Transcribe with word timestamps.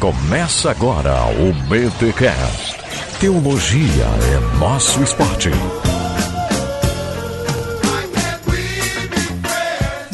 Começa 0.00 0.70
agora 0.70 1.14
o 1.40 1.54
BTCast. 1.70 2.76
Teologia 3.18 4.04
é 4.30 4.58
nosso 4.58 5.02
esporte. 5.02 5.48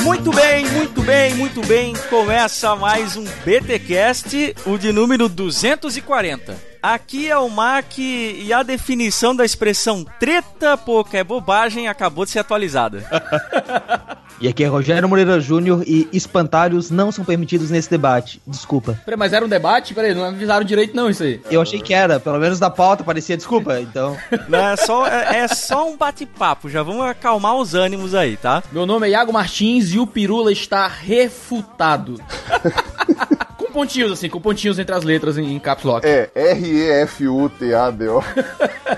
Muito 0.04 0.30
bem, 0.30 0.66
muito 0.68 1.02
bem, 1.02 1.34
muito 1.34 1.66
bem. 1.66 1.94
Começa 2.08 2.76
mais 2.76 3.16
um 3.16 3.24
BTcast, 3.44 4.54
o 4.66 4.78
de 4.78 4.92
número 4.92 5.28
240. 5.28 6.56
Aqui 6.80 7.28
é 7.28 7.36
o 7.36 7.48
Mac 7.48 7.98
e 7.98 8.52
a 8.52 8.62
definição 8.62 9.34
da 9.34 9.44
expressão 9.44 10.04
treta 10.20 10.76
pouca 10.76 11.18
é 11.18 11.24
bobagem 11.24 11.88
acabou 11.88 12.24
de 12.24 12.30
ser 12.30 12.38
atualizada. 12.38 13.04
E 14.42 14.48
aqui 14.48 14.64
é 14.64 14.66
Rogério 14.66 15.08
Moreira 15.08 15.38
Júnior 15.38 15.84
e 15.86 16.08
espantalhos 16.12 16.90
não 16.90 17.12
são 17.12 17.24
permitidos 17.24 17.70
nesse 17.70 17.88
debate. 17.88 18.42
Desculpa. 18.44 18.98
Peraí, 19.04 19.16
mas 19.16 19.32
era 19.32 19.44
um 19.44 19.48
debate? 19.48 19.94
Peraí, 19.94 20.12
não 20.12 20.24
avisaram 20.24 20.64
direito 20.64 20.96
não 20.96 21.08
isso 21.08 21.22
aí. 21.22 21.40
Eu 21.48 21.62
achei 21.62 21.80
que 21.80 21.94
era, 21.94 22.18
pelo 22.18 22.40
menos 22.40 22.58
da 22.58 22.68
pauta 22.68 23.04
parecia 23.04 23.36
desculpa, 23.36 23.80
então. 23.80 24.16
Não, 24.48 24.58
é, 24.58 24.76
só, 24.76 25.06
é, 25.06 25.38
é 25.38 25.48
só 25.48 25.88
um 25.88 25.96
bate-papo, 25.96 26.68
já 26.68 26.82
vamos 26.82 27.06
acalmar 27.06 27.54
os 27.54 27.74
ânimos 27.74 28.16
aí, 28.16 28.36
tá? 28.36 28.64
Meu 28.72 28.84
nome 28.84 29.06
é 29.06 29.10
Iago 29.10 29.32
Martins 29.32 29.94
e 29.94 30.00
o 30.00 30.08
Pirula 30.08 30.50
está 30.50 30.88
refutado. 30.88 32.20
com 33.72 33.80
pontinhos, 33.80 34.12
assim, 34.12 34.28
com 34.28 34.40
pontinhos 34.40 34.78
entre 34.78 34.94
as 34.94 35.02
letras 35.02 35.38
em, 35.38 35.54
em 35.54 35.58
caps 35.58 35.84
lock. 35.84 36.06
É, 36.06 36.30
R-E-F-U-T-A-D-O. 36.34 38.22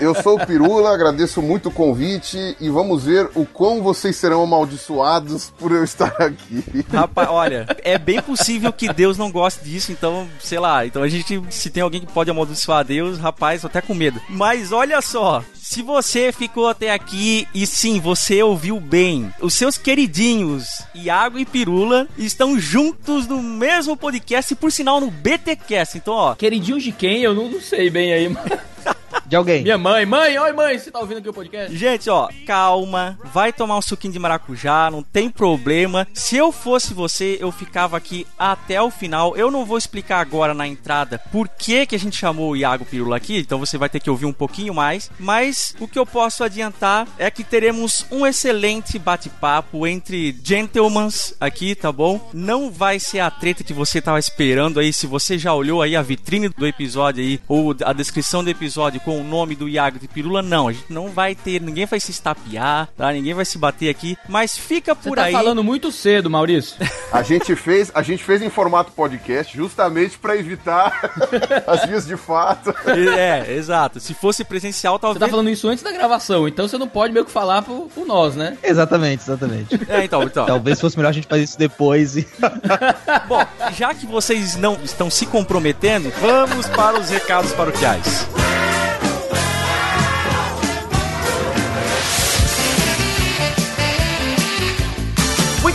Eu 0.01 0.13
sou 0.21 0.35
o 0.35 0.45
Pirula, 0.45 0.93
agradeço 0.93 1.41
muito 1.41 1.69
o 1.69 1.71
convite 1.71 2.55
e 2.59 2.69
vamos 2.69 3.05
ver 3.05 3.29
o 3.33 3.45
quão 3.45 3.81
vocês 3.81 4.15
serão 4.15 4.43
amaldiçoados 4.43 5.51
por 5.57 5.71
eu 5.71 5.83
estar 5.83 6.13
aqui. 6.19 6.63
Rapaz, 6.91 7.29
olha, 7.29 7.65
é 7.81 7.97
bem 7.97 8.21
possível 8.21 8.73
que 8.73 8.91
Deus 8.91 9.17
não 9.17 9.31
goste 9.31 9.63
disso, 9.63 9.91
então, 9.91 10.27
sei 10.39 10.59
lá, 10.59 10.85
então 10.85 11.01
a 11.01 11.07
gente, 11.07 11.41
se 11.49 11.69
tem 11.69 11.81
alguém 11.81 12.01
que 12.01 12.11
pode 12.11 12.29
amaldiçoar 12.29 12.83
Deus, 12.83 13.17
rapaz, 13.17 13.61
tô 13.61 13.67
até 13.67 13.81
com 13.81 13.93
medo. 13.93 14.21
Mas 14.29 14.71
olha 14.71 15.01
só, 15.01 15.43
se 15.67 15.81
você 15.81 16.31
ficou 16.31 16.67
até 16.67 16.91
aqui 16.91 17.47
e 17.51 17.65
sim, 17.65 17.99
você 17.99 18.43
ouviu 18.43 18.79
bem, 18.79 19.33
os 19.41 19.55
seus 19.55 19.79
queridinhos 19.79 20.83
Iago 20.93 21.39
e 21.39 21.45
Pirula 21.45 22.07
estão 22.19 22.59
juntos 22.59 23.25
no 23.25 23.41
mesmo 23.41 23.97
podcast, 23.97 24.53
por 24.53 24.71
sinal 24.71 25.01
no 25.01 25.09
BTcast. 25.09 25.97
Então, 25.97 26.13
ó, 26.13 26.35
Queridinhos 26.35 26.83
de 26.83 26.91
quem? 26.91 27.23
Eu 27.23 27.33
não, 27.33 27.49
não 27.49 27.59
sei 27.59 27.89
bem 27.89 28.13
aí, 28.13 28.29
mas... 28.29 28.45
De 29.25 29.35
alguém. 29.35 29.63
Minha 29.63 29.77
mãe, 29.77 30.05
mãe, 30.05 30.37
oi 30.37 30.53
mãe, 30.53 30.77
você 30.77 30.91
tá 30.91 30.99
ouvindo 30.99 31.17
aqui 31.17 31.29
o 31.29 31.33
podcast? 31.33 31.75
Gente, 31.75 32.09
ó, 32.11 32.29
calma, 32.45 33.17
vai 33.33 33.51
tomar 33.51 33.75
um 33.77 33.81
suquinho 33.81 34.13
de 34.13 34.19
maracujá, 34.19 34.91
não 34.91 35.01
tem 35.01 35.31
problema. 35.31 36.07
Se 36.13 36.37
eu 36.37 36.51
fosse 36.51 36.93
você, 36.93 37.37
eu 37.39 37.51
ficava 37.51 37.97
aqui 37.97 38.27
até 38.37 38.79
o 38.79 38.91
final. 38.91 39.35
Eu 39.35 39.49
não 39.49 39.65
vou 39.65 39.79
explicar 39.79 40.19
agora 40.19 40.53
na 40.53 40.67
entrada 40.67 41.19
por 41.31 41.47
que, 41.47 41.87
que 41.87 41.95
a 41.95 41.99
gente 41.99 42.15
chamou 42.15 42.51
o 42.51 42.55
Iago 42.55 42.85
Pirula 42.85 43.17
aqui, 43.17 43.39
então 43.39 43.57
você 43.57 43.79
vai 43.79 43.89
ter 43.89 43.99
que 43.99 44.09
ouvir 44.11 44.27
um 44.27 44.33
pouquinho 44.33 44.75
mais. 44.75 45.09
Mas 45.19 45.75
o 45.79 45.87
que 45.87 45.97
eu 45.97 46.05
posso 46.05 46.43
adiantar 46.43 47.07
é 47.17 47.31
que 47.31 47.43
teremos 47.43 48.05
um 48.11 48.27
excelente 48.27 48.99
bate-papo 48.99 49.87
entre 49.87 50.37
gentlemans 50.43 51.33
aqui, 51.39 51.73
tá 51.73 51.91
bom? 51.91 52.29
Não 52.31 52.69
vai 52.69 52.99
ser 52.99 53.21
a 53.21 53.31
treta 53.31 53.63
que 53.63 53.73
você 53.73 53.99
tava 53.99 54.19
esperando 54.19 54.79
aí. 54.79 54.93
Se 54.93 55.07
você 55.07 55.35
já 55.35 55.51
olhou 55.51 55.81
aí 55.81 55.95
a 55.95 56.01
vitrine 56.03 56.49
do 56.49 56.67
episódio 56.67 57.23
aí, 57.23 57.39
ou 57.47 57.75
a 57.83 57.91
descrição 57.91 58.43
do 58.43 58.49
episódio 58.51 59.01
com 59.01 59.14
o 59.19 59.23
nome 59.23 59.55
do 59.55 59.67
Iago 59.69 59.99
de 59.99 60.07
Pirula, 60.07 60.41
não. 60.41 60.67
A 60.67 60.73
gente 60.73 60.91
não 60.91 61.09
vai 61.09 61.35
ter, 61.35 61.61
ninguém 61.61 61.85
vai 61.85 61.99
se 61.99 62.11
estapear, 62.11 62.89
tá? 62.97 63.11
Ninguém 63.11 63.33
vai 63.33 63.45
se 63.45 63.57
bater 63.57 63.89
aqui. 63.89 64.17
Mas 64.27 64.57
fica 64.57 64.93
Você 64.95 65.09
por 65.09 65.15
tá 65.15 65.23
aí. 65.25 65.33
falando 65.33 65.63
muito 65.63 65.91
cedo, 65.91 66.29
Maurício. 66.29 66.75
A 67.11 67.21
gente 67.21 67.55
fez, 67.55 67.91
a 67.93 68.01
gente 68.01 68.23
fez 68.23 68.41
em 68.41 68.49
formato 68.49 68.91
podcast 68.91 69.55
justamente 69.55 70.17
para 70.17 70.35
evitar 70.37 71.11
as 71.67 71.85
vias 71.85 72.05
de 72.05 72.17
fato. 72.17 72.73
É, 73.17 73.53
exato. 73.53 73.99
Se 73.99 74.13
fosse 74.13 74.43
presencial, 74.43 74.95
Você 74.95 75.01
talvez. 75.01 75.19
tá 75.19 75.27
falando 75.29 75.49
isso 75.49 75.67
antes 75.67 75.83
da 75.83 75.91
gravação, 75.91 76.47
então 76.47 76.67
você 76.67 76.77
não 76.77 76.87
pode 76.87 77.13
meio 77.13 77.25
que 77.25 77.31
falar 77.31 77.61
por, 77.61 77.87
por 77.93 78.05
nós, 78.05 78.35
né? 78.35 78.57
Exatamente, 78.63 79.23
exatamente. 79.23 79.79
É, 79.87 80.03
então, 80.03 80.23
então. 80.23 80.45
Talvez 80.45 80.79
fosse 80.79 80.97
melhor 80.97 81.09
a 81.09 81.13
gente 81.13 81.27
fazer 81.27 81.43
isso 81.43 81.57
depois 81.57 82.17
e. 82.17 82.27
Bom, 83.27 83.45
já 83.73 83.93
que 83.93 84.05
vocês 84.05 84.55
não 84.55 84.77
estão 84.83 85.09
se 85.09 85.25
comprometendo, 85.25 86.11
vamos 86.19 86.67
para 86.69 86.99
os 86.99 87.09
recados 87.09 87.51
paroquiais. 87.53 88.27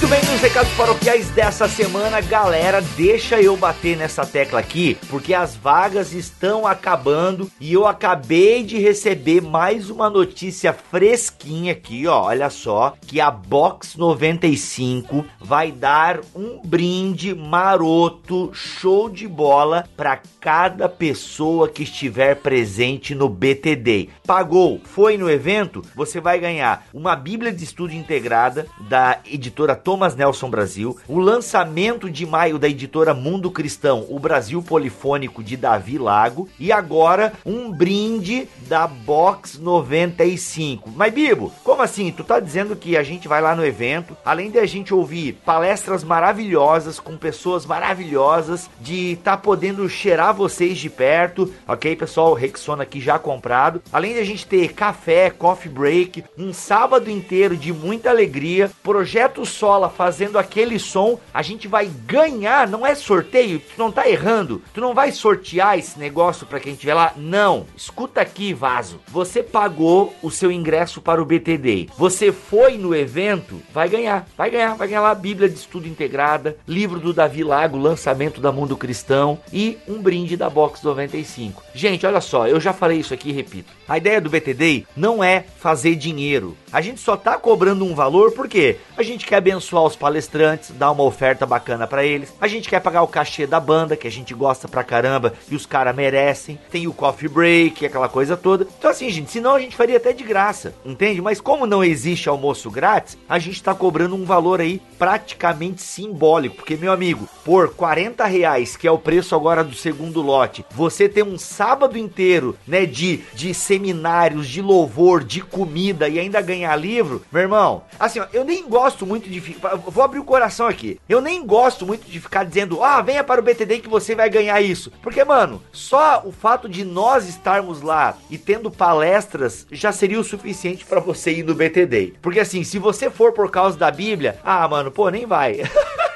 Muito 0.01 0.13
bem, 0.13 0.25
nos 0.33 0.41
recados 0.41 0.73
paroquiais 0.73 1.29
dessa 1.29 1.69
semana, 1.69 2.23
galera, 2.23 2.81
deixa 2.97 3.39
eu 3.39 3.55
bater 3.55 3.99
nessa 3.99 4.25
tecla 4.25 4.59
aqui, 4.59 4.97
porque 5.11 5.35
as 5.35 5.55
vagas 5.55 6.15
estão 6.15 6.67
acabando 6.67 7.51
e 7.61 7.75
eu 7.75 7.87
acabei 7.87 8.63
de 8.63 8.79
receber 8.79 9.43
mais 9.43 9.91
uma 9.91 10.09
notícia 10.09 10.73
fresquinha 10.73 11.73
aqui, 11.73 12.07
ó. 12.07 12.23
Olha 12.23 12.49
só, 12.49 12.95
que 13.07 13.21
a 13.21 13.31
Box 13.31 13.99
95 13.99 15.23
vai 15.39 15.71
dar 15.71 16.21
um 16.35 16.63
brinde 16.65 17.35
maroto, 17.35 18.51
show 18.55 19.11
de 19.11 19.29
bola 19.29 19.87
para 19.99 20.19
cada 20.41 20.89
pessoa 20.89 21.69
que 21.69 21.83
estiver 21.83 22.37
presente 22.37 23.15
no 23.15 23.29
BTD. 23.29 24.09
Pagou, 24.27 24.81
foi 24.83 25.19
no 25.19 25.29
evento, 25.29 25.83
você 25.95 26.23
vai 26.23 26.41
ganhar 26.41 26.87
uma 26.95 27.15
Bíblia 27.15 27.53
de 27.53 27.65
Estudo 27.65 27.93
integrada 27.93 28.67
da 28.89 29.19
editora 29.27 29.77
Thomas 29.91 30.15
Nelson 30.15 30.49
Brasil, 30.49 30.97
o 31.09 31.19
lançamento 31.19 32.09
de 32.09 32.25
maio 32.25 32.61
da 32.61 32.69
editora 32.69 33.13
Mundo 33.13 33.51
Cristão, 33.51 34.07
o 34.09 34.21
Brasil 34.21 34.63
Polifônico 34.63 35.43
de 35.43 35.57
Davi 35.57 35.99
Lago, 35.99 36.49
e 36.61 36.71
agora 36.71 37.33
um 37.45 37.73
brinde 37.73 38.47
da 38.69 38.87
Box 38.87 39.59
95. 39.59 40.91
Mas 40.95 41.13
Bibo, 41.13 41.53
como 41.65 41.83
assim? 41.83 42.13
Tu 42.13 42.23
tá 42.23 42.39
dizendo 42.39 42.77
que 42.77 42.97
a 42.97 43.03
gente 43.03 43.27
vai 43.27 43.43
lá 43.43 43.57
no 43.57 43.67
evento, 43.67 44.17
além 44.25 44.49
de 44.49 44.61
a 44.61 44.65
gente 44.65 44.95
ouvir 44.95 45.33
palestras 45.45 46.05
maravilhosas 46.05 47.01
com 47.01 47.17
pessoas 47.17 47.67
maravilhosas, 47.67 48.71
de 48.81 49.19
tá 49.25 49.37
podendo 49.37 49.89
cheirar 49.89 50.33
vocês 50.33 50.79
de 50.79 50.89
perto, 50.89 51.53
ok, 51.67 51.97
pessoal? 51.97 52.33
Rexona 52.33 52.85
aqui 52.85 53.01
já 53.01 53.19
comprado. 53.19 53.83
Além 53.93 54.15
de 54.15 54.21
a 54.21 54.25
gente 54.25 54.47
ter 54.47 54.73
café, 54.73 55.31
coffee 55.31 55.69
break, 55.69 56.23
um 56.39 56.53
sábado 56.53 57.11
inteiro 57.11 57.57
de 57.57 57.73
muita 57.73 58.11
alegria, 58.11 58.71
projeto 58.85 59.45
Sola 59.81 59.89
fazendo 59.89 60.39
aquele 60.39 60.79
som, 60.79 61.19
a 61.33 61.41
gente 61.41 61.67
vai 61.67 61.87
ganhar, 61.87 62.69
não 62.69 62.87
é 62.87 62.95
sorteio, 62.95 63.61
tu 63.61 63.79
não 63.79 63.91
tá 63.91 64.07
errando, 64.07 64.61
tu 64.75 64.81
não 64.81 64.93
vai 64.93 65.11
sortear 65.11 65.79
esse 65.79 65.99
negócio 65.99 66.47
para 66.47 66.61
quem 66.61 66.75
estiver 66.75 66.93
lá, 66.93 67.15
não. 67.17 67.67
Escuta 67.75 68.21
aqui, 68.21 68.53
vaso. 68.53 69.01
Você 69.09 69.43
pagou 69.43 70.15
o 70.23 70.31
seu 70.31 70.53
ingresso 70.53 71.01
para 71.01 71.23
o 71.23 71.25
BTD. 71.25 71.89
Você 71.97 72.31
foi 72.31 72.77
no 72.77 72.95
evento, 72.95 73.63
vai 73.73 73.89
ganhar, 73.89 74.29
vai 74.37 74.51
ganhar, 74.51 74.75
vai 74.75 74.89
ganhar 74.89 75.01
lá 75.01 75.13
a 75.13 75.15
Bíblia 75.15 75.49
de 75.49 75.55
Estudo 75.55 75.89
Integrada, 75.89 76.59
livro 76.69 77.01
do 77.01 77.15
Davi 77.15 77.43
Lago, 77.43 77.79
lançamento 77.79 78.39
da 78.39 78.53
Mundo 78.53 78.77
Cristão 78.77 79.39
e 79.51 79.79
um 79.89 80.03
brinde 80.03 80.37
da 80.37 80.51
Box 80.51 80.85
95. 80.85 81.63
Gente, 81.75 82.05
olha 82.05 82.21
só, 82.21 82.47
eu 82.47 82.61
já 82.61 82.75
falei 82.75 82.99
isso 82.99 83.15
aqui 83.15 83.31
e 83.31 83.33
repito. 83.33 83.73
A 83.89 83.97
ideia 83.97 84.21
do 84.21 84.29
BTD 84.29 84.85
não 84.95 85.25
é 85.25 85.45
fazer 85.59 85.95
dinheiro. 85.95 86.55
A 86.71 86.83
gente 86.83 87.01
só 87.01 87.17
tá 87.17 87.39
cobrando 87.39 87.85
um 87.85 87.95
valor 87.95 88.33
porque 88.33 88.77
a 88.97 89.03
gente 89.03 89.25
quer 89.25 89.37
abençoar 89.37 89.70
os 89.79 89.97
palestrantes, 89.97 90.71
dar 90.71 90.91
uma 90.91 91.05
oferta 91.05 91.47
bacana 91.47 91.87
para 91.87 92.05
eles. 92.05 92.33
A 92.41 92.49
gente 92.49 92.69
quer 92.69 92.81
pagar 92.81 93.03
o 93.03 93.09
cachê 93.09 93.47
da 93.47 93.61
banda, 93.61 93.97
que 93.97 94.07
a 94.07 94.11
gente 94.11 94.35
gosta 94.35 94.67
pra 94.67 94.85
caramba 94.85 95.35
e 95.49 95.55
os 95.55 95.67
caras 95.67 95.95
merecem. 95.95 96.59
Tem 96.71 96.87
o 96.87 96.93
coffee 96.93 97.29
break, 97.29 97.85
aquela 97.87 98.09
coisa 98.09 98.37
toda. 98.37 98.67
Então 98.79 98.91
assim, 98.91 99.09
gente, 99.11 99.31
senão 99.31 99.55
a 99.55 99.61
gente 99.61 99.77
faria 99.77 99.97
até 99.97 100.13
de 100.13 100.25
graça, 100.25 100.75
entende? 100.85 101.21
Mas 101.21 101.41
como 101.41 101.67
não 101.67 101.85
existe 101.85 102.29
almoço 102.29 102.71
grátis, 102.71 103.17
a 103.29 103.39
gente 103.39 103.63
tá 103.63 103.75
cobrando 103.75 104.15
um 104.15 104.25
valor 104.25 104.61
aí 104.61 104.81
praticamente 104.99 105.83
simbólico. 105.83 106.57
Porque, 106.57 106.77
meu 106.77 106.93
amigo, 106.93 107.29
por 107.45 107.75
40 107.75 108.25
reais, 108.25 108.77
que 108.77 108.87
é 108.87 108.91
o 108.91 108.99
preço 108.99 109.35
agora 109.35 109.65
do 109.65 109.75
segundo 109.75 110.21
lote, 110.21 110.65
você 110.71 111.09
tem 111.09 111.23
um 111.23 111.39
sábado 111.39 111.97
inteiro, 111.97 112.57
né, 112.67 112.87
de, 112.87 113.19
de 113.35 113.55
seminários, 113.55 114.49
de 114.49 114.61
louvor, 114.61 115.25
de 115.25 115.41
comida 115.41 116.09
e 116.09 116.19
ainda 116.19 116.41
ganhar 116.41 116.75
livro, 116.77 117.23
meu 117.33 117.43
irmão, 117.43 117.83
assim, 117.99 118.21
ó, 118.21 118.27
eu 118.33 118.45
nem 118.45 118.69
gosto 118.69 119.07
muito 119.07 119.29
de. 119.29 119.50
Vou 119.87 120.03
abrir 120.05 120.19
o 120.19 120.25
coração 120.25 120.67
aqui. 120.67 121.01
Eu 121.09 121.21
nem 121.21 121.45
gosto 121.45 121.87
muito 121.87 122.09
de 122.11 122.21
ficar 122.21 122.45
dizendo, 122.45 122.83
ah, 122.83 123.01
venha 123.01 123.25
para 123.25 123.41
o 123.41 123.45
BTD 123.45 123.81
que 123.81 123.89
você 123.89 124.15
vai 124.15 124.29
ganhar 124.29 124.61
isso. 124.61 124.93
Porque, 125.03 125.25
mano, 125.25 125.63
só 125.73 126.23
o 126.25 126.33
fato 126.33 126.69
de 126.69 126.85
nós 126.85 127.29
estarmos 127.29 127.83
lá 127.83 128.17
e 128.29 128.37
tendo 128.39 128.71
palestras 128.71 129.67
já 129.71 129.93
seria 129.93 130.21
o 130.21 130.25
suficiente 130.25 130.85
para 130.85 131.01
você 131.01 131.33
ir 131.33 131.43
no 131.43 131.55
BTD. 131.55 132.15
Porque, 132.21 132.41
assim, 132.41 132.65
se 132.65 132.79
você 132.79 133.11
for 133.11 133.33
por 133.33 133.51
causa 133.51 133.79
da 133.79 133.91
Bíblia, 133.91 134.39
ah, 134.45 134.67
mano, 134.69 134.91
pô, 134.91 135.09
nem 135.09 135.27
vai. 135.27 135.63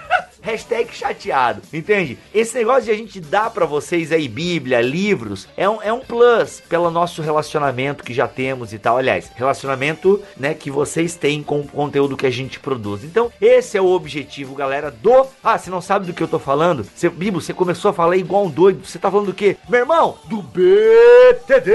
Hashtag 0.44 0.94
chateado, 0.94 1.62
entende? 1.72 2.18
Esse 2.34 2.54
negócio 2.54 2.84
de 2.84 2.90
a 2.90 2.94
gente 2.94 3.18
dar 3.18 3.48
pra 3.48 3.64
vocês 3.64 4.12
aí 4.12 4.28
Bíblia, 4.28 4.82
livros, 4.82 5.48
é 5.56 5.66
um, 5.66 5.82
é 5.82 5.90
um 5.90 6.00
plus 6.00 6.62
pelo 6.68 6.90
nosso 6.90 7.22
relacionamento 7.22 8.04
que 8.04 8.12
já 8.12 8.28
temos 8.28 8.74
e 8.74 8.78
tal. 8.78 8.98
Aliás, 8.98 9.30
relacionamento, 9.34 10.22
né, 10.36 10.52
que 10.52 10.70
vocês 10.70 11.16
têm 11.16 11.42
com 11.42 11.60
o 11.60 11.66
conteúdo 11.66 12.14
que 12.14 12.26
a 12.26 12.30
gente 12.30 12.60
produz. 12.60 13.04
Então, 13.04 13.32
esse 13.40 13.78
é 13.78 13.80
o 13.80 13.86
objetivo, 13.86 14.54
galera, 14.54 14.90
do... 14.90 15.26
Ah, 15.42 15.56
você 15.56 15.70
não 15.70 15.80
sabe 15.80 16.04
do 16.06 16.12
que 16.12 16.22
eu 16.22 16.28
tô 16.28 16.38
falando? 16.38 16.84
Você, 16.94 17.08
Bibo, 17.08 17.40
você 17.40 17.54
começou 17.54 17.90
a 17.90 17.94
falar 17.94 18.18
igual 18.18 18.44
um 18.44 18.50
doido. 18.50 18.84
Você 18.84 18.98
tá 18.98 19.10
falando 19.10 19.28
do 19.28 19.34
quê? 19.34 19.56
Meu 19.66 19.80
irmão, 19.80 20.18
do 20.26 20.42
BTD! 20.42 21.72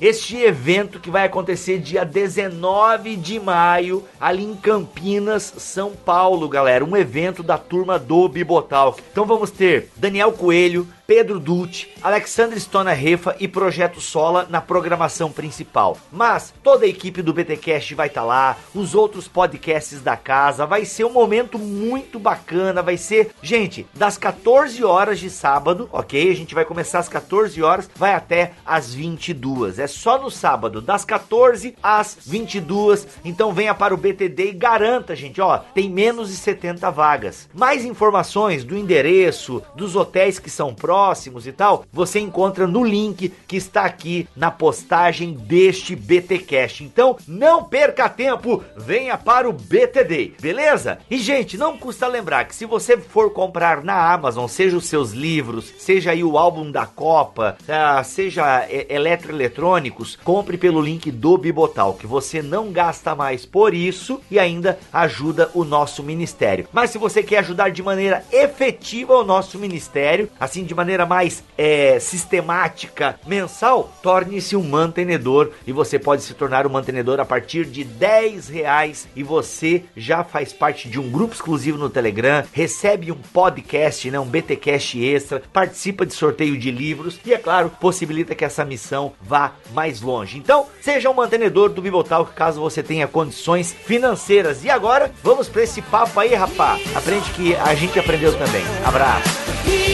Este 0.00 0.38
evento 0.38 0.98
que 0.98 1.10
vai 1.10 1.26
acontecer 1.26 1.78
dia 1.78 2.04
19 2.04 3.16
de 3.16 3.38
maio, 3.38 4.02
ali 4.18 4.44
em 4.44 4.56
Campinas, 4.56 5.52
São 5.58 5.90
Paulo, 5.92 6.48
galera. 6.48 6.82
Um 6.84 6.96
evento 7.02 7.42
da 7.42 7.58
turma 7.58 7.98
do 7.98 8.28
Bibotalk. 8.28 9.02
Então 9.10 9.26
vamos 9.26 9.50
ter 9.50 9.90
Daniel 9.96 10.32
Coelho, 10.32 10.86
Pedro 11.06 11.40
Dutti, 11.40 11.90
Alexandre 12.00 12.58
Stona 12.60 12.92
Refa 12.92 13.34
e 13.40 13.48
Projeto 13.48 14.00
Sola 14.00 14.46
na 14.48 14.60
programação 14.60 15.32
principal. 15.32 15.98
Mas 16.12 16.54
toda 16.62 16.84
a 16.84 16.88
equipe 16.88 17.22
do 17.22 17.32
BTcast 17.32 17.94
vai 17.94 18.06
estar 18.06 18.20
tá 18.20 18.26
lá, 18.26 18.56
os 18.74 18.94
outros 18.94 19.26
podcasts 19.26 20.00
da 20.00 20.16
casa, 20.16 20.64
vai 20.64 20.84
ser 20.84 21.04
um 21.04 21.12
momento 21.12 21.58
muito 21.58 22.18
bacana, 22.18 22.82
vai 22.82 22.96
ser, 22.96 23.32
gente, 23.42 23.86
das 23.94 24.16
14 24.16 24.82
horas 24.84 25.18
de 25.18 25.28
sábado, 25.28 25.88
OK? 25.92 26.30
A 26.30 26.34
gente 26.34 26.54
vai 26.54 26.64
começar 26.64 27.00
às 27.00 27.08
14 27.08 27.60
horas, 27.62 27.90
vai 27.96 28.14
até 28.14 28.52
às 28.64 28.94
22. 28.94 29.78
É 29.78 29.86
só 29.86 30.20
no 30.20 30.30
sábado, 30.30 30.80
das 30.80 31.04
14 31.04 31.74
às 31.82 32.16
22. 32.24 33.08
Então 33.24 33.52
venha 33.52 33.74
para 33.74 33.92
o 33.92 33.96
BTD 33.96 34.50
e 34.50 34.52
garanta, 34.52 35.16
gente, 35.16 35.40
ó, 35.40 35.58
tem 35.58 35.90
menos 35.90 36.28
de 36.28 36.36
70 36.36 36.90
vagas. 36.90 37.48
Mais 37.52 37.84
informações 37.84 38.64
do 38.64 38.76
endereço, 38.76 39.62
dos 39.74 39.96
hotéis 39.96 40.38
que 40.38 40.48
são 40.50 40.72
próximos 40.72 40.91
próximos 40.92 41.46
e 41.46 41.52
tal, 41.52 41.86
você 41.90 42.20
encontra 42.20 42.66
no 42.66 42.84
link 42.84 43.32
que 43.48 43.56
está 43.56 43.86
aqui 43.86 44.28
na 44.36 44.50
postagem 44.50 45.32
deste 45.32 45.96
BTcast. 45.96 46.84
Então, 46.84 47.16
não 47.26 47.64
perca 47.64 48.10
tempo, 48.10 48.62
venha 48.76 49.16
para 49.16 49.48
o 49.48 49.54
BTD, 49.54 50.34
beleza? 50.38 50.98
E 51.10 51.16
gente, 51.16 51.56
não 51.56 51.78
custa 51.78 52.06
lembrar 52.06 52.44
que 52.44 52.54
se 52.54 52.66
você 52.66 52.98
for 52.98 53.30
comprar 53.30 53.82
na 53.82 54.12
Amazon, 54.12 54.46
seja 54.46 54.76
os 54.76 54.84
seus 54.84 55.12
livros, 55.12 55.72
seja 55.78 56.10
aí 56.10 56.22
o 56.22 56.36
álbum 56.36 56.70
da 56.70 56.84
Copa, 56.84 57.56
uh, 57.62 58.04
seja 58.04 58.66
é, 58.68 58.94
eletroeletrônicos, 58.94 60.18
compre 60.22 60.58
pelo 60.58 60.82
link 60.82 61.10
do 61.10 61.38
Bibotal, 61.38 61.94
que 61.94 62.06
você 62.06 62.42
não 62.42 62.70
gasta 62.70 63.14
mais 63.14 63.46
por 63.46 63.72
isso 63.72 64.20
e 64.30 64.38
ainda 64.38 64.78
ajuda 64.92 65.50
o 65.54 65.64
nosso 65.64 66.02
ministério. 66.02 66.68
Mas 66.70 66.90
se 66.90 66.98
você 66.98 67.22
quer 67.22 67.38
ajudar 67.38 67.70
de 67.70 67.82
maneira 67.82 68.22
efetiva 68.30 69.14
o 69.14 69.24
nosso 69.24 69.58
ministério, 69.58 70.28
assim 70.38 70.64
de 70.64 70.74
maneira 70.74 70.81
maneira 70.82 71.06
mais 71.06 71.44
é, 71.56 71.98
sistemática, 72.00 73.18
mensal, 73.26 73.92
torne-se 74.02 74.56
um 74.56 74.62
mantenedor 74.62 75.50
e 75.66 75.72
você 75.72 75.98
pode 75.98 76.22
se 76.22 76.34
tornar 76.34 76.66
um 76.66 76.70
mantenedor 76.70 77.20
a 77.20 77.24
partir 77.24 77.64
de 77.64 77.84
10 77.84 78.48
reais 78.48 79.06
e 79.14 79.22
você 79.22 79.84
já 79.96 80.24
faz 80.24 80.52
parte 80.52 80.88
de 80.88 80.98
um 80.98 81.08
grupo 81.08 81.34
exclusivo 81.34 81.78
no 81.78 81.88
Telegram, 81.88 82.44
recebe 82.52 83.12
um 83.12 83.18
podcast, 83.32 84.10
né, 84.10 84.18
um 84.18 84.26
BTcast 84.26 85.02
extra, 85.04 85.42
participa 85.52 86.04
de 86.04 86.14
sorteio 86.14 86.58
de 86.58 86.70
livros 86.70 87.20
e, 87.24 87.32
é 87.32 87.38
claro, 87.38 87.70
possibilita 87.80 88.34
que 88.34 88.44
essa 88.44 88.64
missão 88.64 89.12
vá 89.20 89.52
mais 89.72 90.00
longe. 90.00 90.38
Então, 90.38 90.66
seja 90.80 91.08
um 91.08 91.14
mantenedor 91.14 91.68
do 91.70 91.80
Bibotalk 91.80 92.32
caso 92.32 92.60
você 92.60 92.82
tenha 92.82 93.06
condições 93.06 93.72
financeiras. 93.72 94.64
E 94.64 94.70
agora, 94.70 95.12
vamos 95.22 95.48
para 95.48 95.62
esse 95.62 95.80
papo 95.82 96.18
aí, 96.18 96.34
rapá. 96.34 96.78
Aprende 96.94 97.30
que 97.30 97.54
a 97.54 97.74
gente 97.74 97.98
aprendeu 97.98 98.32
também. 98.36 98.64
Abraço. 98.84 99.91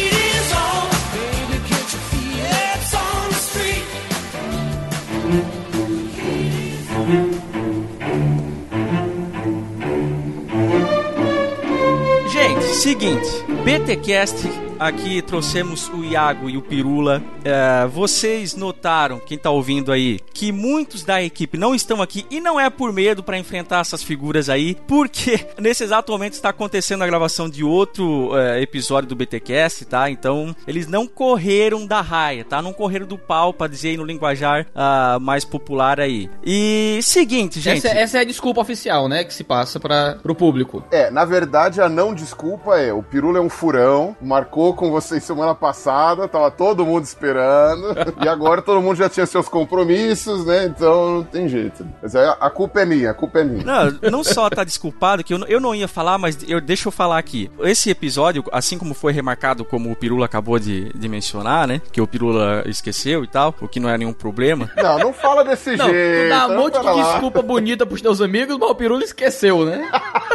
Gente, 12.31 12.65
seguinte, 12.65 13.29
BTcast 13.65 14.68
aqui 14.79 15.21
trouxemos 15.23 15.89
o 15.89 16.05
Iago 16.05 16.49
e 16.49 16.57
o 16.57 16.63
Pirula. 16.63 17.23
É, 17.45 17.87
vocês 17.87 18.55
notaram, 18.55 19.19
quem 19.19 19.37
tá 19.37 19.51
ouvindo 19.51 19.93
aí, 19.93 20.21
que 20.33 20.53
muitos 20.53 21.05
da 21.05 21.23
equipe 21.23 21.59
não 21.59 21.75
estão 21.75 22.01
aqui 22.01 22.27
e 22.31 22.41
não 22.41 22.59
é 22.59 22.71
por 22.71 22.93
medo 22.93 23.23
para 23.23 23.39
enfrentar 23.39 23.81
essas 23.81 24.03
figuras 24.03 24.49
aí, 24.49 24.77
porque 24.87 25.47
nesse 25.59 25.85
exato 25.85 26.13
momento 26.13 26.35
está 26.35 26.51
acontecendo 26.51 27.03
a 27.03 27.07
gravação 27.07 27.49
de 27.49 27.65
outro 27.65 28.37
é, 28.37 28.61
episódio 28.61 29.09
do 29.09 29.17
BTcast, 29.17 29.85
tá? 29.85 30.11
Então 30.11 30.55
eles 30.67 30.87
não 30.87 31.07
correram 31.07 31.87
da 31.87 32.01
raia, 32.01 32.45
tá? 32.45 32.63
Não 32.63 32.73
correram 32.73 33.07
do 33.07 33.19
pau, 33.19 33.53
para 33.53 33.69
dizer 33.69 33.91
aí 33.91 33.97
no 33.97 34.05
linguajar 34.05 34.67
uh, 34.75 35.21
mais 35.21 35.45
popular 35.45 36.01
aí. 36.01 36.31
E 36.45 37.01
seguinte, 37.03 37.61
gente. 37.61 37.87
Essa, 37.87 37.99
essa, 37.99 38.19
é 38.19 38.21
a 38.21 38.25
desculpa 38.25 38.61
oficial, 38.61 39.09
né? 39.09 39.25
Que 39.25 39.35
se 39.35 39.45
passa 39.45 39.81
para 39.81 40.19
o 40.25 40.35
público. 40.35 40.85
É, 40.91 41.11
na 41.11 41.25
verdade, 41.25 41.81
a 41.81 41.89
não 41.89 42.15
desculpa 42.15 42.79
é: 42.79 42.93
o 42.93 43.03
Pirula 43.03 43.39
é 43.39 43.41
um 43.41 43.49
furão, 43.49 44.17
marcou 44.21 44.68
com 44.73 44.91
vocês 44.91 45.23
semana 45.25 45.55
passada, 45.55 46.29
tava 46.29 46.51
todo 46.51 46.85
mundo 46.85 47.05
esperando. 47.05 47.95
e 48.23 48.29
agora 48.29 48.63
todo 48.63 48.81
mundo 48.81 48.97
já 48.97 49.09
tinha 49.09 49.27
seus 49.27 49.49
compromissos, 49.49 50.45
né? 50.45 50.65
Então 50.65 51.17
não 51.17 51.25
tem 51.25 51.49
jeito. 51.49 51.87
Mas 52.03 52.15
aí 52.15 52.27
a 52.41 52.51
culpa 52.51 52.81
é 52.81 52.85
minha, 52.85 53.11
a 53.11 53.15
culpa 53.15 53.41
é 53.41 53.45
minha. 53.45 53.65
Não, 53.65 54.11
não 54.11 54.25
só 54.25 54.49
tá 54.51 54.65
desculpado, 54.65 55.25
que 55.25 55.33
eu, 55.35 55.39
eu 55.47 55.61
não 55.61 55.75
ia 55.75 55.89
falar, 55.89 56.19
mas 56.19 56.39
eu, 56.47 56.61
deixa 56.61 56.89
eu 56.89 56.93
falar 56.93 57.19
aqui. 57.19 57.51
Esse 57.61 57.91
episódio, 57.91 58.45
assim 58.53 58.79
como 58.79 58.95
foi 58.95 59.13
remarcado, 59.13 59.65
como 59.65 59.91
o 59.91 59.97
Pirula 59.97 60.27
acabou 60.27 60.59
de, 60.59 60.93
de 60.93 61.09
mencionar, 61.09 61.67
né? 61.67 61.81
Que 61.93 62.01
o 62.01 62.07
Pirula 62.07 62.63
esqueceu 62.67 63.25
e 63.25 63.27
tal, 63.27 63.55
o 63.61 63.69
que 63.69 63.81
não 63.81 63.89
é 63.89 63.97
nenhum 63.97 64.13
problema. 64.13 64.71
Não, 64.77 64.99
não 64.99 65.13
fala 65.13 65.45
desse 65.45 65.77
não, 65.77 65.89
jeito. 65.89 66.25
Tu 66.25 66.29
dá 66.29 66.47
um 66.47 66.57
monte 66.57 66.79
de 66.81 66.95
desculpa 66.95 67.43
bonita 67.43 67.87
pros 67.87 68.01
teus 68.01 68.21
amigos, 68.21 68.57
mas 68.59 68.71
o 68.71 68.75
Pirula 68.75 69.05
esqueceu, 69.05 69.65
né? 69.65 69.91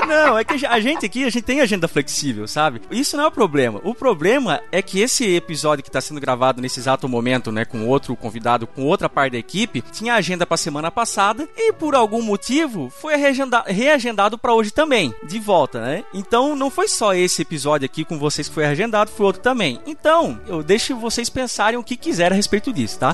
Não, 0.08 0.38
é 0.38 0.44
que 0.44 0.66
a 0.66 0.80
gente 0.80 1.06
aqui, 1.06 1.24
a 1.24 1.30
gente 1.30 1.44
tem 1.44 1.62
agenda 1.62 1.88
flexível, 1.88 2.48
sabe? 2.48 2.82
Isso 2.92 3.16
não 3.18 3.26
é 3.26 3.28
o 3.28 3.32
problema. 3.32 3.80
O 3.84 3.94
problema 3.94 4.23
problema 4.24 4.62
é 4.72 4.82
que 4.82 5.02
esse 5.02 5.36
episódio 5.36 5.84
que 5.84 5.90
está 5.90 6.00
sendo 6.00 6.22
gravado 6.22 6.62
nesse 6.62 6.80
exato 6.80 7.10
momento, 7.10 7.52
né, 7.52 7.66
com 7.66 7.86
outro 7.86 8.16
convidado, 8.16 8.66
com 8.66 8.86
outra 8.86 9.10
parte 9.10 9.34
da 9.34 9.38
equipe, 9.38 9.84
tinha 9.92 10.14
agenda 10.14 10.46
para 10.46 10.56
semana 10.56 10.90
passada 10.90 11.46
e 11.58 11.74
por 11.74 11.94
algum 11.94 12.22
motivo 12.22 12.90
foi 12.90 13.16
reagendado 13.18 14.38
para 14.38 14.54
hoje 14.54 14.72
também, 14.72 15.14
de 15.28 15.40
volta, 15.40 15.82
né? 15.82 16.06
Então 16.14 16.56
não 16.56 16.70
foi 16.70 16.88
só 16.88 17.14
esse 17.14 17.42
episódio 17.42 17.86
aqui 17.86 18.06
com 18.06 18.18
vocês 18.18 18.48
que 18.48 18.54
foi 18.54 18.64
reagendado, 18.64 19.12
foi 19.12 19.26
outro 19.26 19.42
também. 19.42 19.82
Então, 19.86 20.40
eu 20.48 20.64
deixo 20.64 20.96
vocês 20.96 21.30
pensarem 21.30 21.78
o 21.78 21.84
que 21.84 21.98
quiserem 21.98 22.34
a 22.34 22.38
respeito 22.38 22.72
disso, 22.72 23.00
tá? 23.00 23.14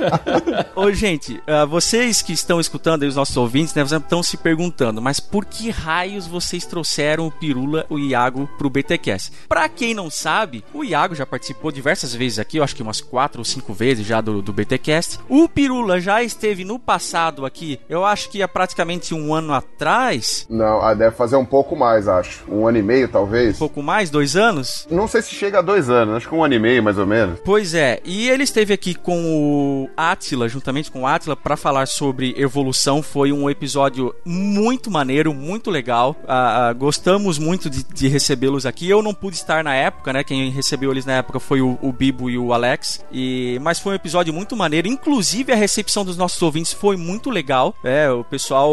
Ô, 0.74 0.90
gente, 0.90 1.34
uh, 1.34 1.66
vocês 1.68 2.22
que 2.22 2.32
estão 2.32 2.58
escutando 2.58 3.02
aí, 3.02 3.08
os 3.10 3.16
nossos 3.16 3.36
ouvintes, 3.36 3.74
né, 3.74 3.82
estão 3.82 4.22
se 4.22 4.38
perguntando, 4.38 5.02
mas 5.02 5.20
por 5.20 5.44
que 5.44 5.68
raios 5.68 6.26
vocês 6.26 6.64
trouxeram 6.64 7.26
o 7.26 7.30
Pirula, 7.30 7.84
o 7.90 7.98
Iago 7.98 8.48
pro 8.56 8.70
BTcast? 8.70 9.32
Pra 9.46 9.68
quem 9.68 9.92
não 9.92 10.08
sabe, 10.08 10.29
sabe, 10.30 10.64
o 10.72 10.84
Iago 10.84 11.12
já 11.12 11.26
participou 11.26 11.72
diversas 11.72 12.14
vezes 12.14 12.38
aqui, 12.38 12.58
eu 12.58 12.62
acho 12.62 12.76
que 12.76 12.82
umas 12.82 13.00
quatro 13.00 13.40
ou 13.40 13.44
cinco 13.44 13.74
vezes 13.74 14.06
já 14.06 14.20
do, 14.20 14.40
do 14.40 14.52
BTcast. 14.52 15.18
O 15.28 15.48
Pirula 15.48 16.00
já 16.00 16.22
esteve 16.22 16.64
no 16.64 16.78
passado 16.78 17.44
aqui, 17.44 17.80
eu 17.88 18.04
acho 18.04 18.30
que 18.30 18.40
há 18.40 18.46
praticamente 18.46 19.12
um 19.12 19.34
ano 19.34 19.52
atrás. 19.52 20.46
Não, 20.48 20.80
ah, 20.82 20.94
deve 20.94 21.16
fazer 21.16 21.34
um 21.34 21.44
pouco 21.44 21.74
mais, 21.74 22.06
acho. 22.06 22.44
Um 22.48 22.68
ano 22.68 22.78
e 22.78 22.82
meio, 22.82 23.08
talvez. 23.08 23.56
Um 23.56 23.58
pouco 23.58 23.82
mais? 23.82 24.08
Dois 24.08 24.36
anos? 24.36 24.86
Não 24.88 25.08
sei 25.08 25.20
se 25.20 25.34
chega 25.34 25.58
a 25.58 25.62
dois 25.62 25.90
anos, 25.90 26.14
acho 26.14 26.28
que 26.28 26.34
um 26.34 26.44
ano 26.44 26.54
e 26.54 26.60
meio, 26.60 26.80
mais 26.80 26.96
ou 26.96 27.06
menos. 27.06 27.40
Pois 27.44 27.74
é, 27.74 28.00
e 28.04 28.30
ele 28.30 28.44
esteve 28.44 28.72
aqui 28.72 28.94
com 28.94 29.20
o 29.34 29.90
Atila, 29.96 30.48
juntamente 30.48 30.92
com 30.92 31.02
o 31.02 31.06
Atila, 31.08 31.34
para 31.34 31.56
falar 31.56 31.86
sobre 31.86 32.34
evolução. 32.36 33.02
Foi 33.02 33.32
um 33.32 33.50
episódio 33.50 34.14
muito 34.24 34.92
maneiro, 34.92 35.34
muito 35.34 35.72
legal. 35.72 36.14
Ah, 36.28 36.68
ah, 36.68 36.72
gostamos 36.72 37.36
muito 37.36 37.68
de, 37.68 37.82
de 37.82 38.06
recebê-los 38.06 38.64
aqui. 38.64 38.88
Eu 38.88 39.02
não 39.02 39.12
pude 39.12 39.34
estar 39.34 39.64
na 39.64 39.74
época, 39.74 40.12
né? 40.12 40.19
Né? 40.20 40.24
Quem 40.24 40.50
recebeu 40.50 40.90
eles 40.90 41.04
na 41.04 41.14
época 41.14 41.40
foi 41.40 41.60
o, 41.60 41.78
o, 41.80 41.92
Bibo 41.92 42.30
e 42.30 42.38
o 42.38 42.52
Alex. 42.52 43.04
E 43.10 43.58
mas 43.62 43.78
foi 43.78 43.92
um 43.92 43.96
episódio 43.96 44.32
muito 44.32 44.56
maneiro. 44.56 44.86
Inclusive 44.86 45.52
a 45.52 45.56
recepção 45.56 46.04
dos 46.04 46.16
nossos 46.16 46.40
ouvintes 46.42 46.72
foi 46.72 46.96
muito 46.96 47.30
legal. 47.30 47.74
É, 47.82 48.10
o 48.10 48.22
pessoal 48.22 48.72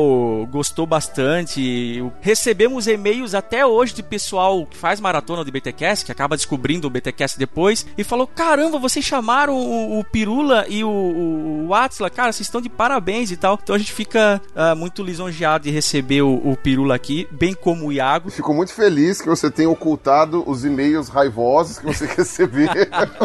gostou 0.52 0.86
bastante. 0.86 2.04
Recebemos 2.22 2.88
e-mails 2.88 3.34
até 3.34 3.66
hoje 3.66 3.94
de 3.94 4.04
pessoal 4.04 4.66
que 4.66 4.78
faz 4.78 5.00
maratona 5.00 5.44
do 5.44 5.52
BTcast, 5.52 6.06
que 6.06 6.12
acaba 6.12 6.36
descobrindo 6.36 6.88
o 6.88 6.90
BTcast 6.90 7.40
depois 7.40 7.86
e 7.98 8.04
falou: 8.04 8.28
"Caramba, 8.28 8.78
vocês 8.78 9.04
chamaram 9.04 9.56
o, 9.56 10.00
o 10.00 10.04
Pirula 10.04 10.66
e 10.68 10.84
o, 10.84 10.90
o, 10.90 11.68
o 11.68 11.74
Atila, 11.74 12.10
cara, 12.10 12.32
vocês 12.32 12.48
estão 12.48 12.62
de 12.62 12.70
parabéns 12.70 13.32
e 13.32 13.38
tal". 13.38 13.60
Então 13.62 13.76
a 13.76 13.80
gente 13.80 13.94
fica 13.94 14.42
uh, 14.56 14.76
muito 14.76 15.02
lisonjeado 15.02 15.66
de 15.66 15.72
receber 15.72 16.22
o, 16.22 16.36
o 16.36 16.56
Pirula 16.56 16.96
aqui 16.96 17.28
bem 17.32 17.54
como 17.54 17.88
o 17.88 17.94
Iago. 17.94 18.30
Fico 18.30 18.54
muito 18.54 18.74
feliz 18.74 19.22
que 19.22 19.30
você 19.30 19.50
tenha 19.50 19.70
ocultado 19.70 20.44
os 20.48 20.66
e-mails 20.66 21.10
raivosos 21.28 21.80
que 21.80 21.86
você 21.86 22.06
recebeu. 22.16 22.68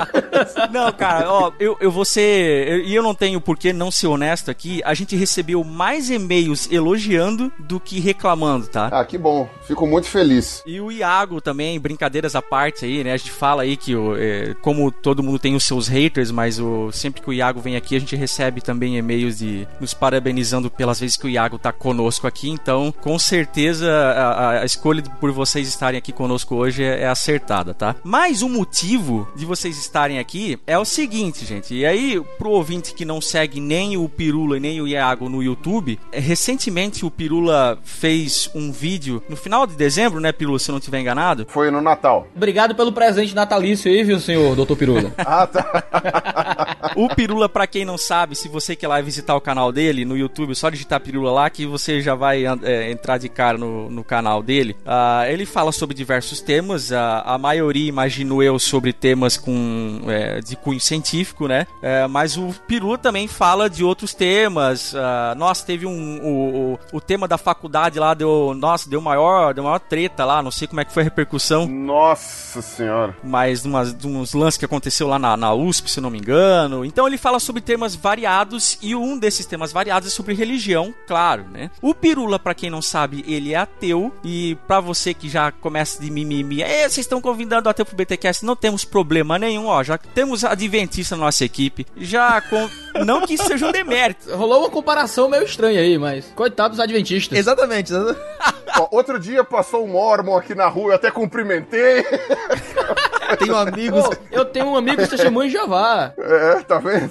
Não, 0.71 0.93
cara, 0.93 1.31
ó, 1.31 1.53
eu, 1.59 1.77
eu 1.81 1.91
vou 1.91 2.05
ser. 2.05 2.85
E 2.85 2.95
eu, 2.95 3.03
eu 3.03 3.03
não 3.03 3.15
tenho 3.15 3.41
por 3.41 3.59
que 3.59 3.73
não 3.73 3.91
ser 3.91 4.07
honesto 4.07 4.51
aqui. 4.51 4.81
A 4.85 4.95
gente 4.95 5.17
recebeu 5.17 5.65
mais 5.65 6.09
e-mails 6.09 6.71
elogiando 6.71 7.53
do 7.59 7.81
que 7.81 7.99
reclamando, 7.99 8.69
tá? 8.69 8.89
ah, 8.93 9.05
que 9.05 9.19
bom. 9.19 9.49
Fico 9.67 9.87
muito 9.87 10.07
feliz. 10.07 10.63
E 10.65 10.81
o 10.81 10.91
Iago 10.91 11.41
também, 11.41 11.79
brincadeiras 11.81 12.37
à 12.37 12.43
parte 12.43 12.85
aí, 12.85 13.03
né? 13.03 13.13
A 13.13 13.17
gente 13.17 13.33
fala 13.33 13.63
aí 13.63 13.77
que, 13.77 13.95
o, 13.95 14.17
é, 14.17 14.55
como 14.63 14.91
todo 14.91 15.23
mundo 15.23 15.39
tem 15.39 15.57
os 15.57 15.65
seus 15.65 15.89
haters, 15.89 16.31
mas 16.31 16.59
o, 16.59 16.93
sempre 16.93 17.21
que 17.21 17.29
o 17.29 17.33
Iago 17.33 17.61
vem 17.61 17.77
aqui, 17.77 17.97
a 17.97 18.01
gente 18.01 18.15
recebe 18.15 18.61
também 18.61 18.97
e-mails 18.97 19.39
de 19.39 19.67
nos 19.81 19.93
parabenizando 19.93 20.71
pelas 20.71 21.01
vezes 21.01 21.17
que 21.17 21.27
o 21.27 21.31
Iago 21.31 21.59
tá 21.59 21.73
conosco 21.73 22.27
aqui. 22.27 22.49
Então, 22.49 22.95
com 23.01 23.19
certeza, 23.19 23.91
a, 23.91 24.61
a 24.61 24.65
escolha 24.65 25.03
por 25.21 25.33
vocês 25.33 25.67
estarem 25.67 25.99
aqui 25.99 26.13
conosco 26.13 26.55
hoje 26.55 26.85
é, 26.85 27.03
é 27.03 27.09
acertada, 27.09 27.75
tá? 27.75 27.92
Mas 28.05 28.43
o 28.43 28.49
motivo 28.49 29.29
de 29.35 29.45
vocês 29.45 29.79
estarem 29.79 30.19
aqui 30.19 30.59
é 30.67 30.79
o 30.79 30.85
seguinte, 30.85 31.45
gente. 31.45 31.75
E 31.75 31.87
aí, 31.87 32.21
pro 32.39 32.51
ouvinte 32.51 32.95
que 32.95 33.05
não 33.05 33.21
segue 33.21 33.61
nem 33.61 33.97
o 33.97 34.09
Pirula 34.09 34.57
e 34.57 34.61
nem 34.61 34.81
o 34.81 34.89
Iago 34.89 35.29
no 35.29 35.43
YouTube, 35.43 35.99
é, 36.11 36.19
recentemente 36.19 37.05
o 37.05 37.11
Pirula 37.11 37.79
fez 37.85 38.51
um 38.55 38.73
vídeo 38.73 39.23
no 39.29 39.37
final 39.37 39.67
de 39.67 39.75
dezembro, 39.75 40.21
né, 40.21 40.33
Pirula, 40.33 40.59
se 40.59 40.71
eu 40.71 40.73
não 40.73 40.79
estiver 40.79 41.01
enganado. 41.01 41.47
Foi 41.49 41.71
no 41.71 41.81
Natal. 41.81 42.27
Obrigado 42.35 42.75
pelo 42.75 42.93
presente 42.93 43.35
natalício 43.35 43.91
aí, 43.91 44.03
viu, 44.03 44.21
senhor 44.21 44.55
Dr. 44.57 44.77
Pirula? 44.77 45.13
Ah, 45.25 45.47
tá. 45.47 46.83
O 46.97 47.09
Pirula, 47.09 47.49
pra 47.49 47.67
quem 47.67 47.85
não 47.85 47.97
sabe, 47.97 48.35
se 48.35 48.49
você 48.49 48.77
quer 48.77 48.89
lá 48.89 49.01
visitar 49.01 49.35
o 49.35 49.41
canal 49.41 49.73
dele 49.73 50.05
no 50.05 50.17
YouTube, 50.17 50.55
só 50.55 50.69
digitar 50.69 51.01
Pirula 51.01 51.33
lá 51.33 51.49
que 51.49 51.65
você 51.65 52.01
já 52.01 52.15
vai 52.15 52.45
é, 52.45 52.91
entrar 52.91 53.19
de 53.19 53.29
cara 53.29 53.57
no, 53.57 53.89
no 53.89 54.05
canal 54.05 54.43
dele. 54.43 54.77
Ah, 54.85 55.25
ele 55.29 55.47
fala 55.47 55.73
sobre 55.73 55.95
diversos 55.95 56.41
temas, 56.41 56.93
ah, 56.93 57.23
a 57.25 57.39
maioria, 57.39 57.82
imagino 57.89 58.43
eu, 58.43 58.59
sobre 58.59 58.93
temas 58.93 59.37
com 59.37 60.01
é, 60.07 60.41
de 60.41 60.57
cunho 60.57 60.81
científico, 60.81 61.47
né? 61.49 61.67
É, 61.83 62.07
mas 62.07 62.37
o 62.37 62.55
Pirula 62.67 62.99
também 62.99 63.27
fala 63.29 63.69
de 63.69 63.85
outros 63.85 64.15
temas. 64.15 64.95
Ah, 64.95 65.35
nossa, 65.37 65.65
teve 65.65 65.87
um 65.87 66.21
o, 66.23 66.75
o, 66.75 66.79
o 66.97 67.01
tema 67.01 67.27
da 67.27 67.39
faculdade 67.39 67.99
lá 67.99 68.15
deu, 68.15 68.55
nossa, 68.57 68.89
deu 68.89 69.01
maior, 69.01 69.55
deu 69.55 69.65
maior 69.65 69.79
treta 69.79 70.25
lá, 70.25 70.43
não 70.43 70.51
sei 70.51 70.69
como 70.69 70.81
é 70.81 70.85
que 70.85 70.93
foi 70.93 71.03
a 71.03 71.05
repercussão. 71.05 71.67
Nossa 71.67 72.61
senhora. 72.63 73.17
mas 73.23 73.63
de, 73.63 73.69
umas, 73.69 73.95
uns 74.05 74.33
lances 74.35 74.59
que 74.59 74.65
aconteceu 74.65 75.07
lá 75.09 75.19
na, 75.19 75.37
na 75.37 75.53
USP, 75.55 75.91
se 75.91 75.99
eu 75.99 76.03
não 76.03 76.11
me 76.11 76.19
engano. 76.19 76.85
Então 76.85 77.07
ele 77.07 77.19
fala 77.19 77.39
sobre 77.39 77.61
temas 77.63 77.95
variados 77.95 78.79
e 78.83 78.95
um 78.95 79.19
desses 79.19 79.47
temas 79.47 79.73
variados 79.73 80.09
é 80.09 80.11
sobre 80.11 80.35
religião, 80.35 80.95
claro, 81.07 81.45
né? 81.51 81.71
O 81.81 81.95
Pirula, 81.95 82.39
pra 82.39 82.55
quem 82.55 82.71
não 82.71 82.83
sabe, 82.83 83.25
ele 83.27 83.53
é 83.55 83.57
ateu 83.57 84.13
e 84.25 84.57
pra 84.67 84.81
você 84.81 85.15
que 85.15 85.29
já 85.29 85.51
começa 85.53 86.01
de 86.03 86.11
mimimi, 86.11 86.63
"É, 86.63 86.83
vocês 86.83 86.99
estão 86.99 87.21
convidando 87.21 87.69
o 87.73 87.75
ateu 87.75 87.87
pro 87.87 87.97
BTcast, 87.97 88.45
não 88.45 88.55
temos 88.55 88.85
problema 88.85 89.39
nenhum, 89.39 89.67
ó, 89.67 89.83
já 89.83 89.99
temos 89.99 90.45
adventista 90.45 91.17
na 91.17 91.25
nossa 91.25 91.45
equipe, 91.45 91.87
já 91.97 92.41
com... 92.41 92.69
não 93.05 93.27
que 93.27 93.35
isso 93.35 93.45
seja 93.45 93.67
um 93.67 93.73
demérito. 93.73 94.31
Rolou 94.37 94.61
uma 94.61 94.71
comparação 94.71 95.29
meio 95.29 95.45
estranha 95.45 95.81
aí, 95.81 95.99
mas 95.99 96.27
coitados 96.35 96.77
dos 96.77 96.85
adventistas. 96.85 97.39
Exatamente. 97.39 97.93
exatamente. 97.93 98.21
Ó, 98.79 98.89
outro 98.91 99.19
dia 99.19 99.45
passou 99.45 99.85
um 99.85 99.89
Mormon 99.89 100.37
aqui 100.37 100.55
na 100.55 100.67
rua, 100.67 100.93
eu 100.93 100.97
até 100.97 101.11
cumprimentei. 101.11 102.05
Tenho 103.39 103.57
amigos. 103.57 104.03
Pô, 104.05 104.15
eu 104.31 104.45
tenho 104.45 104.67
um 104.67 104.77
amigo 104.77 104.97
que 105.03 105.07
se 105.09 105.19
chamou 105.19 105.43
em 105.45 105.51
Javá. 105.51 106.13
É, 106.19 106.61
tá 106.63 106.79
vendo? 106.79 107.11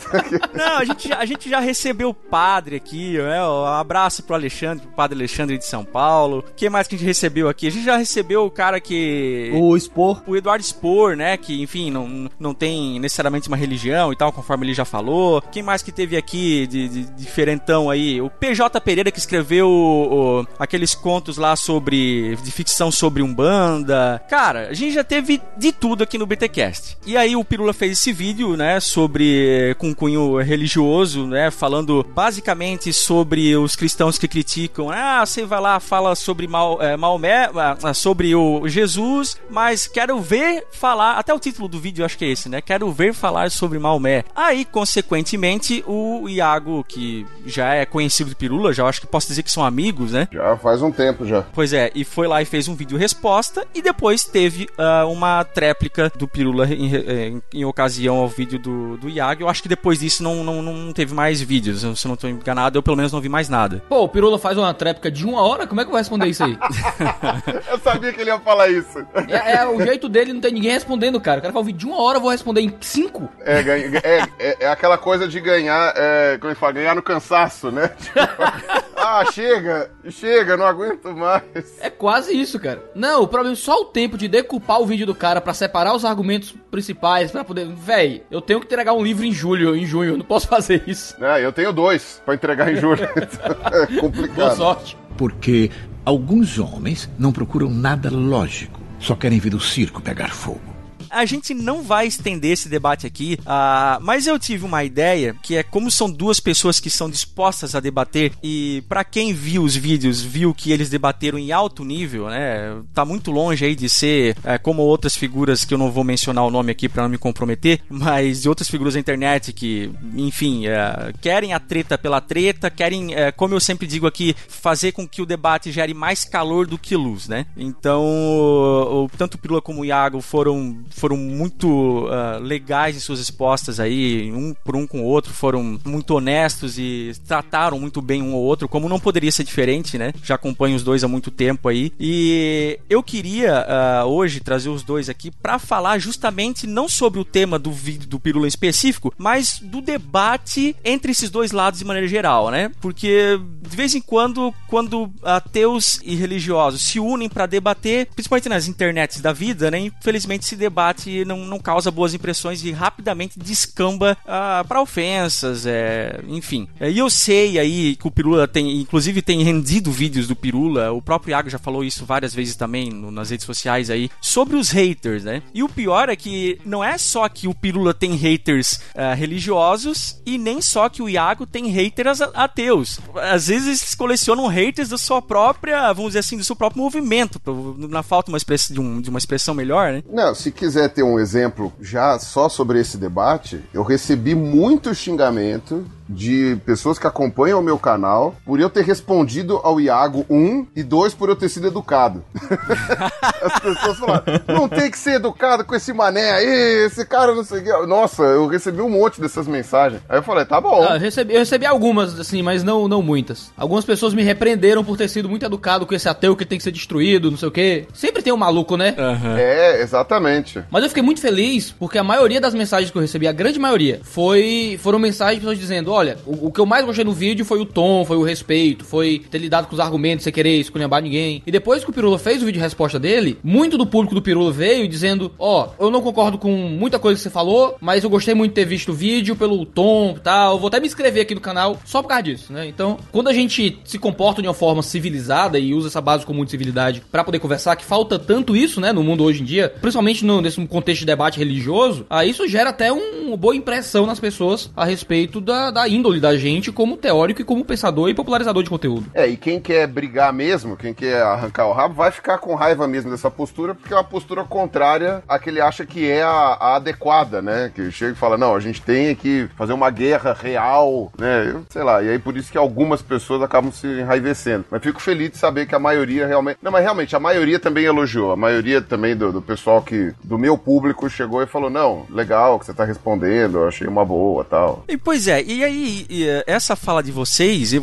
Não, 0.53 0.77
a 0.77 0.85
gente, 0.85 1.07
já- 1.09 1.17
a 1.17 1.25
gente 1.25 1.49
já 1.49 1.59
recebeu 1.59 2.09
o 2.09 2.13
padre 2.13 2.75
aqui, 2.75 3.17
né? 3.17 3.43
Um 3.45 3.65
abraço 3.65 4.23
pro 4.23 4.35
Alexandre, 4.35 4.85
pro 4.85 4.95
padre 4.95 5.17
Alexandre 5.17 5.57
de 5.57 5.65
São 5.65 5.83
Paulo. 5.83 6.39
O 6.39 6.53
que 6.55 6.69
mais 6.69 6.87
que 6.87 6.95
a 6.95 6.97
gente 6.97 7.07
recebeu 7.07 7.47
aqui? 7.49 7.67
A 7.67 7.71
gente 7.71 7.85
já 7.85 7.97
recebeu 7.97 8.45
o 8.45 8.51
cara 8.51 8.79
que. 8.79 9.51
O 9.53 9.75
expor. 9.75 10.21
o 10.27 10.35
Eduardo 10.35 10.63
Spor, 10.63 11.15
né? 11.15 11.37
Que, 11.37 11.61
enfim, 11.61 11.91
não, 11.91 12.29
não 12.39 12.53
tem 12.53 12.99
necessariamente 12.99 13.47
uma 13.47 13.57
religião 13.57 14.11
e 14.11 14.15
tal, 14.15 14.31
conforme 14.31 14.65
ele 14.65 14.73
já 14.73 14.85
falou. 14.85 15.41
Quem 15.51 15.63
mais 15.63 15.81
que 15.81 15.91
teve 15.91 16.17
aqui 16.17 16.67
de, 16.67 16.87
de 16.87 17.03
diferentão 17.11 17.89
aí? 17.89 18.21
O 18.21 18.29
PJ 18.29 18.79
Pereira 18.81 19.11
que 19.11 19.19
escreveu 19.19 19.69
o- 19.69 20.45
aqueles 20.59 20.93
contos 20.95 21.37
lá 21.37 21.55
sobre. 21.55 22.35
de 22.43 22.51
ficção 22.51 22.91
sobre 22.91 23.21
Umbanda. 23.23 24.21
Cara, 24.29 24.67
a 24.69 24.73
gente 24.73 24.93
já 24.93 25.03
teve 25.03 25.41
de 25.57 25.71
tudo 25.71 26.03
aqui 26.03 26.10
no 26.17 26.25
BTcast. 26.25 26.97
E 27.05 27.17
aí 27.17 27.35
o 27.35 27.43
Pirula 27.43 27.73
fez 27.73 27.93
esse 27.93 28.11
vídeo, 28.11 28.55
né? 28.55 28.79
Sobre. 28.79 29.75
com 29.77 29.93
cunho 29.93 30.37
religioso, 30.37 31.25
né? 31.27 31.51
Falando 31.51 32.05
basicamente 32.13 32.93
sobre 32.93 33.55
os 33.55 33.75
cristãos 33.75 34.17
que 34.17 34.27
criticam. 34.27 34.89
Ah, 34.89 35.25
você 35.25 35.45
vai 35.45 35.59
lá, 35.59 35.79
fala 35.79 36.15
sobre 36.15 36.47
Mal, 36.47 36.81
é, 36.81 36.95
Maomé, 36.97 37.49
ah, 37.55 37.93
sobre 37.93 38.35
o 38.35 38.67
Jesus, 38.67 39.37
mas 39.49 39.87
quero 39.87 40.19
ver 40.19 40.65
falar. 40.71 41.13
Até 41.13 41.33
o 41.33 41.39
título 41.39 41.67
do 41.67 41.79
vídeo 41.79 42.05
acho 42.05 42.17
que 42.17 42.25
é 42.25 42.29
esse, 42.29 42.49
né? 42.49 42.61
Quero 42.61 42.91
ver 42.91 43.13
falar 43.13 43.51
sobre 43.51 43.79
Maomé. 43.79 44.23
Aí, 44.35 44.65
consequentemente, 44.65 45.83
o 45.87 46.27
Iago, 46.29 46.83
que 46.87 47.25
já 47.45 47.73
é 47.73 47.85
conhecido 47.85 48.29
de 48.29 48.35
Pirula, 48.35 48.73
já 48.73 48.85
acho 48.85 49.01
que 49.01 49.07
posso 49.07 49.27
dizer 49.27 49.43
que 49.43 49.51
são 49.51 49.63
amigos, 49.63 50.11
né? 50.11 50.27
Já 50.31 50.57
faz 50.57 50.81
um 50.81 50.91
tempo 50.91 51.25
já. 51.25 51.43
Pois 51.53 51.73
é, 51.73 51.91
e 51.93 52.03
foi 52.03 52.27
lá 52.27 52.41
e 52.41 52.45
fez 52.45 52.67
um 52.67 52.75
vídeo 52.75 52.97
resposta 52.97 53.65
e 53.73 53.81
depois 53.81 54.23
teve 54.23 54.69
ah, 54.77 55.05
uma 55.05 55.43
tréplica 55.43 56.00
do 56.09 56.27
Pirula 56.27 56.65
em, 56.67 56.93
eh, 56.95 57.27
em- 57.27 57.41
em 57.53 57.65
ocasião 57.65 58.17
ao 58.17 58.27
vídeo 58.27 58.57
do, 58.59 58.97
do 58.97 59.09
Iago. 59.09 59.43
Eu 59.43 59.49
acho 59.49 59.61
que 59.61 59.69
depois 59.69 59.99
disso 59.99 60.23
não, 60.23 60.43
não, 60.43 60.61
não 60.61 60.93
teve 60.93 61.13
mais 61.13 61.41
vídeos, 61.41 61.81
se 61.81 61.85
eu 61.85 62.09
não 62.09 62.13
estou 62.15 62.29
enganado, 62.29 62.77
eu 62.77 62.83
pelo 62.83 62.95
menos 62.97 63.11
não 63.11 63.21
vi 63.21 63.29
mais 63.29 63.49
nada. 63.49 63.83
Pô, 63.89 64.03
o 64.03 64.09
Pirula 64.09 64.37
faz 64.39 64.57
uma 64.57 64.73
tréplica 64.73 65.09
de 65.11 65.25
uma 65.25 65.41
hora, 65.41 65.65
como 65.67 65.81
é 65.81 65.83
que 65.83 65.87
eu 65.89 65.91
vou 65.91 65.99
responder 65.99 66.27
isso 66.27 66.43
aí? 66.43 66.57
Eu 67.71 67.79
sabia 67.79 68.11
que 68.13 68.21
ele 68.21 68.29
ia 68.29 68.39
falar 68.39 68.69
isso. 68.69 68.99
É, 69.27 69.55
é 69.57 69.67
o 69.67 69.81
jeito 69.81 70.07
dele, 70.09 70.33
não 70.33 70.41
tem 70.41 70.51
ninguém 70.53 70.71
respondendo, 70.71 71.19
cara. 71.19 71.39
O 71.39 71.41
cara 71.41 71.53
fala 71.53 71.63
um 71.63 71.65
vídeo 71.65 71.79
de 71.79 71.85
uma 71.85 72.01
hora, 72.01 72.17
eu 72.17 72.21
vou 72.21 72.31
responder 72.31 72.61
em 72.61 72.73
cinco? 72.81 73.29
É, 73.41 73.59
é, 73.61 74.27
é, 74.39 74.57
é 74.65 74.67
aquela 74.69 74.97
coisa 74.97 75.27
de 75.27 75.39
ganhar, 75.39 75.93
é, 75.95 76.37
como 76.37 76.51
é 76.51 76.53
que 76.55 76.59
fala? 76.59 76.73
Ganhar 76.73 76.95
no 76.95 77.01
cansaço, 77.01 77.71
né? 77.71 77.89
Tipo, 77.99 78.19
ah, 79.03 79.25
chega, 79.31 79.91
chega, 80.09 80.55
não 80.57 80.65
aguento 80.65 81.13
mais. 81.15 81.43
É 81.79 81.89
quase 81.89 82.33
isso, 82.33 82.59
cara. 82.59 82.83
Não, 82.95 83.23
o 83.23 83.27
problema 83.27 83.53
é 83.53 83.57
só 83.57 83.81
o 83.81 83.85
tempo 83.85 84.17
de 84.17 84.27
decupar 84.27 84.81
o 84.81 84.85
vídeo 84.85 85.05
do 85.05 85.15
cara 85.15 85.41
pra 85.41 85.53
separar 85.53 85.95
os 85.95 86.05
argumentos 86.05 86.53
principais, 86.69 87.31
pra 87.31 87.43
poder. 87.43 87.67
Véi, 87.67 88.23
eu 88.29 88.41
tenho 88.41 88.59
que 88.59 88.65
entregar 88.65 88.93
um 88.93 89.03
livro 89.03 89.25
em 89.25 89.31
julho, 89.31 89.75
em 89.75 89.85
junho, 89.85 90.17
não 90.17 90.25
posso 90.25 90.47
fazer 90.49 90.83
isso. 90.87 91.15
É, 91.23 91.43
eu 91.43 91.51
tenho 91.51 91.73
dois 91.73 92.21
pra 92.25 92.35
entregar 92.35 92.71
em 92.71 92.75
julho. 92.75 93.03
é 93.13 93.85
Boa 93.87 94.01
complicado. 94.01 94.55
sorte. 94.55 94.97
Porque 95.17 95.69
alguns 96.05 96.57
homens 96.57 97.09
não 97.19 97.31
procuram 97.31 97.69
nada 97.69 98.09
lógico, 98.09 98.79
só 98.99 99.15
querem 99.15 99.39
ver 99.39 99.53
o 99.53 99.59
circo 99.59 100.01
pegar 100.01 100.29
fogo. 100.29 100.70
A 101.11 101.25
gente 101.25 101.53
não 101.53 101.83
vai 101.83 102.07
estender 102.07 102.51
esse 102.53 102.69
debate 102.69 103.05
aqui, 103.05 103.37
ah, 103.45 103.99
mas 104.01 104.27
eu 104.27 104.39
tive 104.39 104.65
uma 104.65 104.83
ideia 104.83 105.35
que 105.43 105.55
é 105.55 105.63
como 105.63 105.91
são 105.91 106.09
duas 106.09 106.39
pessoas 106.39 106.79
que 106.79 106.89
são 106.89 107.09
dispostas 107.09 107.75
a 107.75 107.79
debater 107.79 108.31
e 108.41 108.83
pra 108.87 109.03
quem 109.03 109.33
viu 109.33 109.63
os 109.63 109.75
vídeos 109.75 110.21
viu 110.21 110.53
que 110.53 110.71
eles 110.71 110.89
debateram 110.89 111.37
em 111.37 111.51
alto 111.51 111.83
nível, 111.83 112.27
né? 112.29 112.81
Tá 112.93 113.03
muito 113.03 113.29
longe 113.31 113.65
aí 113.65 113.75
de 113.75 113.89
ser 113.89 114.37
eh, 114.43 114.57
como 114.57 114.81
outras 114.83 115.15
figuras 115.15 115.65
que 115.65 115.73
eu 115.73 115.77
não 115.77 115.91
vou 115.91 116.03
mencionar 116.03 116.45
o 116.45 116.49
nome 116.51 116.71
aqui 116.71 116.87
pra 116.87 117.03
não 117.03 117.09
me 117.09 117.17
comprometer, 117.17 117.81
mas 117.89 118.41
de 118.43 118.49
outras 118.49 118.69
figuras 118.69 118.93
da 118.93 118.99
internet 118.99 119.51
que, 119.53 119.91
enfim, 120.15 120.67
eh, 120.67 121.13
querem 121.21 121.53
a 121.53 121.59
treta 121.59 121.97
pela 121.97 122.21
treta, 122.21 122.69
querem, 122.69 123.13
eh, 123.13 123.31
como 123.31 123.53
eu 123.53 123.59
sempre 123.59 123.85
digo 123.85 124.07
aqui, 124.07 124.35
fazer 124.47 124.91
com 124.93 125.07
que 125.07 125.21
o 125.21 125.25
debate 125.25 125.71
gere 125.71 125.93
mais 125.93 126.23
calor 126.23 126.65
do 126.67 126.77
que 126.77 126.95
luz, 126.95 127.27
né? 127.27 127.45
Então, 127.57 128.03
o- 128.05 129.03
o- 129.05 129.09
tanto 129.17 129.35
o 129.35 129.37
Pirula 129.37 129.61
como 129.61 129.81
o 129.81 129.85
Iago 129.85 130.21
foram 130.21 130.77
foram 131.01 131.17
muito 131.17 132.07
ah, 132.11 132.37
legais 132.39 132.95
em 132.95 132.99
suas 132.99 133.17
respostas 133.17 133.79
aí, 133.79 134.31
um 134.31 134.53
por 134.53 134.75
um 134.75 134.85
com 134.85 135.01
o 135.01 135.03
outro, 135.03 135.33
foram 135.33 135.79
muito 135.83 136.11
honestos 136.11 136.77
e 136.77 137.11
trataram 137.27 137.79
muito 137.79 138.03
bem 138.03 138.21
um 138.21 138.35
ao 138.35 138.41
outro, 138.41 138.69
como 138.69 138.87
não 138.87 138.99
poderia 138.99 139.31
ser 139.31 139.43
diferente, 139.43 139.97
né? 139.97 140.13
Já 140.23 140.35
acompanho 140.35 140.75
os 140.75 140.83
dois 140.83 141.03
há 141.03 141.07
muito 141.07 141.31
tempo 141.31 141.67
aí. 141.67 141.91
E 141.99 142.77
eu 142.87 143.01
queria 143.01 143.65
ah, 143.67 144.05
hoje 144.05 144.41
trazer 144.41 144.69
os 144.69 144.83
dois 144.83 145.09
aqui 145.09 145.31
para 145.31 145.57
falar 145.57 145.97
justamente 145.97 146.67
não 146.67 146.87
sobre 146.87 147.19
o 147.19 147.25
tema 147.25 147.57
do 147.57 147.71
vídeo 147.71 148.07
do 148.07 148.19
Pirula 148.19 148.45
em 148.45 148.49
específico, 148.49 149.11
mas 149.17 149.59
do 149.59 149.81
debate 149.81 150.75
entre 150.85 151.13
esses 151.13 151.31
dois 151.31 151.51
lados 151.51 151.79
de 151.79 151.85
maneira 151.85 152.07
geral, 152.07 152.51
né? 152.51 152.69
Porque 152.79 153.39
de 153.59 153.75
vez 153.75 153.95
em 153.95 154.01
quando, 154.01 154.53
quando 154.67 155.11
ateus 155.23 155.99
e 156.03 156.13
religiosos 156.13 156.83
se 156.83 156.99
unem 156.99 157.27
para 157.27 157.47
debater, 157.47 158.07
principalmente 158.13 158.49
nas 158.49 158.67
internets 158.67 159.19
da 159.19 159.33
vida, 159.33 159.71
né? 159.71 159.79
Infelizmente 159.79 160.45
se 160.45 160.55
debate 160.55 160.90
não, 161.25 161.45
não 161.45 161.59
causa 161.59 161.91
boas 161.91 162.13
impressões 162.13 162.63
e 162.63 162.71
rapidamente 162.71 163.39
descamba 163.39 164.17
ah, 164.25 164.63
para 164.67 164.81
ofensas, 164.81 165.65
é, 165.65 166.19
enfim. 166.27 166.67
E 166.79 166.97
eu 166.97 167.09
sei 167.09 167.59
aí 167.59 167.95
que 167.95 168.07
o 168.07 168.11
Pirula 168.11 168.47
tem, 168.47 168.79
inclusive 168.79 169.21
tem 169.21 169.43
rendido 169.43 169.91
vídeos 169.91 170.27
do 170.27 170.35
Pirula, 170.35 170.91
o 170.91 171.01
próprio 171.01 171.31
Iago 171.31 171.49
já 171.49 171.59
falou 171.59 171.83
isso 171.83 172.05
várias 172.05 172.33
vezes 172.33 172.55
também 172.55 172.89
no, 172.89 173.11
nas 173.11 173.29
redes 173.29 173.45
sociais 173.45 173.89
aí, 173.89 174.09
sobre 174.21 174.55
os 174.55 174.69
haters, 174.69 175.23
né? 175.23 175.41
E 175.53 175.63
o 175.63 175.69
pior 175.69 176.09
é 176.09 176.15
que 176.15 176.59
não 176.65 176.83
é 176.83 176.97
só 176.97 177.27
que 177.29 177.47
o 177.47 177.53
Pirula 177.53 177.93
tem 177.93 178.15
haters 178.15 178.79
ah, 178.95 179.13
religiosos 179.13 180.21
e 180.25 180.37
nem 180.37 180.61
só 180.61 180.89
que 180.89 181.01
o 181.01 181.09
Iago 181.09 181.45
tem 181.45 181.67
haters 181.67 182.21
ateus. 182.21 182.99
Às 183.15 183.47
vezes 183.47 183.67
eles 183.67 183.95
colecionam 183.95 184.47
haters 184.47 184.89
da 184.89 184.97
sua 184.97 185.21
própria, 185.21 185.91
vamos 185.93 186.11
dizer 186.11 186.19
assim, 186.19 186.37
do 186.37 186.43
seu 186.43 186.55
próprio 186.55 186.81
movimento, 186.81 187.41
na 187.89 188.03
falta 188.03 188.31
uma 188.31 188.37
de, 188.37 188.79
um, 188.79 189.01
de 189.01 189.09
uma 189.09 189.19
expressão 189.19 189.53
melhor, 189.53 189.91
né? 189.91 190.03
Não, 190.09 190.33
se 190.33 190.51
quiser 190.51 190.80
ter 190.89 191.03
um 191.03 191.19
exemplo 191.19 191.71
já 191.79 192.17
só 192.19 192.49
sobre 192.49 192.79
esse 192.79 192.97
debate, 192.97 193.63
eu 193.73 193.83
recebi 193.83 194.35
muito 194.35 194.93
xingamento 194.93 195.85
de 196.11 196.57
pessoas 196.65 196.99
que 196.99 197.07
acompanham 197.07 197.59
o 197.59 197.63
meu 197.63 197.77
canal 197.77 198.35
por 198.45 198.59
eu 198.59 198.69
ter 198.69 198.83
respondido 198.83 199.59
ao 199.63 199.79
Iago, 199.79 200.25
um, 200.29 200.65
e 200.75 200.83
dois, 200.83 201.13
por 201.13 201.29
eu 201.29 201.35
ter 201.35 201.49
sido 201.49 201.67
educado. 201.67 202.23
As 203.41 203.59
pessoas 203.59 203.97
falaram, 203.97 204.23
não 204.47 204.67
tem 204.67 204.91
que 204.91 204.97
ser 204.97 205.15
educado 205.15 205.63
com 205.65 205.75
esse 205.75 205.93
mané 205.93 206.31
aí, 206.31 206.85
esse 206.85 207.05
cara 207.05 207.33
não 207.33 207.43
sei 207.43 207.59
o 207.59 207.63
que. 207.63 207.87
Nossa, 207.87 208.23
eu 208.23 208.47
recebi 208.47 208.81
um 208.81 208.89
monte 208.89 209.21
dessas 209.21 209.47
mensagens. 209.47 210.01
Aí 210.07 210.17
eu 210.17 210.23
falei, 210.23 210.45
tá 210.45 210.59
bom. 210.59 210.83
Ah, 210.83 210.95
eu, 210.95 210.99
recebi, 210.99 211.33
eu 211.33 211.39
recebi 211.39 211.65
algumas, 211.65 212.19
assim, 212.19 212.41
mas 212.41 212.63
não, 212.63 212.87
não 212.87 213.01
muitas. 213.01 213.51
Algumas 213.57 213.85
pessoas 213.85 214.13
me 214.13 214.23
repreenderam 214.23 214.83
por 214.83 214.97
ter 214.97 215.07
sido 215.07 215.29
muito 215.29 215.45
educado 215.45 215.85
com 215.85 215.95
esse 215.95 216.09
ateu 216.09 216.35
que 216.35 216.45
tem 216.45 216.57
que 216.57 216.63
ser 216.63 216.71
destruído, 216.71 217.31
não 217.31 217.37
sei 217.37 217.47
o 217.47 217.51
que. 217.51 217.87
Sempre 217.93 218.21
tem 218.21 218.33
um 218.33 218.37
maluco, 218.37 218.75
né? 218.75 218.95
Uhum. 218.97 219.37
É, 219.37 219.81
exatamente. 219.81 220.63
Mas 220.69 220.83
eu 220.83 220.89
fiquei 220.89 221.03
muito 221.03 221.21
feliz 221.21 221.71
porque 221.71 221.97
a 221.97 222.03
maioria 222.03 222.41
das 222.41 222.53
mensagens 222.53 222.91
que 222.91 222.97
eu 222.97 223.01
recebi, 223.01 223.27
a 223.27 223.31
grande 223.31 223.59
maioria, 223.59 224.01
foi, 224.03 224.77
foram 224.81 224.99
mensagens 224.99 225.35
de 225.35 225.41
pessoas 225.41 225.59
dizendo, 225.59 225.91
olha, 226.01 226.17
o, 226.25 226.47
o, 226.47 226.51
que 226.51 226.59
eu 226.59 226.65
mais 226.65 226.83
gostei 226.83 227.05
no 227.05 227.13
vídeo 227.13 227.45
foi 227.45 227.59
o 227.59 227.65
tom, 227.65 228.03
foi 228.03 228.17
o 228.17 228.23
respeito, 228.23 228.83
foi 228.83 229.21
ter 229.29 229.37
lidado 229.37 229.67
com 229.67 229.73
os 229.73 229.79
argumentos 229.79 230.23
sem 230.23 230.33
querer 230.33 230.59
esculhambar 230.59 231.01
ninguém. 231.01 231.41
E 231.45 231.51
depois 231.51 231.83
que 231.83 231.89
o 231.89 231.93
Pirula 231.93 232.17
fez 232.17 232.41
o 232.41 232.45
vídeo 232.45 232.57
de 232.57 232.63
resposta 232.63 232.99
dele, 232.99 233.37
muito 233.43 233.77
do 233.77 233.85
público 233.85 234.15
do 234.15 234.21
Pirula 234.21 234.51
veio 234.51 234.87
dizendo: 234.87 235.31
Ó, 235.37 235.67
oh, 235.79 235.85
eu 235.85 235.91
não 235.91 236.01
concordo 236.01 236.37
com 236.37 236.51
muita 236.51 236.97
coisa 236.97 237.17
que 237.17 237.23
você 237.23 237.29
falou, 237.29 237.77
mas 237.79 238.03
eu 238.03 238.09
gostei 238.09 238.33
muito 238.33 238.51
de 238.51 238.55
ter 238.55 238.65
visto 238.65 238.89
o 238.89 238.95
vídeo 238.95 239.35
pelo 239.35 239.65
tom 239.65 240.15
e 240.17 240.19
tal. 240.19 240.59
Vou 240.59 240.67
até 240.67 240.79
me 240.79 240.87
inscrever 240.87 241.21
aqui 241.21 241.35
no 241.35 241.41
canal 241.41 241.79
só 241.85 242.01
por 242.01 242.07
causa 242.07 242.23
disso, 242.23 242.51
né? 242.51 242.67
Então, 242.67 242.97
quando 243.11 243.29
a 243.29 243.33
gente 243.33 243.79
se 243.85 243.99
comporta 243.99 244.41
de 244.41 244.47
uma 244.47 244.53
forma 244.53 244.81
civilizada 244.81 245.59
e 245.59 245.73
usa 245.73 245.87
essa 245.87 246.01
base 246.01 246.25
comum 246.25 246.43
de 246.43 246.51
civilidade 246.51 247.03
para 247.11 247.23
poder 247.23 247.39
conversar, 247.39 247.75
que 247.75 247.85
falta 247.85 248.17
tanto 248.17 248.55
isso, 248.55 248.81
né, 248.81 248.91
no 248.91 249.03
mundo 249.03 249.23
hoje 249.23 249.41
em 249.41 249.45
dia, 249.45 249.73
principalmente 249.81 250.25
no, 250.25 250.41
nesse 250.41 250.65
contexto 250.65 251.01
de 251.01 251.05
debate 251.05 251.37
religioso, 251.37 252.05
aí 252.09 252.29
isso 252.29 252.47
gera 252.47 252.71
até 252.71 252.91
um, 252.91 253.27
uma 253.27 253.37
boa 253.37 253.55
impressão 253.55 254.05
nas 254.05 254.19
pessoas 254.19 254.71
a 254.75 254.85
respeito 254.85 255.39
da, 255.39 255.71
da 255.71 255.80
índole 255.87 256.19
da 256.19 256.35
gente 256.35 256.71
como 256.71 256.97
teórico 256.97 257.41
e 257.41 257.45
como 257.45 257.65
pensador 257.65 258.09
e 258.09 258.13
popularizador 258.13 258.63
de 258.63 258.69
conteúdo. 258.69 259.05
É, 259.13 259.27
e 259.27 259.37
quem 259.37 259.59
quer 259.59 259.87
brigar 259.87 260.31
mesmo, 260.33 260.77
quem 260.77 260.93
quer 260.93 261.21
arrancar 261.21 261.67
o 261.67 261.73
rabo, 261.73 261.95
vai 261.95 262.11
ficar 262.11 262.37
com 262.37 262.55
raiva 262.55 262.87
mesmo 262.87 263.11
dessa 263.11 263.29
postura, 263.29 263.75
porque 263.75 263.93
é 263.93 263.97
uma 263.97 264.03
postura 264.03 264.43
contrária 264.43 265.23
à 265.27 265.39
que 265.39 265.49
ele 265.49 265.61
acha 265.61 265.85
que 265.85 266.09
é 266.09 266.23
a, 266.23 266.29
a 266.29 266.75
adequada, 266.75 267.41
né? 267.41 267.71
Que 267.73 267.91
chega 267.91 268.13
e 268.13 268.15
fala, 268.15 268.37
não, 268.37 268.55
a 268.55 268.59
gente 268.59 268.81
tem 268.81 269.15
que 269.15 269.47
fazer 269.55 269.73
uma 269.73 269.89
guerra 269.89 270.33
real, 270.33 271.11
né? 271.17 271.49
Eu, 271.49 271.65
sei 271.69 271.83
lá, 271.83 272.01
e 272.01 272.09
aí 272.09 272.19
por 272.19 272.37
isso 272.37 272.51
que 272.51 272.57
algumas 272.57 273.01
pessoas 273.01 273.41
acabam 273.41 273.71
se 273.71 273.87
enraivecendo. 273.87 274.65
Mas 274.69 274.81
fico 274.81 275.01
feliz 275.01 275.31
de 275.31 275.37
saber 275.37 275.65
que 275.65 275.75
a 275.75 275.79
maioria 275.79 276.27
realmente. 276.27 276.59
Não, 276.61 276.71
mas 276.71 276.83
realmente, 276.83 277.15
a 277.15 277.19
maioria 277.19 277.59
também 277.59 277.85
elogiou. 277.85 278.31
A 278.31 278.37
maioria 278.37 278.81
também 278.81 279.15
do, 279.15 279.31
do 279.31 279.41
pessoal 279.41 279.81
que. 279.81 280.13
do 280.23 280.37
meu 280.37 280.57
público 280.57 281.09
chegou 281.09 281.41
e 281.41 281.47
falou: 281.47 281.69
não, 281.69 282.05
legal 282.09 282.59
que 282.59 282.65
você 282.65 282.73
tá 282.73 282.85
respondendo, 282.85 283.59
eu 283.59 283.67
achei 283.67 283.87
uma 283.87 284.05
boa 284.05 284.43
tal. 284.43 284.83
E 284.87 284.97
pois 284.97 285.27
é, 285.27 285.43
e 285.43 285.63
aí, 285.63 285.70
e, 285.71 286.27
essa 286.45 286.75
fala 286.75 287.01
de 287.01 287.11
vocês, 287.11 287.73
e, 287.73 287.81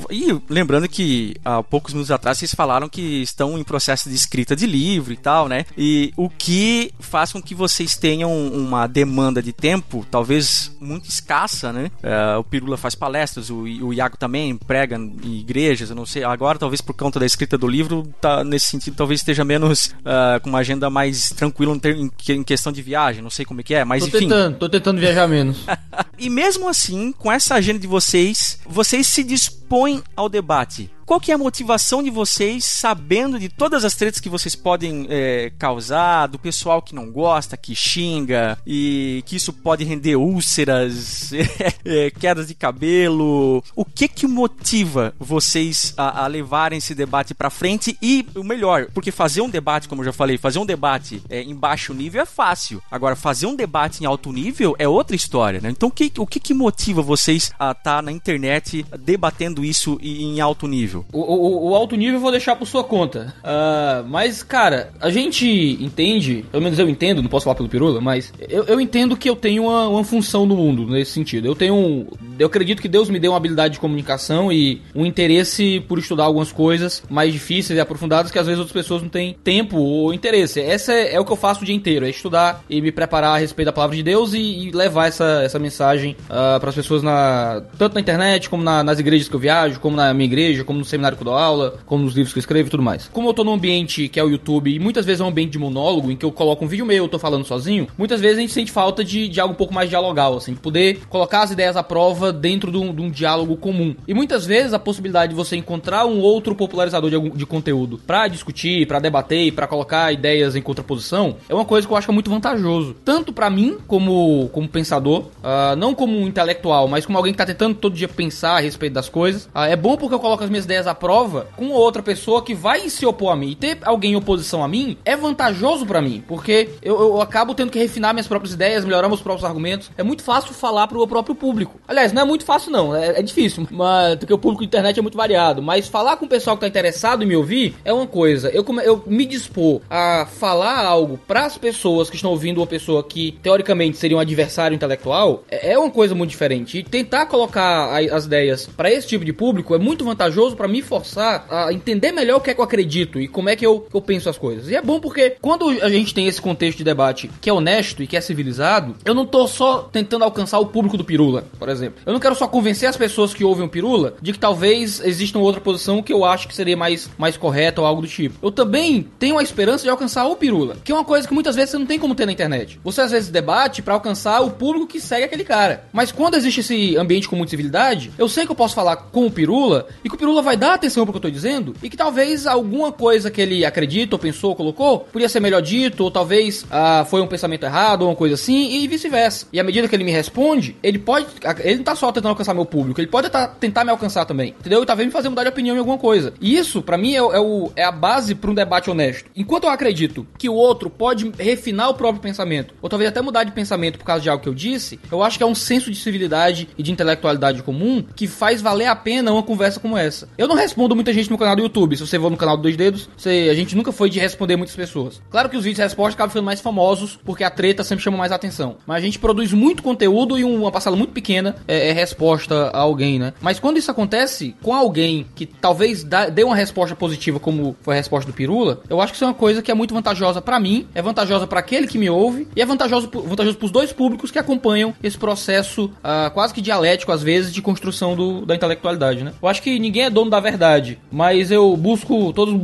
lembrando 0.49 0.89
que 0.89 1.37
há 1.45 1.63
poucos 1.63 1.93
minutos 1.93 2.11
atrás 2.11 2.39
vocês 2.39 2.55
falaram 2.55 2.89
que 2.89 3.23
estão 3.23 3.59
em 3.59 3.65
processo 3.65 4.09
de 4.09 4.15
escrita 4.15 4.55
de 4.55 4.67
livro 4.67 5.13
e 5.13 5.17
tal, 5.17 5.49
né? 5.49 5.65
E 5.77 6.13
o 6.17 6.29
que 6.29 6.93
faz 7.01 7.33
com 7.33 7.43
que 7.43 7.55
vocês 7.55 7.97
tenham 7.97 8.31
uma 8.49 8.87
demanda 8.87 9.43
de 9.43 9.53
tempo, 9.53 10.07
talvez 10.11 10.75
muito 10.81 11.09
escassa, 11.09 11.73
né? 11.73 11.91
É, 12.03 12.37
o 12.37 12.45
Pirula 12.45 12.77
faz 12.77 12.95
palestras, 12.95 13.51
o, 13.51 13.63
o 13.63 13.93
Iago 13.93 14.17
também 14.17 14.57
prega 14.57 14.97
em 14.97 15.39
igrejas, 15.39 15.91
eu 15.91 15.97
não 15.97 16.07
sei. 16.07 16.25
Agora, 16.25 16.59
talvez 16.59 16.81
por 16.81 16.95
conta 16.95 17.19
da 17.19 17.27
escrita 17.27 17.57
do 17.57 17.67
livro, 17.67 18.09
tá, 18.21 18.45
nesse 18.45 18.67
sentido, 18.67 18.97
talvez 18.97 19.21
esteja 19.21 19.45
menos 19.45 19.87
uh, 19.87 20.41
com 20.43 20.49
uma 20.49 20.59
agenda 20.59 20.91
mais 20.91 21.31
tranquila 21.31 21.77
em, 21.85 22.11
em, 22.33 22.43
questão 22.43 22.73
de 22.73 22.83
viagem, 22.83 23.23
não 23.23 23.31
sei 23.31 23.45
como 23.45 23.61
é 23.61 23.65
que 23.65 23.75
é, 23.75 23.85
mas 23.85 24.03
tô 24.03 24.09
enfim. 24.09 24.21
Tentando, 24.21 24.57
tô 24.57 24.69
tentando 24.69 25.01
viajar 25.01 25.29
menos. 25.29 25.59
e 26.19 26.29
mesmo 26.29 26.69
assim, 26.69 27.13
com 27.13 27.31
essa 27.31 27.55
agenda 27.55 27.78
de 27.79 27.87
vocês, 27.87 28.59
vocês 28.67 29.07
se 29.07 29.23
dispõem 29.23 30.03
ao 30.17 30.29
debate. 30.29 30.91
Qual 31.09 31.19
que 31.19 31.33
é 31.33 31.35
a 31.35 31.39
motivação 31.39 32.03
de 32.03 32.11
vocês, 32.11 32.67
sabendo 32.67 33.39
de 33.39 33.49
todas 33.49 33.83
as 33.83 33.95
tretas 33.95 34.21
que 34.21 34.29
vocês 34.29 34.55
podem 34.55 35.07
é, 35.09 35.51
causar, 35.59 36.27
do 36.27 36.39
pessoal 36.39 36.83
que 36.83 36.95
não 36.95 37.11
gosta, 37.11 37.57
que 37.57 37.75
xinga, 37.75 38.59
e 38.67 39.25
que 39.25 39.35
isso 39.35 39.51
pode 39.51 39.85
render 39.85 40.17
úlceras, 40.17 41.31
é, 41.83 42.11
quedas 42.11 42.49
de 42.49 42.55
cabelo? 42.55 43.65
O 43.75 43.87
que 43.87 44.07
que 44.07 44.27
motiva 44.27 45.15
vocês 45.19 45.95
a, 45.97 46.25
a 46.25 46.27
levarem 46.27 46.77
esse 46.77 46.95
debate 46.95 47.33
para 47.33 47.49
frente? 47.49 47.97
E 48.03 48.27
o 48.35 48.45
melhor, 48.45 48.89
porque 48.93 49.11
fazer 49.11 49.41
um 49.41 49.49
debate, 49.49 49.89
como 49.89 50.03
eu 50.03 50.07
já 50.07 50.13
falei, 50.13 50.37
fazer 50.37 50.59
um 50.59 50.67
debate 50.67 51.23
é, 51.31 51.41
em 51.41 51.55
baixo 51.55 51.95
nível 51.95 52.21
é 52.21 52.27
fácil. 52.27 52.83
Agora, 52.91 53.17
fazer 53.17 53.47
um 53.47 53.57
debate 53.57 54.03
em 54.03 54.07
alto 54.07 54.31
nível 54.31 54.77
é 54.79 54.87
outra 54.87 55.17
história, 55.17 55.59
né? 55.59 55.71
Então, 55.71 55.89
o 55.89 55.93
que, 55.93 56.13
o 56.19 56.27
que, 56.27 56.39
que 56.39 56.53
motiva 56.53 57.01
vocês 57.01 57.51
a 57.59 57.71
estar 57.71 57.83
tá 57.83 58.03
na 58.03 58.13
internet 58.13 58.85
debatendo 59.01 59.65
isso 59.65 59.99
em 60.03 60.39
alto 60.39 60.69
nível? 60.69 60.98
Nível? 60.99 61.05
O, 61.13 61.21
o, 61.21 61.71
o, 61.71 61.75
alto 61.75 61.97
nível 61.97 62.15
eu 62.15 62.21
vou 62.21 62.31
deixar 62.31 62.57
por 62.57 62.67
sua 62.67 62.85
conta. 62.85 63.35
Uh, 63.39 64.07
mas, 64.09 64.43
cara, 64.43 64.91
a 65.01 65.11
gente 65.11 65.47
entende, 65.81 66.45
pelo 66.51 66.63
menos 66.63 66.79
eu 66.79 66.89
entendo, 66.89 67.23
não 67.23 67.29
posso 67.29 67.45
falar 67.45 67.57
pelo 67.57 67.69
Pirula, 67.69 68.01
mas 68.01 68.33
eu, 68.49 68.65
eu 68.65 68.81
entendo 68.81 69.17
que 69.17 69.29
eu 69.29 69.37
tenho 69.37 69.65
uma, 69.65 69.89
uma 69.89 70.05
função 70.05 70.47
no 70.47 70.57
mundo 70.57 70.87
nesse 70.87 71.13
sentido. 71.13 71.47
Eu 71.47 71.55
tenho. 71.55 72.07
Eu 72.39 72.47
acredito 72.47 72.81
que 72.83 72.89
Deus 72.89 73.11
me 73.11 73.19
deu 73.19 73.33
uma 73.33 73.37
habilidade 73.37 73.75
de 73.75 73.81
comunicação 73.81 74.53
e 74.53 74.83
um 74.95 75.05
interesse 75.05 75.81
por 75.89 75.99
estudar 75.99 76.25
algumas 76.25 76.53
coisas 76.53 77.03
mais 77.09 77.33
difíceis 77.33 77.77
e 77.77 77.81
aprofundadas 77.81 78.31
que 78.31 78.39
às 78.39 78.47
vezes 78.47 78.59
outras 78.59 78.73
pessoas 78.73 79.03
não 79.03 79.09
têm 79.09 79.37
tempo 79.43 79.77
ou 79.77 80.13
interesse. 80.13 80.61
Essa 80.61 80.93
é, 80.93 81.15
é 81.15 81.21
o 81.21 81.25
que 81.25 81.33
eu 81.33 81.37
faço 81.37 81.63
o 81.63 81.65
dia 81.65 81.75
inteiro, 81.75 82.07
é 82.07 82.11
estudar 82.11 82.63
e 82.69 82.81
me 82.81 82.93
preparar 82.93 83.35
a 83.35 83.39
respeito 83.39 83.67
da 83.67 83.73
palavra 83.73 83.97
de 83.97 84.03
Deus 84.03 84.33
e, 84.33 84.39
e 84.39 84.71
levar 84.71 85.09
essa, 85.09 85.43
essa 85.45 85.59
mensagem 85.59 86.17
uh, 86.25 86.61
para 86.61 86.69
as 86.69 86.75
pessoas 86.75 87.03
na, 87.03 87.63
tanto 87.77 87.95
na 87.95 88.01
internet 88.01 88.49
como 88.49 88.63
na, 88.63 88.83
nas 88.83 88.99
igrejas 88.99 89.29
que 89.29 89.35
eu 89.35 89.41
viajo, 89.41 89.81
como 89.81 89.97
na 89.97 90.15
minha 90.15 90.27
igreja, 90.27 90.65
como 90.65 90.79
no 90.79 90.85
seminário 90.89 91.17
que 91.17 91.23
eu 91.23 91.27
dou 91.27 91.35
aula, 91.35 91.79
como 91.87 92.05
nos 92.05 92.15
livros 92.15 92.33
que 92.33 92.39
eu 92.39 92.41
escrevo 92.41 92.69
e 92.69 92.71
tudo 92.71 92.83
mais. 92.83 93.09
Como 93.13 93.29
eu 93.29 93.35
tô 93.35 93.45
num 93.45 93.53
ambiente 93.53 94.09
que 94.09 94.19
é 94.19 94.25
o 94.25 94.29
YouTube, 94.29 94.75
e 94.75 94.79
muitas 94.79 95.05
vezes 95.05 95.21
é 95.21 95.25
um 95.25 95.29
ambiente 95.29 95.53
de 95.53 95.59
monólogo, 95.59 96.11
em 96.11 96.17
que 96.17 96.25
eu 96.25 96.33
coloco 96.33 96.65
um 96.65 96.69
vídeo 96.69 96.87
meu, 96.87 97.05
eu 97.05 97.09
tô 97.09 97.19
falando 97.19 97.45
sozinho, 97.45 97.89
muitas 97.97 98.21
vezes 98.21 98.39
a 98.39 98.41
gente 98.41 98.53
sente 98.53 98.73
falta 98.73 99.05
de, 99.05 99.29
de 99.29 99.41
algo 99.41 99.55
um 99.55 99.57
pouco 99.57 99.75
mais 99.75 99.89
dialogal, 99.89 100.37
assim, 100.37 100.55
de 100.55 100.61
poder 100.61 101.01
colocar 101.09 101.43
as 101.43 101.51
ideias 101.51 101.77
à 101.77 101.83
prova 101.83 102.33
dentro 102.33 102.71
de 102.71 102.79
um, 102.79 102.95
de 102.95 103.03
um 103.03 103.11
diálogo 103.11 103.57
comum. 103.57 103.95
E 104.07 104.15
muitas 104.15 104.47
vezes 104.47 104.73
a 104.73 104.79
possibilidade 104.79 105.31
de 105.31 105.37
você 105.37 105.57
encontrar 105.57 106.07
um 106.07 106.21
outro 106.21 106.55
popularizador 106.55 107.11
de, 107.11 107.31
de 107.31 107.47
conteúdo 107.47 107.99
para 108.07 108.29
discutir, 108.29 108.87
para 108.87 108.99
debater 108.99 109.53
para 109.53 109.67
colocar 109.67 110.13
ideias 110.13 110.57
em 110.57 110.63
contraposição 110.63 111.37
é 111.49 111.55
uma 111.55 111.65
coisa 111.65 111.87
que 111.87 111.93
eu 111.93 111.97
acho 111.97 112.07
que 112.07 112.11
é 112.11 112.15
muito 112.15 112.31
vantajoso. 112.31 112.95
Tanto 113.05 113.33
para 113.33 113.51
mim, 113.51 113.79
como, 113.87 114.49
como 114.53 114.69
pensador, 114.69 115.25
uh, 115.43 115.77
não 115.77 115.95
como 115.95 116.17
um 116.17 116.27
intelectual, 116.27 116.89
mas 116.89 117.05
como 117.05 117.19
alguém 117.19 117.33
que 117.33 117.39
tá 117.39 117.47
tentando 117.47 117.75
todo 117.75 117.95
dia 117.95 118.09
pensar 118.09 118.57
a 118.57 118.61
respeito 118.61 118.93
das 118.93 119.09
coisas. 119.09 119.47
Uh, 119.47 119.61
é 119.69 119.77
bom 119.77 119.97
porque 119.97 120.15
eu 120.15 120.21
coloco 120.21 120.45
as 120.45 120.51
minhas 120.51 120.65
ideias 120.65 120.78
à 120.87 120.95
prova 120.95 121.49
com 121.57 121.71
outra 121.71 122.03
pessoa 122.03 122.43
que 122.43 122.55
vai 122.55 122.89
se 122.89 123.05
opor 123.07 123.33
a 123.33 123.37
mim. 123.37 123.51
E 123.51 123.55
ter 123.55 123.79
alguém 123.83 124.13
em 124.13 124.17
oposição 124.17 124.63
a 124.63 124.69
mim 124.69 124.97
é 125.05 125.17
vantajoso 125.17 125.87
para 125.87 126.01
mim, 126.01 126.23
porque 126.27 126.71
eu, 126.83 126.99
eu, 127.01 127.21
acabo 127.21 127.55
tendo 127.55 127.71
que 127.71 127.79
refinar 127.79 128.13
minhas 128.15 128.27
próprias 128.27 128.55
ideias, 128.55 128.85
melhorar 128.85 129.09
meus 129.09 129.21
próprios 129.21 129.45
argumentos. 129.45 129.91
É 129.97 130.03
muito 130.03 130.23
fácil 130.23 130.55
falar 130.55 130.87
pro 130.87 130.99
meu 130.99 131.07
próprio 131.07 131.35
público. 131.35 131.81
Aliás, 131.87 132.13
não 132.13 132.23
é 132.23 132.25
muito 132.25 132.45
fácil, 132.45 132.71
não. 132.71 132.95
É, 132.95 133.19
é 133.19 133.23
difícil, 133.23 133.67
mas, 133.73 134.17
porque 134.17 134.33
o 134.33 134.39
público 134.39 134.63
da 134.63 134.67
internet 134.67 134.99
é 134.99 135.03
muito 135.03 135.17
variado. 135.17 135.63
Mas 135.63 135.89
falar 135.89 136.17
com 136.17 136.27
o 136.27 136.29
pessoal 136.29 136.57
que 136.57 136.61
tá 136.61 136.69
interessado 136.69 137.23
em 137.23 137.27
me 137.27 137.37
ouvir 137.37 137.75
é 137.85 137.93
uma 137.93 138.07
coisa. 138.07 138.51
Eu, 138.51 138.65
eu 138.85 139.03
me 139.07 139.27
dispor 139.27 139.81
a 139.89 140.27
falar 140.27 140.85
algo 140.85 141.19
para 141.27 141.45
as 141.45 141.59
pessoas 141.59 142.11
que 142.11 142.17
estão 142.17 142.31
ouvindo 142.31 142.59
uma 142.59 142.67
pessoa 142.67 143.03
que 143.03 143.33
teoricamente 143.43 143.97
seria 143.97 144.17
um 144.17 144.21
adversário 144.21 144.75
intelectual 144.75 145.45
é, 145.51 145.73
é 145.73 145.79
uma 145.79 145.91
coisa 145.91 146.15
muito 146.15 146.31
diferente. 146.31 146.79
E 146.79 146.83
tentar 146.83 147.27
colocar 147.27 147.99
as 148.13 148.25
ideias 148.25 148.67
para 148.67 148.91
esse 148.91 149.07
tipo 149.07 149.25
de 149.25 149.33
público 149.33 149.75
é 149.75 149.79
muito 149.79 150.05
vantajoso 150.05 150.57
para 150.57 150.68
me 150.69 150.83
forçar 150.83 151.47
a 151.51 151.73
entender 151.73 152.13
melhor 152.13 152.37
o 152.37 152.41
que 152.41 152.51
é 152.51 152.55
que 152.55 152.61
eu 152.61 152.65
acredito 152.65 153.21
e 153.21 153.29
como 153.29 153.49
é 153.49 153.57
que 153.57 153.67
eu, 153.67 153.87
eu 153.93 154.01
penso 154.01 154.29
as 154.29 154.39
coisas. 154.39 154.69
E 154.69 154.77
é 154.77 154.83
bom 154.83 155.01
porque 155.01 155.37
quando 155.41 155.69
a 155.69 155.89
gente 155.89 156.15
tem 156.15 156.27
esse 156.27 156.41
contexto 156.41 156.79
de 156.79 156.85
debate 156.85 157.31
que 157.41 157.51
é 157.51 157.53
honesto 157.53 158.03
e 158.03 158.07
que 158.07 158.17
é 158.17 158.21
civilizado, 158.21 158.97
eu 159.05 159.15
não 159.15 159.27
tô 159.27 159.47
só 159.47 159.89
tentando 159.93 160.25
alcançar 160.25 160.59
o 160.59 160.67
público 160.67 160.97
do 160.97 161.05
Pirula, 161.05 161.45
por 161.59 161.69
exemplo. 161.69 162.01
Eu 162.05 162.13
não 162.13 162.21
quero 162.21 162.35
só 162.35 162.47
convencer 162.47 162.89
as 162.89 162.97
pessoas 162.97 163.35
que 163.35 163.45
ouvem 163.45 163.67
o 163.67 163.69
Pirula 163.69 164.15
de 164.21 164.33
que 164.33 164.39
talvez 164.39 165.01
exista 165.01 165.39
uma 165.39 165.47
outra 165.47 165.61
posição 165.61 166.03
que 166.03 166.13
eu 166.13 166.25
acho 166.25 166.49
que 166.49 166.55
seria 166.55 166.77
mais, 166.77 167.11
mais 167.19 167.37
correta 167.37 167.81
ou 167.81 167.87
algo 167.87 168.03
do 168.03 168.09
tipo. 168.09 168.39
Eu 168.43 168.51
também 168.51 169.07
tenho 169.19 169.39
a 169.39 169.43
esperança 169.43 169.85
de 169.85 169.91
alcançar 169.91 170.27
o 170.27 170.37
Pirula, 170.37 170.77
que 170.85 170.93
é 170.93 170.95
uma 170.95 171.05
coisa 171.05 171.27
que 171.27 171.35
muitas 171.35 171.57
vezes 171.57 171.71
você 171.71 171.79
não 171.79 171.87
tem 171.87 171.99
como 171.99 172.15
ter 172.15 172.27
na 172.27 172.33
internet. 172.33 172.81
Você 172.85 173.01
às 173.01 173.11
vezes 173.11 173.31
debate 173.31 173.83
para 173.83 173.95
alcançar 173.95 174.41
o 174.41 174.51
público 174.51 174.87
que 174.87 175.01
segue 175.01 175.25
aquele 175.25 175.45
cara. 175.45 175.85
Mas 175.93 176.13
quando 176.13 176.35
existe 176.35 176.61
esse 176.61 176.97
ambiente 176.97 177.29
com 177.29 177.37
muita 177.37 177.51
civilidade, 177.51 178.13
eu 178.19 178.29
sei 178.29 178.45
que 178.45 178.53
eu 178.53 178.57
posso 178.57 178.75
falar 178.75 178.97
com 178.97 179.27
o 179.27 179.31
Pirula 179.31 179.87
e 180.05 180.09
que 180.09 180.15
o 180.15 180.19
Pirula 180.19 180.43
vai 180.43 180.57
dar 180.59 180.75
atenção 180.75 181.05
pro 181.05 181.13
que 181.13 181.17
eu 181.19 181.23
tô 181.23 181.31
dizendo 181.31 181.75
e 181.83 181.89
que 181.89 181.97
talvez 181.97 182.47
alguma 182.47 182.93
coisa 182.93 183.31
que 183.31 183.41
ele 183.41 183.65
acredita 183.65 184.17
ou 184.17 184.19
pensou, 184.19 184.55
colocou, 184.55 185.01
podia 185.01 185.29
ser 185.29 185.41
melhor 185.41 185.63
dito, 185.63 186.05
ou 186.05 186.11
talvez 186.11 186.67
ah, 186.71 187.07
foi 187.09 187.21
um 187.21 187.27
pensamento 187.27 187.65
errado 187.65 188.03
ou 188.03 188.09
uma 188.09 188.17
coisa 188.17 188.35
assim, 188.35 188.83
e 188.83 188.89
vice-versa. 188.89 189.47
E 189.53 189.61
à 189.61 189.65
medida 189.65 189.89
que 189.89 189.95
ele 189.95 190.05
me 190.05 190.13
responde, 190.13 190.77
ele 190.83 190.99
pode. 190.99 191.27
Ele 191.61 191.77
não 191.77 191.85
tá 191.85 191.95
só 191.95 192.13
tentando 192.13 192.31
alcançar 192.31 192.55
meu 192.55 192.67
público, 192.67 193.01
ele 193.01 193.09
pode 193.09 193.31
tá, 193.31 193.47
tentar 193.47 193.85
me 193.85 193.91
alcançar 193.91 194.25
também. 194.25 194.55
Entendeu? 194.59 194.83
E 194.83 194.87
talvez 194.87 195.07
me 195.07 195.13
fazer 195.13 195.29
mudar 195.29 195.45
de 195.45 195.49
opinião 195.49 195.77
em 195.77 195.79
alguma 195.79 195.99
coisa. 195.99 196.35
E 196.41 196.57
isso, 196.57 196.83
para 196.83 196.99
mim, 196.99 197.15
é, 197.15 197.19
é, 197.19 197.41
o, 197.41 197.71
é 197.77 197.85
a 197.85 197.93
base 197.93 198.35
para 198.35 198.51
um 198.51 198.55
debate 198.55 198.91
honesto. 198.91 199.31
Enquanto 199.37 199.65
eu 199.65 199.71
acredito 199.71 200.27
que 200.37 200.49
o 200.49 200.55
outro 200.55 200.91
pode 200.91 201.31
refinar 201.39 201.91
o 201.91 201.95
próprio 201.95 202.21
pensamento, 202.21 202.75
ou 202.83 202.89
talvez 202.89 203.09
até 203.09 203.21
mudar 203.21 203.45
de 203.45 203.53
pensamento 203.53 203.99
por 203.99 204.05
causa 204.05 204.23
de 204.23 204.29
algo 204.29 204.43
que 204.43 204.49
eu 204.49 204.55
disse, 204.55 204.99
eu 205.11 205.23
acho 205.23 205.39
que 205.39 205.45
é 205.45 205.47
um 205.47 205.55
senso 205.55 205.91
de 205.91 205.97
civilidade 205.97 206.69
e 206.77 206.83
de 206.83 206.93
intelectualidade 206.93 207.63
comum 207.63 208.05
que 208.15 208.27
faz 208.27 208.61
valer 208.61 208.87
a 208.87 208.97
pena 208.97 209.33
uma 209.33 209.43
conversa 209.43 209.81
como 209.81 209.97
essa. 209.97 210.29
Eu 210.39 210.47
não 210.47 210.55
respondo 210.55 210.95
muita 210.95 211.13
gente 211.13 211.29
no 211.29 211.37
canal 211.37 211.57
do 211.57 211.63
YouTube. 211.63 211.97
Se 211.97 212.07
você 212.07 212.17
for 212.17 212.31
no 212.31 212.37
canal 212.37 212.57
do 212.57 212.63
Dois 212.63 212.77
Dedos, 212.77 213.11
você, 213.17 213.49
a 213.51 213.55
gente 213.55 213.75
nunca 213.75 213.91
foi 213.91 214.09
de 214.09 214.21
responder 214.21 214.55
muitas 214.55 214.77
pessoas. 214.77 215.21
Claro 215.29 215.49
que 215.49 215.57
os 215.57 215.65
vídeos 215.65 215.79
de 215.79 215.83
resposta 215.83 216.15
acabam 216.15 216.31
ficando 216.31 216.45
mais 216.45 216.61
famosos 216.61 217.19
porque 217.25 217.43
a 217.43 217.51
treta 217.51 217.83
sempre 217.83 218.05
chama 218.05 218.17
mais 218.17 218.31
atenção. 218.31 218.77
Mas 218.87 218.99
a 218.99 219.01
gente 219.01 219.19
produz 219.19 219.53
muito 219.53 219.83
conteúdo 219.83 220.39
e 220.39 220.45
uma 220.45 220.71
parcela 220.71 220.95
muito 220.95 221.13
pequena 221.13 221.57
é, 221.67 221.89
é 221.89 221.93
resposta 221.93 222.71
a 222.73 222.79
alguém, 222.79 223.19
né? 223.19 223.33
Mas 223.41 223.59
quando 223.59 223.79
isso 223.79 223.91
acontece 223.91 224.55
com 224.63 224.73
alguém 224.73 225.27
que 225.35 225.45
talvez 225.45 226.05
dá, 226.05 226.29
dê 226.29 226.45
uma 226.45 226.55
resposta 226.55 226.95
positiva, 226.95 227.41
como 227.41 227.75
foi 227.83 227.95
a 227.95 227.97
resposta 227.97 228.31
do 228.31 228.33
Pirula, 228.33 228.81
eu 228.89 229.01
acho 229.01 229.13
que 229.13 229.17
isso 229.17 229.25
é 229.25 229.27
uma 229.27 229.35
coisa 229.35 229.61
que 229.61 229.73
é 229.73 229.75
muito 229.75 229.93
vantajosa 229.93 230.41
para 230.41 230.61
mim, 230.61 230.87
é 230.95 231.03
vantajosa 231.03 231.49
para 231.49 231.59
aquele 231.59 231.89
que 231.89 231.99
me 231.99 232.09
ouve 232.09 232.47
e 232.55 232.63
é 232.63 232.65
vantajoso, 232.65 233.11
vantajoso 233.13 233.59
pros 233.59 233.73
dois 233.73 233.93
públicos 233.93 234.31
que 234.31 234.39
acompanham 234.39 234.95
esse 235.03 235.19
processo 235.19 235.87
uh, 235.87 236.31
quase 236.33 236.55
que 236.55 236.61
dialético, 236.61 237.11
às 237.11 237.25
vezes, 237.25 237.53
de 237.53 237.61
construção 237.61 238.15
do, 238.15 238.47
da 238.47 238.55
intelectualidade, 238.55 239.25
né? 239.25 239.33
Eu 239.43 239.49
acho 239.49 239.61
que 239.61 239.81
ninguém 239.81 240.05
é 240.05 240.11
dono 240.11 240.28
da 240.29 240.41
verdade, 240.41 240.99
mas 241.11 241.51
eu 241.51 241.77
busco, 241.77 242.33
todos, 242.33 242.55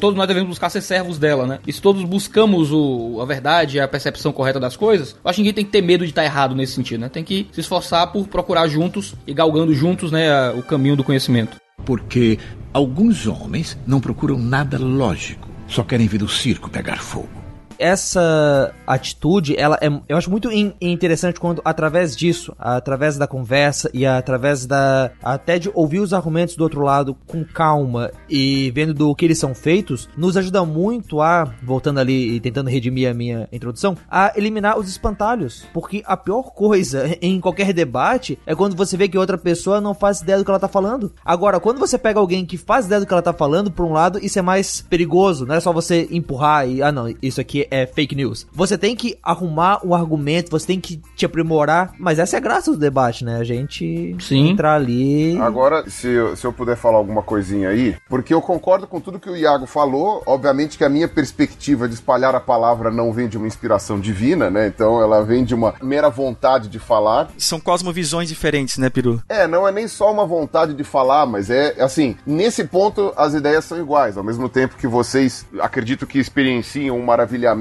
todos 0.00 0.16
nós 0.16 0.26
devemos 0.26 0.48
buscar 0.48 0.70
ser 0.70 0.80
servos 0.80 1.18
dela, 1.18 1.46
né? 1.46 1.58
E 1.66 1.72
se 1.72 1.80
todos 1.80 2.02
buscamos 2.04 2.72
o, 2.72 3.18
a 3.20 3.24
verdade, 3.24 3.80
a 3.80 3.88
percepção 3.88 4.32
correta 4.32 4.60
das 4.60 4.76
coisas, 4.76 5.12
eu 5.12 5.30
acho 5.30 5.36
que 5.36 5.42
ninguém 5.42 5.54
tem 5.54 5.64
que 5.64 5.70
ter 5.70 5.82
medo 5.82 6.04
de 6.04 6.10
estar 6.10 6.24
errado 6.24 6.54
nesse 6.54 6.74
sentido, 6.74 7.00
né? 7.00 7.08
Tem 7.08 7.24
que 7.24 7.46
se 7.52 7.60
esforçar 7.60 8.12
por 8.12 8.26
procurar 8.28 8.66
juntos 8.68 9.14
e 9.26 9.34
galgando 9.34 9.74
juntos, 9.74 10.10
né, 10.10 10.50
o 10.50 10.62
caminho 10.62 10.96
do 10.96 11.04
conhecimento. 11.04 11.56
Porque 11.84 12.38
alguns 12.72 13.26
homens 13.26 13.76
não 13.86 14.00
procuram 14.00 14.38
nada 14.38 14.78
lógico, 14.78 15.48
só 15.68 15.82
querem 15.82 16.06
ver 16.06 16.22
o 16.22 16.28
circo 16.28 16.70
pegar 16.70 16.98
fogo 16.98 17.43
essa 17.78 18.74
atitude, 18.86 19.56
ela 19.56 19.78
é, 19.80 19.88
eu 20.08 20.16
acho 20.16 20.30
muito 20.30 20.50
in, 20.50 20.72
interessante 20.80 21.40
quando 21.40 21.62
através 21.64 22.16
disso, 22.16 22.54
através 22.58 23.16
da 23.16 23.26
conversa 23.26 23.90
e 23.92 24.06
através 24.06 24.66
da 24.66 25.10
até 25.22 25.58
de 25.58 25.70
ouvir 25.74 26.00
os 26.00 26.12
argumentos 26.12 26.56
do 26.56 26.64
outro 26.64 26.82
lado 26.82 27.16
com 27.26 27.44
calma 27.44 28.10
e 28.28 28.70
vendo 28.70 28.94
do 28.94 29.14
que 29.14 29.24
eles 29.24 29.38
são 29.38 29.54
feitos, 29.54 30.08
nos 30.16 30.36
ajuda 30.36 30.64
muito 30.64 31.20
a, 31.20 31.44
voltando 31.62 32.00
ali 32.00 32.36
e 32.36 32.40
tentando 32.40 32.70
redimir 32.70 33.10
a 33.10 33.14
minha 33.14 33.48
introdução, 33.52 33.96
a 34.10 34.32
eliminar 34.36 34.78
os 34.78 34.88
espantalhos, 34.88 35.64
porque 35.72 36.02
a 36.06 36.16
pior 36.16 36.52
coisa 36.52 37.16
em 37.20 37.40
qualquer 37.40 37.72
debate 37.72 38.38
é 38.46 38.54
quando 38.54 38.76
você 38.76 38.96
vê 38.96 39.08
que 39.08 39.18
outra 39.18 39.38
pessoa 39.38 39.80
não 39.80 39.94
faz 39.94 40.20
ideia 40.20 40.38
do 40.38 40.44
que 40.44 40.50
ela 40.50 40.60
tá 40.60 40.68
falando. 40.68 41.12
Agora, 41.24 41.60
quando 41.60 41.78
você 41.78 41.98
pega 41.98 42.20
alguém 42.20 42.44
que 42.44 42.56
faz 42.56 42.86
ideia 42.86 43.00
do 43.00 43.06
que 43.06 43.12
ela 43.12 43.22
tá 43.22 43.32
falando, 43.32 43.70
por 43.70 43.84
um 43.84 43.92
lado, 43.92 44.18
isso 44.22 44.38
é 44.38 44.42
mais 44.42 44.80
perigoso, 44.80 45.46
não 45.46 45.54
é 45.54 45.60
só 45.60 45.72
você 45.72 46.08
empurrar 46.10 46.68
e 46.68 46.82
ah 46.82 46.92
não, 46.92 47.12
isso 47.22 47.40
aqui 47.40 47.63
é 47.70 47.86
fake 47.86 48.14
news. 48.14 48.46
Você 48.52 48.76
tem 48.76 48.94
que 48.96 49.18
arrumar 49.22 49.80
um 49.84 49.94
argumento, 49.94 50.50
você 50.50 50.66
tem 50.66 50.80
que 50.80 51.00
te 51.16 51.24
aprimorar, 51.24 51.92
mas 51.98 52.18
essa 52.18 52.36
é 52.36 52.38
a 52.38 52.42
graça 52.42 52.70
do 52.70 52.76
debate, 52.76 53.24
né? 53.24 53.38
A 53.38 53.44
gente 53.44 54.16
Sim. 54.20 54.50
entrar 54.50 54.74
ali. 54.74 55.38
Agora, 55.38 55.88
se 55.88 56.08
eu, 56.08 56.36
se 56.36 56.46
eu 56.46 56.52
puder 56.52 56.76
falar 56.76 56.98
alguma 56.98 57.22
coisinha 57.22 57.68
aí, 57.68 57.96
porque 58.08 58.32
eu 58.32 58.40
concordo 58.40 58.86
com 58.86 59.00
tudo 59.00 59.18
que 59.18 59.30
o 59.30 59.36
Iago 59.36 59.66
falou, 59.66 60.22
obviamente 60.26 60.78
que 60.78 60.84
a 60.84 60.88
minha 60.88 61.08
perspectiva 61.08 61.88
de 61.88 61.94
espalhar 61.94 62.34
a 62.34 62.40
palavra 62.40 62.90
não 62.90 63.12
vem 63.12 63.28
de 63.28 63.36
uma 63.36 63.46
inspiração 63.46 63.98
divina, 63.98 64.50
né? 64.50 64.66
Então 64.66 65.00
ela 65.00 65.22
vem 65.22 65.44
de 65.44 65.54
uma 65.54 65.74
mera 65.82 66.08
vontade 66.08 66.68
de 66.68 66.78
falar. 66.78 67.28
São 67.38 67.60
cosmovisões 67.60 68.28
diferentes, 68.28 68.78
né, 68.78 68.90
Peru? 68.90 69.22
É, 69.28 69.46
não 69.46 69.66
é 69.66 69.72
nem 69.72 69.88
só 69.88 70.12
uma 70.12 70.26
vontade 70.26 70.74
de 70.74 70.84
falar, 70.84 71.26
mas 71.26 71.50
é 71.50 71.74
assim, 71.82 72.16
nesse 72.26 72.64
ponto 72.64 73.12
as 73.16 73.34
ideias 73.34 73.64
são 73.64 73.78
iguais, 73.78 74.16
ao 74.16 74.24
mesmo 74.24 74.48
tempo 74.48 74.76
que 74.76 74.86
vocês 74.86 75.46
acredito 75.60 76.06
que 76.06 76.18
experienciam 76.18 76.98
um 76.98 77.04
maravilhamento 77.04 77.53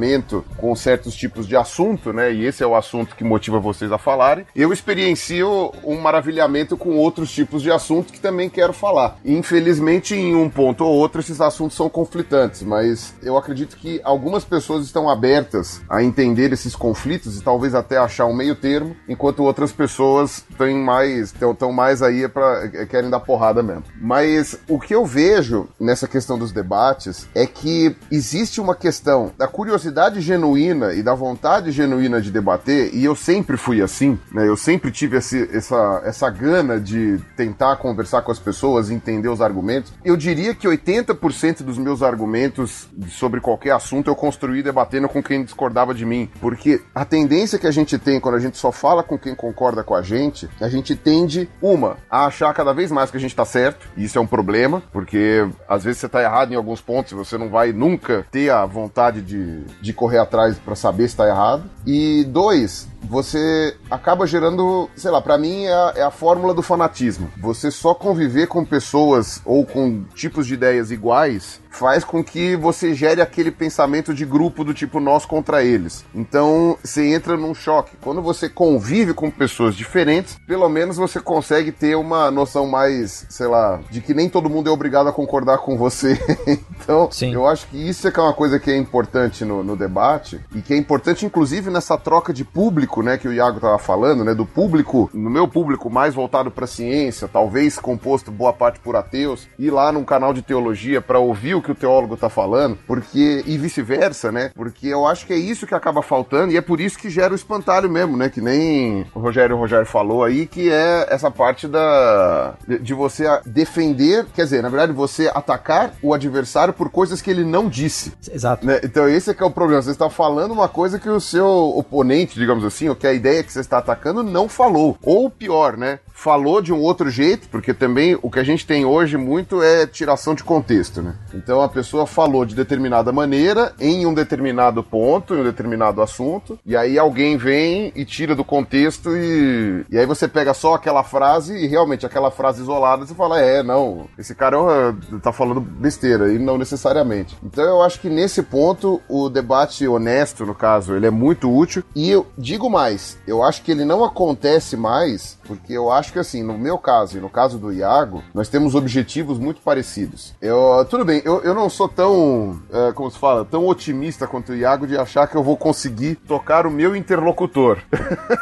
com 0.57 0.75
certos 0.75 1.15
tipos 1.15 1.47
de 1.47 1.55
assunto, 1.55 2.13
né? 2.13 2.31
E 2.31 2.45
esse 2.45 2.63
é 2.63 2.67
o 2.67 2.75
assunto 2.75 3.15
que 3.15 3.23
motiva 3.23 3.59
vocês 3.59 3.91
a 3.91 3.97
falarem. 3.97 4.45
Eu 4.55 4.71
experiencio 4.71 5.71
um 5.83 5.99
maravilhamento 5.99 6.77
com 6.77 6.97
outros 6.97 7.31
tipos 7.31 7.61
de 7.61 7.71
assunto 7.71 8.11
que 8.11 8.19
também 8.19 8.49
quero 8.49 8.73
falar. 8.73 9.17
infelizmente, 9.25 10.15
em 10.15 10.35
um 10.35 10.49
ponto 10.49 10.83
ou 10.83 10.93
outro, 10.93 11.19
esses 11.19 11.39
assuntos 11.41 11.75
são 11.75 11.89
conflitantes, 11.89 12.63
mas 12.63 13.13
eu 13.21 13.37
acredito 13.37 13.77
que 13.77 13.99
algumas 14.03 14.43
pessoas 14.43 14.85
estão 14.85 15.09
abertas 15.09 15.81
a 15.89 16.03
entender 16.03 16.51
esses 16.51 16.75
conflitos 16.75 17.37
e 17.37 17.43
talvez 17.43 17.75
até 17.75 17.97
achar 17.97 18.25
um 18.25 18.33
meio 18.33 18.55
termo, 18.55 18.95
enquanto 19.07 19.43
outras 19.43 19.71
pessoas 19.71 20.43
têm 20.57 20.75
mais, 20.75 21.33
estão 21.33 21.71
mais 21.71 22.01
aí 22.01 22.27
para 22.27 22.69
é, 22.73 22.85
querem 22.85 23.09
dar 23.09 23.19
porrada 23.19 23.61
mesmo. 23.61 23.83
Mas 23.99 24.57
o 24.67 24.79
que 24.79 24.93
eu 24.93 25.05
vejo 25.05 25.67
nessa 25.79 26.07
questão 26.07 26.37
dos 26.37 26.51
debates 26.51 27.27
é 27.35 27.45
que 27.45 27.95
existe 28.11 28.59
uma 28.59 28.75
questão 28.75 29.31
da 29.37 29.47
curiosidade 29.47 29.82
curiosidade 29.83 30.21
genuína 30.21 30.93
e 30.93 31.03
da 31.03 31.13
vontade 31.13 31.71
genuína 31.71 32.21
de 32.21 32.31
debater, 32.31 32.93
e 32.93 33.03
eu 33.03 33.15
sempre 33.15 33.57
fui 33.57 33.81
assim, 33.81 34.17
né? 34.31 34.47
Eu 34.47 34.55
sempre 34.55 34.91
tive 34.91 35.17
esse, 35.17 35.49
essa, 35.51 36.01
essa 36.05 36.29
gana 36.29 36.79
de 36.79 37.19
tentar 37.35 37.75
conversar 37.77 38.21
com 38.21 38.31
as 38.31 38.39
pessoas, 38.39 38.89
entender 38.89 39.27
os 39.27 39.41
argumentos. 39.41 39.93
Eu 40.05 40.15
diria 40.15 40.55
que 40.55 40.67
80% 40.67 41.63
dos 41.63 41.77
meus 41.77 42.01
argumentos 42.01 42.87
sobre 43.09 43.41
qualquer 43.41 43.71
assunto 43.71 44.09
eu 44.09 44.15
construí 44.15 44.63
debatendo 44.63 45.09
com 45.09 45.21
quem 45.21 45.43
discordava 45.43 45.93
de 45.93 46.05
mim. 46.05 46.29
Porque 46.39 46.81
a 46.95 47.03
tendência 47.03 47.59
que 47.59 47.67
a 47.67 47.71
gente 47.71 47.97
tem 47.97 48.19
quando 48.19 48.35
a 48.35 48.39
gente 48.39 48.57
só 48.57 48.71
fala 48.71 49.03
com 49.03 49.17
quem 49.17 49.35
concorda 49.35 49.83
com 49.83 49.95
a 49.95 50.01
gente, 50.01 50.49
a 50.61 50.69
gente 50.69 50.95
tende, 50.95 51.49
uma, 51.61 51.97
a 52.09 52.25
achar 52.25 52.53
cada 52.53 52.73
vez 52.73 52.91
mais 52.91 53.11
que 53.11 53.17
a 53.17 53.19
gente 53.19 53.35
tá 53.35 53.45
certo, 53.45 53.87
e 53.97 54.05
isso 54.05 54.17
é 54.17 54.21
um 54.21 54.27
problema, 54.27 54.81
porque 54.91 55.45
às 55.67 55.83
vezes 55.83 55.99
você 55.99 56.07
tá 56.07 56.21
errado 56.21 56.53
em 56.53 56.55
alguns 56.55 56.79
pontos 56.79 57.11
e 57.11 57.15
você 57.15 57.37
não 57.37 57.49
vai 57.49 57.73
nunca 57.73 58.25
ter 58.31 58.49
a 58.49 58.65
vontade 58.65 59.21
de, 59.21 59.63
de 59.81 59.93
correr 59.93 60.19
atrás 60.19 60.57
para 60.57 60.75
saber 60.75 61.07
se 61.07 61.13
está 61.13 61.27
errado. 61.27 61.63
E 61.85 62.23
dois, 62.25 62.87
você 63.03 63.75
acaba 63.89 64.25
gerando, 64.25 64.89
sei 64.95 65.11
lá, 65.11 65.21
para 65.21 65.37
mim 65.37 65.65
é 65.65 65.73
a, 65.73 65.93
é 65.97 66.03
a, 66.03 66.11
fórmula 66.11 66.53
do 66.53 66.61
fanatismo. 66.61 67.29
Você 67.37 67.69
só 67.71 67.93
conviver 67.93 68.47
com 68.47 68.63
pessoas 68.65 69.41
ou 69.45 69.65
com 69.65 70.03
tipos 70.15 70.47
de 70.47 70.53
ideias 70.53 70.91
iguais 70.91 71.61
faz 71.73 72.03
com 72.03 72.23
que 72.23 72.55
você 72.55 72.93
gere 72.93 73.19
aquele 73.19 73.51
pensamento 73.51 74.13
de 74.13 74.25
grupo 74.25 74.63
do 74.63 74.73
tipo 74.73 74.99
nós 74.99 75.25
contra 75.25 75.63
eles. 75.63 76.05
Então 76.13 76.77
você 76.83 77.13
entra 77.13 77.35
num 77.35 77.53
choque. 77.53 77.97
Quando 78.01 78.21
você 78.21 78.47
convive 78.47 79.13
com 79.13 79.29
pessoas 79.29 79.75
diferentes, 79.75 80.37
pelo 80.47 80.69
menos 80.69 80.97
você 80.97 81.19
consegue 81.19 81.71
ter 81.71 81.95
uma 81.95 82.29
noção 82.29 82.67
mais, 82.67 83.25
sei 83.29 83.47
lá, 83.47 83.81
de 83.89 84.01
que 84.01 84.13
nem 84.13 84.29
todo 84.29 84.49
mundo 84.49 84.69
é 84.69 84.71
obrigado 84.71 85.09
a 85.09 85.13
concordar 85.13 85.57
com 85.57 85.75
você. 85.75 86.19
então, 86.47 87.09
Sim. 87.11 87.33
eu 87.33 87.47
acho 87.47 87.67
que 87.67 87.77
isso 87.77 88.07
é, 88.07 88.13
é 88.15 88.21
uma 88.21 88.33
coisa 88.33 88.59
que 88.59 88.69
é 88.69 88.77
importante 88.77 89.43
no, 89.43 89.63
no 89.63 89.75
debate 89.75 90.39
e 90.53 90.61
que 90.61 90.73
é 90.73 90.77
importante, 90.77 91.25
inclusive, 91.25 91.71
nessa 91.71 91.97
troca 91.97 92.31
de 92.31 92.45
público, 92.45 92.92
né, 93.01 93.17
que 93.17 93.27
o 93.27 93.33
Iago 93.33 93.59
tava 93.59 93.79
falando, 93.79 94.23
né, 94.23 94.35
do 94.35 94.45
público, 94.45 95.09
no 95.13 95.29
meu 95.29 95.47
público 95.47 95.89
mais 95.89 96.13
voltado 96.13 96.51
para 96.51 96.67
ciência, 96.67 97.27
talvez 97.27 97.79
composto 97.79 98.31
boa 98.31 98.53
parte 98.53 98.79
por 98.79 98.95
ateus, 98.95 99.47
ir 99.57 99.71
lá 99.71 99.91
num 99.91 100.03
canal 100.03 100.33
de 100.33 100.41
teologia 100.41 101.01
para 101.01 101.19
ouvir 101.19 101.55
o 101.55 101.61
que 101.61 101.71
o 101.71 101.75
teólogo 101.75 102.17
tá 102.17 102.29
falando, 102.29 102.77
porque 102.85 103.43
e 103.45 103.57
vice-versa, 103.57 104.31
né? 104.31 104.51
Porque 104.55 104.87
eu 104.87 105.07
acho 105.07 105.25
que 105.25 105.33
é 105.33 105.37
isso 105.37 105.65
que 105.65 105.73
acaba 105.73 106.01
faltando 106.01 106.51
e 106.51 106.57
é 106.57 106.61
por 106.61 106.79
isso 106.79 106.97
que 106.97 107.09
gera 107.09 107.33
o 107.33 107.35
espantalho 107.35 107.89
mesmo, 107.89 108.17
né? 108.17 108.29
Que 108.29 108.41
nem 108.41 109.05
o 109.13 109.19
Rogério 109.19 109.55
o 109.55 109.59
Rogério 109.59 109.85
falou 109.85 110.23
aí, 110.23 110.45
que 110.45 110.69
é 110.69 111.07
essa 111.09 111.31
parte 111.31 111.67
da 111.67 112.55
de 112.67 112.93
você 112.93 113.25
defender, 113.45 114.25
quer 114.33 114.43
dizer, 114.43 114.61
na 114.61 114.69
verdade, 114.69 114.91
você 114.91 115.31
atacar 115.33 115.93
o 116.01 116.13
adversário 116.13 116.73
por 116.73 116.89
coisas 116.89 117.21
que 117.21 117.29
ele 117.29 117.43
não 117.43 117.69
disse. 117.69 118.13
Exato. 118.31 118.65
Né? 118.65 118.79
Então 118.83 119.07
esse 119.07 119.29
é 119.29 119.33
que 119.33 119.43
é 119.43 119.45
o 119.45 119.51
problema. 119.51 119.81
Você 119.81 119.91
está 119.91 120.09
falando 120.09 120.51
uma 120.51 120.67
coisa 120.67 120.99
que 120.99 121.09
o 121.09 121.19
seu 121.19 121.47
oponente, 121.47 122.39
digamos 122.39 122.63
assim, 122.63 122.82
ou 122.89 122.95
que 122.95 123.07
a 123.07 123.13
ideia 123.13 123.43
que 123.43 123.51
você 123.51 123.59
está 123.59 123.77
atacando 123.77 124.23
não 124.23 124.47
falou. 124.47 124.97
Ou 125.01 125.29
pior, 125.29 125.77
né? 125.77 125.99
falou 126.13 126.61
de 126.61 126.71
um 126.71 126.79
outro 126.79 127.09
jeito, 127.09 127.49
porque 127.49 127.73
também 127.73 128.17
o 128.21 128.29
que 128.29 128.39
a 128.39 128.43
gente 128.43 128.65
tem 128.65 128.85
hoje 128.85 129.17
muito 129.17 129.61
é 129.61 129.85
tiração 129.85 130.35
de 130.35 130.43
contexto, 130.43 131.01
né? 131.01 131.15
Então 131.33 131.61
a 131.61 131.67
pessoa 131.67 132.05
falou 132.05 132.45
de 132.45 132.55
determinada 132.55 133.11
maneira, 133.11 133.73
em 133.79 134.05
um 134.05 134.13
determinado 134.13 134.83
ponto, 134.83 135.33
em 135.33 135.41
um 135.41 135.43
determinado 135.43 136.01
assunto, 136.01 136.57
e 136.65 136.77
aí 136.77 136.97
alguém 136.97 137.35
vem 137.35 137.91
e 137.95 138.05
tira 138.05 138.35
do 138.35 138.43
contexto 138.45 139.09
e, 139.17 139.85
e 139.89 139.97
aí 139.97 140.05
você 140.05 140.27
pega 140.27 140.53
só 140.53 140.75
aquela 140.75 141.03
frase 141.03 141.57
e 141.57 141.67
realmente 141.67 142.05
aquela 142.05 142.31
frase 142.31 142.61
isolada 142.61 143.05
você 143.05 143.15
fala, 143.15 143.41
é, 143.41 143.63
não, 143.63 144.07
esse 144.17 144.35
cara 144.35 144.57
é, 144.57 145.17
tá 145.19 145.33
falando 145.33 145.59
besteira, 145.59 146.31
e 146.31 146.37
não 146.37 146.57
necessariamente. 146.57 147.37
Então 147.43 147.63
eu 147.63 147.81
acho 147.81 147.99
que 147.99 148.09
nesse 148.09 148.43
ponto 148.43 149.01
o 149.09 149.29
debate 149.29 149.87
honesto, 149.87 150.45
no 150.45 150.55
caso, 150.55 150.95
ele 150.95 151.07
é 151.07 151.11
muito 151.11 151.53
útil, 151.53 151.83
e 151.95 152.09
eu 152.09 152.27
digo 152.37 152.69
mais, 152.73 153.17
eu 153.27 153.43
acho 153.43 153.61
que 153.61 153.71
ele 153.71 153.85
não 153.85 154.03
acontece 154.03 154.75
mais, 154.75 155.37
porque 155.45 155.73
eu 155.73 155.91
acho 155.91 156.11
que 156.11 156.19
assim, 156.19 156.41
no 156.41 156.57
meu 156.57 156.77
caso 156.77 157.17
e 157.17 157.21
no 157.21 157.29
caso 157.29 157.59
do 157.59 157.71
Iago, 157.71 158.23
nós 158.33 158.49
temos 158.49 158.73
objetivos 158.73 159.37
muito 159.37 159.61
parecidos. 159.61 160.33
Eu, 160.41 160.85
tudo 160.89 161.05
bem, 161.05 161.21
eu, 161.23 161.41
eu 161.43 161.53
não 161.53 161.69
sou 161.69 161.87
tão, 161.87 162.59
é, 162.71 162.91
como 162.91 163.11
se 163.11 163.19
fala, 163.19 163.45
tão 163.45 163.67
otimista 163.67 164.25
quanto 164.25 164.51
o 164.51 164.55
Iago 164.55 164.87
de 164.87 164.97
achar 164.97 165.27
que 165.27 165.37
eu 165.37 165.43
vou 165.43 165.55
conseguir 165.55 166.15
tocar 166.15 166.65
o 166.65 166.71
meu 166.71 166.95
interlocutor. 166.95 167.79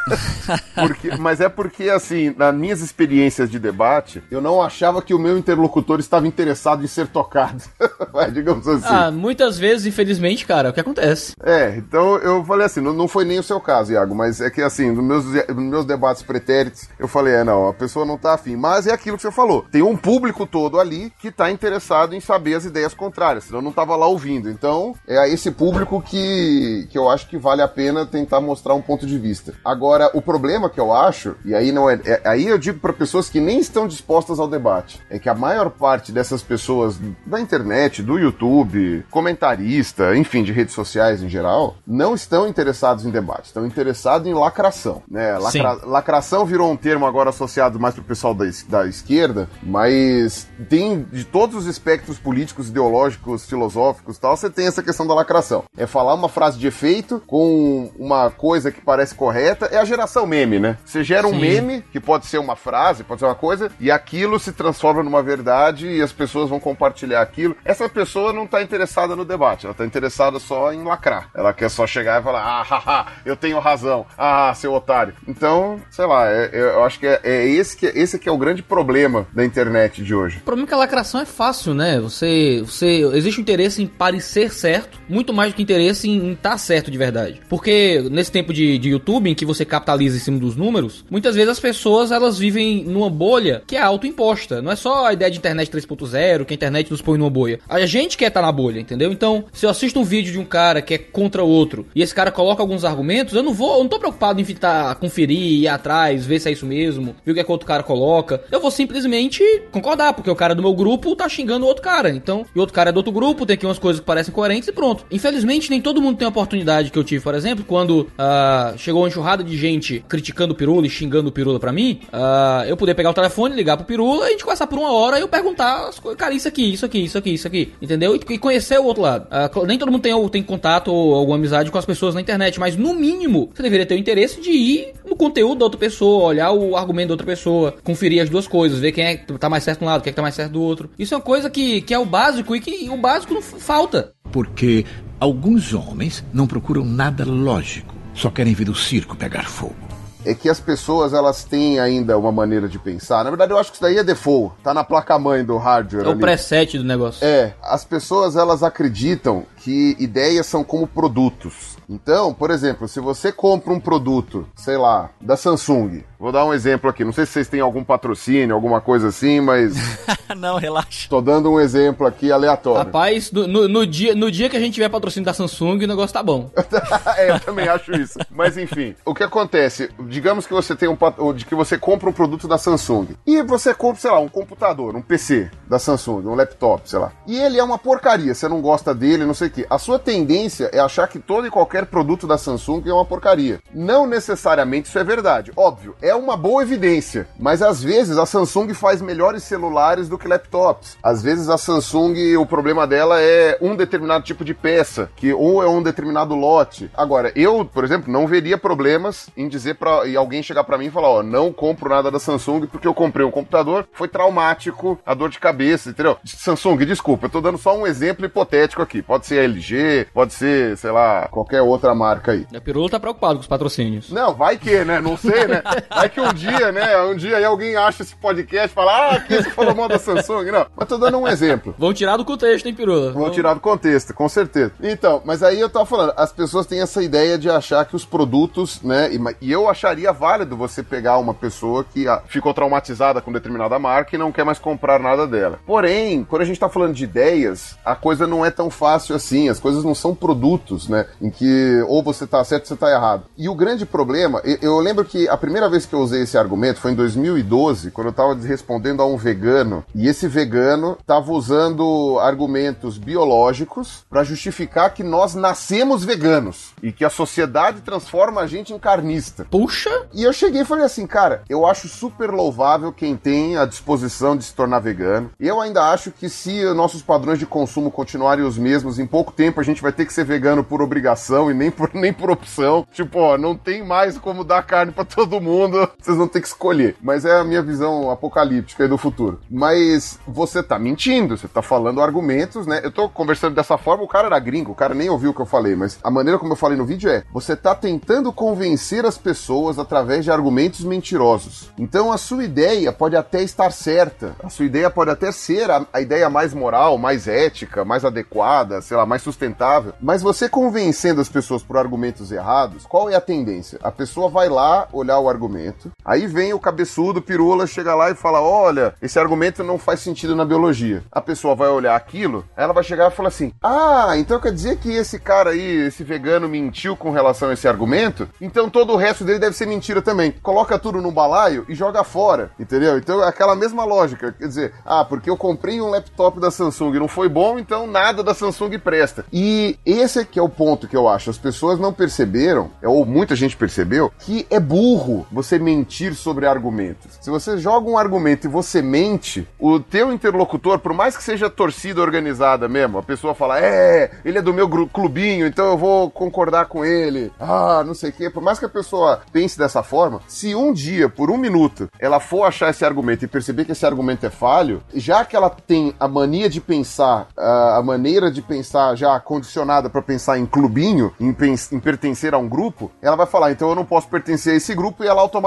porque, 0.73 1.15
mas 1.17 1.41
é 1.41 1.49
porque, 1.49 1.89
assim, 1.89 2.33
nas 2.37 2.55
minhas 2.55 2.81
experiências 2.81 3.51
de 3.51 3.59
debate, 3.59 4.23
eu 4.31 4.39
não 4.39 4.61
achava 4.61 5.01
que 5.01 5.13
o 5.13 5.19
meu 5.19 5.37
interlocutor 5.37 5.99
estava 5.99 6.25
interessado 6.25 6.83
em 6.83 6.87
ser 6.87 7.07
tocado. 7.07 7.61
digamos 8.31 8.67
assim. 8.67 8.85
Ah, 8.87 9.11
muitas 9.11 9.57
vezes, 9.57 9.85
infelizmente, 9.85 10.45
cara, 10.45 10.69
é 10.69 10.71
o 10.71 10.73
que 10.73 10.79
acontece. 10.79 11.33
É, 11.43 11.75
então 11.75 12.17
eu 12.17 12.43
falei 12.43 12.65
assim, 12.65 12.81
não, 12.81 12.93
não 12.93 13.07
foi 13.07 13.25
nem 13.25 13.39
o 13.39 13.43
seu 13.43 13.59
caso, 13.59 13.91
Iago, 13.91 14.10
mas 14.15 14.41
é 14.41 14.49
que 14.49 14.61
assim, 14.61 14.91
nos 14.91 15.03
meus, 15.03 15.47
nos 15.47 15.65
meus 15.65 15.85
debates 15.85 16.23
pretéritos, 16.23 16.89
eu 16.99 17.07
falei, 17.07 17.35
é, 17.35 17.43
não, 17.43 17.67
a 17.67 17.73
pessoa 17.73 18.05
não 18.05 18.17
tá 18.17 18.33
afim. 18.33 18.55
Mas 18.55 18.87
é 18.87 18.93
aquilo 18.93 19.17
que 19.17 19.23
você 19.23 19.31
falou. 19.31 19.65
Tem 19.71 19.81
um 19.81 19.97
público 19.97 20.45
todo 20.45 20.79
ali 20.79 21.11
que 21.19 21.31
tá 21.31 21.51
interessado 21.51 22.13
em 22.15 22.19
saber 22.19 22.55
as 22.55 22.65
ideias 22.65 22.93
contrárias, 22.93 23.45
senão 23.45 23.61
não 23.61 23.71
tava 23.71 23.95
lá 23.95 24.07
ouvindo. 24.07 24.49
Então, 24.49 24.95
é 25.07 25.17
a 25.17 25.27
esse 25.27 25.51
público 25.51 26.01
que, 26.01 26.87
que 26.89 26.97
eu 26.97 27.09
acho 27.09 27.27
que 27.27 27.37
vale 27.37 27.61
a 27.61 27.67
pena 27.67 28.05
tentar 28.05 28.41
mostrar 28.41 28.73
um 28.73 28.81
ponto 28.81 29.05
de 29.05 29.17
vista. 29.17 29.53
Agora, 29.63 30.09
o 30.13 30.21
problema 30.21 30.69
que 30.69 30.79
eu 30.79 30.93
acho, 30.93 31.35
e 31.45 31.53
aí 31.53 31.71
não 31.71 31.89
é, 31.89 31.99
é 32.05 32.21
aí 32.25 32.47
eu 32.47 32.57
digo 32.57 32.79
para 32.79 32.93
pessoas 32.93 33.29
que 33.29 33.39
nem 33.39 33.59
estão 33.59 33.87
dispostas 33.87 34.39
ao 34.39 34.47
debate, 34.47 35.01
é 35.09 35.19
que 35.19 35.29
a 35.29 35.35
maior 35.35 35.69
parte 35.69 36.11
dessas 36.11 36.41
pessoas 36.41 36.99
da 37.25 37.39
internet, 37.39 38.01
do 38.03 38.17
YouTube, 38.17 39.05
comentarista, 39.09 40.15
enfim, 40.15 40.43
de 40.43 40.51
redes 40.51 40.73
sociais 40.73 41.21
em 41.21 41.29
geral, 41.29 41.75
não 41.85 42.13
estão 42.13 42.47
interessados 42.47 43.05
em 43.05 43.09
debate, 43.09 43.45
estão 43.45 43.65
interessados 43.65 44.00
em 44.27 44.33
lacração, 44.33 45.03
né? 45.09 45.37
Lacra, 45.37 45.79
lacração 45.85 46.45
virou 46.45 46.71
um 46.71 46.77
termo 46.77 47.05
agora 47.05 47.29
associado 47.29 47.51
associado 47.51 47.79
mais 47.79 47.93
pro 47.93 48.03
pessoal 48.03 48.33
da, 48.33 48.45
da 48.67 48.87
esquerda, 48.87 49.49
mas 49.61 50.47
tem 50.69 51.03
de 51.03 51.25
todos 51.25 51.55
os 51.55 51.65
espectros 51.65 52.17
políticos, 52.17 52.69
ideológicos, 52.69 53.45
filosóficos 53.45 54.17
tal, 54.17 54.35
você 54.37 54.49
tem 54.49 54.67
essa 54.67 54.81
questão 54.81 55.05
da 55.05 55.13
lacração. 55.13 55.63
É 55.77 55.85
falar 55.85 56.13
uma 56.13 56.29
frase 56.29 56.57
de 56.57 56.67
efeito 56.67 57.21
com 57.27 57.91
uma 57.97 58.29
coisa 58.31 58.71
que 58.71 58.81
parece 58.81 59.13
correta, 59.13 59.65
é 59.65 59.77
a 59.77 59.85
geração 59.85 60.25
meme, 60.25 60.59
né? 60.59 60.77
Você 60.85 61.03
gera 61.03 61.27
um 61.27 61.31
Sim. 61.31 61.39
meme, 61.41 61.81
que 61.91 61.99
pode 61.99 62.25
ser 62.25 62.37
uma 62.37 62.55
frase, 62.55 63.03
pode 63.03 63.19
ser 63.19 63.25
uma 63.25 63.35
coisa, 63.35 63.71
e 63.79 63.91
aquilo 63.91 64.39
se 64.39 64.51
transforma 64.51 65.03
numa 65.03 65.21
verdade 65.21 65.87
e 65.87 66.01
as 66.01 66.11
pessoas 66.11 66.49
vão 66.49 66.59
compartilhar 66.59 67.21
aquilo. 67.21 67.55
Essa 67.65 67.89
pessoa 67.89 68.31
não 68.31 68.47
tá 68.47 68.61
interessada 68.61 69.15
no 69.15 69.25
debate, 69.25 69.65
ela 69.65 69.75
tá 69.75 69.85
interessada 69.85 70.39
só 70.39 70.71
em 70.71 70.83
lacrar. 70.83 71.29
Ela 71.33 71.53
quer 71.53 71.69
só 71.69 71.85
chegar 71.85 72.21
e 72.21 72.23
falar, 72.23 72.41
ah, 72.41 72.63
haha, 72.67 73.07
eu 73.25 73.35
tenho 73.35 73.59
razão, 73.59 73.90
ah, 74.17 74.53
seu 74.55 74.73
otário. 74.73 75.13
Então, 75.27 75.79
sei 75.89 76.05
lá, 76.05 76.29
é, 76.29 76.49
é, 76.51 76.59
eu 76.61 76.83
acho 76.83 76.99
que 76.99 77.07
é, 77.07 77.19
é 77.23 77.47
esse 77.47 77.75
que, 77.75 77.85
esse 77.85 78.19
que 78.19 78.29
é 78.29 78.31
o 78.31 78.37
grande 78.37 78.61
problema 78.61 79.27
da 79.33 79.43
internet 79.43 80.03
de 80.03 80.13
hoje. 80.13 80.37
O 80.37 80.41
problema 80.41 80.67
é 80.67 80.69
que 80.69 80.73
a 80.73 80.77
lacração 80.77 81.21
é 81.21 81.25
fácil, 81.25 81.73
né? 81.73 81.99
Você, 81.99 82.61
você 82.65 83.01
existe 83.15 83.39
um 83.39 83.43
interesse 83.43 83.81
em 83.81 83.87
parecer 83.87 84.51
certo, 84.51 84.99
muito 85.07 85.33
mais 85.33 85.51
do 85.51 85.55
que 85.55 85.63
interesse 85.63 86.09
em 86.09 86.33
estar 86.33 86.51
tá 86.51 86.57
certo 86.57 86.91
de 86.91 86.97
verdade. 86.97 87.41
Porque 87.49 88.03
nesse 88.11 88.31
tempo 88.31 88.53
de, 88.53 88.77
de 88.77 88.89
YouTube, 88.89 89.29
em 89.29 89.35
que 89.35 89.45
você 89.45 89.65
capitaliza 89.65 90.17
em 90.17 90.19
cima 90.19 90.39
dos 90.39 90.55
números, 90.55 91.05
muitas 91.09 91.35
vezes 91.35 91.49
as 91.49 91.59
pessoas 91.59 92.11
elas 92.11 92.37
vivem 92.37 92.83
numa 92.83 93.09
bolha 93.09 93.63
que 93.65 93.75
é 93.75 93.81
autoimposta. 93.81 94.61
Não 94.61 94.71
é 94.71 94.75
só 94.75 95.07
a 95.07 95.13
ideia 95.13 95.31
de 95.31 95.37
internet 95.37 95.69
3.0, 95.71 96.45
que 96.45 96.53
a 96.53 96.55
internet 96.55 96.91
nos 96.91 97.01
põe 97.01 97.17
numa 97.17 97.29
bolha. 97.29 97.59
A 97.67 97.85
gente 97.85 98.17
quer 98.17 98.27
estar 98.27 98.41
tá 98.41 98.45
na 98.45 98.51
bolha, 98.51 98.79
entendeu? 98.79 99.11
Então, 99.11 99.45
se 99.51 99.65
eu 99.65 99.69
assisto 99.69 99.99
um 99.99 100.03
vídeo 100.03 100.31
de 100.31 100.39
um 100.39 100.45
cara 100.45 100.81
que 100.81 100.93
é 100.93 100.97
contra 100.97 101.43
outro 101.43 101.85
e 101.95 102.01
esse 102.01 102.13
cara 102.13 102.31
coloca 102.31 102.61
alguns 102.61 102.83
argumentos, 102.83 103.33
eu 103.33 103.43
não 103.43 103.53
vou, 103.53 103.80
não 103.83 103.89
tô 103.89 103.99
preocupado 103.99 104.39
em 104.39 104.45
ficar, 104.45 104.95
conferir, 104.95 105.61
ir 105.61 105.67
atrás, 105.67 106.25
ver 106.25 106.39
se 106.39 106.49
é 106.49 106.51
isso 106.51 106.65
mesmo, 106.65 107.15
ver 107.25 107.31
o 107.31 107.33
que, 107.35 107.39
é 107.39 107.43
que 107.43 107.51
outro 107.51 107.67
cara 107.67 107.83
coloca. 107.83 108.41
Eu 108.51 108.59
vou 108.59 108.71
simplesmente 108.71 109.43
concordar, 109.71 110.13
porque 110.13 110.29
o 110.29 110.35
cara 110.35 110.55
do 110.55 110.61
meu 110.61 110.73
grupo 110.73 111.15
tá 111.15 111.27
xingando 111.27 111.65
o 111.65 111.67
outro 111.67 111.83
cara. 111.83 112.09
Então, 112.09 112.45
e 112.55 112.59
outro 112.59 112.73
cara 112.73 112.89
é 112.89 112.93
do 112.93 112.97
outro 112.97 113.11
grupo, 113.11 113.45
tem 113.45 113.55
aqui 113.55 113.65
umas 113.65 113.79
coisas 113.79 113.99
que 113.99 114.05
parecem 114.05 114.33
coerentes 114.33 114.67
e 114.67 114.71
pronto. 114.71 115.05
Infelizmente, 115.11 115.69
nem 115.69 115.81
todo 115.81 116.01
mundo 116.01 116.17
tem 116.17 116.25
a 116.25 116.29
oportunidade 116.29 116.91
que 116.91 116.97
eu 116.97 117.03
tive, 117.03 117.23
por 117.23 117.35
exemplo, 117.35 117.63
quando 117.67 118.01
uh, 118.01 118.77
chegou 118.77 119.01
uma 119.01 119.07
enxurrada 119.07 119.43
de 119.43 119.57
gente 119.57 120.03
criticando 120.07 120.53
o 120.53 120.55
Pirula 120.55 120.85
e 120.85 120.89
xingando 120.89 121.29
o 121.29 121.31
Pirula 121.31 121.59
pra 121.59 121.71
mim, 121.71 122.01
uh, 122.07 122.65
eu 122.67 122.77
poder 122.77 122.95
pegar 122.95 123.09
o 123.09 123.13
telefone, 123.13 123.55
ligar 123.55 123.77
pro 123.77 123.85
Pirula, 123.85 124.25
a 124.25 124.29
gente 124.29 124.43
conversar 124.43 124.67
por 124.67 124.79
uma 124.79 124.91
hora 124.91 125.17
e 125.17 125.21
eu 125.21 125.27
perguntar 125.27 125.87
as 125.87 125.99
coisas, 125.99 126.19
cara, 126.19 126.33
isso 126.33 126.47
aqui, 126.47 126.73
isso 126.73 126.85
aqui, 126.85 127.03
isso 127.03 127.17
aqui, 127.17 127.33
isso 127.33 127.47
aqui, 127.47 127.73
entendeu? 127.81 128.15
E, 128.15 128.37
conhecer 128.37 128.79
o 128.79 128.85
outro 128.85 129.03
lado. 129.03 129.27
Uh, 129.27 129.65
nem 129.65 129.77
todo 129.77 129.91
mundo 129.91 130.01
tem, 130.01 130.29
tem 130.29 130.43
contato 130.43 130.91
ou 130.91 131.15
alguma 131.15 131.37
amizade 131.37 131.71
com 131.71 131.77
as 131.77 131.85
pessoas 131.85 132.15
na 132.15 132.21
internet, 132.21 132.59
mas 132.59 132.75
no 132.75 132.93
mínimo, 132.93 133.49
você 133.53 133.61
deveria 133.71 133.85
ter 133.85 133.95
o 133.95 133.97
interesse 133.97 134.41
de 134.41 134.51
ir 134.51 134.93
no 135.07 135.15
conteúdo 135.15 135.59
da 135.59 135.65
outra 135.65 135.79
pessoa, 135.79 136.25
olhar 136.25 136.51
o 136.51 136.75
argumento 136.75 137.09
da 137.09 137.13
outra 137.13 137.25
pessoa, 137.25 137.75
conferir 137.83 138.21
as 138.21 138.29
duas 138.29 138.47
coisas, 138.47 138.79
ver 138.79 138.91
quem 138.91 139.05
é 139.05 139.15
que 139.15 139.33
tá 139.33 139.49
mais 139.49 139.63
certo 139.63 139.79
de 139.79 139.85
um 139.85 139.87
lado, 139.87 140.01
quem 140.01 140.09
é 140.09 140.13
que 140.13 140.17
tá 140.17 140.21
mais 140.21 140.35
certo 140.35 140.51
do 140.51 140.61
outro. 140.61 140.89
Isso 140.99 141.13
é 141.13 141.17
uma 141.17 141.23
coisa 141.23 141.49
que, 141.49 141.81
que 141.81 141.93
é 141.93 141.99
o 141.99 142.05
básico 142.05 142.55
e 142.55 142.59
que 142.59 142.89
o 142.89 142.97
básico 142.97 143.33
não 143.33 143.41
falta. 143.41 144.11
Porque 144.31 144.85
alguns 145.19 145.73
homens 145.73 146.23
não 146.33 146.45
procuram 146.45 146.83
nada 146.83 147.25
lógico, 147.25 147.95
só 148.13 148.29
querem 148.29 148.53
ver 148.53 148.69
o 148.69 148.75
circo 148.75 149.15
pegar 149.15 149.47
fogo 149.47 149.91
é 150.25 150.33
que 150.33 150.49
as 150.49 150.59
pessoas 150.59 151.13
elas 151.13 151.43
têm 151.43 151.79
ainda 151.79 152.17
uma 152.17 152.31
maneira 152.31 152.67
de 152.67 152.77
pensar. 152.77 153.23
Na 153.23 153.29
verdade, 153.29 153.51
eu 153.51 153.57
acho 153.57 153.71
que 153.71 153.77
isso 153.77 153.81
daí 153.81 153.97
é 153.97 154.03
default, 154.03 154.55
tá 154.63 154.73
na 154.73 154.83
placa-mãe 154.83 155.43
do 155.43 155.57
hardware. 155.57 156.05
É 156.05 156.09
o 156.09 156.17
preset 156.17 156.77
do 156.77 156.83
negócio. 156.83 157.25
É, 157.25 157.53
as 157.61 157.83
pessoas 157.83 158.35
elas 158.35 158.63
acreditam 158.63 159.45
que 159.57 159.95
ideias 159.99 160.45
são 160.45 160.63
como 160.63 160.87
produtos. 160.87 161.70
Então, 161.91 162.33
por 162.33 162.49
exemplo, 162.51 162.87
se 162.87 163.01
você 163.01 163.33
compra 163.33 163.73
um 163.73 163.79
produto, 163.79 164.47
sei 164.55 164.77
lá, 164.77 165.09
da 165.19 165.35
Samsung, 165.35 166.05
vou 166.21 166.31
dar 166.31 166.45
um 166.45 166.53
exemplo 166.53 166.89
aqui, 166.89 167.03
não 167.03 167.11
sei 167.11 167.25
se 167.25 167.33
vocês 167.33 167.47
têm 167.47 167.59
algum 167.59 167.83
patrocínio, 167.83 168.55
alguma 168.55 168.79
coisa 168.79 169.07
assim, 169.07 169.41
mas. 169.41 169.75
não, 170.37 170.57
relaxa. 170.57 171.09
Tô 171.09 171.19
dando 171.19 171.51
um 171.51 171.59
exemplo 171.59 172.05
aqui 172.05 172.31
aleatório. 172.31 172.85
Rapaz, 172.85 173.31
no, 173.31 173.47
no, 173.47 173.67
no, 173.67 173.87
dia, 173.87 174.15
no 174.15 174.31
dia 174.31 174.49
que 174.49 174.55
a 174.55 174.59
gente 174.59 174.75
tiver 174.75 174.87
patrocínio 174.89 175.25
da 175.25 175.33
Samsung, 175.33 175.83
o 175.83 175.87
negócio 175.87 176.13
tá 176.13 176.21
bom. 176.21 176.51
é, 177.17 177.31
eu 177.31 177.39
também 177.39 177.67
acho 177.67 177.91
isso. 177.93 178.19
Mas 178.29 178.57
enfim, 178.57 178.95
o 179.03 179.13
que 179.13 179.23
acontece? 179.23 179.89
Digamos 180.07 180.45
que 180.45 180.53
você 180.53 180.75
tem 180.75 180.87
um 180.87 181.33
de 181.33 181.45
que 181.45 181.55
você 181.55 181.77
compra 181.77 182.09
um 182.09 182.13
produto 182.13 182.47
da 182.47 182.57
Samsung 182.57 183.15
e 183.25 183.41
você 183.41 183.73
compra, 183.73 184.01
sei 184.01 184.11
lá, 184.11 184.19
um 184.19 184.29
computador, 184.29 184.95
um 184.95 185.01
PC 185.01 185.49
da 185.67 185.79
Samsung, 185.79 186.27
um 186.27 186.35
laptop, 186.35 186.87
sei 186.87 186.99
lá. 186.99 187.11
E 187.25 187.37
ele 187.37 187.57
é 187.57 187.63
uma 187.63 187.77
porcaria, 187.77 188.33
você 188.33 188.47
não 188.47 188.61
gosta 188.61 188.93
dele, 188.93 189.25
não 189.25 189.33
sei 189.33 189.47
o 189.47 189.51
quê. 189.51 189.65
A 189.69 189.77
sua 189.77 189.97
tendência 189.97 190.69
é 190.71 190.79
achar 190.79 191.07
que 191.07 191.19
todo 191.19 191.47
e 191.47 191.49
qualquer 191.49 191.71
qualquer 191.71 191.85
produto 191.85 192.27
da 192.27 192.37
Samsung 192.37 192.83
é 192.85 192.93
uma 192.93 193.05
porcaria. 193.05 193.61
Não 193.73 194.05
necessariamente 194.05 194.89
isso 194.89 194.99
é 194.99 195.03
verdade. 195.03 195.51
Óbvio, 195.55 195.95
é 196.01 196.10
uma 196.15 196.35
boa 196.37 196.63
evidência, 196.63 197.27
mas 197.39 197.61
às 197.61 197.83
vezes 197.83 198.17
a 198.17 198.25
Samsung 198.25 198.73
faz 198.73 199.01
melhores 199.01 199.43
celulares 199.43 200.07
do 200.07 200.17
que 200.17 200.27
laptops. 200.27 200.97
Às 201.01 201.21
vezes 201.21 201.49
a 201.49 201.57
Samsung, 201.57 202.37
o 202.37 202.45
problema 202.45 202.85
dela 202.87 203.21
é 203.21 203.57
um 203.61 203.75
determinado 203.75 204.23
tipo 204.23 204.43
de 204.43 204.53
peça, 204.53 205.09
que 205.15 205.33
ou 205.33 205.63
é 205.63 205.67
um 205.67 205.81
determinado 205.83 206.35
lote. 206.35 206.89
Agora, 206.95 207.31
eu, 207.35 207.65
por 207.65 207.83
exemplo, 207.83 208.11
não 208.11 208.27
veria 208.27 208.57
problemas 208.57 209.29
em 209.35 209.47
dizer 209.47 209.75
para 209.75 210.05
e 210.07 210.15
alguém 210.15 210.43
chegar 210.43 210.63
para 210.63 210.77
mim 210.77 210.85
e 210.85 210.91
falar, 210.91 211.09
ó, 211.09 211.23
não 211.23 211.51
compro 211.51 211.89
nada 211.89 212.11
da 212.11 212.19
Samsung 212.19 212.67
porque 212.67 212.87
eu 212.87 212.93
comprei 212.93 213.25
um 213.25 213.31
computador, 213.31 213.87
foi 213.91 214.07
traumático, 214.07 214.99
a 215.05 215.13
dor 215.13 215.29
de 215.29 215.39
cabeça, 215.39 215.89
entendeu? 215.89 216.17
Samsung, 216.25 216.85
desculpa, 216.85 217.25
eu 217.25 217.29
tô 217.29 217.41
dando 217.41 217.57
só 217.57 217.75
um 217.77 217.85
exemplo 217.85 218.25
hipotético 218.25 218.81
aqui. 218.81 219.01
Pode 219.01 219.25
ser 219.25 219.43
LG, 219.43 220.07
pode 220.13 220.33
ser, 220.33 220.77
sei 220.77 220.91
lá, 220.91 221.27
qualquer 221.29 221.61
outra 221.61 221.93
marca 221.93 222.31
aí. 222.31 222.45
A 222.55 222.61
Pirula 222.61 222.89
tá 222.89 222.99
preocupado 222.99 223.35
com 223.35 223.41
os 223.41 223.47
patrocínios. 223.47 224.11
Não, 224.11 224.33
vai 224.33 224.57
que, 224.57 224.83
né? 224.83 224.99
Não 224.99 225.17
sei, 225.17 225.47
né? 225.47 225.61
Vai 226.01 226.09
que 226.09 226.19
um 226.19 226.33
dia, 226.33 226.71
né? 226.71 226.99
Um 227.03 227.15
dia 227.15 227.37
aí 227.37 227.45
alguém 227.45 227.75
acha 227.75 228.01
esse 228.01 228.15
podcast 228.15 228.71
e 228.71 228.73
fala, 228.73 228.91
ah, 228.91 229.15
aqui 229.17 229.35
você 229.35 229.51
falou 229.51 229.75
mal 229.75 229.87
da 229.87 229.99
Samsung. 229.99 230.45
Não, 230.51 230.65
mas 230.75 230.89
tô 230.89 230.97
dando 230.97 231.19
um 231.19 231.27
exemplo. 231.27 231.75
Vão 231.77 231.93
tirar 231.93 232.17
do 232.17 232.25
contexto, 232.25 232.65
hein, 232.65 232.73
Pirula? 232.73 233.11
Vão 233.11 233.29
tirar 233.29 233.53
do 233.53 233.59
contexto, 233.59 234.11
com 234.11 234.27
certeza. 234.27 234.73
Então, 234.81 235.21
mas 235.23 235.43
aí 235.43 235.59
eu 235.59 235.69
tava 235.69 235.85
falando, 235.85 236.13
as 236.17 236.31
pessoas 236.31 236.65
têm 236.65 236.81
essa 236.81 237.03
ideia 237.03 237.37
de 237.37 237.51
achar 237.51 237.85
que 237.85 237.95
os 237.95 238.03
produtos, 238.03 238.81
né? 238.81 239.11
E, 239.39 239.51
eu 239.51 239.69
acharia 239.69 240.11
válido 240.11 240.57
você 240.57 240.81
pegar 240.81 241.19
uma 241.19 241.35
pessoa 241.35 241.83
que 241.83 242.07
ah, 242.07 242.23
ficou 242.25 242.51
traumatizada 242.51 243.21
com 243.21 243.31
determinada 243.31 243.77
marca 243.77 244.15
e 244.15 244.19
não 244.19 244.31
quer 244.31 244.43
mais 244.43 244.57
comprar 244.57 244.99
nada 244.99 245.27
dela. 245.27 245.59
Porém, 245.67 246.23
quando 246.23 246.41
a 246.41 246.45
gente 246.45 246.59
tá 246.59 246.67
falando 246.67 246.95
de 246.95 247.03
ideias, 247.03 247.77
a 247.85 247.95
coisa 247.95 248.25
não 248.25 248.43
é 248.43 248.49
tão 248.49 248.71
fácil 248.71 249.15
assim 249.15 249.49
as 249.49 249.59
coisas 249.59 249.83
não 249.83 249.93
são 249.93 250.15
produtos, 250.15 250.87
né? 250.87 251.05
Em 251.21 251.29
que 251.29 251.83
ou 251.87 252.01
você 252.01 252.25
tá 252.25 252.43
certo 252.43 252.63
ou 252.63 252.67
você 252.69 252.75
tá 252.75 252.89
errado. 252.89 253.25
E 253.37 253.47
o 253.47 253.53
grande 253.53 253.85
problema, 253.85 254.41
eu 254.61 254.79
lembro 254.79 255.05
que 255.05 255.29
a 255.29 255.37
primeira 255.37 255.69
vez 255.69 255.85
que 255.85 255.90
eu 255.95 255.99
usei 255.99 256.23
esse 256.23 256.37
argumento 256.37 256.79
foi 256.79 256.91
em 256.91 256.95
2012, 256.95 257.91
quando 257.91 258.07
eu 258.07 258.13
tava 258.13 258.35
respondendo 258.35 259.01
a 259.01 259.05
um 259.05 259.17
vegano, 259.17 259.83
e 259.93 260.07
esse 260.07 260.27
vegano 260.27 260.97
tava 261.05 261.31
usando 261.31 262.17
argumentos 262.19 262.97
biológicos 262.97 264.03
para 264.09 264.23
justificar 264.23 264.93
que 264.93 265.03
nós 265.03 265.35
nascemos 265.35 266.03
veganos 266.03 266.71
e 266.81 266.91
que 266.91 267.05
a 267.05 267.09
sociedade 267.09 267.81
transforma 267.81 268.41
a 268.41 268.47
gente 268.47 268.73
em 268.73 268.79
carnista. 268.79 269.45
Puxa! 269.49 269.89
E 270.13 270.23
eu 270.23 270.33
cheguei 270.33 270.61
e 270.61 270.65
falei 270.65 270.85
assim, 270.85 271.05
cara, 271.05 271.43
eu 271.49 271.65
acho 271.65 271.87
super 271.87 272.29
louvável 272.31 272.91
quem 272.91 273.15
tem 273.15 273.57
a 273.57 273.65
disposição 273.65 274.35
de 274.35 274.43
se 274.43 274.53
tornar 274.53 274.79
vegano. 274.79 275.31
Eu 275.39 275.59
ainda 275.59 275.91
acho 275.91 276.11
que 276.11 276.29
se 276.29 276.63
nossos 276.73 277.01
padrões 277.01 277.39
de 277.39 277.45
consumo 277.45 277.91
continuarem 277.91 278.45
os 278.45 278.57
mesmos, 278.57 278.99
em 278.99 279.07
pouco 279.07 279.31
tempo 279.31 279.59
a 279.59 279.63
gente 279.63 279.81
vai 279.81 279.91
ter 279.91 280.05
que 280.05 280.13
ser 280.13 280.23
vegano 280.23 280.63
por 280.63 280.81
obrigação 280.81 281.49
e 281.51 281.53
nem 281.53 281.71
por, 281.71 281.91
nem 281.95 282.13
por 282.13 282.29
opção. 282.29 282.85
Tipo, 282.91 283.19
ó, 283.19 283.37
não 283.37 283.55
tem 283.55 283.83
mais 283.83 284.17
como 284.17 284.43
dar 284.43 284.63
carne 284.63 284.91
para 284.91 285.05
todo 285.05 285.41
mundo, 285.41 285.80
vocês 285.99 286.17
vão 286.17 286.27
ter 286.27 286.41
que 286.41 286.47
escolher. 286.47 286.95
Mas 287.01 287.25
é 287.25 287.39
a 287.39 287.43
minha 287.43 287.61
visão 287.61 288.09
apocalíptica 288.09 288.87
do 288.87 288.97
futuro. 288.97 289.39
Mas 289.49 290.19
você 290.27 290.61
tá 290.61 290.77
mentindo, 290.77 291.37
você 291.37 291.47
tá 291.47 291.61
falando 291.61 292.01
argumentos, 292.01 292.65
né? 292.67 292.81
Eu 292.83 292.91
tô 292.91 293.09
conversando 293.09 293.55
dessa 293.55 293.77
forma, 293.77 294.03
o 294.03 294.07
cara 294.07 294.27
era 294.27 294.39
gringo, 294.39 294.71
o 294.71 294.75
cara 294.75 294.93
nem 294.93 295.09
ouviu 295.09 295.31
o 295.31 295.33
que 295.33 295.41
eu 295.41 295.45
falei, 295.45 295.75
mas 295.75 295.99
a 296.03 296.11
maneira 296.11 296.39
como 296.39 296.53
eu 296.53 296.57
falei 296.57 296.77
no 296.77 296.85
vídeo 296.85 297.09
é: 297.09 297.23
você 297.33 297.55
tá 297.55 297.73
tentando 297.75 298.31
convencer 298.31 299.05
as 299.05 299.17
pessoas 299.17 299.79
através 299.79 300.23
de 300.23 300.31
argumentos 300.31 300.83
mentirosos. 300.83 301.71
Então 301.77 302.11
a 302.11 302.17
sua 302.17 302.43
ideia 302.43 302.91
pode 302.91 303.15
até 303.15 303.41
estar 303.41 303.71
certa, 303.71 304.35
a 304.43 304.49
sua 304.49 304.65
ideia 304.65 304.89
pode 304.89 305.11
até 305.11 305.31
ser 305.31 305.69
a, 305.69 305.85
a 305.91 306.01
ideia 306.01 306.29
mais 306.29 306.53
moral, 306.53 306.97
mais 306.97 307.27
ética, 307.27 307.85
mais 307.85 308.05
adequada, 308.05 308.81
sei 308.81 308.97
lá, 308.97 309.05
mais 309.05 309.21
sustentável, 309.21 309.93
mas 310.01 310.21
você 310.21 310.49
convencendo 310.49 311.21
as 311.21 311.29
pessoas 311.29 311.63
por 311.63 311.77
argumentos 311.77 312.31
errados, 312.31 312.85
qual 312.85 313.09
é 313.09 313.15
a 313.15 313.21
tendência? 313.21 313.79
A 313.83 313.91
pessoa 313.91 314.29
vai 314.29 314.49
lá 314.49 314.87
olhar 314.91 315.19
o 315.19 315.29
argumento, 315.29 315.60
aí 316.03 316.27
vem 316.27 316.53
o 316.53 316.59
cabeçudo, 316.59 317.21
pirula, 317.21 317.67
chega 317.67 317.95
lá 317.95 318.09
e 318.09 318.15
fala: 318.15 318.41
olha, 318.41 318.93
esse 319.01 319.19
argumento 319.19 319.63
não 319.63 319.77
faz 319.77 319.99
sentido 319.99 320.35
na 320.35 320.45
biologia. 320.45 321.03
A 321.11 321.21
pessoa 321.21 321.55
vai 321.55 321.69
olhar 321.69 321.95
aquilo, 321.95 322.45
ela 322.55 322.73
vai 322.73 322.83
chegar 322.83 323.11
e 323.11 323.15
falar 323.15 323.29
assim: 323.29 323.53
ah, 323.61 324.13
então 324.17 324.39
quer 324.39 324.51
dizer 324.51 324.77
que 324.77 324.91
esse 324.91 325.19
cara 325.19 325.51
aí, 325.51 325.87
esse 325.87 326.03
vegano 326.03 326.47
mentiu 326.47 326.95
com 326.95 327.11
relação 327.11 327.49
a 327.49 327.53
esse 327.53 327.67
argumento? 327.67 328.27
Então 328.39 328.69
todo 328.69 328.93
o 328.93 328.97
resto 328.97 329.23
dele 329.23 329.39
deve 329.39 329.55
ser 329.55 329.65
mentira 329.65 330.01
também. 330.01 330.31
Coloca 330.31 330.79
tudo 330.79 331.01
no 331.01 331.11
balaio 331.11 331.65
e 331.67 331.75
joga 331.75 332.03
fora, 332.03 332.51
entendeu? 332.59 332.97
Então 332.97 333.23
é 333.23 333.27
aquela 333.27 333.55
mesma 333.55 333.83
lógica. 333.83 334.31
Quer 334.31 334.47
dizer, 334.47 334.73
ah, 334.85 335.03
porque 335.03 335.29
eu 335.29 335.37
comprei 335.37 335.81
um 335.81 335.89
laptop 335.89 336.39
da 336.39 336.51
Samsung 336.51 336.95
e 336.95 336.99
não 336.99 337.07
foi 337.07 337.29
bom, 337.29 337.57
então 337.59 337.87
nada 337.87 338.23
da 338.23 338.33
Samsung 338.33 338.77
presta. 338.79 339.25
E 339.31 339.77
esse 339.85 340.19
é 340.19 340.25
que 340.25 340.39
é 340.39 340.41
o 340.41 340.49
ponto 340.49 340.87
que 340.87 340.95
eu 340.95 341.07
acho. 341.07 341.29
As 341.29 341.37
pessoas 341.37 341.79
não 341.79 341.93
perceberam, 341.93 342.71
ou 342.83 343.05
muita 343.05 343.35
gente 343.35 343.57
percebeu, 343.57 344.11
que 344.19 344.45
é 344.49 344.59
burro 344.59 345.25
você 345.31 345.50
mentir 345.59 346.15
sobre 346.15 346.45
argumentos. 346.45 347.17
Se 347.21 347.29
você 347.29 347.57
joga 347.57 347.89
um 347.89 347.97
argumento 347.97 348.47
e 348.47 348.49
você 348.49 348.81
mente, 348.81 349.47
o 349.59 349.79
teu 349.79 350.11
interlocutor, 350.11 350.79
por 350.79 350.93
mais 350.93 351.15
que 351.15 351.23
seja 351.23 351.49
torcida 351.49 352.01
organizada 352.01 352.67
mesmo, 352.67 352.97
a 352.97 353.03
pessoa 353.03 353.35
fala, 353.35 353.59
é, 353.59 354.11
ele 354.23 354.37
é 354.37 354.41
do 354.41 354.53
meu 354.53 354.69
clubinho, 354.87 355.45
então 355.45 355.65
eu 355.65 355.77
vou 355.77 356.09
concordar 356.09 356.65
com 356.65 356.85
ele. 356.85 357.31
Ah, 357.39 357.83
não 357.85 357.93
sei 357.93 358.09
o 358.09 358.13
quê. 358.13 358.29
Por 358.29 358.41
mais 358.41 358.59
que 358.59 358.65
a 358.65 358.69
pessoa 358.69 359.21
pense 359.31 359.57
dessa 359.57 359.83
forma, 359.83 360.21
se 360.27 360.55
um 360.55 360.73
dia, 360.73 361.09
por 361.09 361.29
um 361.29 361.37
minuto, 361.37 361.89
ela 361.99 362.19
for 362.19 362.43
achar 362.43 362.69
esse 362.69 362.85
argumento 362.85 363.25
e 363.25 363.27
perceber 363.27 363.65
que 363.65 363.71
esse 363.71 363.85
argumento 363.85 364.25
é 364.25 364.29
falho, 364.29 364.81
já 364.93 365.23
que 365.25 365.35
ela 365.35 365.49
tem 365.49 365.93
a 365.99 366.07
mania 366.07 366.49
de 366.49 366.61
pensar, 366.61 367.27
a 367.37 367.81
maneira 367.83 368.31
de 368.31 368.41
pensar 368.41 368.95
já 368.95 369.19
condicionada 369.19 369.89
para 369.89 370.01
pensar 370.01 370.37
em 370.37 370.45
clubinho, 370.45 371.13
em, 371.19 371.35
em 371.71 371.79
pertencer 371.79 372.33
a 372.33 372.37
um 372.37 372.47
grupo, 372.47 372.91
ela 373.01 373.15
vai 373.15 373.25
falar, 373.25 373.51
então 373.51 373.69
eu 373.69 373.75
não 373.75 373.85
posso 373.85 374.07
pertencer 374.07 374.53
a 374.53 374.57
esse 374.57 374.73
grupo 374.73 375.03
e 375.03 375.07
ela 375.07 375.21
automaticamente 375.21 375.40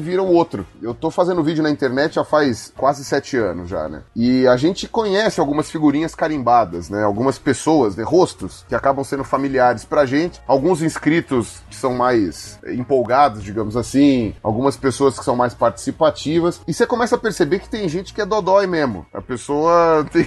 vira 0.00 0.22
o 0.22 0.32
outro. 0.32 0.66
Eu 0.82 0.94
tô 0.94 1.10
fazendo 1.10 1.42
vídeo 1.42 1.62
na 1.62 1.70
internet 1.70 2.14
já 2.14 2.24
faz 2.24 2.72
quase 2.76 3.04
sete 3.04 3.36
anos 3.36 3.68
já, 3.68 3.88
né? 3.88 4.02
E 4.14 4.46
a 4.46 4.56
gente 4.56 4.88
conhece 4.88 5.40
algumas 5.40 5.70
figurinhas 5.70 6.14
carimbadas, 6.14 6.90
né? 6.90 7.02
Algumas 7.02 7.38
pessoas, 7.38 7.96
né? 7.96 8.04
rostos 8.04 8.64
que 8.68 8.74
acabam 8.74 9.04
sendo 9.04 9.24
familiares 9.24 9.84
pra 9.84 10.06
gente. 10.06 10.40
Alguns 10.46 10.82
inscritos 10.82 11.62
que 11.68 11.76
são 11.76 11.94
mais 11.94 12.58
empolgados, 12.66 13.42
digamos 13.42 13.76
assim. 13.76 14.34
Algumas 14.42 14.76
pessoas 14.76 15.18
que 15.18 15.24
são 15.24 15.36
mais 15.36 15.54
participativas. 15.54 16.60
E 16.66 16.74
você 16.74 16.86
começa 16.86 17.16
a 17.16 17.18
perceber 17.18 17.60
que 17.60 17.68
tem 17.68 17.88
gente 17.88 18.12
que 18.12 18.20
é 18.20 18.26
dodói 18.26 18.66
mesmo. 18.66 19.06
A 19.12 19.20
pessoa 19.20 20.04
tem... 20.12 20.26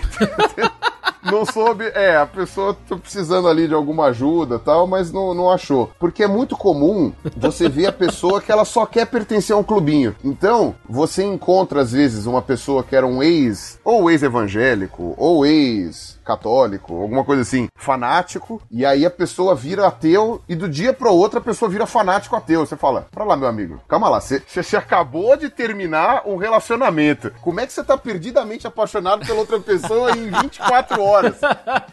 não 1.24 1.46
soube. 1.46 1.86
É, 1.94 2.18
a 2.18 2.26
pessoa 2.26 2.76
tá 2.88 2.96
precisando 2.96 3.48
ali 3.48 3.68
de 3.68 3.74
alguma 3.74 4.06
ajuda 4.06 4.60
tal, 4.60 4.88
mas 4.88 5.12
não, 5.12 5.34
não 5.34 5.52
achou. 5.52 5.92
Porque 6.00 6.24
é 6.24 6.28
muito 6.28 6.56
comum 6.58 7.14
você 7.36 7.70
ver 7.70 7.88
a 7.88 7.92
pessoa 7.92 8.42
que 8.42 8.52
ela 8.52 8.66
só 8.66 8.86
quer 8.86 9.06
pertencer 9.08 9.56
a 9.56 9.60
um 9.60 9.64
clubinho. 9.64 10.16
Então, 10.24 10.76
você 10.88 11.24
encontra 11.24 11.82
às 11.82 11.92
vezes 11.92 12.26
uma 12.26 12.42
pessoa 12.42 12.84
que 12.84 12.96
era 12.96 13.06
um 13.06 13.22
ex, 13.22 13.80
ou 13.84 14.10
ex-evangélico, 14.10 15.14
ou 15.18 15.46
ex 15.46 16.20
católico, 16.24 17.02
alguma 17.02 17.24
coisa 17.24 17.42
assim, 17.42 17.68
fanático, 17.76 18.62
e 18.72 18.86
aí 18.86 19.06
a 19.06 19.10
pessoa 19.10 19.56
vira 19.56 19.88
ateu 19.88 20.42
e 20.48 20.56
do 20.56 20.70
dia 20.70 20.94
pro 20.94 21.14
outro 21.14 21.40
a 21.40 21.42
pessoa 21.42 21.70
vira 21.70 21.86
fanático 21.86 22.36
ateu. 22.36 22.66
Você 22.66 22.78
fala, 22.78 23.08
pra 23.12 23.26
lá, 23.26 23.36
meu 23.36 23.48
amigo, 23.48 23.82
calma 23.88 24.08
lá, 24.08 24.22
você, 24.22 24.42
você 24.48 24.78
acabou 24.78 25.36
de 25.36 25.50
terminar 25.50 26.24
um 26.26 26.38
relacionamento. 26.38 27.32
Como 27.42 27.60
é 27.60 27.68
que 27.68 27.74
você 27.74 27.84
tá 27.84 27.98
perdidamente 27.98 28.68
apaixonado 28.68 29.26
pela 29.26 29.40
outra 29.40 29.60
pessoa 29.60 30.12
em 30.12 30.30
24 30.30 31.02
horas? 31.02 31.11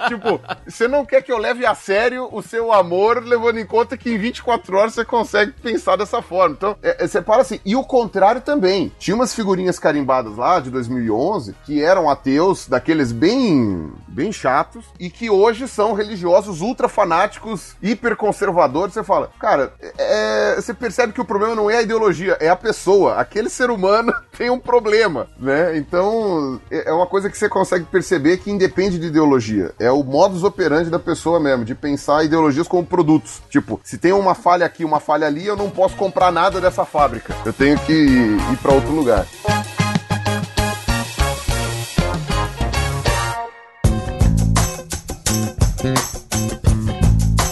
Tipo, 0.09 0.41
você 0.67 0.89
não 0.89 1.05
quer 1.05 1.23
que 1.23 1.33
eu 1.33 1.39
leve 1.39 1.65
a 1.67 1.75
sério 1.75 2.29
o 2.31 2.43
seu 2.43 2.73
amor, 2.73 3.23
levando 3.23 3.59
em 3.59 3.67
conta 3.67 3.97
que 3.97 4.11
em 4.11 4.19
24 4.19 4.77
horas 4.77 4.95
você 4.95 5.05
consegue 5.05 5.53
pensar 5.53 5.97
dessa 5.97 6.23
forma. 6.23 6.55
Então, 6.57 6.77
é, 6.83 7.05
é, 7.05 7.07
você 7.07 7.21
para 7.21 7.43
assim. 7.43 7.61
E 7.65 7.75
o 7.77 7.85
contrário 7.85 8.41
também. 8.41 8.93
Tinha 8.99 9.15
umas 9.15 9.35
figurinhas 9.35 9.79
carimbadas 9.79 10.37
lá 10.37 10.61
de 10.61 10.71
2011 10.71 11.55
que 11.65 11.83
eram 11.83 12.09
ateus, 12.09 12.67
daqueles 12.67 13.13
bem 13.13 13.93
bem 14.09 14.33
chatos, 14.33 14.85
e 14.99 15.09
que 15.11 15.31
hoje 15.31 15.69
são 15.69 15.93
religiosos 15.93 16.61
ultra 16.61 16.89
fanáticos, 16.89 17.77
hiper 17.81 18.17
conservadores. 18.17 18.95
Você 18.95 19.05
fala, 19.05 19.31
cara, 19.39 19.73
é, 19.97 20.57
você 20.57 20.75
percebe 20.75 21.13
que 21.13 21.21
o 21.21 21.25
problema 21.25 21.55
não 21.55 21.71
é 21.71 21.77
a 21.77 21.83
ideologia, 21.83 22.37
é 22.41 22.49
a 22.49 22.57
pessoa. 22.57 23.15
Aquele 23.15 23.49
ser 23.49 23.71
humano 23.71 24.13
tem 24.37 24.51
um 24.51 24.59
problema, 24.59 25.29
né? 25.39 25.77
Então, 25.77 26.61
é, 26.71 26.91
é 26.91 26.93
uma 26.93 27.07
coisa 27.07 27.31
que 27.31 27.39
você 27.39 27.49
consegue 27.49 27.85
perceber 27.85 28.39
que 28.39 28.51
independe 28.51 28.99
de 28.99 29.08
ideologia. 29.09 29.73
É 29.79 29.91
o 29.91 30.03
modus 30.03 30.45
operandi 30.45 30.91
da 30.91 30.99
pessoa 30.99 31.41
mesmo, 31.41 31.65
de 31.65 31.75
pensar 31.75 32.25
ideologias 32.25 32.69
como 32.69 32.85
produtos. 32.85 33.41
Tipo, 33.51 33.81
se 33.83 33.99
tem 33.99 34.13
uma 34.13 34.35
falha 34.35 34.65
aqui, 34.65 34.85
uma 34.85 35.01
falha 35.01 35.27
ali, 35.27 35.47
eu 35.47 35.57
não 35.57 35.71
posso 35.71 35.97
comprar 35.97 36.31
nada 36.31 36.61
dessa 36.61 36.85
fábrica. 36.85 37.35
Eu 37.45 37.53
tenho 37.53 37.79
que 37.81 37.93
ir 37.93 38.57
para 38.63 38.73
outro 38.73 38.93
lugar. 38.93 39.27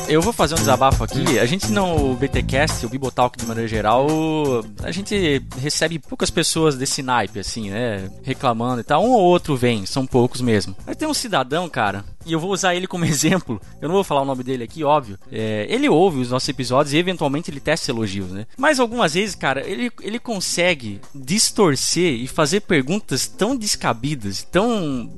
Eu 0.09 0.23
vou 0.23 0.33
fazer 0.33 0.55
um 0.55 0.59
desabafo 0.59 1.03
aqui. 1.03 1.39
A 1.39 1.47
gente 1.47 1.71
não, 1.73 2.13
o 2.13 2.15
BTcast, 2.15 2.87
o 2.87 2.89
Bibotalk 2.89 3.37
de 3.37 3.45
maneira 3.45 3.67
geral, 3.67 4.07
a 4.83 4.93
gente 4.93 5.43
recebe 5.59 5.99
poucas 5.99 6.31
pessoas 6.31 6.77
desse 6.77 7.03
naipe, 7.03 7.41
assim, 7.41 7.71
né? 7.71 8.09
Reclamando 8.23 8.81
e 8.81 8.85
tal. 8.85 9.05
Um 9.05 9.11
ou 9.11 9.23
outro 9.23 9.57
vem, 9.57 9.85
são 9.85 10.07
poucos 10.07 10.41
mesmo. 10.41 10.77
Mas 10.87 10.97
tem 10.97 11.09
um 11.09 11.15
cidadão, 11.15 11.69
cara, 11.69 12.05
e 12.25 12.33
eu 12.33 12.39
vou 12.39 12.53
usar 12.53 12.77
ele 12.77 12.87
como 12.87 13.05
exemplo. 13.07 13.61
Eu 13.81 13.89
não 13.89 13.97
vou 13.97 14.05
falar 14.05 14.23
o 14.23 14.27
nome 14.27 14.45
dele 14.45 14.63
aqui, 14.63 14.85
óbvio. 14.85 15.19
É, 15.31 15.67
ele 15.69 15.89
ouve 15.89 16.21
os 16.21 16.31
nossos 16.31 16.49
episódios 16.49 16.93
e 16.95 16.99
eventualmente 16.99 17.51
ele 17.51 17.61
testa 17.61 17.91
elogios, 17.91 18.31
né? 18.31 18.47
Mas 18.57 18.79
algumas 18.79 19.15
vezes, 19.15 19.35
cara, 19.35 19.67
ele, 19.67 19.91
ele 20.01 20.21
consegue 20.21 21.01
distorcer 21.13 22.13
e 22.13 22.29
fazer 22.29 22.61
perguntas 22.61 23.27
tão 23.27 23.57
descabidas, 23.57 24.45
tão 24.45 25.11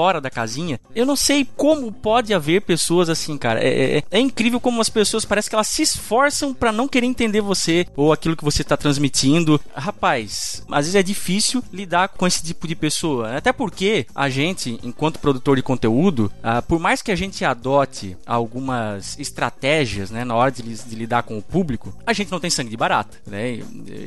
fora 0.00 0.18
da 0.18 0.30
casinha. 0.30 0.80
Eu 0.94 1.04
não 1.04 1.14
sei 1.14 1.46
como 1.58 1.92
pode 1.92 2.32
haver 2.32 2.62
pessoas 2.62 3.10
assim, 3.10 3.36
cara. 3.36 3.62
É, 3.62 3.98
é, 3.98 4.02
é 4.10 4.18
incrível 4.18 4.58
como 4.58 4.80
as 4.80 4.88
pessoas 4.88 5.26
parece 5.26 5.50
que 5.50 5.54
elas 5.54 5.68
se 5.68 5.82
esforçam 5.82 6.54
para 6.54 6.72
não 6.72 6.88
querer 6.88 7.04
entender 7.04 7.42
você 7.42 7.86
ou 7.94 8.10
aquilo 8.10 8.34
que 8.34 8.42
você 8.42 8.64
tá 8.64 8.78
transmitindo. 8.78 9.60
Rapaz, 9.74 10.64
às 10.70 10.86
vezes 10.86 10.94
é 10.94 11.02
difícil 11.02 11.62
lidar 11.70 12.08
com 12.08 12.26
esse 12.26 12.42
tipo 12.42 12.66
de 12.66 12.74
pessoa. 12.74 13.36
Até 13.36 13.52
porque 13.52 14.06
a 14.14 14.30
gente, 14.30 14.80
enquanto 14.82 15.18
produtor 15.18 15.56
de 15.56 15.62
conteúdo, 15.62 16.32
ah, 16.42 16.62
por 16.62 16.78
mais 16.78 17.02
que 17.02 17.12
a 17.12 17.16
gente 17.16 17.44
adote 17.44 18.16
algumas 18.24 19.18
estratégias, 19.18 20.10
né, 20.10 20.24
na 20.24 20.34
hora 20.34 20.50
de, 20.50 20.62
de, 20.62 20.94
lidar 20.94 21.24
com 21.24 21.36
o 21.36 21.42
público, 21.42 21.94
a 22.06 22.14
gente 22.14 22.32
não 22.32 22.40
tem 22.40 22.48
sangue 22.48 22.70
de 22.70 22.76
barata, 22.76 23.18
né? 23.26 23.58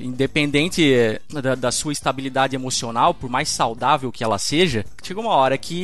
Independente 0.01 0.91
eh, 0.91 1.21
da, 1.29 1.53
da 1.53 1.71
sua 1.71 1.93
estabilidade 1.93 2.55
emocional, 2.55 3.13
por 3.13 3.29
mais 3.29 3.47
saudável 3.47 4.11
que 4.11 4.23
ela 4.23 4.39
seja, 4.39 4.83
chega 5.03 5.19
uma 5.19 5.35
hora 5.35 5.55
que 5.55 5.82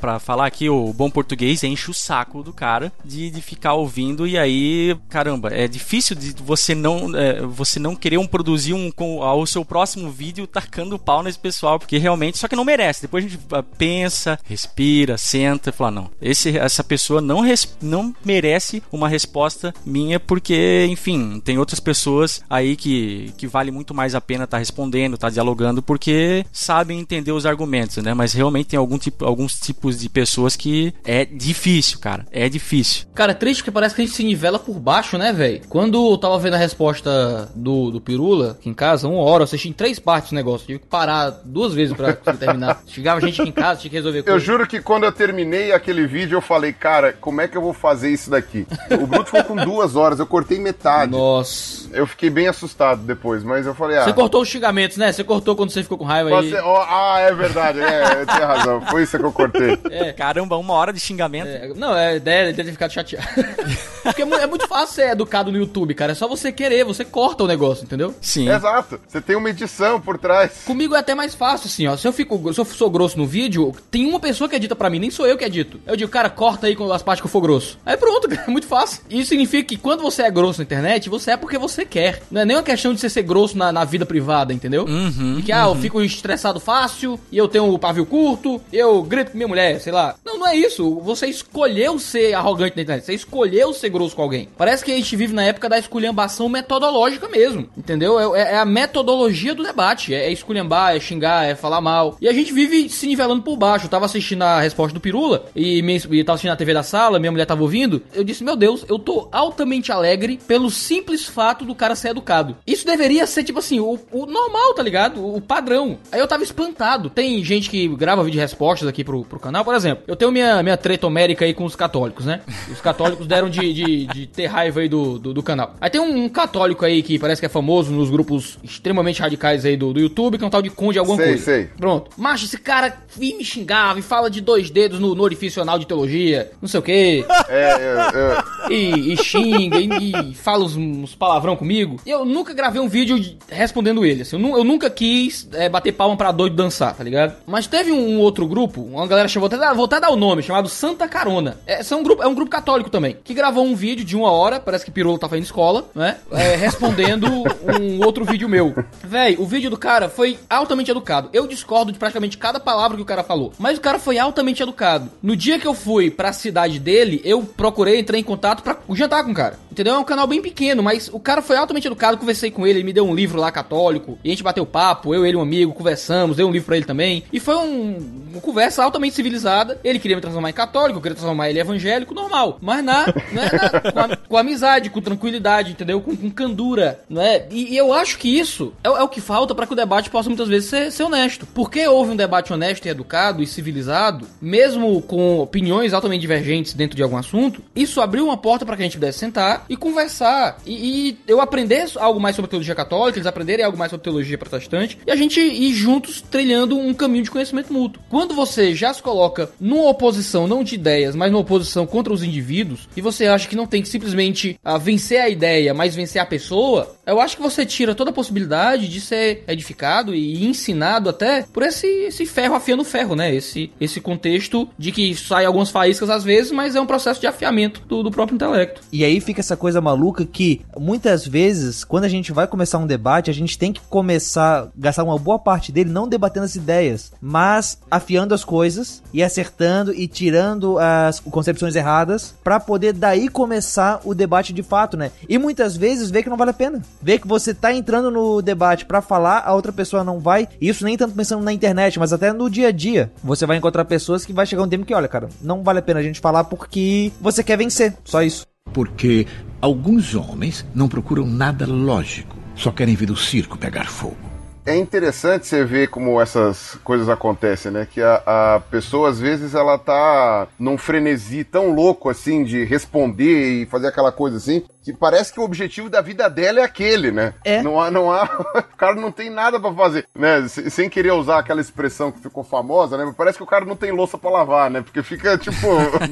pra 0.00 0.18
falar 0.18 0.46
aqui 0.46 0.68
o 0.68 0.92
bom 0.92 1.10
português, 1.10 1.62
enche 1.64 1.90
o 1.90 1.94
saco 1.94 2.42
do 2.42 2.52
cara 2.52 2.92
de, 3.04 3.30
de 3.30 3.40
ficar 3.40 3.74
ouvindo 3.74 4.26
e 4.26 4.38
aí, 4.38 4.96
caramba, 5.08 5.50
é 5.52 5.66
difícil 5.66 6.16
de 6.16 6.34
você 6.42 6.74
não 6.74 7.16
é, 7.16 7.40
você 7.42 7.78
não 7.78 7.96
querer 7.96 8.18
um 8.18 8.26
produzir 8.26 8.74
um 8.74 8.90
com 8.90 9.22
ao 9.22 9.46
seu 9.46 9.64
próximo 9.64 10.10
vídeo 10.10 10.46
tacando 10.46 10.98
pau 10.98 11.22
nesse 11.22 11.38
pessoal, 11.38 11.78
porque 11.78 11.98
realmente 11.98 12.38
só 12.38 12.48
que 12.48 12.56
não 12.56 12.64
merece. 12.64 13.02
Depois 13.02 13.24
a 13.24 13.28
gente 13.28 13.40
ah, 13.52 13.62
pensa, 13.62 14.38
respira, 14.44 15.16
senta 15.18 15.70
e 15.70 15.72
fala 15.72 15.90
não, 15.90 16.10
esse 16.20 16.56
essa 16.56 16.84
pessoa 16.84 17.20
não 17.20 17.40
res, 17.40 17.76
não 17.80 18.14
merece 18.24 18.82
uma 18.92 19.08
resposta 19.08 19.74
minha 19.84 20.20
porque, 20.20 20.86
enfim, 20.88 21.40
tem 21.40 21.58
outras 21.58 21.80
pessoas 21.80 22.42
aí 22.48 22.76
que 22.76 23.32
que 23.36 23.46
vale 23.46 23.70
muito 23.70 23.94
mais 23.94 24.14
a 24.14 24.20
pena 24.20 24.44
estar 24.44 24.56
tá 24.56 24.58
respondendo, 24.58 25.14
estar 25.14 25.28
tá 25.28 25.32
dialogando 25.32 25.82
porque 25.82 26.44
sabem 26.52 26.98
entender 26.98 27.32
os 27.32 27.46
argumentos, 27.46 27.96
né? 27.98 28.14
Mas 28.14 28.32
realmente 28.32 28.68
tem 28.68 28.78
algum 28.78 28.98
tipo, 28.98 29.09
alguns 29.20 29.58
tipos 29.58 29.98
de 29.98 30.08
pessoas 30.08 30.56
que 30.56 30.94
é 31.04 31.24
difícil, 31.24 31.98
cara. 31.98 32.26
É 32.30 32.48
difícil. 32.48 33.06
Cara, 33.14 33.32
é 33.32 33.34
triste 33.34 33.60
porque 33.60 33.70
parece 33.70 33.94
que 33.94 34.02
a 34.02 34.04
gente 34.04 34.16
se 34.16 34.24
nivela 34.24 34.58
por 34.58 34.78
baixo, 34.78 35.16
né, 35.18 35.32
velho? 35.32 35.62
Quando 35.68 36.12
eu 36.12 36.18
tava 36.18 36.38
vendo 36.38 36.54
a 36.54 36.58
resposta 36.58 37.50
do, 37.54 37.90
do 37.90 38.00
Pirula 38.00 38.52
aqui 38.52 38.68
em 38.68 38.74
casa, 38.74 39.08
uma 39.08 39.22
hora, 39.22 39.42
eu 39.42 39.44
assisti 39.44 39.68
em 39.68 39.72
três 39.72 39.98
partes 39.98 40.32
o 40.32 40.34
negócio. 40.34 40.66
Tive 40.66 40.78
que 40.80 40.86
parar 40.86 41.30
duas 41.44 41.74
vezes 41.74 41.94
pra 41.96 42.12
terminar. 42.34 42.82
Chegava 42.86 43.20
gente 43.20 43.40
aqui 43.40 43.50
em 43.50 43.52
casa, 43.52 43.80
tinha 43.80 43.90
que 43.90 43.96
resolver 43.96 44.22
coisa. 44.22 44.36
Eu 44.36 44.40
juro 44.40 44.66
que 44.66 44.80
quando 44.80 45.04
eu 45.04 45.12
terminei 45.12 45.72
aquele 45.72 46.06
vídeo, 46.06 46.36
eu 46.36 46.42
falei, 46.42 46.72
cara, 46.72 47.12
como 47.12 47.40
é 47.40 47.48
que 47.48 47.56
eu 47.56 47.62
vou 47.62 47.72
fazer 47.72 48.10
isso 48.10 48.30
daqui? 48.30 48.66
O 48.90 49.06
Bruto 49.06 49.26
ficou 49.26 49.44
com 49.44 49.56
duas 49.56 49.96
horas, 49.96 50.18
eu 50.18 50.26
cortei 50.26 50.58
metade. 50.58 51.12
Nossa. 51.12 51.88
Eu 51.92 52.06
fiquei 52.06 52.30
bem 52.30 52.48
assustado 52.48 53.02
depois, 53.02 53.42
mas 53.42 53.66
eu 53.66 53.74
falei, 53.74 53.98
ah. 53.98 54.04
Você 54.04 54.12
cortou 54.12 54.42
os 54.42 54.48
xingamentos, 54.48 54.96
né? 54.96 55.12
Você 55.12 55.24
cortou 55.24 55.56
quando 55.56 55.70
você 55.70 55.82
ficou 55.82 55.98
com 55.98 56.04
raiva 56.04 56.40
aí. 56.40 56.50
Você, 56.50 56.60
oh, 56.60 56.76
ah, 56.76 57.16
é 57.18 57.34
verdade, 57.34 57.80
é, 57.80 58.22
eu 58.22 58.26
tinha 58.26 58.46
razão. 58.46 58.80
Foi 58.90 59.02
isso 59.02 59.18
que 59.18 59.24
eu 59.24 59.32
cortei. 59.32 59.78
É, 59.90 60.12
caramba, 60.12 60.56
uma 60.56 60.74
hora 60.74 60.92
de 60.92 61.00
xingamento. 61.00 61.48
É, 61.48 61.68
não, 61.74 61.96
é 61.96 62.16
ideia 62.16 62.52
de 62.52 62.62
ter 62.62 62.70
ficado 62.70 62.92
chateado. 62.92 63.26
Porque 64.02 64.22
é, 64.22 64.24
é 64.24 64.46
muito 64.46 64.66
fácil 64.66 64.94
ser 64.94 65.10
educado 65.10 65.52
no 65.52 65.58
YouTube, 65.58 65.94
cara. 65.94 66.12
É 66.12 66.14
só 66.14 66.26
você 66.26 66.52
querer, 66.52 66.84
você 66.84 67.04
corta 67.04 67.44
o 67.44 67.46
negócio, 67.46 67.84
entendeu? 67.84 68.14
Sim. 68.20 68.48
Exato. 68.48 69.00
Você 69.06 69.20
tem 69.20 69.36
uma 69.36 69.50
edição 69.50 70.00
por 70.00 70.18
trás. 70.18 70.62
Comigo 70.64 70.94
é 70.94 70.98
até 70.98 71.14
mais 71.14 71.34
fácil, 71.34 71.66
assim, 71.66 71.86
ó. 71.86 71.96
Se 71.96 72.06
eu 72.06 72.12
fico, 72.12 72.52
se 72.52 72.60
eu 72.60 72.64
sou 72.64 72.90
grosso 72.90 73.18
no 73.18 73.26
vídeo, 73.26 73.74
tem 73.90 74.06
uma 74.06 74.20
pessoa 74.20 74.48
que 74.48 74.56
edita 74.56 74.74
para 74.74 74.90
mim, 74.90 74.98
nem 74.98 75.10
sou 75.10 75.26
eu 75.26 75.36
que 75.36 75.44
edito. 75.44 75.80
Eu 75.86 75.96
digo, 75.96 76.10
cara, 76.10 76.30
corta 76.30 76.66
aí 76.66 76.76
com 76.76 76.90
as 76.92 77.02
partes 77.02 77.20
que 77.20 77.26
eu 77.26 77.30
for 77.30 77.40
grosso. 77.40 77.78
Aí 77.84 77.96
pronto, 77.96 78.28
cara, 78.28 78.44
é 78.46 78.50
muito 78.50 78.66
fácil. 78.66 79.02
Isso 79.10 79.30
significa 79.30 79.68
que 79.68 79.76
quando 79.76 80.02
você 80.02 80.22
é 80.22 80.30
grosso 80.30 80.60
na 80.60 80.64
internet, 80.64 81.08
você 81.08 81.32
é 81.32 81.36
porque 81.36 81.58
você 81.58 81.84
quer. 81.84 82.22
Não 82.30 82.40
é 82.40 82.44
nem 82.44 82.56
uma 82.56 82.62
questão 82.62 82.94
de 82.94 83.00
você 83.00 83.08
ser 83.08 83.22
grosso 83.22 83.56
na, 83.56 83.72
na 83.72 83.84
vida 83.84 84.06
privada, 84.06 84.52
entendeu? 84.52 84.84
Uhum, 84.84 85.38
e 85.38 85.42
que, 85.42 85.52
ah, 85.52 85.64
eu 85.66 85.76
fico 85.76 86.00
estressado 86.02 86.60
fácil, 86.60 87.18
e 87.30 87.36
eu 87.36 87.48
tenho 87.48 87.72
o 87.72 87.78
pavio 87.78 88.06
curto, 88.06 88.60
eu 88.80 89.02
grito 89.02 89.32
com 89.32 89.36
minha 89.36 89.48
mulher, 89.48 89.80
sei 89.80 89.92
lá. 89.92 90.14
Não, 90.24 90.38
não 90.38 90.46
é 90.46 90.56
isso. 90.56 90.98
Você 91.00 91.26
escolheu 91.26 91.98
ser 91.98 92.34
arrogante 92.34 92.76
na 92.76 92.82
internet. 92.82 93.04
Você 93.04 93.14
escolheu 93.14 93.72
ser 93.72 93.90
grosso 93.90 94.16
com 94.16 94.22
alguém. 94.22 94.48
Parece 94.56 94.84
que 94.84 94.92
a 94.92 94.96
gente 94.96 95.14
vive 95.16 95.32
na 95.32 95.44
época 95.44 95.68
da 95.68 95.78
esculhambação 95.78 96.48
metodológica 96.48 97.28
mesmo. 97.28 97.68
Entendeu? 97.76 98.34
É, 98.34 98.54
é 98.54 98.58
a 98.58 98.64
metodologia 98.64 99.54
do 99.54 99.62
debate. 99.62 100.14
É, 100.14 100.26
é 100.26 100.32
esculhambar, 100.32 100.96
é 100.96 101.00
xingar, 101.00 101.46
é 101.46 101.54
falar 101.54 101.80
mal. 101.80 102.16
E 102.20 102.28
a 102.28 102.32
gente 102.32 102.52
vive 102.52 102.88
se 102.88 103.06
nivelando 103.06 103.42
por 103.42 103.56
baixo. 103.56 103.86
Eu 103.86 103.90
tava 103.90 104.06
assistindo 104.06 104.42
a 104.42 104.60
resposta 104.60 104.94
do 104.94 105.00
Pirula 105.00 105.46
e, 105.54 105.82
me, 105.82 105.96
e 105.96 106.24
tava 106.24 106.34
assistindo 106.34 106.52
a 106.52 106.56
TV 106.56 106.74
da 106.74 106.82
sala, 106.82 107.18
minha 107.18 107.32
mulher 107.32 107.46
tava 107.46 107.62
ouvindo. 107.62 108.02
Eu 108.14 108.24
disse, 108.24 108.44
meu 108.44 108.56
Deus, 108.56 108.84
eu 108.88 108.98
tô 108.98 109.28
altamente 109.32 109.92
alegre 109.92 110.38
pelo 110.46 110.70
simples 110.70 111.26
fato 111.26 111.64
do 111.64 111.74
cara 111.74 111.94
ser 111.94 112.10
educado. 112.10 112.56
Isso 112.66 112.86
deveria 112.86 113.26
ser, 113.26 113.44
tipo 113.44 113.58
assim, 113.58 113.80
o, 113.80 113.98
o 114.10 114.26
normal, 114.26 114.74
tá 114.74 114.82
ligado? 114.82 115.20
O, 115.20 115.36
o 115.36 115.40
padrão. 115.40 115.98
Aí 116.10 116.20
eu 116.20 116.28
tava 116.28 116.42
espantado. 116.42 117.10
Tem 117.10 117.42
gente 117.44 117.68
que 117.68 117.88
grava 117.88 118.22
vídeo 118.22 118.38
de 118.38 118.38
respostas 118.70 118.88
aqui 118.88 119.04
pro, 119.04 119.24
pro 119.24 119.38
canal, 119.38 119.64
por 119.64 119.74
exemplo. 119.74 120.04
Eu 120.06 120.16
tenho 120.16 120.30
minha, 120.30 120.62
minha 120.62 120.76
treta 120.76 121.06
homérica 121.06 121.44
aí 121.44 121.54
com 121.54 121.64
os 121.64 121.74
católicos, 121.74 122.24
né? 122.24 122.40
Os 122.70 122.80
católicos 122.80 123.26
deram 123.26 123.48
de, 123.48 123.72
de, 123.72 124.06
de 124.06 124.26
ter 124.26 124.46
raiva 124.46 124.80
aí 124.80 124.88
do, 124.88 125.18
do, 125.18 125.34
do, 125.34 125.42
canal. 125.42 125.74
Aí 125.80 125.90
tem 125.90 126.00
um, 126.00 126.24
um, 126.24 126.28
católico 126.28 126.84
aí 126.84 127.02
que 127.02 127.18
parece 127.18 127.40
que 127.40 127.46
é 127.46 127.48
famoso 127.48 127.92
nos 127.92 128.10
grupos 128.10 128.58
extremamente 128.62 129.20
radicais 129.20 129.64
aí 129.64 129.76
do, 129.76 129.92
do 129.92 130.00
YouTube, 130.00 130.38
que 130.38 130.44
é 130.44 130.46
um 130.46 130.50
tal 130.50 130.62
de 130.62 130.70
Conde 130.70 130.98
alguma 130.98 131.16
sei, 131.16 131.26
coisa. 131.26 131.44
Sei. 131.44 131.68
Pronto. 131.76 132.10
Macho, 132.16 132.44
esse 132.44 132.58
cara 132.58 132.96
me 133.16 133.44
xingava 133.44 133.98
e 133.98 134.02
fala 134.02 134.30
de 134.30 134.40
dois 134.40 134.70
dedos 134.70 134.98
no, 135.00 135.14
no 135.14 135.22
orifício 135.22 135.60
anal 135.60 135.78
de 135.78 135.86
teologia, 135.86 136.50
não 136.60 136.68
sei 136.68 136.80
o 136.80 136.82
quê. 136.82 137.24
É, 137.48 137.72
é, 137.72 138.68
é. 138.68 138.72
E, 138.72 139.12
e 139.12 139.16
xinga, 139.16 139.78
e, 139.78 140.12
e 140.30 140.34
fala 140.34 140.64
uns, 140.64 140.76
uns, 140.76 141.14
palavrão 141.16 141.56
comigo. 141.56 141.96
E 142.06 142.10
eu 142.10 142.24
nunca 142.24 142.54
gravei 142.54 142.80
um 142.80 142.88
vídeo 142.88 143.18
respondendo 143.48 144.04
ele, 144.04 144.22
assim. 144.22 144.40
Eu, 144.40 144.58
eu 144.58 144.62
nunca 144.62 144.88
quis 144.88 145.48
é, 145.54 145.68
bater 145.68 145.92
palma 145.92 146.16
pra 146.16 146.30
doido 146.30 146.54
dançar, 146.54 146.94
tá 146.94 147.02
ligado? 147.02 147.34
Mas 147.46 147.66
teve 147.66 147.90
um 147.90 148.20
outro 148.20 148.46
grupo, 148.46 148.59
uma 148.64 149.06
galera 149.06 149.28
chamou, 149.28 149.48
vou 149.48 149.58
até, 149.58 149.74
vou 149.74 149.84
até 149.84 150.00
dar 150.00 150.10
o 150.10 150.16
nome, 150.16 150.42
chamado 150.42 150.68
Santa 150.68 151.08
Carona. 151.08 151.58
É, 151.66 151.82
são 151.82 152.00
um 152.00 152.02
grupo, 152.02 152.22
é 152.22 152.26
um 152.26 152.34
grupo 152.34 152.50
católico 152.50 152.90
também, 152.90 153.16
que 153.22 153.34
gravou 153.34 153.64
um 153.64 153.74
vídeo 153.74 154.04
de 154.04 154.16
uma 154.16 154.30
hora, 154.30 154.60
parece 154.60 154.84
que 154.84 154.90
Pirolo 154.90 155.18
tá 155.18 155.28
fazendo 155.28 155.44
escola, 155.44 155.88
né? 155.94 156.18
É, 156.32 156.56
respondendo 156.56 157.26
um 157.80 158.04
outro 158.04 158.24
vídeo 158.24 158.48
meu. 158.48 158.74
Véi, 159.02 159.36
o 159.38 159.46
vídeo 159.46 159.70
do 159.70 159.76
cara 159.76 160.08
foi 160.08 160.38
altamente 160.48 160.90
educado. 160.90 161.28
Eu 161.32 161.46
discordo 161.46 161.92
de 161.92 161.98
praticamente 161.98 162.38
cada 162.38 162.60
palavra 162.60 162.96
que 162.96 163.02
o 163.02 163.06
cara 163.06 163.22
falou, 163.22 163.52
mas 163.58 163.78
o 163.78 163.80
cara 163.80 163.98
foi 163.98 164.18
altamente 164.18 164.62
educado. 164.62 165.10
No 165.22 165.36
dia 165.36 165.58
que 165.58 165.66
eu 165.66 165.74
fui 165.74 166.10
pra 166.10 166.32
cidade 166.32 166.78
dele, 166.78 167.20
eu 167.24 167.42
procurei, 167.42 167.98
entrei 167.98 168.20
em 168.20 168.24
contato 168.24 168.62
pra 168.62 168.78
jantar 168.92 169.24
com 169.24 169.30
o 169.30 169.34
cara. 169.34 169.58
Entendeu? 169.70 169.94
É 169.94 169.98
um 169.98 170.04
canal 170.04 170.26
bem 170.26 170.42
pequeno, 170.42 170.82
mas 170.82 171.08
o 171.12 171.20
cara 171.20 171.42
foi 171.42 171.56
altamente 171.56 171.86
educado, 171.86 172.18
conversei 172.18 172.50
com 172.50 172.66
ele, 172.66 172.80
ele 172.80 172.84
me 172.84 172.92
deu 172.92 173.04
um 173.04 173.14
livro 173.14 173.38
lá 173.38 173.50
católico, 173.52 174.18
e 174.24 174.28
a 174.28 174.32
gente 174.32 174.42
bateu 174.42 174.66
papo, 174.66 175.14
eu, 175.14 175.24
ele 175.24 175.36
um 175.36 175.40
amigo, 175.40 175.72
conversamos, 175.72 176.36
dei 176.36 176.44
um 176.44 176.50
livro 176.50 176.66
pra 176.66 176.76
ele 176.76 176.86
também. 176.86 177.24
E 177.32 177.40
foi 177.40 177.54
um, 177.56 178.26
uma 178.32 178.40
conversa 178.50 178.82
altamente 178.82 179.14
civilizada. 179.14 179.78
Ele 179.84 179.98
queria 180.00 180.16
me 180.16 180.20
transformar 180.20 180.50
em 180.50 180.52
católico, 180.52 180.98
eu 180.98 181.02
queria 181.02 181.14
transformar 181.14 181.48
ele 181.48 181.60
em 181.60 181.62
evangélico, 181.62 182.12
normal. 182.12 182.58
Mas 182.60 182.84
na, 182.84 183.06
né, 183.06 183.50
na 183.52 183.92
com, 183.92 184.00
a, 184.00 184.16
com, 184.16 184.36
amizade, 184.36 184.90
com 184.90 185.00
tranquilidade, 185.00 185.70
entendeu? 185.70 186.00
Com, 186.00 186.16
com 186.16 186.30
candura, 186.30 187.00
né? 187.08 187.46
E, 187.50 187.74
e, 187.74 187.76
eu 187.76 187.92
acho 187.92 188.18
que 188.18 188.28
isso 188.28 188.72
é, 188.82 188.88
é 188.88 189.02
o 189.02 189.08
que 189.08 189.20
falta 189.20 189.54
para 189.54 189.66
que 189.66 189.72
o 189.72 189.76
debate 189.76 190.10
possa 190.10 190.28
muitas 190.28 190.48
vezes 190.48 190.68
ser, 190.68 190.90
ser 190.90 191.04
honesto. 191.04 191.46
Porque 191.46 191.86
houve 191.86 192.10
um 192.10 192.16
debate 192.16 192.52
honesto 192.52 192.86
e 192.86 192.88
educado 192.88 193.42
e 193.42 193.46
civilizado, 193.46 194.26
mesmo 194.40 195.00
com 195.02 195.38
opiniões 195.38 195.94
altamente 195.94 196.20
divergentes 196.20 196.74
dentro 196.74 196.96
de 196.96 197.02
algum 197.02 197.16
assunto, 197.16 197.62
isso 197.74 198.00
abriu 198.00 198.24
uma 198.24 198.36
porta 198.36 198.66
para 198.66 198.76
que 198.76 198.82
a 198.82 198.86
gente 198.86 198.96
pudesse 198.96 199.18
sentar 199.18 199.64
e 199.68 199.76
conversar. 199.76 200.58
E, 200.66 201.10
e 201.10 201.18
eu 201.28 201.40
aprender 201.40 201.88
algo 201.96 202.18
mais 202.18 202.34
sobre 202.34 202.50
teologia 202.50 202.74
católica, 202.74 203.18
eles 203.18 203.26
aprenderem 203.26 203.64
algo 203.64 203.78
mais 203.78 203.90
sobre 203.90 204.02
teologia 204.02 204.36
protestante, 204.36 204.98
e 205.06 205.10
a 205.10 205.16
gente 205.16 205.40
ir 205.40 205.72
juntos 205.72 206.20
trilhando 206.20 206.76
um 206.76 206.92
caminho 206.92 207.24
de 207.24 207.30
conhecimento 207.30 207.72
mútuo. 207.72 208.02
Quando 208.08 208.34
você 208.40 208.74
já 208.74 208.92
se 208.94 209.02
coloca 209.02 209.50
numa 209.60 209.90
oposição, 209.90 210.46
não 210.46 210.64
de 210.64 210.74
ideias, 210.74 211.14
mas 211.14 211.30
numa 211.30 211.42
oposição 211.42 211.86
contra 211.86 212.12
os 212.12 212.22
indivíduos, 212.22 212.88
e 212.96 213.02
você 213.02 213.26
acha 213.26 213.46
que 213.46 213.56
não 213.56 213.66
tem 213.66 213.82
que 213.82 213.88
simplesmente 213.88 214.58
uh, 214.64 214.78
vencer 214.78 215.20
a 215.20 215.28
ideia, 215.28 215.74
mas 215.74 215.94
vencer 215.94 216.22
a 216.22 216.26
pessoa, 216.26 216.96
eu 217.06 217.20
acho 217.20 217.36
que 217.36 217.42
você 217.42 217.66
tira 217.66 217.94
toda 217.94 218.10
a 218.10 218.14
possibilidade 218.14 218.88
de 218.88 219.00
ser 219.00 219.44
edificado 219.46 220.14
e 220.14 220.46
ensinado 220.46 221.10
até 221.10 221.42
por 221.42 221.62
esse, 221.62 221.86
esse 221.86 222.24
ferro 222.24 222.54
afiando 222.54 222.82
ferro, 222.82 223.14
né? 223.14 223.34
Esse, 223.34 223.70
esse 223.80 224.00
contexto 224.00 224.68
de 224.78 224.90
que 224.90 225.14
sai 225.14 225.44
algumas 225.44 225.70
faíscas 225.70 226.08
às 226.08 226.24
vezes, 226.24 226.50
mas 226.50 226.74
é 226.74 226.80
um 226.80 226.86
processo 226.86 227.20
de 227.20 227.26
afiamento 227.26 227.82
do, 227.86 228.02
do 228.02 228.10
próprio 228.10 228.36
intelecto. 228.36 228.80
E 228.90 229.04
aí 229.04 229.20
fica 229.20 229.40
essa 229.40 229.56
coisa 229.56 229.80
maluca 229.80 230.24
que 230.24 230.62
muitas 230.78 231.26
vezes, 231.26 231.84
quando 231.84 232.04
a 232.04 232.08
gente 232.08 232.32
vai 232.32 232.46
começar 232.46 232.78
um 232.78 232.86
debate, 232.86 233.30
a 233.30 233.34
gente 233.34 233.58
tem 233.58 233.72
que 233.72 233.80
começar, 233.88 234.70
gastar 234.76 235.04
uma 235.04 235.18
boa 235.18 235.38
parte 235.38 235.70
dele 235.70 235.90
não 235.90 236.08
debatendo 236.08 236.46
as 236.46 236.54
ideias, 236.54 237.12
mas 237.20 237.78
afiando 237.90 238.29
as 238.34 238.44
coisas 238.44 239.02
e 239.12 239.22
acertando 239.22 239.92
e 239.92 240.06
tirando 240.06 240.78
as 240.78 241.20
concepções 241.20 241.76
erradas 241.76 242.34
para 242.42 242.60
poder 242.60 242.92
daí 242.92 243.28
começar 243.28 244.00
o 244.04 244.14
debate 244.14 244.52
de 244.52 244.62
fato, 244.62 244.96
né? 244.96 245.10
E 245.28 245.38
muitas 245.38 245.76
vezes 245.76 246.10
vê 246.10 246.22
que 246.22 246.30
não 246.30 246.36
vale 246.36 246.50
a 246.50 246.54
pena. 246.54 246.82
Vê 247.02 247.18
que 247.18 247.26
você 247.26 247.54
tá 247.54 247.72
entrando 247.72 248.10
no 248.10 248.42
debate 248.42 248.84
para 248.84 249.02
falar, 249.02 249.42
a 249.44 249.54
outra 249.54 249.72
pessoa 249.72 250.04
não 250.04 250.20
vai. 250.20 250.48
Isso 250.60 250.84
nem 250.84 250.96
tanto 250.96 251.14
pensando 251.14 251.44
na 251.44 251.52
internet, 251.52 251.98
mas 251.98 252.12
até 252.12 252.32
no 252.32 252.50
dia 252.50 252.68
a 252.68 252.72
dia. 252.72 253.12
Você 253.22 253.46
vai 253.46 253.56
encontrar 253.56 253.84
pessoas 253.84 254.24
que 254.24 254.32
vai 254.32 254.46
chegar 254.46 254.62
um 254.62 254.68
tempo 254.68 254.84
que, 254.84 254.94
olha, 254.94 255.08
cara, 255.08 255.28
não 255.42 255.62
vale 255.62 255.78
a 255.78 255.82
pena 255.82 256.00
a 256.00 256.02
gente 256.02 256.20
falar 256.20 256.44
porque 256.44 257.12
você 257.20 257.42
quer 257.42 257.56
vencer. 257.56 257.94
Só 258.04 258.22
isso. 258.22 258.46
Porque 258.72 259.26
alguns 259.60 260.14
homens 260.14 260.64
não 260.74 260.88
procuram 260.88 261.26
nada 261.26 261.66
lógico, 261.66 262.36
só 262.54 262.70
querem 262.70 262.94
ver 262.94 263.10
o 263.10 263.16
circo 263.16 263.58
pegar 263.58 263.88
fogo. 263.88 264.29
É 264.70 264.76
interessante 264.76 265.48
você 265.48 265.64
ver 265.64 265.88
como 265.88 266.20
essas 266.20 266.76
coisas 266.84 267.08
acontecem, 267.08 267.72
né? 267.72 267.88
Que 267.92 268.00
a, 268.00 268.22
a, 268.24 268.60
pessoa, 268.60 269.08
às 269.08 269.18
vezes, 269.18 269.52
ela 269.52 269.76
tá 269.76 270.46
num 270.56 270.78
frenesi 270.78 271.42
tão 271.42 271.74
louco, 271.74 272.08
assim, 272.08 272.44
de 272.44 272.62
responder 272.62 273.62
e 273.62 273.66
fazer 273.66 273.88
aquela 273.88 274.12
coisa 274.12 274.36
assim, 274.36 274.62
que 274.82 274.92
parece 274.92 275.32
que 275.32 275.40
o 275.40 275.42
objetivo 275.44 275.88
da 275.90 276.00
vida 276.00 276.28
dela 276.28 276.60
é 276.60 276.62
aquele, 276.62 277.10
né? 277.10 277.34
É. 277.44 277.62
Não 277.62 277.80
há, 277.80 277.90
não 277.90 278.10
há, 278.12 278.24
o 278.72 278.76
cara 278.76 278.94
não 278.94 279.12
tem 279.12 279.28
nada 279.30 279.58
pra 279.60 279.72
fazer, 279.74 280.06
né? 280.14 280.46
Se- 280.48 280.70
Sem 280.70 280.88
querer 280.88 281.12
usar 281.12 281.38
aquela 281.38 281.60
expressão 281.60 282.10
que 282.10 282.20
ficou 282.20 282.42
famosa, 282.42 282.96
né? 282.96 283.12
Parece 283.16 283.36
que 283.38 283.44
o 283.44 283.46
cara 283.46 283.64
não 283.64 283.76
tem 283.76 283.90
louça 283.92 284.16
pra 284.16 284.30
lavar, 284.30 284.70
né? 284.70 284.80
Porque 284.80 285.02
fica 285.02 285.36
tipo. 285.38 285.66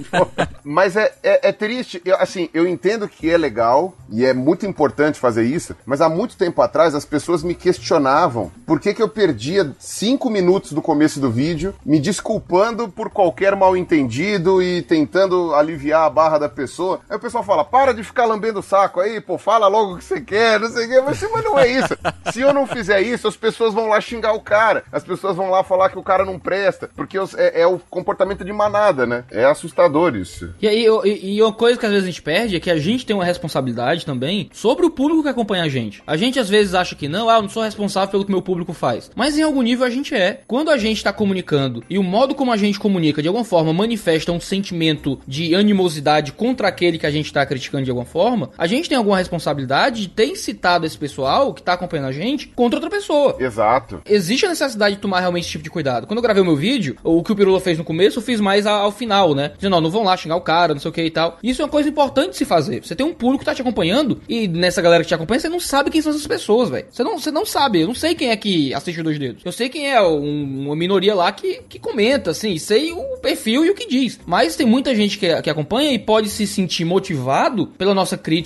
mas 0.64 0.96
é, 0.96 1.12
é, 1.22 1.48
é 1.48 1.52
triste. 1.52 2.00
Eu, 2.04 2.16
assim, 2.16 2.48
eu 2.52 2.66
entendo 2.66 3.08
que 3.08 3.30
é 3.30 3.36
legal 3.38 3.94
e 4.10 4.24
é 4.24 4.32
muito 4.34 4.66
importante 4.66 5.18
fazer 5.18 5.44
isso, 5.44 5.74
mas 5.86 6.00
há 6.00 6.08
muito 6.08 6.36
tempo 6.36 6.60
atrás 6.62 6.94
as 6.94 7.04
pessoas 7.04 7.42
me 7.42 7.54
questionavam 7.54 8.50
por 8.66 8.80
que, 8.80 8.92
que 8.94 9.02
eu 9.02 9.08
perdia 9.08 9.72
cinco 9.78 10.28
minutos 10.30 10.72
do 10.72 10.82
começo 10.82 11.20
do 11.20 11.30
vídeo 11.30 11.74
me 11.84 11.98
desculpando 11.98 12.88
por 12.88 13.10
qualquer 13.10 13.56
mal 13.56 13.76
entendido 13.76 14.62
e 14.62 14.82
tentando 14.82 15.54
aliviar 15.54 16.02
a 16.04 16.10
barra 16.10 16.38
da 16.38 16.48
pessoa. 16.48 17.00
Aí 17.08 17.16
o 17.16 17.20
pessoal 17.20 17.42
fala: 17.44 17.64
para 17.64 17.92
de 17.94 18.04
ficar 18.04 18.26
lambendo 18.26 18.57
o 18.58 18.62
saco 18.62 19.00
aí, 19.00 19.20
pô, 19.20 19.38
fala 19.38 19.68
logo 19.68 19.94
o 19.94 19.98
que 19.98 20.04
você 20.04 20.20
quer, 20.20 20.60
não 20.60 20.68
sei 20.68 20.86
o 20.86 20.88
quê. 20.88 21.00
Mas, 21.00 21.22
mas 21.32 21.44
não 21.44 21.58
é 21.58 21.68
isso. 21.68 21.96
Se 22.32 22.40
eu 22.40 22.52
não 22.52 22.66
fizer 22.66 23.00
isso, 23.00 23.28
as 23.28 23.36
pessoas 23.36 23.74
vão 23.74 23.88
lá 23.88 24.00
xingar 24.00 24.32
o 24.32 24.40
cara, 24.40 24.84
as 24.92 25.04
pessoas 25.04 25.36
vão 25.36 25.50
lá 25.50 25.62
falar 25.62 25.90
que 25.90 25.98
o 25.98 26.02
cara 26.02 26.24
não 26.24 26.38
presta, 26.38 26.90
porque 26.94 27.18
é, 27.36 27.62
é 27.62 27.66
o 27.66 27.78
comportamento 27.78 28.44
de 28.44 28.52
manada, 28.52 29.06
né? 29.06 29.24
É 29.30 29.44
assustador 29.44 30.16
isso. 30.16 30.54
E 30.60 30.68
aí, 30.68 30.86
e, 31.04 31.36
e 31.36 31.42
uma 31.42 31.52
coisa 31.52 31.78
que 31.78 31.86
às 31.86 31.92
vezes 31.92 32.04
a 32.04 32.10
gente 32.10 32.22
perde 32.22 32.56
é 32.56 32.60
que 32.60 32.70
a 32.70 32.78
gente 32.78 33.06
tem 33.06 33.14
uma 33.14 33.24
responsabilidade 33.24 34.04
também 34.04 34.50
sobre 34.52 34.84
o 34.86 34.90
público 34.90 35.22
que 35.22 35.28
acompanha 35.28 35.64
a 35.64 35.68
gente. 35.68 36.02
A 36.06 36.16
gente 36.16 36.38
às 36.38 36.48
vezes 36.48 36.74
acha 36.74 36.94
que 36.94 37.08
não, 37.08 37.28
ah, 37.28 37.36
eu 37.36 37.42
não 37.42 37.48
sou 37.48 37.62
responsável 37.62 38.10
pelo 38.10 38.24
que 38.24 38.30
meu 38.30 38.42
público 38.42 38.72
faz. 38.72 39.10
Mas 39.14 39.38
em 39.38 39.42
algum 39.42 39.62
nível 39.62 39.86
a 39.86 39.90
gente 39.90 40.14
é. 40.14 40.40
Quando 40.46 40.70
a 40.70 40.78
gente 40.78 41.02
tá 41.02 41.12
comunicando 41.12 41.82
e 41.88 41.98
o 41.98 42.02
modo 42.02 42.34
como 42.34 42.52
a 42.52 42.56
gente 42.56 42.78
comunica 42.78 43.22
de 43.22 43.28
alguma 43.28 43.44
forma 43.44 43.72
manifesta 43.72 44.32
um 44.32 44.40
sentimento 44.40 45.18
de 45.26 45.54
animosidade 45.54 46.32
contra 46.32 46.68
aquele 46.68 46.98
que 46.98 47.06
a 47.06 47.10
gente 47.10 47.32
tá 47.32 47.44
criticando 47.44 47.84
de 47.84 47.90
alguma 47.90 48.06
forma, 48.06 48.47
a 48.56 48.66
gente 48.66 48.88
tem 48.88 48.96
alguma 48.98 49.16
responsabilidade 49.18 50.02
de 50.02 50.08
ter 50.08 50.26
incitado 50.26 50.86
esse 50.86 50.96
pessoal 50.96 51.52
que 51.54 51.62
tá 51.62 51.72
acompanhando 51.74 52.06
a 52.08 52.12
gente 52.12 52.48
contra 52.48 52.78
outra 52.78 52.90
pessoa. 52.90 53.36
Exato. 53.38 54.00
Existe 54.08 54.46
a 54.46 54.48
necessidade 54.50 54.96
de 54.96 55.00
tomar 55.00 55.20
realmente 55.20 55.42
esse 55.44 55.52
tipo 55.52 55.64
de 55.64 55.70
cuidado. 55.70 56.06
Quando 56.06 56.18
eu 56.18 56.22
gravei 56.22 56.42
o 56.42 56.46
meu 56.46 56.56
vídeo, 56.56 56.96
o 57.02 57.22
que 57.22 57.32
o 57.32 57.36
Pirula 57.36 57.60
fez 57.60 57.78
no 57.78 57.84
começo, 57.84 58.18
eu 58.18 58.22
fiz 58.22 58.40
mais 58.40 58.66
ao 58.66 58.90
final, 58.92 59.34
né? 59.34 59.52
Dizendo, 59.56 59.76
ó, 59.76 59.80
não 59.80 59.90
vão 59.90 60.04
lá 60.04 60.16
xingar 60.16 60.36
o 60.36 60.40
cara, 60.40 60.74
não 60.74 60.80
sei 60.80 60.90
o 60.90 60.94
que 60.94 61.02
e 61.02 61.10
tal. 61.10 61.38
Isso 61.42 61.62
é 61.62 61.64
uma 61.64 61.70
coisa 61.70 61.88
importante 61.88 62.30
de 62.30 62.36
se 62.36 62.44
fazer. 62.44 62.84
Você 62.84 62.94
tem 62.94 63.06
um 63.06 63.14
público 63.14 63.40
que 63.40 63.44
tá 63.46 63.54
te 63.54 63.62
acompanhando 63.62 64.20
e 64.28 64.46
nessa 64.48 64.80
galera 64.82 65.02
que 65.02 65.08
te 65.08 65.14
acompanha, 65.14 65.40
você 65.40 65.48
não 65.48 65.60
sabe 65.60 65.90
quem 65.90 66.00
são 66.02 66.10
essas 66.10 66.26
pessoas, 66.26 66.68
velho. 66.70 66.86
Você 66.90 67.02
não, 67.02 67.18
você 67.18 67.30
não 67.30 67.44
sabe. 67.46 67.80
Eu 67.80 67.86
não 67.88 67.94
sei 67.94 68.14
quem 68.14 68.30
é 68.30 68.36
que 68.36 68.72
assiste 68.74 69.02
Dois 69.02 69.18
Dedos. 69.18 69.42
Eu 69.44 69.52
sei 69.52 69.68
quem 69.68 69.90
é 69.90 70.00
um- 70.02 70.66
uma 70.66 70.76
minoria 70.76 71.14
lá 71.14 71.30
que, 71.32 71.60
que 71.68 71.78
comenta, 71.78 72.30
assim, 72.30 72.58
sei 72.58 72.92
o 72.92 73.18
perfil 73.18 73.64
e 73.64 73.70
o 73.70 73.74
que 73.74 73.86
diz. 73.88 74.18
Mas 74.26 74.56
tem 74.56 74.66
muita 74.66 74.94
gente 74.94 75.18
que, 75.18 75.42
que 75.42 75.50
acompanha 75.50 75.92
e 75.92 75.98
pode 75.98 76.28
se 76.28 76.46
sentir 76.46 76.84
motivado 76.84 77.66
pela 77.78 77.94
nossa 77.94 78.16
crítica 78.16 78.37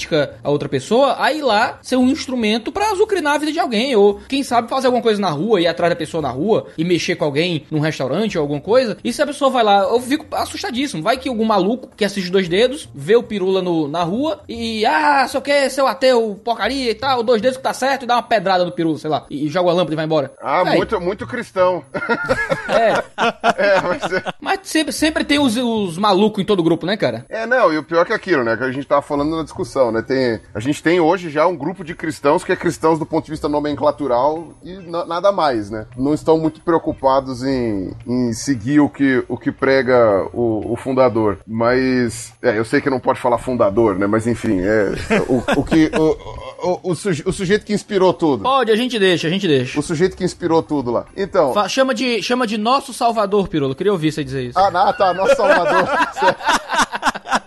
a 0.43 0.51
outra 0.51 0.69
pessoa 0.69 1.17
a 1.19 1.33
ir 1.33 1.43
lá 1.43 1.79
ser 1.83 1.97
um 1.97 2.09
instrumento 2.09 2.71
pra 2.73 2.91
azucrinar 2.91 3.35
a 3.35 3.39
vida 3.39 3.53
de 3.53 3.59
alguém. 3.61 3.95
Ou, 3.97 4.21
quem 4.29 4.43
sabe, 4.43 4.69
fazer 4.69 4.87
alguma 4.87 5.03
coisa 5.03 5.21
na 5.21 5.31
rua, 5.31 5.61
ir 5.61 5.67
atrás 5.67 5.91
da 5.91 5.97
pessoa 5.97 6.21
na 6.23 6.31
rua 6.31 6.67
e 6.77 6.85
mexer 6.85 7.17
com 7.17 7.25
alguém 7.25 7.65
num 7.71 7.81
restaurante 7.81 8.37
ou 8.39 8.43
alguma 8.43 8.61
coisa. 8.61 8.97
E 9.03 9.13
se 9.13 9.23
a 9.23 9.27
pessoa 9.27 9.51
vai 9.51 9.63
lá, 9.65 9.81
eu 9.83 10.01
fico 10.01 10.27
assustadíssimo. 10.35 11.03
Vai 11.03 11.17
que 11.17 11.29
algum 11.29 11.45
maluco 11.45 11.89
que 11.97 12.05
assiste 12.05 12.31
dois 12.31 12.49
dedos, 12.49 12.89
vê 12.95 13.17
o 13.17 13.23
pirula 13.23 13.61
no, 13.63 13.89
na 13.89 14.03
rua 14.03 14.41
e, 14.49 14.85
ah, 14.87 15.27
só 15.29 15.41
quer 15.41 15.69
seu 15.71 15.87
ateu, 15.87 16.41
porcaria 16.45 16.91
e 16.91 16.95
tal, 16.95 17.23
dois 17.23 17.41
dedos 17.41 17.57
que 17.57 17.63
tá 17.63 17.73
certo, 17.73 18.03
e 18.05 18.07
dá 18.07 18.17
uma 18.17 18.23
pedrada 18.23 18.65
no 18.65 18.73
pirula, 18.73 18.99
sei 18.99 19.11
lá, 19.11 19.27
e, 19.31 19.47
e 19.47 19.49
joga 19.49 19.71
a 19.71 19.73
lâmpada 19.73 19.93
e 19.93 19.97
vai 19.97 20.05
embora. 20.05 20.33
Ah, 20.41 20.63
Véi, 20.65 20.77
muito, 20.77 21.01
muito 21.01 21.27
cristão. 21.27 21.85
É, 22.69 22.93
é, 23.59 23.81
mas 23.81 24.13
é- 24.13 24.23
mas 24.41 24.61
sempre, 24.63 24.93
sempre 24.93 25.25
tem 25.25 25.39
os, 25.39 25.57
os 25.57 25.99
malucos 25.99 26.43
em 26.43 26.47
todo 26.47 26.63
grupo, 26.63 26.87
né, 26.87 26.97
cara? 26.97 27.25
É, 27.29 27.47
não, 27.47 27.73
e 27.73 27.79
o 27.79 27.83
pior 27.83 28.05
que 28.07 28.13
é 28.13 28.17
aquilo, 28.17 28.43
né? 28.45 28.57
Que 28.57 28.65
a 28.65 28.71
gente 28.73 28.87
tava 28.87 29.03
falando 29.03 29.37
na 29.37 29.43
discussão, 29.43 29.82
né? 29.91 30.03
Tem, 30.03 30.39
a 30.55 30.61
gente 30.61 30.83
tem 30.83 31.01
hoje 31.01 31.31
já 31.31 31.47
um 31.47 31.57
grupo 31.57 31.83
de 31.83 31.95
cristãos 31.95 32.45
que 32.45 32.53
é 32.53 32.57
cristãos 32.57 32.99
do 32.99 33.07
ponto 33.07 33.25
de 33.25 33.31
vista 33.31 33.49
nomenclatural 33.49 34.53
e 34.63 34.75
na- 34.89 35.05
nada 35.07 35.33
mais, 35.33 35.71
né? 35.71 35.87
Não 35.97 36.13
estão 36.15 36.39
muito 36.39 36.61
preocupados 36.61 37.43
em, 37.43 37.93
em 38.07 38.33
seguir 38.33 38.81
o 38.81 38.89
que, 38.89 39.25
o 39.29 39.37
que 39.37 39.51
prega 39.51 40.29
o, 40.33 40.73
o 40.73 40.77
fundador. 40.77 41.39
Mas, 41.47 42.33
é, 42.43 42.59
eu 42.59 42.65
sei 42.65 42.81
que 42.81 42.91
não 42.91 43.01
pode 43.01 43.19
falar 43.21 43.39
fundador, 43.39 43.99
né? 43.99 44.07
Mas 44.07 44.27
enfim, 44.27 44.61
é 44.61 44.93
o, 45.29 45.61
o 45.61 45.65
que. 45.65 45.91
O, 45.99 46.69
o, 46.85 46.91
o, 46.91 46.95
suje- 46.95 47.23
o 47.27 47.33
sujeito 47.33 47.65
que 47.65 47.73
inspirou 47.73 48.13
tudo. 48.13 48.43
Pode, 48.45 48.71
a 48.71 48.77
gente 48.77 48.99
deixa, 48.99 49.27
a 49.27 49.31
gente 49.31 49.49
deixa. 49.49 49.79
O 49.79 49.83
sujeito 49.83 50.17
que 50.17 50.23
inspirou 50.25 50.63
tudo 50.63 50.91
lá. 50.91 51.07
Então. 51.17 51.53
Fa- 51.55 51.69
chama, 51.69 51.95
de, 51.95 52.23
chama 52.23 52.47
de 52.47 52.59
nosso 52.59 52.93
salvador, 52.93 53.49
Pirolo. 53.49 53.75
Queria 53.75 53.93
ouvir 53.93 54.13
você 54.13 54.23
dizer 54.23 54.43
isso. 54.45 54.59
Ah, 54.59 54.71
não, 54.71 54.93
tá, 54.93 55.13
nosso 55.15 55.35
Salvador. 55.37 55.89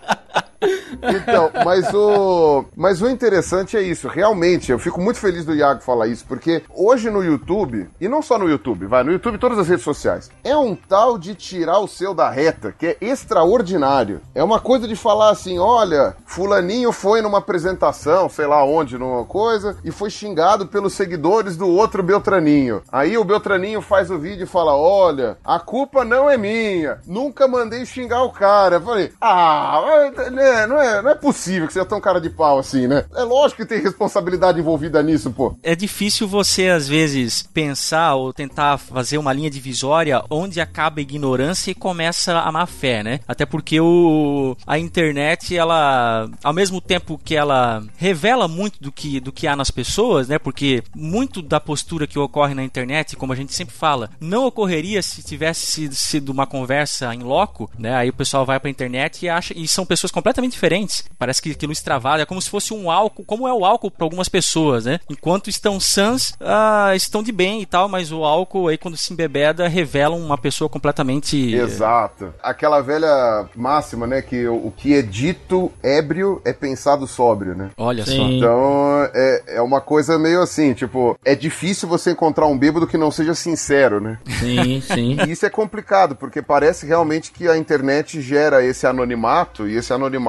Então, 1.02 1.52
mas 1.64 1.94
o, 1.94 2.66
mas 2.76 3.02
o 3.02 3.10
interessante 3.10 3.78
é 3.78 3.82
isso, 3.82 4.08
realmente, 4.08 4.72
eu 4.72 4.80
fico 4.80 5.02
muito 5.02 5.20
feliz 5.20 5.46
do 5.46 5.54
Iago 5.54 5.82
falar 5.82 6.08
isso, 6.08 6.26
porque 6.28 6.64
hoje 6.74 7.10
no 7.10 7.24
YouTube, 7.24 7.90
e 8.00 8.08
não 8.08 8.22
só 8.22 8.38
no 8.38 8.50
YouTube, 8.50 8.86
vai, 8.86 9.04
no 9.04 9.12
YouTube 9.12 9.38
todas 9.38 9.60
as 9.60 9.68
redes 9.68 9.84
sociais, 9.84 10.30
é 10.44 10.56
um 10.56 10.76
tal 10.76 11.18
de 11.18 11.36
tirar 11.36 11.80
o 11.80 11.88
seu 11.88 12.14
da 12.14 12.30
reta, 12.30 12.74
que 12.78 12.88
é 12.88 12.98
extraordinário. 13.02 14.22
É 14.34 14.44
uma 14.44 14.60
coisa 14.60 14.88
de 14.88 14.96
falar 14.96 15.30
assim, 15.30 15.60
olha, 15.60 16.16
fulaninho 16.26 16.92
foi 16.92 17.22
numa 17.22 17.40
apresentação, 17.40 18.30
sei 18.30 18.48
lá 18.48 18.64
onde, 18.64 18.98
numa 18.98 19.26
coisa, 19.26 19.78
e 19.84 19.92
foi 19.92 20.10
xingado 20.10 20.68
pelos 20.68 20.94
seguidores 20.94 21.58
do 21.58 21.68
outro 21.68 22.04
Beltraninho. 22.04 22.82
Aí 22.92 23.18
o 23.18 23.24
Beltraninho 23.24 23.82
faz 23.82 24.10
o 24.10 24.18
vídeo 24.18 24.44
e 24.44 24.48
fala, 24.48 24.76
olha, 24.76 25.38
a 25.44 25.60
culpa 25.60 26.06
não 26.06 26.30
é 26.30 26.38
minha, 26.38 27.00
nunca 27.06 27.48
mandei 27.48 27.86
xingar 27.86 28.24
o 28.24 28.32
cara. 28.32 28.78
Eu 28.78 28.82
falei, 28.82 29.12
ah, 29.22 29.82
mas, 29.86 30.32
né, 30.56 30.68
não, 30.68 30.82
é, 30.82 31.02
não 31.02 31.12
é 31.12 31.16
possível 31.16 31.68
que 31.68 31.74
você 31.74 31.82
é 31.82 31.86
tão 31.86 32.00
cara 32.00 32.20
de 32.20 32.30
pau 32.30 32.60
assim, 32.60 32.88
né? 32.88 33.06
É 33.16 33.24
lógico 33.24 33.62
que 33.62 33.68
tem 33.68 33.82
responsabilidade 33.82 34.60
envolvida 34.60 35.02
nisso, 35.04 35.32
pô. 35.32 35.58
É 35.62 35.76
difícil 35.76 36.28
você, 36.28 36.70
às 36.70 36.88
vezes, 36.88 37.44
pensar 37.44 38.16
ou 38.16 38.34
tentar 38.34 38.78
fazer 38.78 39.18
uma 39.18 39.34
linha 39.34 39.50
divisória 39.50 40.24
onde 40.30 40.62
acaba 40.62 41.00
a 41.00 41.02
ignorância 41.02 41.72
e 41.72 41.76
começa 41.76 42.40
a 42.40 42.52
má 42.52 42.66
fé, 42.66 43.04
né? 43.04 43.20
Até 43.28 43.46
porque 43.46 43.80
o, 43.80 44.56
a 44.66 44.80
internet, 44.80 45.56
ela, 45.56 46.30
ao 46.44 46.54
mesmo 46.54 46.80
tempo 46.80 47.20
que 47.24 47.36
ela 47.36 47.84
revela 47.98 48.48
muito 48.48 48.82
do 48.82 48.92
que, 48.92 49.20
do 49.20 49.32
que 49.32 49.48
há 49.48 49.56
nas 49.56 49.72
pessoas, 49.72 50.28
né? 50.28 50.40
Porque 50.40 50.84
muito 50.96 51.42
da 51.42 51.60
postura 51.60 52.08
que 52.08 52.20
ocorre 52.20 52.54
na 52.54 52.64
internet, 52.64 53.16
como 53.16 53.34
a 53.34 53.36
gente 53.36 53.54
sempre 53.54 53.76
fala, 53.76 54.10
não 54.20 54.46
ocorreria 54.46 55.02
se 55.02 55.24
tivesse 55.24 55.90
sido 55.94 56.30
uma 56.30 56.48
conversa 56.48 57.14
em 57.14 57.24
loco, 57.24 57.70
né? 57.78 57.96
Aí 57.96 58.10
o 58.10 58.14
pessoal 58.14 58.46
vai 58.46 58.60
pra 58.60 58.70
internet 58.70 59.26
e 59.26 59.30
acha. 59.30 59.54
E 59.56 59.68
são 59.68 59.86
pessoas 59.86 60.12
completamente 60.12 60.45
diferentes. 60.50 61.06
Parece 61.18 61.42
que 61.42 61.52
aquilo 61.52 61.72
extravasa, 61.72 62.24
é 62.24 62.26
como 62.26 62.42
se 62.42 62.50
fosse 62.50 62.74
um 62.74 62.90
álcool, 62.90 63.24
como 63.26 63.48
é 63.48 63.54
o 63.54 63.66
álcool 63.66 63.92
para 63.92 64.06
algumas 64.06 64.30
pessoas, 64.30 64.86
né? 64.86 65.00
Enquanto 65.10 65.50
estão 65.50 65.80
sãs, 65.80 66.34
ah, 66.40 66.92
estão 66.96 67.24
de 67.24 67.32
bem 67.32 67.62
e 67.62 67.66
tal, 67.66 67.88
mas 67.88 68.12
o 68.12 68.24
álcool 68.24 68.68
aí, 68.68 68.78
quando 68.78 68.98
se 68.98 69.12
embebeda, 69.14 69.68
revela 69.68 70.16
uma 70.16 70.38
pessoa 70.38 70.70
completamente. 70.70 71.54
Exato. 71.54 72.34
Aquela 72.42 72.82
velha 72.82 73.48
máxima, 73.56 74.08
né? 74.08 74.22
Que 74.22 74.48
o, 74.48 74.68
o 74.68 74.74
que 74.76 74.94
é 74.94 75.02
dito 75.02 75.72
ébrio 75.82 76.42
é 76.46 76.54
pensado 76.54 77.08
sóbrio, 77.08 77.56
né? 77.56 77.72
Olha 77.78 78.06
Sim. 78.06 78.18
só. 78.18 78.24
Então, 78.24 79.10
é, 79.14 79.44
é 79.56 79.62
uma 79.62 79.82
coisa 79.82 80.18
meio 80.18 80.42
assim, 80.42 80.74
tipo, 80.74 81.18
é 81.24 81.36
difícil 81.36 81.88
você 81.88 82.12
encontrar 82.12 82.48
um 82.48 82.58
bêbado 82.58 82.88
que 82.88 82.98
não 82.98 83.12
seja 83.12 83.34
sincero, 83.34 84.00
né? 84.00 84.18
Sim, 84.40 84.82
sim. 84.86 85.18
E 85.26 85.32
isso 85.32 85.46
é 85.46 85.50
complicado, 85.50 86.16
porque 86.16 86.42
parece 86.42 86.86
realmente 86.86 87.32
que 87.32 87.48
a 87.48 87.58
internet 87.58 88.22
gera 88.22 88.64
esse 88.64 88.86
anonimato, 88.86 89.68
e 89.68 89.76
esse 89.76 89.94
anonimato 89.94 90.25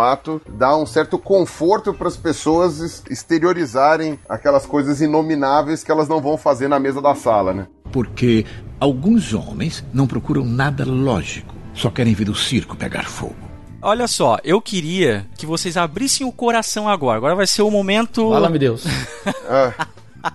dá 0.48 0.76
um 0.76 0.84
certo 0.86 1.18
conforto 1.18 1.92
para 1.94 2.08
as 2.08 2.16
pessoas 2.16 2.78
es- 2.80 3.02
exteriorizarem 3.10 4.18
aquelas 4.28 4.66
coisas 4.66 5.00
inomináveis 5.00 5.82
que 5.84 5.90
elas 5.90 6.08
não 6.08 6.20
vão 6.20 6.36
fazer 6.36 6.68
na 6.68 6.78
mesa 6.78 7.00
da 7.00 7.14
sala, 7.14 7.52
né? 7.54 7.66
Porque 7.92 8.44
alguns 8.80 9.32
homens 9.32 9.84
não 9.92 10.06
procuram 10.06 10.44
nada 10.44 10.84
lógico, 10.84 11.54
só 11.72 11.90
querem 11.90 12.14
ver 12.14 12.28
o 12.28 12.34
circo 12.34 12.76
pegar 12.76 13.04
fogo. 13.04 13.36
Olha 13.82 14.08
só, 14.08 14.38
eu 14.42 14.60
queria 14.60 15.26
que 15.36 15.46
vocês 15.46 15.76
abrissem 15.76 16.26
o 16.26 16.32
coração 16.32 16.88
agora. 16.88 17.18
Agora 17.18 17.34
vai 17.36 17.46
ser 17.46 17.62
o 17.62 17.70
momento. 17.70 18.30
Fala-me 18.30 18.58
Deus. 18.58 18.84
Ah, 19.48 19.72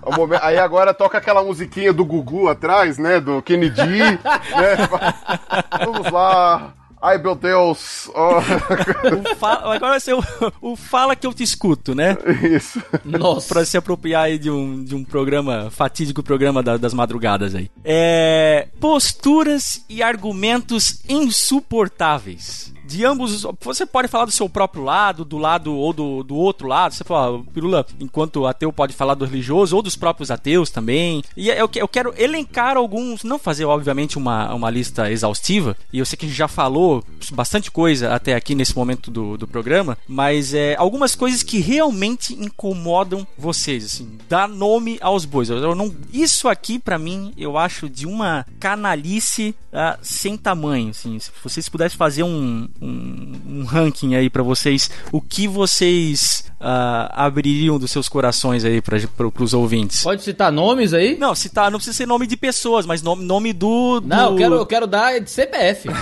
o 0.06 0.14
momen- 0.16 0.38
Aí 0.42 0.56
agora 0.58 0.94
toca 0.94 1.18
aquela 1.18 1.42
musiquinha 1.44 1.92
do 1.92 2.04
Gugu 2.04 2.48
atrás, 2.48 2.96
né? 2.96 3.20
Do 3.20 3.42
Kennedy, 3.42 3.82
né? 3.82 4.18
Vamos 5.84 6.10
lá. 6.10 6.72
Ai, 7.02 7.18
meu 7.18 7.34
Deus. 7.34 8.08
Oh, 8.14 8.38
O 9.32 9.34
fa- 9.36 9.60
Agora 9.74 9.90
vai 9.92 10.00
ser 10.00 10.14
o, 10.14 10.22
o 10.60 10.76
Fala 10.76 11.16
que 11.16 11.26
eu 11.26 11.34
te 11.34 11.42
escuto, 11.42 11.94
né? 11.96 12.16
isso. 12.54 12.80
Nossa. 13.04 13.52
Pra 13.52 13.64
se 13.64 13.76
apropriar 13.76 14.22
aí 14.24 14.38
de 14.38 14.48
um, 14.50 14.84
de 14.84 14.94
um 14.94 15.02
programa, 15.04 15.68
fatídico 15.70 16.22
programa 16.22 16.62
da- 16.62 16.76
das 16.76 16.94
madrugadas 16.94 17.54
aí. 17.56 17.68
É. 17.84 18.68
Posturas 18.78 19.84
e 19.88 20.00
argumentos 20.02 21.02
insuportáveis. 21.08 22.72
De 22.92 23.04
ambos. 23.04 23.46
Você 23.60 23.84
pode 23.84 24.08
falar 24.08 24.24
do 24.24 24.32
seu 24.32 24.48
próprio 24.48 24.84
lado, 24.84 25.24
do 25.24 25.38
lado 25.38 25.74
ou 25.74 25.92
do, 25.92 26.22
do 26.22 26.36
outro 26.36 26.68
lado. 26.68 26.94
Você 26.94 27.04
fala, 27.04 27.42
Pirula, 27.52 27.86
enquanto 28.00 28.46
ateu 28.46 28.72
pode 28.72 28.94
falar 28.94 29.14
do 29.14 29.24
religioso 29.24 29.76
ou 29.76 29.82
dos 29.82 29.96
próprios 29.96 30.30
ateus 30.30 30.70
também. 30.70 31.22
E 31.36 31.48
eu, 31.48 31.68
eu 31.74 31.88
quero 31.88 32.14
elencar 32.16 32.76
alguns, 32.76 33.22
não 33.22 33.38
fazer, 33.38 33.64
obviamente, 33.64 34.18
uma, 34.18 34.52
uma 34.54 34.70
lista 34.70 35.10
exaustiva. 35.10 35.76
E 35.92 35.98
eu 35.98 36.06
sei 36.06 36.16
que 36.16 36.26
a 36.26 36.28
gente 36.28 36.38
já 36.38 36.48
falou 36.48 37.04
bastante 37.32 37.70
coisa 37.70 38.14
até 38.14 38.34
aqui 38.34 38.54
nesse 38.54 38.76
momento 38.76 39.10
do, 39.10 39.36
do 39.36 39.46
programa, 39.46 39.96
mas 40.06 40.54
é, 40.54 40.74
algumas 40.76 41.14
coisas 41.14 41.42
que 41.42 41.58
realmente 41.58 42.34
incomodam 42.34 43.26
vocês, 43.36 43.84
assim, 43.84 44.18
dá 44.28 44.46
nome 44.46 44.98
aos 45.00 45.24
bois. 45.24 45.48
Eu 45.50 45.74
não, 45.74 45.94
isso 46.12 46.48
aqui, 46.48 46.78
para 46.78 46.98
mim, 46.98 47.32
eu 47.36 47.56
acho 47.56 47.88
de 47.88 48.06
uma 48.06 48.46
canalice 48.60 49.54
uh, 49.72 49.98
sem 50.02 50.36
tamanho, 50.36 50.90
assim. 50.90 51.18
Se 51.18 51.30
vocês 51.42 51.68
pudessem 51.68 51.96
fazer 51.96 52.22
um, 52.22 52.68
um, 52.82 53.60
um 53.60 53.64
ranking 53.64 54.14
aí 54.16 54.28
para 54.28 54.42
vocês, 54.42 54.90
o 55.12 55.20
que 55.20 55.46
vocês 55.46 56.44
uh, 56.60 57.08
abririam 57.12 57.78
dos 57.78 57.90
seus 57.90 58.08
corações 58.08 58.64
aí 58.64 58.82
para 58.82 58.98
os 59.40 59.54
ouvintes? 59.54 60.02
Pode 60.02 60.22
citar 60.22 60.50
nomes 60.50 60.92
aí? 60.92 61.16
Não, 61.16 61.34
citar, 61.34 61.70
não 61.70 61.78
precisa 61.78 61.96
ser 61.96 62.06
nome 62.06 62.26
de 62.26 62.36
pessoas, 62.36 62.84
mas 62.84 63.00
nome, 63.02 63.24
nome 63.24 63.52
do, 63.52 64.00
do... 64.00 64.08
Não, 64.08 64.32
eu 64.32 64.36
quero, 64.36 64.54
eu 64.54 64.66
quero 64.66 64.86
dar 64.86 65.20
de 65.20 65.30
CPF. 65.30 65.88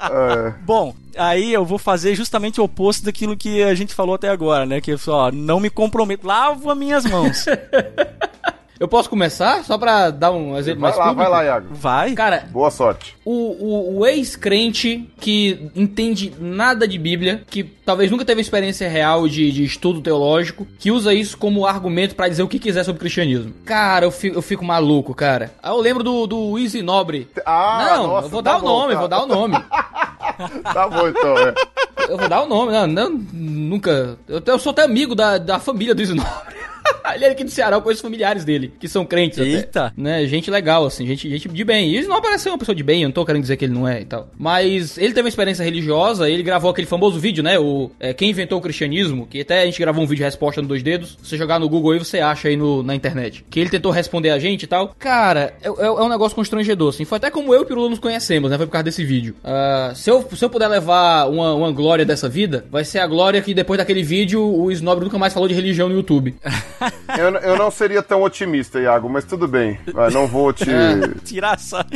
é. 0.00 0.54
Bom, 0.64 0.94
aí 1.16 1.52
eu 1.52 1.64
vou 1.64 1.78
fazer 1.78 2.14
justamente 2.14 2.60
o 2.60 2.64
oposto 2.64 3.04
daquilo 3.04 3.36
que 3.36 3.62
a 3.62 3.74
gente 3.74 3.94
falou 3.94 4.14
até 4.14 4.28
agora, 4.30 4.64
né? 4.64 4.80
Que 4.80 4.96
só 4.96 5.30
não 5.30 5.60
me 5.60 5.68
comprometo, 5.68 6.26
lavo 6.26 6.70
as 6.70 6.78
minhas 6.78 7.04
mãos. 7.04 7.44
Eu 8.78 8.88
posso 8.88 9.08
começar? 9.08 9.64
Só 9.64 9.78
pra 9.78 10.10
dar 10.10 10.32
um 10.32 10.56
exemplo 10.56 10.80
vai 10.80 10.90
mais 10.90 10.98
lá, 10.98 11.08
público? 11.08 11.30
Vai 11.30 11.38
lá, 11.38 11.44
Iago. 11.44 11.66
Vai. 11.70 12.12
Cara, 12.12 12.46
Boa 12.50 12.70
sorte. 12.70 13.16
o, 13.24 13.32
o, 13.32 13.98
o 13.98 14.06
ex-crente 14.06 15.08
que 15.18 15.70
entende 15.74 16.32
nada 16.38 16.86
de 16.86 16.98
Bíblia, 16.98 17.42
que 17.48 17.64
talvez 17.64 18.10
nunca 18.10 18.24
teve 18.24 18.40
experiência 18.40 18.88
real 18.88 19.26
de, 19.26 19.50
de 19.50 19.64
estudo 19.64 20.00
teológico, 20.00 20.66
que 20.78 20.90
usa 20.90 21.14
isso 21.14 21.38
como 21.38 21.66
argumento 21.66 22.14
pra 22.14 22.28
dizer 22.28 22.42
o 22.42 22.48
que 22.48 22.58
quiser 22.58 22.84
sobre 22.84 22.98
o 22.98 23.00
cristianismo. 23.00 23.54
Cara, 23.64 24.04
eu 24.04 24.10
fico, 24.10 24.36
eu 24.36 24.42
fico 24.42 24.64
maluco, 24.64 25.14
cara. 25.14 25.52
Aí 25.62 25.70
eu 25.70 25.80
lembro 25.80 26.02
do, 26.02 26.26
do 26.26 26.58
Easy 26.58 26.82
Nobre. 26.82 27.28
Ah, 27.44 27.86
não, 27.88 28.06
nossa, 28.08 28.26
eu 28.26 28.30
vou 28.30 28.42
tá 28.42 28.52
dar 28.52 28.58
o 28.58 28.62
nome, 28.62 28.92
tá. 28.92 28.98
vou 28.98 29.08
dar 29.08 29.22
o 29.22 29.26
nome. 29.26 29.56
Tá 30.64 30.88
bom, 30.88 31.08
então. 31.08 31.38
É. 31.38 31.54
Eu 32.08 32.18
vou 32.18 32.28
dar 32.28 32.42
o 32.42 32.46
nome. 32.46 32.72
Não, 32.72 32.86
não 32.86 33.10
nunca. 33.32 34.18
Eu, 34.28 34.42
eu 34.44 34.58
sou 34.58 34.70
até 34.70 34.82
amigo 34.82 35.14
da, 35.14 35.38
da 35.38 35.58
família 35.58 35.94
do 35.94 36.02
Easy 36.02 36.14
Nobre. 36.14 36.56
Ele 37.14 37.24
é 37.24 37.30
aqui 37.30 37.44
do 37.44 37.50
Ceará, 37.50 37.76
eu 37.76 37.82
conheço 37.82 38.02
familiares 38.02 38.44
dele, 38.44 38.72
que 38.78 38.88
são 38.88 39.04
crentes 39.04 39.38
Eita. 39.38 39.86
até. 39.86 40.00
Né? 40.00 40.26
Gente 40.26 40.50
legal, 40.50 40.84
assim, 40.84 41.06
gente, 41.06 41.28
gente 41.30 41.48
de 41.48 41.64
bem. 41.64 41.90
E 41.90 41.96
ele 41.98 42.06
não 42.08 42.20
parece 42.20 42.44
ser 42.44 42.50
uma 42.50 42.58
pessoa 42.58 42.74
de 42.74 42.82
bem, 42.82 43.02
eu 43.02 43.08
não 43.08 43.12
tô 43.12 43.24
querendo 43.24 43.42
dizer 43.42 43.56
que 43.56 43.64
ele 43.64 43.72
não 43.72 43.86
é 43.86 44.00
e 44.00 44.04
tal. 44.04 44.28
Mas 44.36 44.98
ele 44.98 45.08
teve 45.08 45.22
uma 45.22 45.28
experiência 45.28 45.62
religiosa, 45.64 46.28
ele 46.28 46.42
gravou 46.42 46.70
aquele 46.70 46.86
famoso 46.86 47.18
vídeo, 47.18 47.42
né? 47.42 47.58
O 47.58 47.90
é, 48.00 48.12
Quem 48.12 48.30
Inventou 48.30 48.58
o 48.58 48.60
Cristianismo, 48.60 49.26
que 49.26 49.40
até 49.40 49.62
a 49.62 49.64
gente 49.64 49.78
gravou 49.78 50.02
um 50.02 50.06
vídeo 50.06 50.18
de 50.18 50.24
resposta 50.24 50.60
no 50.60 50.68
dois 50.68 50.82
dedos. 50.82 51.16
Se 51.22 51.30
você 51.30 51.36
jogar 51.36 51.58
no 51.58 51.68
Google 51.68 51.92
aí, 51.92 51.98
você 51.98 52.18
acha 52.18 52.48
aí 52.48 52.56
no, 52.56 52.82
na 52.82 52.94
internet. 52.94 53.44
Que 53.48 53.60
ele 53.60 53.70
tentou 53.70 53.92
responder 53.92 54.30
a 54.30 54.38
gente 54.38 54.64
e 54.64 54.66
tal. 54.66 54.94
Cara, 54.98 55.54
é, 55.62 55.68
é- 55.68 55.86
é 55.86 55.90
um 56.02 56.08
negócio 56.08 56.34
constrangedor, 56.34 56.90
assim. 56.90 57.04
Foi 57.04 57.16
até 57.16 57.30
como 57.30 57.54
eu 57.54 57.60
e 57.60 57.62
o 57.62 57.66
Pirula 57.66 57.88
nos 57.88 57.98
conhecemos, 57.98 58.50
né? 58.50 58.56
Foi 58.56 58.66
por 58.66 58.72
causa 58.72 58.84
desse 58.84 59.04
vídeo. 59.04 59.34
Ah, 59.44 59.92
se, 59.94 60.10
eu, 60.10 60.26
se 60.34 60.44
eu 60.44 60.50
puder 60.50 60.68
levar 60.68 61.28
uma, 61.30 61.54
uma 61.54 61.72
glória 61.72 62.04
dessa 62.04 62.28
vida, 62.28 62.66
vai 62.70 62.84
ser 62.84 62.98
a 62.98 63.06
glória 63.06 63.40
que 63.40 63.54
depois 63.54 63.78
daquele 63.78 64.02
vídeo 64.02 64.42
o 64.42 64.70
Snob 64.72 65.02
nunca 65.04 65.18
mais 65.18 65.32
falou 65.32 65.48
de 65.48 65.54
religião 65.54 65.88
no 65.88 65.94
YouTube. 65.94 66.34
Eu, 67.18 67.28
eu 67.36 67.56
não 67.56 67.70
seria 67.70 68.02
tão 68.02 68.22
otimista, 68.22 68.78
Iago, 68.80 69.08
mas 69.08 69.24
tudo 69.24 69.46
bem. 69.48 69.78
Vai, 69.92 70.10
não 70.10 70.26
vou 70.26 70.52
te 70.52 70.66
Tirar 71.24 71.54
essa, 71.54 71.86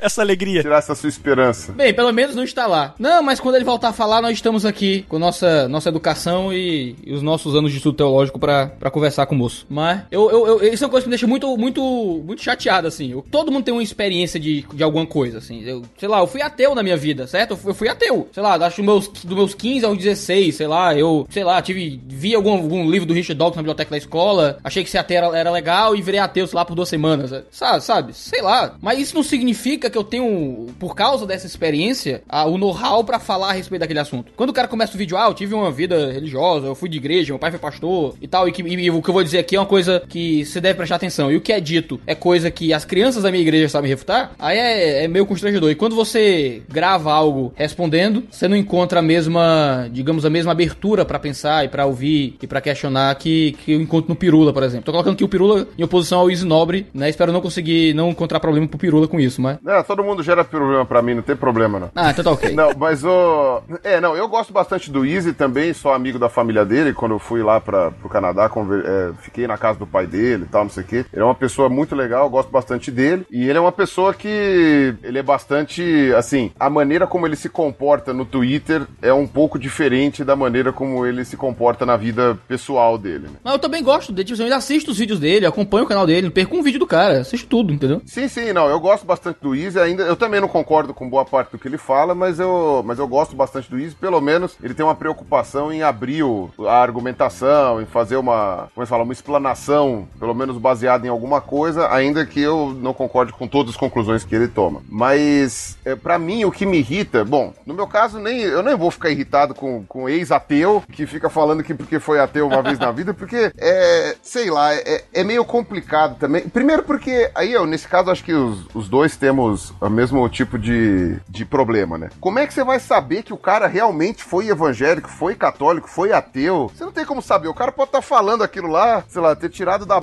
essa 0.00 0.22
alegria. 0.22 0.62
tirar 0.62 0.78
essa 0.78 0.94
sua 0.94 1.08
esperança. 1.08 1.72
Bem, 1.72 1.92
pelo 1.94 2.12
menos 2.12 2.34
não 2.34 2.42
está 2.42 2.66
lá. 2.66 2.94
Não, 2.98 3.22
mas 3.22 3.38
quando 3.38 3.54
ele 3.54 3.64
voltar 3.64 3.88
a 3.90 3.92
falar, 3.92 4.20
nós 4.22 4.32
estamos 4.32 4.64
aqui 4.64 5.04
com 5.08 5.18
nossa, 5.18 5.68
nossa 5.68 5.88
educação 5.88 6.52
e, 6.52 6.96
e 7.04 7.12
os 7.12 7.22
nossos 7.22 7.54
anos 7.54 7.70
de 7.70 7.76
estudo 7.76 7.96
teológico 7.96 8.38
pra, 8.38 8.66
pra 8.66 8.90
conversar 8.90 9.26
com 9.26 9.34
o 9.34 9.38
moço. 9.38 9.66
Mas 9.68 10.00
eu, 10.10 10.30
eu, 10.30 10.46
eu- 10.62 10.72
isso 10.72 10.82
é 10.82 10.86
uma 10.86 10.90
coisa 10.90 11.04
que 11.04 11.08
me 11.10 11.14
deixa 11.16 11.26
muito, 11.26 11.56
muito, 11.56 11.80
muito 12.24 12.42
chateado, 12.42 12.88
assim. 12.88 13.12
Eu- 13.12 13.24
todo 13.30 13.52
mundo 13.52 13.64
tem 13.64 13.74
uma 13.74 13.82
experiência 13.82 14.40
de, 14.40 14.66
de 14.72 14.82
alguma 14.82 15.06
coisa, 15.06 15.38
assim. 15.38 15.62
Eu, 15.62 15.82
sei 15.98 16.08
lá, 16.08 16.18
eu 16.20 16.26
fui 16.26 16.42
ateu 16.42 16.74
na 16.74 16.82
minha 16.82 16.96
vida, 16.96 17.26
certo? 17.26 17.52
Eu 17.52 17.56
fui, 17.56 17.70
eu 17.70 17.74
fui 17.74 17.88
ateu. 17.88 18.28
Sei 18.32 18.42
lá, 18.42 18.54
acho 18.56 18.76
que 18.76 18.82
dos 18.82 18.86
meus, 18.86 19.08
dos 19.24 19.36
meus 19.36 19.54
15 19.54 19.84
aos 19.86 19.98
16, 19.98 20.54
sei 20.56 20.66
lá, 20.66 20.94
eu, 20.94 21.26
sei 21.30 21.44
lá, 21.44 21.60
tive, 21.62 22.00
vi 22.08 22.34
algum, 22.34 22.52
algum 22.52 22.90
livro 22.90 23.06
do 23.06 23.14
Richard 23.14 23.38
Dawkins 23.38 23.56
na 23.56 23.62
biblioteca 23.62 23.90
da 23.90 23.96
escola, 23.98 24.15
achei 24.64 24.82
que 24.84 24.90
ser 24.90 24.98
ateu 24.98 25.16
era, 25.16 25.38
era 25.38 25.50
legal 25.50 25.94
e 25.96 26.02
virei 26.02 26.20
ateu, 26.20 26.46
lá, 26.52 26.64
por 26.64 26.74
duas 26.74 26.88
semanas. 26.88 27.32
Sabe, 27.50 27.82
sabe? 27.84 28.12
Sei 28.14 28.40
lá. 28.42 28.74
Mas 28.80 28.98
isso 28.98 29.14
não 29.14 29.22
significa 29.22 29.88
que 29.90 29.98
eu 29.98 30.04
tenho, 30.04 30.66
por 30.78 30.94
causa 30.94 31.26
dessa 31.26 31.46
experiência, 31.46 32.22
a- 32.28 32.44
o 32.46 32.56
know-how 32.58 33.02
pra 33.04 33.18
falar 33.18 33.50
a 33.50 33.52
respeito 33.52 33.80
daquele 33.80 33.98
assunto. 34.00 34.32
Quando 34.36 34.50
o 34.50 34.52
cara 34.52 34.68
começa 34.68 34.94
o 34.94 34.98
vídeo, 34.98 35.16
ah, 35.16 35.26
eu 35.26 35.34
tive 35.34 35.54
uma 35.54 35.70
vida 35.70 36.12
religiosa, 36.12 36.66
eu 36.66 36.74
fui 36.74 36.88
de 36.88 36.96
igreja, 36.98 37.32
meu 37.32 37.38
pai 37.38 37.50
foi 37.50 37.58
pastor 37.60 38.14
e 38.20 38.28
tal, 38.28 38.48
e, 38.48 38.52
que, 38.52 38.62
e 38.62 38.90
o 38.90 39.02
que 39.02 39.08
eu 39.10 39.14
vou 39.14 39.24
dizer 39.24 39.38
aqui 39.38 39.56
é 39.56 39.60
uma 39.60 39.66
coisa 39.66 40.02
que 40.08 40.44
você 40.44 40.60
deve 40.60 40.74
prestar 40.76 40.96
atenção. 40.96 41.30
E 41.30 41.36
o 41.36 41.40
que 41.40 41.52
é 41.52 41.60
dito 41.60 42.00
é 42.06 42.14
coisa 42.14 42.50
que 42.50 42.72
as 42.72 42.84
crianças 42.84 43.22
da 43.22 43.30
minha 43.30 43.42
igreja 43.42 43.68
sabem 43.68 43.88
refutar, 43.88 44.32
aí 44.38 44.56
é, 44.58 45.04
é 45.04 45.08
meio 45.08 45.26
constrangedor. 45.26 45.70
E 45.70 45.74
quando 45.74 45.94
você 45.96 46.62
grava 46.68 47.12
algo 47.12 47.52
respondendo, 47.56 48.24
você 48.30 48.46
não 48.48 48.56
encontra 48.56 49.00
a 49.00 49.02
mesma, 49.02 49.88
digamos, 49.92 50.24
a 50.24 50.30
mesma 50.30 50.52
abertura 50.52 51.04
pra 51.04 51.18
pensar 51.18 51.64
e 51.64 51.68
pra 51.68 51.86
ouvir 51.86 52.36
e 52.42 52.46
pra 52.46 52.60
questionar 52.60 53.14
que, 53.16 53.52
que 53.64 53.72
eu 53.72 53.80
encontro 53.80 54.05
no 54.08 54.14
Pirula, 54.16 54.52
por 54.52 54.62
exemplo. 54.62 54.84
Tô 54.86 54.92
colocando 54.92 55.14
aqui 55.14 55.24
o 55.24 55.28
Pirula 55.28 55.66
em 55.78 55.82
oposição 55.84 56.20
ao 56.20 56.30
Easy 56.30 56.44
Nobre, 56.46 56.86
né? 56.94 57.08
Espero 57.08 57.32
não 57.32 57.40
conseguir 57.40 57.94
não 57.94 58.10
encontrar 58.10 58.40
problema 58.40 58.66
pro 58.68 58.78
Pirula 58.78 59.06
com 59.08 59.18
isso, 59.20 59.40
mas. 59.40 59.58
É, 59.66 59.82
todo 59.82 60.02
mundo 60.04 60.22
gera 60.22 60.44
problema 60.44 60.84
pra 60.84 61.02
mim, 61.02 61.14
não 61.14 61.22
tem 61.22 61.36
problema 61.36 61.78
não. 61.78 61.90
Ah, 61.94 62.10
então 62.10 62.24
tá 62.24 62.30
ok. 62.32 62.52
Não, 62.56 62.70
mas 62.76 63.04
o. 63.04 63.62
É, 63.84 64.00
não, 64.00 64.16
eu 64.16 64.28
gosto 64.28 64.52
bastante 64.52 64.90
do 64.90 65.04
Easy 65.04 65.32
também, 65.32 65.72
sou 65.74 65.92
amigo 65.92 66.18
da 66.18 66.28
família 66.28 66.64
dele. 66.64 66.92
Quando 66.92 67.12
eu 67.12 67.18
fui 67.18 67.42
lá 67.42 67.60
para 67.60 67.90
pro 67.90 68.08
Canadá, 68.08 68.48
conver- 68.48 68.84
é, 68.86 69.10
fiquei 69.22 69.46
na 69.46 69.58
casa 69.58 69.78
do 69.78 69.86
pai 69.86 70.06
dele 70.06 70.44
e 70.44 70.46
tal, 70.48 70.62
não 70.64 70.70
sei 70.70 70.82
o 70.82 70.86
quê. 70.86 71.04
Ele 71.12 71.22
é 71.22 71.24
uma 71.24 71.34
pessoa 71.34 71.68
muito 71.68 71.94
legal, 71.94 72.28
gosto 72.30 72.50
bastante 72.50 72.90
dele. 72.90 73.26
E 73.30 73.48
ele 73.48 73.58
é 73.58 73.60
uma 73.60 73.72
pessoa 73.72 74.14
que. 74.14 74.94
Ele 75.02 75.18
é 75.18 75.22
bastante. 75.22 76.12
Assim, 76.16 76.50
a 76.58 76.68
maneira 76.70 77.06
como 77.06 77.26
ele 77.26 77.36
se 77.36 77.48
comporta 77.48 78.12
no 78.12 78.24
Twitter 78.24 78.82
é 79.02 79.12
um 79.12 79.26
pouco 79.26 79.58
diferente 79.58 80.24
da 80.24 80.36
maneira 80.36 80.72
como 80.72 81.04
ele 81.06 81.24
se 81.24 81.36
comporta 81.36 81.84
na 81.86 81.96
vida 81.96 82.38
pessoal 82.48 82.96
dele, 82.98 83.24
né? 83.28 83.34
Mas 83.44 83.52
eu 83.54 83.58
também 83.58 83.82
gosto 83.96 84.12
dele, 84.12 84.26
tipo, 84.26 84.40
eu 84.40 84.44
ainda 84.44 84.56
assisto 84.56 84.90
os 84.90 84.98
vídeos 84.98 85.18
dele, 85.18 85.46
acompanho 85.46 85.84
o 85.84 85.88
canal 85.88 86.06
dele, 86.06 86.30
perco 86.30 86.56
um 86.56 86.62
vídeo 86.62 86.78
do 86.78 86.86
cara, 86.86 87.20
assisto 87.20 87.46
tudo, 87.46 87.72
entendeu? 87.72 88.00
Sim, 88.06 88.28
sim, 88.28 88.52
não, 88.52 88.68
eu 88.68 88.78
gosto 88.80 89.04
bastante 89.06 89.38
do 89.40 89.54
Easy, 89.54 89.78
ainda, 89.78 90.02
eu 90.04 90.16
também 90.16 90.40
não 90.40 90.48
concordo 90.48 90.92
com 90.94 91.08
boa 91.08 91.24
parte 91.24 91.52
do 91.52 91.58
que 91.58 91.66
ele 91.68 91.78
fala, 91.78 92.14
mas 92.14 92.38
eu, 92.38 92.82
mas 92.84 92.98
eu 92.98 93.08
gosto 93.08 93.34
bastante 93.36 93.70
do 93.70 93.78
Easy, 93.78 93.94
pelo 93.94 94.20
menos 94.20 94.56
ele 94.62 94.74
tem 94.74 94.84
uma 94.84 94.94
preocupação 94.94 95.72
em 95.72 95.82
abrir 95.82 96.22
o- 96.22 96.50
a 96.66 96.74
argumentação, 96.82 97.80
em 97.80 97.86
fazer 97.86 98.16
uma, 98.16 98.68
como 98.74 98.82
é 98.84 98.86
fala, 98.86 99.02
uma 99.04 99.12
explanação, 99.12 100.06
pelo 100.18 100.34
menos 100.34 100.58
baseada 100.58 101.06
em 101.06 101.10
alguma 101.10 101.40
coisa, 101.40 101.88
ainda 101.92 102.24
que 102.26 102.40
eu 102.40 102.76
não 102.80 102.92
concorde 102.92 103.32
com 103.32 103.46
todas 103.46 103.70
as 103.72 103.76
conclusões 103.76 104.24
que 104.24 104.34
ele 104.34 104.48
toma. 104.48 104.82
Mas, 104.88 105.76
é, 105.84 105.94
para 105.94 106.18
mim, 106.18 106.44
o 106.44 106.50
que 106.50 106.66
me 106.66 106.78
irrita, 106.78 107.24
bom, 107.24 107.52
no 107.64 107.74
meu 107.74 107.86
caso, 107.86 108.18
nem, 108.18 108.40
eu 108.40 108.62
nem 108.62 108.74
vou 108.76 108.90
ficar 108.90 109.10
irritado 109.10 109.54
com, 109.54 109.84
com 109.86 110.08
ex-ateu, 110.08 110.82
que 110.92 111.06
fica 111.06 111.28
falando 111.30 111.62
que 111.62 111.74
porque 111.74 112.00
foi 112.00 112.18
ateu 112.18 112.46
uma 112.46 112.62
vez 112.62 112.78
na 112.78 112.90
vida, 112.90 113.14
porque, 113.14 113.52
é, 113.58 113.85
sei 114.22 114.50
lá, 114.50 114.74
é, 114.74 115.04
é 115.12 115.24
meio 115.24 115.44
complicado 115.44 116.16
também. 116.18 116.48
Primeiro 116.48 116.82
porque, 116.82 117.30
aí, 117.34 117.52
eu, 117.52 117.66
nesse 117.66 117.88
caso, 117.88 118.10
acho 118.10 118.24
que 118.24 118.32
os, 118.32 118.66
os 118.74 118.88
dois 118.88 119.16
temos 119.16 119.72
o 119.80 119.88
mesmo 119.88 120.28
tipo 120.28 120.58
de, 120.58 121.16
de 121.28 121.44
problema, 121.44 121.98
né? 121.98 122.10
Como 122.20 122.38
é 122.38 122.46
que 122.46 122.54
você 122.54 122.64
vai 122.64 122.80
saber 122.80 123.22
que 123.22 123.32
o 123.32 123.38
cara 123.38 123.66
realmente 123.66 124.22
foi 124.22 124.48
evangélico, 124.48 125.08
foi 125.08 125.34
católico, 125.34 125.88
foi 125.88 126.12
ateu? 126.12 126.70
Você 126.74 126.84
não 126.84 126.92
tem 126.92 127.04
como 127.04 127.22
saber. 127.22 127.48
O 127.48 127.54
cara 127.54 127.72
pode 127.72 127.88
estar 127.88 128.02
falando 128.02 128.42
aquilo 128.42 128.68
lá, 128.68 129.04
sei 129.08 129.20
lá, 129.20 129.34
ter 129.34 129.48
tirado 129.48 129.84
da 129.84 130.00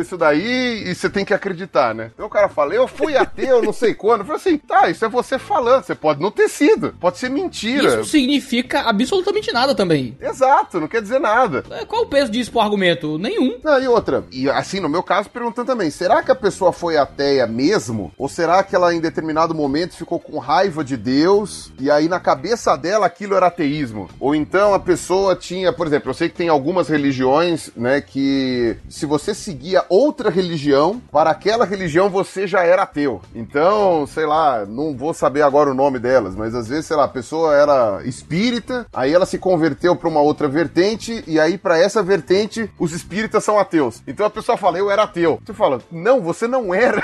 isso 0.00 0.16
daí 0.16 0.84
e 0.86 0.94
você 0.94 1.08
tem 1.08 1.24
que 1.24 1.34
acreditar, 1.34 1.94
né? 1.94 2.10
Então 2.14 2.26
o 2.26 2.30
cara 2.30 2.48
fala, 2.48 2.74
eu 2.74 2.86
fui 2.86 3.16
ateu, 3.16 3.62
não 3.62 3.72
sei 3.72 3.94
quando. 3.94 4.20
Eu 4.20 4.26
falei 4.26 4.40
assim, 4.40 4.58
tá, 4.58 4.88
isso 4.88 5.04
é 5.04 5.08
você 5.08 5.38
falando. 5.38 5.84
Você 5.84 5.94
pode 5.94 6.20
não 6.20 6.30
ter 6.30 6.48
sido. 6.48 6.94
Pode 7.00 7.18
ser 7.18 7.30
mentira. 7.30 7.88
Isso 7.88 7.96
não 7.96 8.04
significa 8.04 8.82
absolutamente 8.82 9.52
nada 9.52 9.74
também. 9.74 10.16
Exato, 10.20 10.80
não 10.80 10.88
quer 10.88 11.02
dizer 11.02 11.20
nada. 11.20 11.64
É, 11.70 11.84
Qual 11.84 12.02
o 12.02 12.06
peso 12.06 12.30
disso 12.30 12.50
pro 12.50 12.60
argumento? 12.70 13.18
Nenhum. 13.18 13.58
Não, 13.62 13.80
e 13.80 13.88
outra, 13.88 14.24
e 14.30 14.48
assim, 14.48 14.80
no 14.80 14.88
meu 14.88 15.02
caso, 15.02 15.28
perguntando 15.28 15.66
também, 15.66 15.90
será 15.90 16.22
que 16.22 16.30
a 16.30 16.34
pessoa 16.34 16.72
foi 16.72 16.96
ateia 16.96 17.46
mesmo? 17.46 18.12
Ou 18.16 18.28
será 18.28 18.62
que 18.62 18.74
ela 18.74 18.94
em 18.94 19.00
determinado 19.00 19.54
momento 19.54 19.96
ficou 19.96 20.18
com 20.18 20.38
raiva 20.38 20.84
de 20.84 20.96
Deus 20.96 21.72
e 21.78 21.90
aí 21.90 22.08
na 22.08 22.20
cabeça 22.20 22.76
dela 22.76 23.06
aquilo 23.06 23.34
era 23.34 23.46
ateísmo? 23.46 24.08
Ou 24.18 24.34
então 24.34 24.72
a 24.72 24.78
pessoa 24.78 25.34
tinha, 25.34 25.72
por 25.72 25.86
exemplo, 25.86 26.10
eu 26.10 26.14
sei 26.14 26.28
que 26.28 26.36
tem 26.36 26.48
algumas 26.48 26.88
religiões, 26.88 27.70
né, 27.76 28.00
que 28.00 28.76
se 28.88 29.04
você 29.04 29.34
seguia 29.34 29.84
outra 29.88 30.30
religião, 30.30 31.00
para 31.10 31.30
aquela 31.30 31.64
religião 31.64 32.08
você 32.08 32.46
já 32.46 32.62
era 32.62 32.82
ateu. 32.82 33.20
Então, 33.34 34.06
sei 34.06 34.26
lá, 34.26 34.64
não 34.64 34.96
vou 34.96 35.12
saber 35.12 35.42
agora 35.42 35.70
o 35.70 35.74
nome 35.74 35.98
delas, 35.98 36.36
mas 36.36 36.54
às 36.54 36.68
vezes, 36.68 36.86
sei 36.86 36.96
lá, 36.96 37.04
a 37.04 37.08
pessoa 37.08 37.54
era 37.54 38.02
espírita, 38.04 38.86
aí 38.92 39.12
ela 39.12 39.26
se 39.26 39.38
converteu 39.38 39.96
para 39.96 40.08
uma 40.08 40.20
outra 40.20 40.48
vertente 40.48 41.24
e 41.26 41.38
aí 41.38 41.58
para 41.58 41.78
essa 41.78 42.02
vertente 42.02 42.59
geralmente 42.60 42.70
os 42.78 42.92
espíritas 42.92 43.44
são 43.44 43.58
ateus. 43.58 44.02
Então 44.06 44.26
a 44.26 44.30
pessoa 44.30 44.58
fala, 44.58 44.78
eu 44.78 44.90
era 44.90 45.04
ateu. 45.04 45.40
Você 45.44 45.54
fala, 45.54 45.80
não, 45.90 46.20
você 46.20 46.46
não 46.46 46.74
era. 46.74 47.00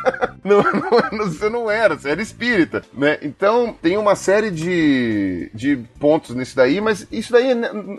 não, 0.42 0.62
não, 1.12 1.26
você 1.26 1.48
não 1.48 1.70
era, 1.70 1.96
você 1.96 2.10
era 2.10 2.22
espírita, 2.22 2.82
né? 2.92 3.18
Então 3.22 3.74
tem 3.80 3.96
uma 3.96 4.16
série 4.16 4.50
de, 4.50 5.50
de 5.54 5.76
pontos 5.98 6.34
nisso 6.34 6.56
daí, 6.56 6.80
mas 6.80 7.06
isso 7.10 7.32
daí 7.32 7.54